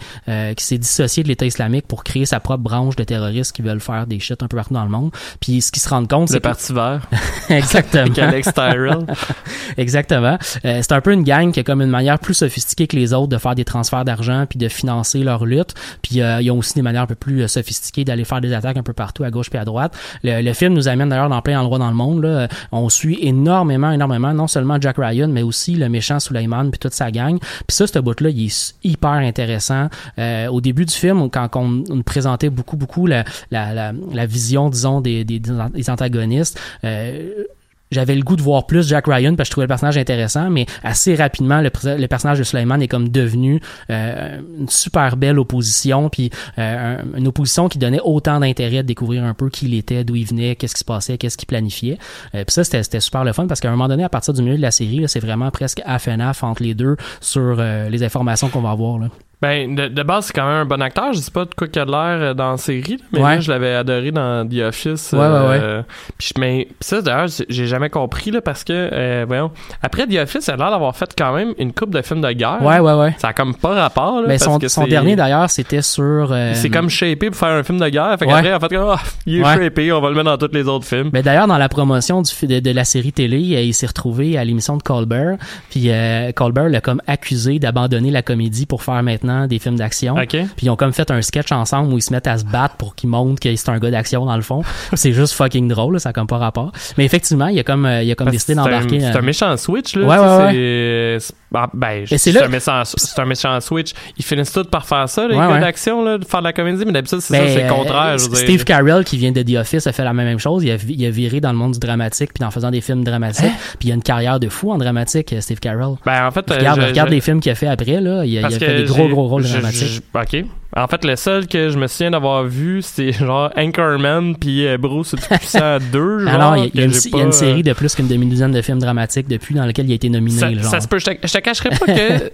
qui 0.57 0.65
s'est 0.65 0.79
dissocié 0.79 1.23
de 1.23 1.29
l'État 1.29 1.47
islamique 1.47 1.87
pour 1.87 2.05
créer 2.05 2.27
sa 2.27 2.41
propre 2.41 2.63
branche 2.63 2.97
de 2.97 3.05
terroristes 3.05 3.53
qui 3.53 3.63
veulent 3.63 3.81
faire 3.81 4.07
des 4.07 4.19
shit 4.19 4.43
un 4.43 4.49
peu 4.49 4.57
partout 4.57 4.75
dans 4.75 4.85
le 4.85 4.91
monde. 4.91 5.11
Puis 5.41 5.61
ce 5.61 5.71
qu'ils 5.71 5.83
se 5.83 5.89
rendent 5.89 6.09
compte, 6.09 6.29
c'est 6.29 6.37
le 6.37 6.41
parti 6.41 6.73
vert. 6.73 7.09
Exactement. 7.49 8.15
Alex 8.17 8.53
Tyrell. 8.53 9.07
Exactement. 9.77 10.39
c'est 10.63 10.93
un 10.93 11.01
peu 11.01 11.13
une 11.13 11.25
gang 11.25 11.53
qui 11.53 11.61
a 11.61 11.63
comme 11.63 11.83
une 11.83 11.91
manière 11.91 12.19
plus 12.19 12.35
sophistiquée 12.35 12.87
que 12.87 12.97
les 12.97 13.13
autres 13.13 13.29
de 13.29 13.39
faire 13.39 13.55
des 13.55 13.65
transferts 13.65 14.05
d'argent 14.05 14.47
puis 14.49 14.59
de 14.59 14.69
financer 14.69 15.21
leur 15.21 15.45
lutte. 15.45 15.75
Puis 16.03 16.17
ils 16.17 16.51
ont 16.51 16.59
aussi 16.59 16.75
des 16.75 16.83
manières 16.83 17.03
un 17.03 17.07
peu 17.07 17.15
plus 17.15 17.47
sophistiquées 17.49 18.05
d'aller 18.05 18.25
faire 18.33 18.41
des 18.41 18.53
attaques 18.53 18.77
un 18.77 18.83
peu 18.83 18.93
partout 18.93 19.25
à 19.25 19.31
gauche 19.31 19.51
puis 19.51 19.59
à 19.59 19.65
droite. 19.65 19.95
Le, 20.23 20.53
film 20.53 20.75
nous 20.75 20.89
amène 20.89 21.09
d'ailleurs 21.09 21.29
dans 21.29 21.43
plein 21.43 21.61
endroits 21.61 21.79
dans 21.79 21.89
le 21.89 21.97
monde. 21.97 22.23
Là. 22.23 22.49
On 22.73 22.89
suit 22.89 23.19
énormément, 23.23 23.91
énormément, 23.91 24.33
non 24.33 24.47
seulement 24.47 24.81
Jack 24.81 24.97
Ryan, 24.99 25.29
mais 25.29 25.43
aussi 25.43 25.75
le 25.75 25.89
méchant 25.89 26.21
Suleiman 26.21 26.71
puis 26.71 26.79
toute 26.79 26.93
sa 26.93 27.11
gang. 27.11 27.39
Puis 27.39 27.77
ça, 27.77 27.87
ce 27.87 27.99
bout-là, 27.99 28.31
il 28.31 28.47
est 28.47 28.75
hyper 28.85 29.11
intéressant. 29.11 29.89
Euh, 30.19 30.49
au 30.49 30.61
début 30.61 30.85
du 30.85 30.95
film, 30.95 31.31
quand 31.31 31.49
on, 31.57 31.85
on 31.91 32.03
présentait 32.03 32.51
beaucoup, 32.51 32.77
beaucoup 32.77 33.07
la, 33.07 33.25
la, 33.51 33.73
la, 33.75 33.93
la 34.13 34.27
vision, 34.27 34.71
disons, 34.71 35.01
des, 35.01 35.25
des, 35.25 35.41
des 35.41 35.91
antagonistes, 35.91 36.61
euh, 36.85 37.45
j'avais 37.93 38.15
le 38.15 38.23
goût 38.23 38.37
de 38.37 38.43
voir 38.43 38.67
plus 38.67 38.89
Jack 38.89 39.07
Ryan 39.07 39.37
parce 39.37 39.49
que 39.49 39.51
je 39.51 39.51
trouvais 39.53 39.67
le 39.67 39.69
personnage 39.69 39.99
intéressant, 39.99 40.51
mais 40.51 40.67
assez 40.83 41.15
rapidement, 41.15 41.61
le, 41.61 41.71
le 41.85 42.07
personnage 42.07 42.39
de 42.39 42.45
Suleiman 42.45 42.81
est 42.81 42.89
comme 42.89 43.09
devenu 43.09 43.61
euh, 43.91 44.41
une 44.59 44.69
super 44.69 45.17
belle 45.17 45.39
opposition, 45.39 46.09
puis 46.09 46.31
euh, 46.59 46.97
une 47.17 47.29
opposition 47.29 47.69
qui 47.69 47.79
donnait 47.79 48.01
autant 48.03 48.41
d'intérêt 48.41 48.83
de 48.83 48.89
découvrir 48.89 49.25
un 49.25 49.35
peu 49.35 49.49
qui 49.49 49.67
il 49.67 49.75
était, 49.75 50.03
d'où 50.03 50.17
il 50.17 50.27
venait, 50.27 50.57
qu'est-ce 50.57 50.75
qui 50.75 50.81
se 50.81 50.85
passait, 50.85 51.19
qu'est-ce 51.19 51.37
qu'il 51.37 51.47
planifiait. 51.47 51.99
Euh, 52.35 52.45
puis 52.45 52.53
ça, 52.53 52.65
c'était 52.65 53.01
super 53.01 53.25
le 53.25 53.33
fun 53.33 53.47
parce 53.47 53.61
qu'à 53.61 53.69
un 53.69 53.73
moment 53.73 53.89
donné, 53.89 54.05
à 54.05 54.09
partir 54.09 54.35
du 54.35 54.43
milieu 54.43 54.57
de 54.57 54.63
la 54.63 54.71
série, 54.73 55.05
c'est 55.07 55.21
vraiment 55.21 55.51
presque 55.51 55.81
half 55.85 56.09
and 56.09 56.21
half 56.21 56.43
entre 56.43 56.63
les 56.63 56.75
deux 56.75 56.97
sur 57.21 57.57
les 57.57 58.03
informations 58.03 58.49
qu'on 58.49 58.61
va 58.61 58.71
avoir. 58.71 58.99
Là. 58.99 59.09
Ben, 59.43 59.75
de, 59.75 59.89
de 59.89 60.03
base, 60.05 60.27
c'est 60.27 60.33
quand 60.35 60.47
même 60.47 60.59
un 60.59 60.65
bon 60.65 60.81
acteur. 60.81 61.13
Je 61.13 61.19
sais 61.19 61.33
pas 61.33 61.45
de 61.45 61.53
quoi 61.53 61.67
qu'il 61.67 61.83
a 61.83 61.85
l'air 61.85 62.29
euh, 62.29 62.33
dans 62.33 62.53
la 62.53 62.57
série, 62.59 62.99
mais 63.13 63.19
moi, 63.19 63.41
je 63.41 63.51
l'avais 63.51 63.75
adoré 63.75 64.13
dans 64.13 64.49
The 64.49 64.61
Office. 64.61 65.11
Ouais, 65.13 65.19
ouais, 65.19 65.25
euh, 65.27 65.79
ouais. 65.79 65.85
Puis, 66.17 66.33
mais 66.39 66.69
ça, 66.79 67.03
d'ailleurs, 67.03 67.27
j'ai 67.49 67.67
jamais 67.67 67.82
compris, 67.91 68.31
là, 68.31 68.41
parce 68.41 68.65
que, 68.65 68.73
euh, 68.73 69.25
voyons, 69.27 69.51
après 69.83 70.07
The 70.07 70.17
Office, 70.17 70.47
il 70.49 70.53
a 70.53 70.57
l'air 70.57 70.71
d'avoir 70.71 70.97
fait 70.97 71.15
quand 71.17 71.35
même 71.35 71.55
une 71.59 71.73
coupe 71.73 71.91
de 71.91 72.03
films 72.03 72.21
de 72.21 72.33
guerre. 72.33 72.59
Ouais, 72.63 72.79
ouais, 72.79 72.95
ouais. 72.95 73.15
Ça 73.19 73.29
a 73.29 73.33
comme 73.33 73.55
pas 73.55 73.75
rapport, 73.75 74.21
là. 74.21 74.29
Mais 74.29 74.39
son, 74.39 74.59
son 74.67 74.87
dernier, 74.87 75.17
d'ailleurs, 75.17 75.51
c'était 75.51 75.83
sur... 75.83 76.35
C'est 76.55 76.71
comme 76.71 76.89
shapé 76.91 77.31
pour 77.31 77.37
faire 77.37 77.51
un 77.51 77.63
film 77.63 77.79
de 77.79 77.89
guerre. 77.89 78.17
Fait 78.19 78.27
qu'après, 78.27 78.55
en 78.55 78.61
fait, 78.61 78.77
oh, 78.77 78.95
il 79.27 79.41
est 79.41 79.45
shapé, 79.45 79.93
on 79.93 80.01
va 80.01 80.09
le 80.09 80.15
mettre 80.15 80.37
dans 80.37 80.47
tous 80.47 80.55
les 80.55 80.69
autres 80.69 80.87
films. 80.87 81.11
Mais 81.13 81.23
d'ailleurs, 81.23 81.47
dans 81.47 81.59
la 81.59 81.69
promotion 81.69 82.23
du, 82.23 82.47
de, 82.47 82.61
de 82.61 82.71
la 82.71 82.85
série 82.85 83.13
télé, 83.13 83.39
il 83.39 83.75
s'est 83.75 83.87
retrouvé 83.87 84.37
à 84.39 84.45
l'émission 84.45 84.77
de 84.77 84.83
Colbert. 84.83 85.37
Puis 85.71 85.91
Colbert 86.35 86.69
l'a 86.69 86.81
comme 86.81 87.01
accusé 87.07 87.59
d'abandonner 87.59 88.11
la 88.11 88.23
comédie 88.23 88.67
pour 88.67 88.83
faire 88.83 89.03
maintenant 89.03 89.47
des 89.47 89.59
films 89.59 89.77
d'action. 89.77 90.15
Puis 90.17 90.47
ils 90.63 90.71
ont 90.71 90.77
comme 90.77 90.93
fait 90.93 91.11
un 91.11 91.23
sketch 91.23 91.53
ensemble 91.53 91.93
où 91.93 91.99
ils 91.99 92.03
se 92.03 92.13
mettent 92.13 92.27
à 92.27 92.39
se 92.39 92.45
battre 92.45 92.77
pour 92.77 92.95
qu'ils 92.95 93.09
montrent 93.11 93.41
que 93.41 93.55
c'est 93.55 93.69
un 93.69 93.79
gars 93.79 93.91
d'action 93.91 94.25
dans 94.27 94.37
le 94.37 94.43
fond. 94.43 94.63
c'est 94.95 95.13
juste 95.13 95.35
fucking 95.35 95.69
drôle, 95.69 95.99
ça 96.01 96.11
a 96.11 96.13
comme 96.13 96.27
pas 96.27 96.39
rapport. 96.39 96.73
Mais 96.99 97.05
effectivement, 97.05 97.47
il 97.47 97.59
a 97.59 97.63
comme 97.63 97.72
il 97.77 98.11
a 98.11 98.15
comme 98.15 98.31
décidé 98.31 98.55
d'embarquer. 98.55 99.01
C'est 99.01 99.07
un, 99.07 99.17
euh, 99.17 99.23
méchant 99.23 99.57
switch 99.57 99.97
là. 99.97 100.07
Ouais, 100.07 100.19
ouais, 100.19 100.53
ouais. 100.53 101.19
Ah, 101.55 101.69
ben, 101.75 102.05
c'est 102.07 102.43
un 102.43 102.49
méchant, 102.49 102.83
c'est 102.85 103.21
un 103.21 103.25
méchant 103.27 103.61
switch. 103.61 103.93
Ils 104.17 104.25
finissent 104.25 104.53
tous 104.53 104.65
par 104.65 104.87
faire 104.87 105.09
ça, 105.09 105.29
les 105.29 105.37
gars 105.37 105.61
d'action, 105.61 106.03
là, 106.03 106.19
de 106.19 106.25
faire 106.25 106.41
de 106.41 106.47
la 106.47 106.53
comédie, 106.53 106.85
mais 106.87 106.93
d'habitude, 106.93 107.21
c'est 107.21 107.37
ça, 107.37 107.47
c'est 107.47 107.63
le 107.63 107.69
ben, 107.69 107.75
contraire. 107.75 108.19
Steve 108.19 108.65
Carell, 108.65 109.05
qui 109.05 109.19
vient 109.19 109.33
de 109.33 109.43
The 109.43 109.57
Office, 109.57 109.87
a 109.87 109.93
fait 109.93 110.05
la 110.05 110.13
même 110.13 110.39
chose. 110.39 110.65
Il 110.65 110.71
a, 110.71 110.77
il 110.89 111.07
a 111.07 111.11
viré 111.11 111.41
dans 111.41 111.53
le 111.53 111.59
monde 111.59 111.73
du 111.73 111.79
dramatique, 111.79 112.31
puis 112.35 112.45
en 112.45 112.51
faisant 112.51 112.71
des 112.71 112.81
films 112.81 113.05
dramatiques. 113.05 113.45
Hein? 113.45 113.77
Puis 113.79 113.89
il 113.89 113.93
a 113.93 113.95
une 113.95 114.03
carrière 114.03 114.41
de 114.41 114.49
fou 114.49 114.73
en 114.73 114.79
dramatique, 114.79 115.35
Steve 115.41 115.61
Carell. 115.61 115.97
Ben, 116.07 116.27
en 116.27 116.31
fait, 116.31 116.49
regarde, 116.51 116.81
regarde 116.81 117.11
les 117.11 117.21
films 117.21 117.41
qu'il 117.41 117.53
a 117.53 117.55
fait 117.55 117.67
après, 117.67 118.01
là. 118.01 118.25
Il 118.25 118.39
a, 118.39 118.49
il 118.49 118.55
a 118.55 118.59
fait 118.59 118.83
des 118.83 118.85
gros, 118.85 119.09
gros 119.09 119.29
rôles 119.29 119.45
dramatiques. 119.45 120.03
ok. 120.15 120.45
En 120.75 120.87
fait, 120.87 121.05
le 121.05 121.17
seul 121.17 121.47
que 121.47 121.69
je 121.69 121.79
me 121.79 121.87
souviens 121.87 122.11
d'avoir 122.13 122.45
vu, 122.45 122.81
c'est 122.83 123.13
genre 123.13 123.51
Anchorman 123.57 124.37
puis 124.37 124.67
euh, 124.67 124.79
Bruce 124.79 125.11
Tout-Puissant 125.11 125.79
2. 125.93 126.19
Genre, 126.21 126.29
Alors, 126.29 126.57
il 126.57 126.75
y, 126.75 126.81
a, 126.81 126.85
une, 126.85 126.93
il 126.93 127.17
y 127.17 127.21
a 127.21 127.25
une 127.25 127.33
série 127.33 127.63
de 127.63 127.73
plus 127.73 127.95
qu'une 127.95 128.09
demi-douzaine 128.09 128.53
de 128.53 128.63
films 128.63 128.79
dramatiques 128.79 129.29
depuis 129.29 129.55
dans 129.55 129.67
lesquels 129.67 129.87
il 129.87 129.93
a 129.93 129.97
été 129.97 130.09
nominé. 130.09 130.39
Ça, 130.39 130.53
genre. 130.53 130.65
ça 130.65 130.81
se 130.81 130.89
peut. 130.89 130.99
Je 130.99 131.07
te, 131.07 131.11
je 131.27 131.33
te 131.33 131.39
cacherai 131.39 131.71
pas 131.71 131.87
que 131.87 132.31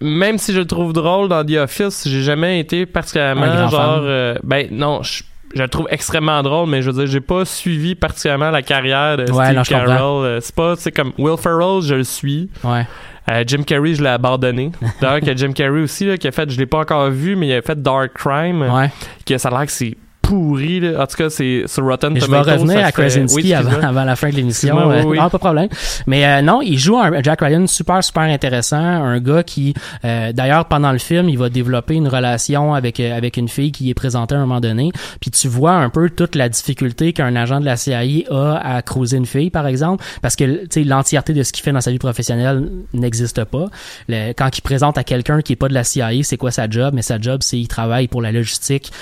même 0.02 0.38
si 0.38 0.52
je 0.52 0.58
le 0.58 0.66
trouve 0.66 0.92
drôle 0.92 1.28
dans 1.28 1.44
The 1.44 1.56
Office, 1.58 2.08
j'ai 2.08 2.22
jamais 2.22 2.60
été 2.60 2.86
particulièrement 2.86 3.68
genre. 3.68 4.00
Euh, 4.02 4.36
ben 4.42 4.68
non, 4.70 5.02
je, 5.02 5.22
le 5.54 5.68
trouve 5.68 5.86
extrêmement 5.90 6.42
drôle, 6.42 6.68
mais 6.68 6.82
je 6.82 6.90
veux 6.90 7.04
dire, 7.04 7.06
j'ai 7.06 7.20
pas 7.20 7.44
suivi 7.44 7.94
particulièrement 7.94 8.50
la 8.50 8.62
carrière 8.62 9.16
de 9.16 9.26
Steve 9.26 9.62
Carell. 9.64 10.00
Euh, 10.00 10.40
c'est 10.40 10.54
pas, 10.54 10.74
c'est 10.76 10.92
comme 10.92 11.12
Will 11.18 11.36
Ferrell, 11.36 11.82
je 11.82 11.94
le 11.94 12.04
suis. 12.04 12.50
Ouais. 12.64 12.86
Euh, 13.28 13.42
Jim 13.46 13.62
Carrey, 13.64 13.94
je 13.94 14.02
l'ai 14.02 14.08
abandonné. 14.08 14.70
D'ailleurs, 15.00 15.18
qu'il 15.18 15.28
y 15.28 15.30
a 15.32 15.36
Jim 15.36 15.52
Carrey 15.52 15.80
aussi, 15.80 16.04
là, 16.04 16.16
qui 16.16 16.28
a 16.28 16.32
fait, 16.32 16.48
je 16.50 16.58
l'ai 16.58 16.66
pas 16.66 16.78
encore 16.78 17.10
vu, 17.10 17.36
mais 17.36 17.48
il 17.48 17.54
a 17.54 17.62
fait 17.62 17.80
Dark 17.80 18.12
Crime. 18.14 18.62
Ouais. 18.62 19.38
Ça 19.38 19.48
a 19.48 19.50
l'air 19.50 19.66
que 19.66 19.72
c'est 19.72 19.96
pourri. 20.26 20.80
Là. 20.80 21.02
En 21.02 21.06
tout 21.06 21.16
cas, 21.16 21.30
c'est 21.30 21.64
sur 21.66 21.84
Rotten 21.84 22.18
Je 22.18 22.26
vais 22.26 22.40
revenir 22.40 22.84
à 22.84 22.92
Krasinski 22.92 23.54
avant, 23.54 23.80
avant, 23.80 24.04
la 24.04 24.16
fin 24.16 24.28
de 24.28 24.34
l'émission. 24.34 24.90
Euh, 24.90 25.02
Non, 25.02 25.14
pas 25.14 25.28
de 25.28 25.36
problème. 25.38 25.68
Mais 26.06 26.26
euh, 26.26 26.42
non, 26.42 26.60
il 26.62 26.78
joue 26.78 26.98
un 26.98 27.22
Jack 27.22 27.40
Ryan 27.40 27.66
super, 27.66 28.02
super 28.02 28.24
intéressant. 28.24 28.76
Un 28.76 29.20
gars 29.20 29.42
qui, 29.42 29.74
euh, 30.04 30.32
d'ailleurs, 30.32 30.66
pendant 30.66 30.92
le 30.92 30.98
film, 30.98 31.28
il 31.28 31.38
va 31.38 31.48
développer 31.48 31.94
une 31.94 32.08
relation 32.08 32.74
avec 32.74 33.00
euh, 33.00 33.16
avec 33.16 33.36
une 33.36 33.48
fille 33.48 33.72
qui 33.72 33.90
est 33.90 33.94
présentée 33.94 34.34
à 34.34 34.38
un 34.38 34.42
moment 34.42 34.60
donné. 34.60 34.90
Puis 35.20 35.30
tu 35.30 35.48
vois 35.48 35.72
un 35.72 35.88
peu 35.90 36.10
toute 36.10 36.34
la 36.34 36.48
difficulté 36.48 37.12
qu'un 37.12 37.36
agent 37.36 37.60
de 37.60 37.64
la 37.64 37.76
CIA 37.76 38.24
a 38.30 38.76
à 38.76 38.82
creuser 38.82 39.16
une 39.16 39.26
fille, 39.26 39.50
par 39.50 39.66
exemple, 39.66 40.04
parce 40.22 40.36
que 40.36 40.44
l'entièreté 40.80 41.32
de 41.32 41.42
ce 41.42 41.52
qu'il 41.52 41.62
fait 41.62 41.72
dans 41.72 41.80
sa 41.80 41.90
vie 41.90 41.98
professionnelle 41.98 42.68
n'existe 42.92 43.44
pas. 43.44 43.66
Le, 44.08 44.32
quand 44.32 44.56
il 44.56 44.60
présente 44.60 44.98
à 44.98 45.04
quelqu'un 45.04 45.40
qui 45.40 45.52
est 45.52 45.56
pas 45.56 45.68
de 45.68 45.74
la 45.74 45.84
CIA, 45.84 46.22
c'est 46.22 46.36
quoi 46.36 46.50
sa 46.50 46.68
job? 46.68 46.94
Mais 46.94 47.02
sa 47.02 47.20
job, 47.20 47.40
c'est 47.42 47.58
il 47.58 47.68
travaille 47.68 48.08
pour 48.08 48.22
la 48.22 48.32
logistique 48.32 48.92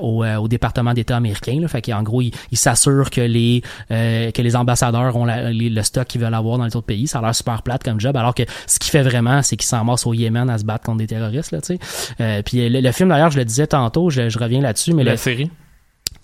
au, 0.00 0.24
au 0.24 0.48
département 0.48 0.67
département 0.68 0.94
d'État 0.94 1.16
américain. 1.16 1.58
Là, 1.60 1.68
fait 1.68 1.82
qu'en 1.82 2.02
gros, 2.02 2.22
il, 2.22 2.32
s'assure 2.52 3.10
que 3.10 3.20
les 3.20 3.62
euh, 3.90 4.30
que 4.30 4.42
les 4.42 4.56
ambassadeurs 4.56 5.16
ont 5.16 5.26
le 5.26 5.82
stock 5.82 6.06
qu'ils 6.06 6.20
veulent 6.20 6.34
avoir 6.34 6.58
dans 6.58 6.64
les 6.64 6.76
autres 6.76 6.86
pays. 6.86 7.06
Ça 7.06 7.18
a 7.18 7.22
l'air 7.22 7.34
super 7.34 7.62
plate 7.62 7.82
comme 7.82 8.00
job, 8.00 8.16
alors 8.16 8.34
que 8.34 8.42
ce 8.66 8.78
qu'il 8.78 8.90
fait 8.90 9.02
vraiment, 9.02 9.42
c'est 9.42 9.56
qu'il 9.56 9.66
s'amasse 9.66 10.06
au 10.06 10.14
Yémen 10.14 10.48
à 10.50 10.58
se 10.58 10.64
battre 10.64 10.84
contre 10.84 10.98
des 10.98 11.06
terroristes. 11.06 11.52
Là, 11.52 11.58
euh, 12.20 12.42
puis 12.42 12.68
le, 12.68 12.92
film, 12.92 13.08
d'ailleurs, 13.08 13.30
je 13.30 13.38
le 13.38 13.44
disais 13.44 13.66
tantôt, 13.66 14.10
je, 14.10 14.38
reviens 14.38 14.60
là-dessus, 14.60 14.92
mais 14.92 15.04
la 15.04 15.16
série? 15.16 15.50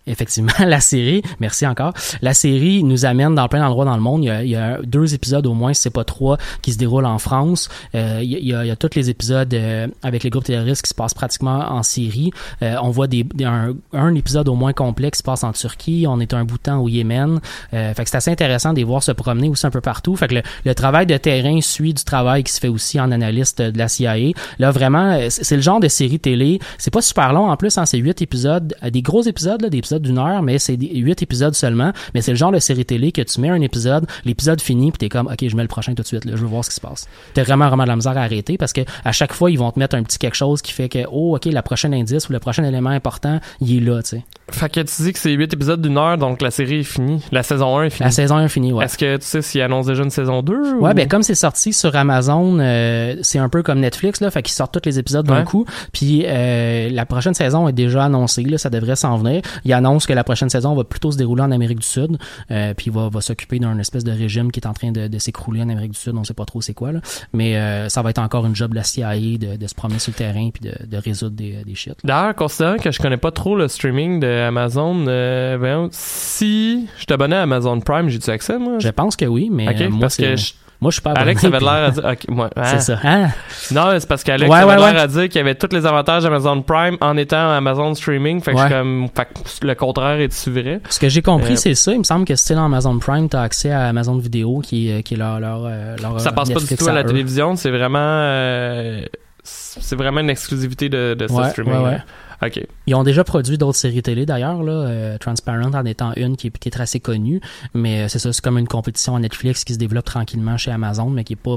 Effectivement, 0.07 0.53
la 0.67 0.81
série, 0.81 1.23
merci 1.41 1.67
encore, 1.67 1.93
la 2.23 2.35
série 2.35 2.83
nous 2.83 3.05
amène 3.05 3.35
dans 3.35 3.49
plein 3.49 3.61
d'endroits 3.61 3.85
dans 3.85 3.97
le 3.97 4.03
monde. 4.03 4.25
Il 4.25 4.27
y, 4.27 4.31
a, 4.31 4.43
il 4.43 4.51
y 4.51 4.57
a, 4.57 4.79
deux 4.83 5.15
épisodes 5.15 5.47
au 5.47 5.55
moins, 5.55 5.73
si 5.75 5.83
c'est 5.83 5.91
pas 5.91 6.05
trois, 6.05 6.39
qui 6.63 6.73
se 6.73 6.79
déroulent 6.79 7.07
en 7.07 7.19
France. 7.19 7.69
Euh, 7.95 8.21
il, 8.23 8.31
y 8.31 8.55
a, 8.55 8.65
il, 8.65 8.69
y 8.69 8.71
a, 8.71 8.77
tous 8.77 8.95
les 8.95 9.11
épisodes 9.11 9.53
euh, 9.55 9.87
avec 10.03 10.23
les 10.25 10.31
groupes 10.31 10.45
terroristes 10.45 10.83
qui 10.83 10.89
se 10.89 10.95
passent 10.95 11.15
pratiquement 11.15 11.59
en 11.71 11.83
Syrie. 11.83 12.31
Euh, 12.63 12.77
on 12.83 12.91
voit 12.91 13.07
des, 13.07 13.27
un, 13.45 13.75
un, 13.93 14.15
épisode 14.15 14.49
au 14.49 14.55
moins 14.55 14.73
complet 14.73 15.11
qui 15.11 15.19
se 15.19 15.23
passe 15.23 15.45
en 15.45 15.53
Turquie. 15.53 16.07
On 16.09 16.21
est 16.21 16.35
un 16.35 16.45
bout 16.45 16.59
de 16.59 16.63
temps 16.63 16.81
au 16.81 16.89
Yémen. 16.89 17.41
Euh, 17.73 17.95
fait 17.95 18.05
que 18.05 18.11
c'est 18.11 18.17
assez 18.17 18.31
intéressant 18.31 18.73
de 18.73 18.79
les 18.79 18.85
voir 18.85 19.03
se 19.03 19.13
promener 19.13 19.49
aussi 19.49 19.67
un 19.67 19.71
peu 19.71 19.81
partout. 19.81 20.17
Fait 20.17 20.29
que 20.29 20.37
le, 20.37 20.43
le, 20.65 20.75
travail 20.75 21.07
de 21.07 21.17
terrain 21.17 21.61
suit 21.61 21.95
du 21.95 22.05
travail 22.05 22.45
qui 22.45 22.53
se 22.53 22.61
fait 22.61 22.69
aussi 22.69 23.01
en 23.01 23.11
analyste 23.11 23.63
de 23.63 23.79
la 23.79 23.89
CIA. 23.89 24.33
Là, 24.59 24.71
vraiment, 24.71 25.19
c'est 25.29 25.57
le 25.57 25.63
genre 25.63 25.81
de 25.81 25.89
série 25.89 26.21
télé. 26.21 26.59
C'est 26.79 26.93
pas 26.93 27.03
super 27.03 27.33
long 27.33 27.51
en 27.51 27.57
plus, 27.57 27.79
hein, 27.79 27.87
c'est 27.87 27.99
huit 27.99 28.21
épisodes, 28.23 28.75
des 28.83 29.03
gros 29.03 29.23
épisodes, 29.23 29.63
là, 29.63 29.69
des 29.69 29.79
épisodes 29.79 29.94
d'une 30.03 30.19
heure, 30.19 30.43
mais 30.43 30.59
c'est 30.59 30.77
huit 30.77 31.23
épisodes 31.23 31.55
seulement. 31.55 31.93
Mais 32.15 32.23
c'est 32.23 32.33
le 32.33 32.37
genre 32.37 32.53
de 32.53 32.59
série 32.59 32.85
télé 32.85 33.13
que 33.13 33.23
tu 33.23 33.41
mets 33.41 33.51
un 33.51 33.61
épisode, 33.61 34.07
l'épisode 34.25 34.61
finit, 34.61 34.91
puis 34.91 34.99
t'es 34.99 35.09
comme, 35.09 35.27
ok, 35.27 35.49
je 35.49 35.57
mets 35.57 35.63
le 35.63 35.69
prochain 35.69 35.95
tout 35.95 36.03
de 36.03 36.07
suite, 36.07 36.25
là, 36.25 36.33
je 36.35 36.41
veux 36.41 36.47
voir 36.47 36.65
ce 36.65 36.71
qui 36.71 36.77
se 36.77 36.81
passe. 36.81 37.09
T'as 37.35 37.43
vraiment, 37.43 37.69
vraiment 37.69 37.85
de 37.85 37.89
la 37.89 37.97
misère 37.97 38.17
à 38.17 38.23
arrêter 38.23 38.59
parce 38.59 38.73
que 38.73 38.83
à 39.05 39.13
chaque 39.13 39.33
fois, 39.33 39.51
ils 39.51 39.59
vont 39.59 39.71
te 39.71 39.79
mettre 39.79 39.97
un 39.97 40.03
petit 40.03 40.19
quelque 40.19 40.37
chose 40.37 40.63
qui 40.63 40.73
fait 40.73 40.89
que, 40.89 41.05
oh, 41.11 41.37
ok, 41.37 41.47
la 41.47 41.63
prochaine 41.63 41.95
indice 41.95 42.29
ou 42.29 42.33
le 42.33 42.39
prochain 42.39 42.65
élément 42.65 42.91
important, 42.91 43.41
il 43.61 43.77
est 43.77 43.81
là, 43.81 44.03
tu 44.03 44.11
sais. 44.11 44.25
Fait 44.51 44.69
que 44.69 44.81
tu 44.81 45.03
dis 45.03 45.13
que 45.13 45.19
c'est 45.19 45.33
huit 45.33 45.53
épisodes 45.53 45.81
d'une 45.81 45.97
heure, 45.97 46.19
donc 46.19 46.43
la 46.43 46.51
série 46.51 46.81
est 46.81 46.85
finie. 46.85 47.23
La 47.33 47.43
saison 47.43 47.79
1 47.79 47.85
est 47.85 47.91
finie. 47.91 48.05
La 48.07 48.11
saison 48.11 48.37
1 48.37 48.45
est 48.45 48.49
finie, 48.49 48.73
ouais. 48.73 48.85
Est-ce 48.85 48.99
que 48.99 49.17
tu 49.17 49.25
sais 49.25 49.41
s'il 49.41 49.63
annonce 49.63 49.87
déjà 49.87 50.03
une 50.03 50.11
saison 50.11 50.43
2? 50.43 50.75
Ouais, 50.75 50.93
ben 50.93 51.09
comme 51.09 51.23
c'est 51.23 51.35
sorti 51.35 51.73
sur 51.73 51.97
Amazon, 51.97 52.59
euh, 52.61 53.17
c'est 53.23 53.39
un 53.39 53.49
peu 53.49 53.63
comme 53.63 53.81
Netflix, 53.81 54.21
là, 54.21 54.31
fait 54.31 54.43
qu'ils 54.43 54.53
sortent 54.53 54.79
tous 54.79 54.87
les 54.87 54.99
épisodes 54.99 55.27
d'un 55.27 55.45
coup. 55.45 55.65
Puis 55.93 56.25
euh, 56.27 56.91
la 56.91 57.07
prochaine 57.07 57.33
saison 57.33 57.69
est 57.69 57.73
déjà 57.73 58.05
annoncée, 58.05 58.43
là, 58.43 58.59
ça 58.59 58.69
devrait 58.69 58.97
s'en 58.97 59.17
venir. 59.17 59.41
Il 59.65 59.73
annonce 59.73 60.07
que 60.07 60.13
la 60.13 60.25
prochaine 60.25 60.51
saison 60.51 60.75
va 60.75 60.85
plutôt 60.85 61.11
se 61.11 61.17
dérouler 61.17 61.43
en 61.43 61.51
Amérique 61.51 61.81
du 61.81 61.87
Sud, 61.87 62.19
euh, 62.51 62.75
puis 62.75 62.91
va, 62.91 63.09
va 63.09 63.21
s'occuper 63.23 63.59
d'un 63.59 63.79
espèce 63.79 64.05
de 64.05 64.13
régime 64.13 64.53
qui 64.53 64.61
est 64.61 64.67
en 64.67 64.75
train 64.75 64.93
de, 64.93 65.09
de 65.09 65.19
s'écrouler 65.19 65.63
en 65.63 65.69
Amérique 65.71 65.93
du 65.93 65.99
Sud, 65.99 66.15
on 66.17 66.25
sait 66.25 66.35
pas 66.35 66.45
trop 66.45 66.61
c'est 66.61 66.75
quoi, 66.75 66.93
là. 66.93 67.01
Mais 67.33 67.89
ça 67.89 68.03
va 68.03 68.11
être 68.11 68.19
encore 68.19 68.45
une 68.45 68.55
job 68.55 68.73
de 68.73 68.77
la 68.77 68.85
CIA 68.85 69.15
de, 69.17 69.57
de 69.57 69.67
se 69.67 69.75
promener 69.75 69.99
sur 69.99 70.11
le 70.13 70.17
terrain 70.19 70.51
puis 70.53 70.69
de, 70.69 70.87
de 70.87 70.97
résoudre 70.99 71.35
des, 71.35 71.65
des 71.65 71.75
shit. 71.75 71.95
D'ailleurs, 72.05 72.35
considérant 72.35 72.77
que 72.77 72.91
je 72.91 73.01
connais 73.01 73.17
pas 73.17 73.31
trop 73.31 73.57
le 73.57 73.69
streaming 73.69 74.21
de 74.21 74.34
Amazon, 74.41 75.05
euh, 75.09 75.89
si 75.91 76.87
je 76.99 77.05
t'abonnais 77.05 77.37
à 77.37 77.43
Amazon 77.43 77.81
Prime, 77.81 78.09
j'ai-tu 78.09 78.31
accès, 78.31 78.59
moi? 78.59 78.75
Je 78.79 78.89
pense 78.89 79.17
que 79.17 79.25
oui, 79.25 79.49
mais 79.53 79.65
moi, 79.91 80.01
parce 80.01 80.17
que 80.17 80.35
Moi, 80.81 80.91
je 80.91 80.95
suis 80.95 81.03
pas 81.03 81.13
Alex 81.13 81.43
abonné, 81.45 81.57
avait 81.57 81.65
puis- 81.65 81.75
l'air 81.75 81.85
à 81.85 81.91
dire. 81.91 82.05
ok, 82.05 82.35
moi, 82.37 82.51
hein? 82.57 82.63
C'est 82.65 82.81
ça. 82.81 82.99
Hein? 83.05 83.29
Non, 83.73 83.87
c'est 83.99 84.09
parce 84.09 84.23
qu'Alex 84.23 84.51
Ouais, 84.51 84.59
avait 84.59 84.67
ouais, 84.73 84.77
l'air 84.77 84.95
ouais. 84.95 85.01
à 85.01 85.07
dire 85.07 85.23
qu'il 85.25 85.37
y 85.37 85.39
avait 85.39 85.55
tous 85.55 85.69
les 85.75 85.87
avantages 85.87 86.25
d'Amazon 86.25 86.61
Prime 86.63 86.99
en 87.01 87.17
étant 87.17 87.51
Amazon 87.53 87.95
Streaming. 87.95 88.43
Fait 88.43 88.53
que 88.53 88.59
je 88.59 88.65
suis 88.65 88.73
comme. 88.73 89.09
Fait 89.15 89.25
que 89.61 89.67
le 89.67 89.75
contraire 89.77 90.21
est-tu 90.21 90.51
vrai? 90.51 90.81
Ce 90.91 91.01
que 91.01 91.09
j'ai 91.09 91.23
compris, 91.23 91.53
Euh, 91.55 91.57
c'est 91.57 91.75
ça. 91.75 91.93
Il 91.93 91.99
me 92.01 92.05
semble 92.05 92.27
que 92.27 92.35
si 92.35 92.49
t'es 92.49 92.55
dans 92.55 92.67
Amazon 92.67 92.99
Prime, 92.99 93.29
t'as 93.31 93.43
accès 93.43 93.71
à 93.71 93.87
Amazon 93.87 94.19
Vidéo, 94.19 94.61
qui, 94.63 94.91
est- 94.91 95.03
qui 95.05 95.15
est 95.15 95.17
leur, 95.17 95.41
leur, 95.41 95.63
euh, 95.65 95.97
leur 96.03 96.21
Ça 96.21 96.31
euh, 96.31 96.33
passe 96.33 96.51
pas 96.51 96.61
du 96.61 96.77
tout 96.77 96.89
à 96.89 96.93
la 96.93 97.01
eux. 97.01 97.07
télévision, 97.07 97.57
c'est 97.57 97.71
vraiment. 97.71 97.99
euh, 98.01 99.01
c'est 99.43 99.97
vraiment 99.97 100.21
une 100.21 100.31
exclusivité 100.31 100.89
de, 100.89 101.15
de 101.15 101.27
ce 101.29 101.45
streaming. 101.51 101.99
Ok. 102.45 102.61
Ils 102.87 102.95
ont 102.95 103.05
déjà 103.05 103.25
produit 103.25 103.57
d'autres 103.59 103.79
séries 103.79 104.03
télé 104.03 104.27
d'ailleurs, 104.27 104.63
là, 104.63 104.73
euh, 104.73 105.19
Transparent 105.19 105.73
en 105.73 105.85
étant 105.85 106.13
une 106.17 106.37
qui 106.37 106.49
est 106.49 106.81
assez 106.81 107.01
connue, 107.01 107.41
mais 107.75 108.03
euh, 108.03 108.09
c'est 108.09 108.19
ça, 108.19 108.33
c'est 108.33 108.43
comme 108.43 108.59
une 108.59 108.67
compétition 108.69 109.17
à 109.17 109.21
Netflix 109.21 109.65
qui 109.65 109.75
se 109.75 109.79
développe 109.79 110.05
tranquillement 110.05 110.57
chez 110.57 110.71
Amazon, 110.71 111.09
mais 111.11 111.25
qui 111.25 111.35
est 111.35 111.37
pas, 111.37 111.57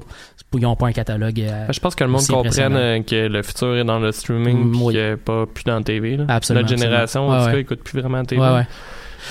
ils 0.53 0.65
ont 0.65 0.75
pas 0.75 0.88
un 0.88 0.91
catalogue. 0.93 1.39
euh, 1.41 1.65
Je 1.71 1.79
pense 1.79 1.95
que 1.95 2.03
le 2.03 2.09
monde 2.09 2.25
comprenne 2.27 3.03
que 3.03 3.27
le 3.27 3.43
futur 3.43 3.75
est 3.75 3.83
dans 3.83 3.99
le 3.99 4.11
streaming 4.11 4.57
Mm, 4.67 4.71
puis 4.71 4.81
oui. 4.83 4.93
qu'il 4.93 5.17
pas 5.17 5.45
plus 5.45 5.63
dans 5.63 5.75
la 5.75 5.81
TV. 5.83 6.17
Là. 6.17 6.25
Absolument, 6.29 6.61
Notre 6.67 6.77
génération, 6.77 7.31
absolument. 7.31 7.33
en 7.33 7.39
tout 7.39 7.45
Ouais, 7.45 7.51
cas, 7.51 7.55
ouais. 7.55 7.61
écoute 7.61 7.83
plus 7.83 7.99
vraiment 7.99 8.17
la 8.17 8.25
TV. 8.25 8.41
Ouais. 8.41 8.67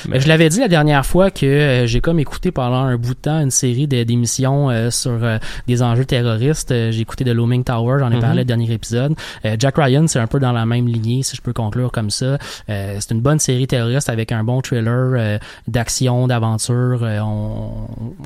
Mais- 0.08 0.20
Je 0.20 0.28
l'avais 0.28 0.48
dit 0.48 0.60
la 0.60 0.68
dernière 0.68 1.04
fois 1.06 1.30
que 1.30 1.46
euh, 1.46 1.86
j'ai 1.86 2.00
comme 2.00 2.18
écouté 2.18 2.50
pendant 2.50 2.76
un 2.82 2.96
bout 2.96 3.14
de 3.14 3.18
temps 3.20 3.40
une 3.40 3.50
série 3.50 3.86
d'émissions 3.86 4.70
euh, 4.70 4.90
sur 4.90 5.18
euh, 5.22 5.38
des 5.66 5.82
enjeux 5.82 6.04
terroristes. 6.04 6.70
Euh, 6.72 6.90
j'ai 6.90 7.00
écouté 7.00 7.24
de 7.24 7.32
Looming 7.32 7.64
Tower, 7.64 7.96
j'en 8.00 8.10
ai 8.10 8.16
Mhm. 8.16 8.20
parlé 8.20 8.38
le 8.40 8.44
dernier 8.44 8.72
épisode. 8.72 9.14
Euh, 9.44 9.56
Jack 9.58 9.76
Ryan, 9.76 10.06
c'est 10.06 10.18
un 10.18 10.26
peu 10.26 10.38
dans 10.40 10.52
la 10.52 10.66
même 10.66 10.86
lignée, 10.88 11.22
si 11.22 11.36
je 11.36 11.42
peux 11.42 11.52
conclure 11.52 11.90
comme 11.92 12.10
ça. 12.10 12.38
Euh, 12.68 12.96
c'est 13.00 13.12
une 13.12 13.20
bonne 13.20 13.38
série 13.38 13.66
terroriste 13.66 14.08
avec 14.08 14.32
un 14.32 14.42
bon 14.44 14.60
thriller 14.60 15.12
euh, 15.16 15.38
d'action, 15.68 16.26
d'aventure. 16.26 17.00
Euh, 17.02 17.20
on, 17.20 17.70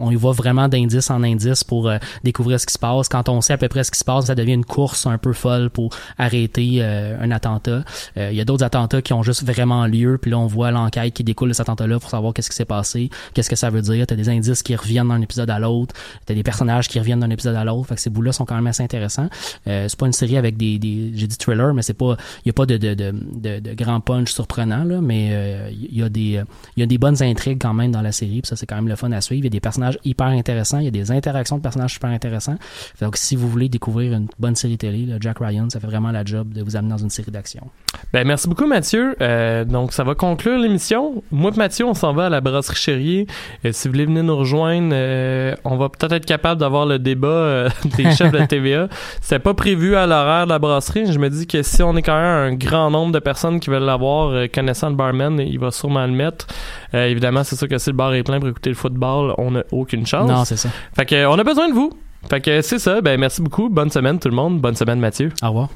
on 0.00 0.10
y 0.10 0.16
va 0.16 0.30
vraiment 0.32 0.68
d'indice 0.68 1.10
en 1.10 1.22
indice 1.22 1.64
pour 1.64 1.88
euh, 1.88 1.98
découvrir 2.24 2.60
ce 2.60 2.66
qui 2.66 2.74
se 2.74 2.78
passe. 2.78 3.08
Quand 3.08 3.28
on 3.28 3.40
sait 3.40 3.52
à 3.54 3.58
peu 3.58 3.68
près 3.68 3.84
ce 3.84 3.90
qui 3.90 3.98
se 3.98 4.04
passe, 4.04 4.26
ça 4.26 4.34
devient 4.34 4.52
une 4.54 4.64
course 4.64 5.06
un 5.06 5.18
peu 5.18 5.32
folle 5.32 5.70
pour 5.70 5.90
arrêter 6.18 6.78
euh, 6.80 7.16
un 7.20 7.30
attentat. 7.30 7.82
Euh, 8.16 8.28
Il 8.30 8.36
y 8.36 8.40
a 8.40 8.44
d'autres 8.44 8.64
attentats 8.64 9.02
qui 9.02 9.12
ont 9.12 9.22
juste 9.22 9.44
vraiment 9.44 9.86
lieu, 9.86 10.18
puis 10.20 10.30
là 10.30 10.38
on 10.38 10.46
voit 10.46 10.70
l'enquête 10.70 11.12
qui 11.14 11.24
découle 11.24 11.54
de 11.60 11.64
cet 11.64 11.68
attentat-là 11.68 11.98
pour 11.98 12.10
savoir 12.10 12.32
qu'est-ce 12.34 12.50
qui 12.50 12.56
s'est 12.56 12.64
passé, 12.64 13.10
qu'est-ce 13.34 13.50
que 13.50 13.56
ça 13.56 13.70
veut 13.70 13.82
dire. 13.82 14.06
T'as 14.06 14.16
des 14.16 14.28
indices 14.28 14.62
qui 14.62 14.74
reviennent 14.74 15.08
d'un 15.08 15.20
épisode 15.20 15.50
à 15.50 15.58
l'autre, 15.58 15.94
t'as 16.26 16.34
des 16.34 16.42
personnages 16.42 16.88
qui 16.88 16.98
reviennent 16.98 17.20
d'un 17.20 17.30
épisode 17.30 17.56
à 17.56 17.64
l'autre. 17.64 17.88
Fait 17.88 17.94
que 17.94 18.00
ces 18.00 18.10
bouts-là 18.10 18.32
sont 18.32 18.44
quand 18.44 18.54
même 18.54 18.66
assez 18.66 18.82
intéressants. 18.82 19.28
Euh, 19.66 19.86
c'est 19.88 19.98
pas 19.98 20.06
une 20.06 20.12
série 20.12 20.36
avec 20.36 20.56
des, 20.56 20.78
j'ai 21.14 21.26
dit 21.26 21.36
thriller, 21.36 21.74
mais 21.74 21.82
c'est 21.82 21.94
pas, 21.94 22.16
il 22.44 22.48
y 22.48 22.50
a 22.50 22.52
pas 22.52 22.66
de 22.66 22.76
de, 22.76 22.94
de, 22.94 23.60
de, 23.60 23.74
grands 23.74 24.00
punch 24.00 24.32
surprenants 24.32 24.84
là, 24.84 25.00
mais 25.00 25.30
euh, 25.32 25.70
il 25.70 25.98
y 25.98 26.02
a 26.02 26.08
des 26.08 26.42
il 26.76 26.80
y 26.80 26.82
a 26.82 26.86
des 26.86 26.98
bonnes 26.98 27.22
intrigues 27.22 27.60
quand 27.60 27.74
même 27.74 27.92
dans 27.92 28.02
la 28.02 28.12
série, 28.12 28.40
puis 28.40 28.48
ça 28.48 28.56
c'est 28.56 28.66
quand 28.66 28.76
même 28.76 28.88
le 28.88 28.96
fun 28.96 29.12
à 29.12 29.20
suivre. 29.20 29.42
Il 29.42 29.44
y 29.44 29.48
a 29.48 29.50
des 29.50 29.60
personnages 29.60 29.98
hyper 30.04 30.28
intéressants, 30.28 30.78
il 30.78 30.84
y 30.84 30.88
a 30.88 30.92
des 30.92 31.10
interactions 31.10 31.56
de 31.56 31.62
personnages 31.62 31.94
super 31.94 32.10
intéressants. 32.10 32.56
Donc 33.00 33.16
si 33.16 33.36
vous 33.36 33.48
voulez 33.48 33.68
découvrir 33.68 34.14
une 34.14 34.28
bonne 34.38 34.56
série 34.56 34.78
télé, 34.78 35.06
Jack 35.20 35.38
Ryan, 35.38 35.68
ça 35.70 35.80
fait 35.80 35.86
vraiment 35.86 36.10
la 36.10 36.24
job 36.24 36.52
de 36.52 36.62
vous 36.62 36.76
amener 36.76 36.90
dans 36.90 36.98
une 36.98 37.10
série 37.10 37.30
d'action. 37.30 37.68
Ben, 38.12 38.26
merci 38.26 38.48
beaucoup, 38.48 38.66
Mathieu. 38.66 39.14
Euh, 39.20 39.64
donc, 39.64 39.92
ça 39.92 40.04
va 40.04 40.14
conclure 40.14 40.58
l'émission. 40.58 41.22
Moi 41.30 41.49
et 41.54 41.58
Mathieu, 41.58 41.84
on 41.86 41.94
s'en 41.94 42.12
va 42.12 42.26
à 42.26 42.28
la 42.28 42.40
brasserie 42.40 42.76
Chérier. 42.76 43.26
Euh, 43.64 43.70
si 43.72 43.88
vous 43.88 43.92
voulez 43.92 44.06
venir 44.06 44.22
nous 44.22 44.36
rejoindre, 44.36 44.90
euh, 44.92 45.54
on 45.64 45.76
va 45.76 45.88
peut-être 45.88 46.12
être 46.12 46.26
capable 46.26 46.60
d'avoir 46.60 46.86
le 46.86 46.98
débat 46.98 47.28
euh, 47.28 47.68
des 47.96 48.10
chefs 48.12 48.32
de 48.32 48.44
TVA. 48.46 48.88
C'est 49.20 49.38
pas 49.38 49.54
prévu 49.54 49.96
à 49.96 50.06
l'horaire 50.06 50.44
de 50.44 50.50
la 50.50 50.58
brasserie. 50.58 51.12
Je 51.12 51.18
me 51.18 51.28
dis 51.28 51.46
que 51.46 51.62
si 51.62 51.82
on 51.82 51.96
est 51.96 52.02
quand 52.02 52.16
même 52.16 52.52
un 52.52 52.54
grand 52.54 52.90
nombre 52.90 53.12
de 53.12 53.18
personnes 53.18 53.60
qui 53.60 53.70
veulent 53.70 53.82
l'avoir, 53.82 54.48
connaissant 54.52 54.90
le 54.90 54.96
barman, 54.96 55.40
il 55.40 55.58
va 55.58 55.70
sûrement 55.70 56.06
le 56.06 56.12
mettre. 56.12 56.46
Évidemment, 56.92 57.44
c'est 57.44 57.56
sûr 57.56 57.68
que 57.68 57.78
si 57.78 57.90
le 57.90 57.96
bar 57.96 58.14
est 58.14 58.22
plein 58.22 58.40
pour 58.40 58.48
écouter 58.48 58.70
le 58.70 58.76
football, 58.76 59.34
on 59.38 59.52
n'a 59.52 59.62
aucune 59.72 60.06
chance. 60.06 60.28
Non, 60.28 60.44
c'est 60.44 60.56
ça. 60.56 60.68
Fait 60.96 61.06
que, 61.06 61.26
on 61.26 61.38
a 61.38 61.44
besoin 61.44 61.68
de 61.68 61.74
vous. 61.74 61.90
Fait 62.28 62.40
que 62.40 62.60
c'est 62.62 62.78
ça. 62.78 63.00
Ben, 63.00 63.18
merci 63.18 63.40
beaucoup. 63.42 63.68
Bonne 63.68 63.90
semaine, 63.90 64.18
tout 64.18 64.28
le 64.28 64.34
monde. 64.34 64.60
Bonne 64.60 64.76
semaine, 64.76 65.00
Mathieu. 65.00 65.30
Au 65.42 65.48
revoir. 65.48 65.68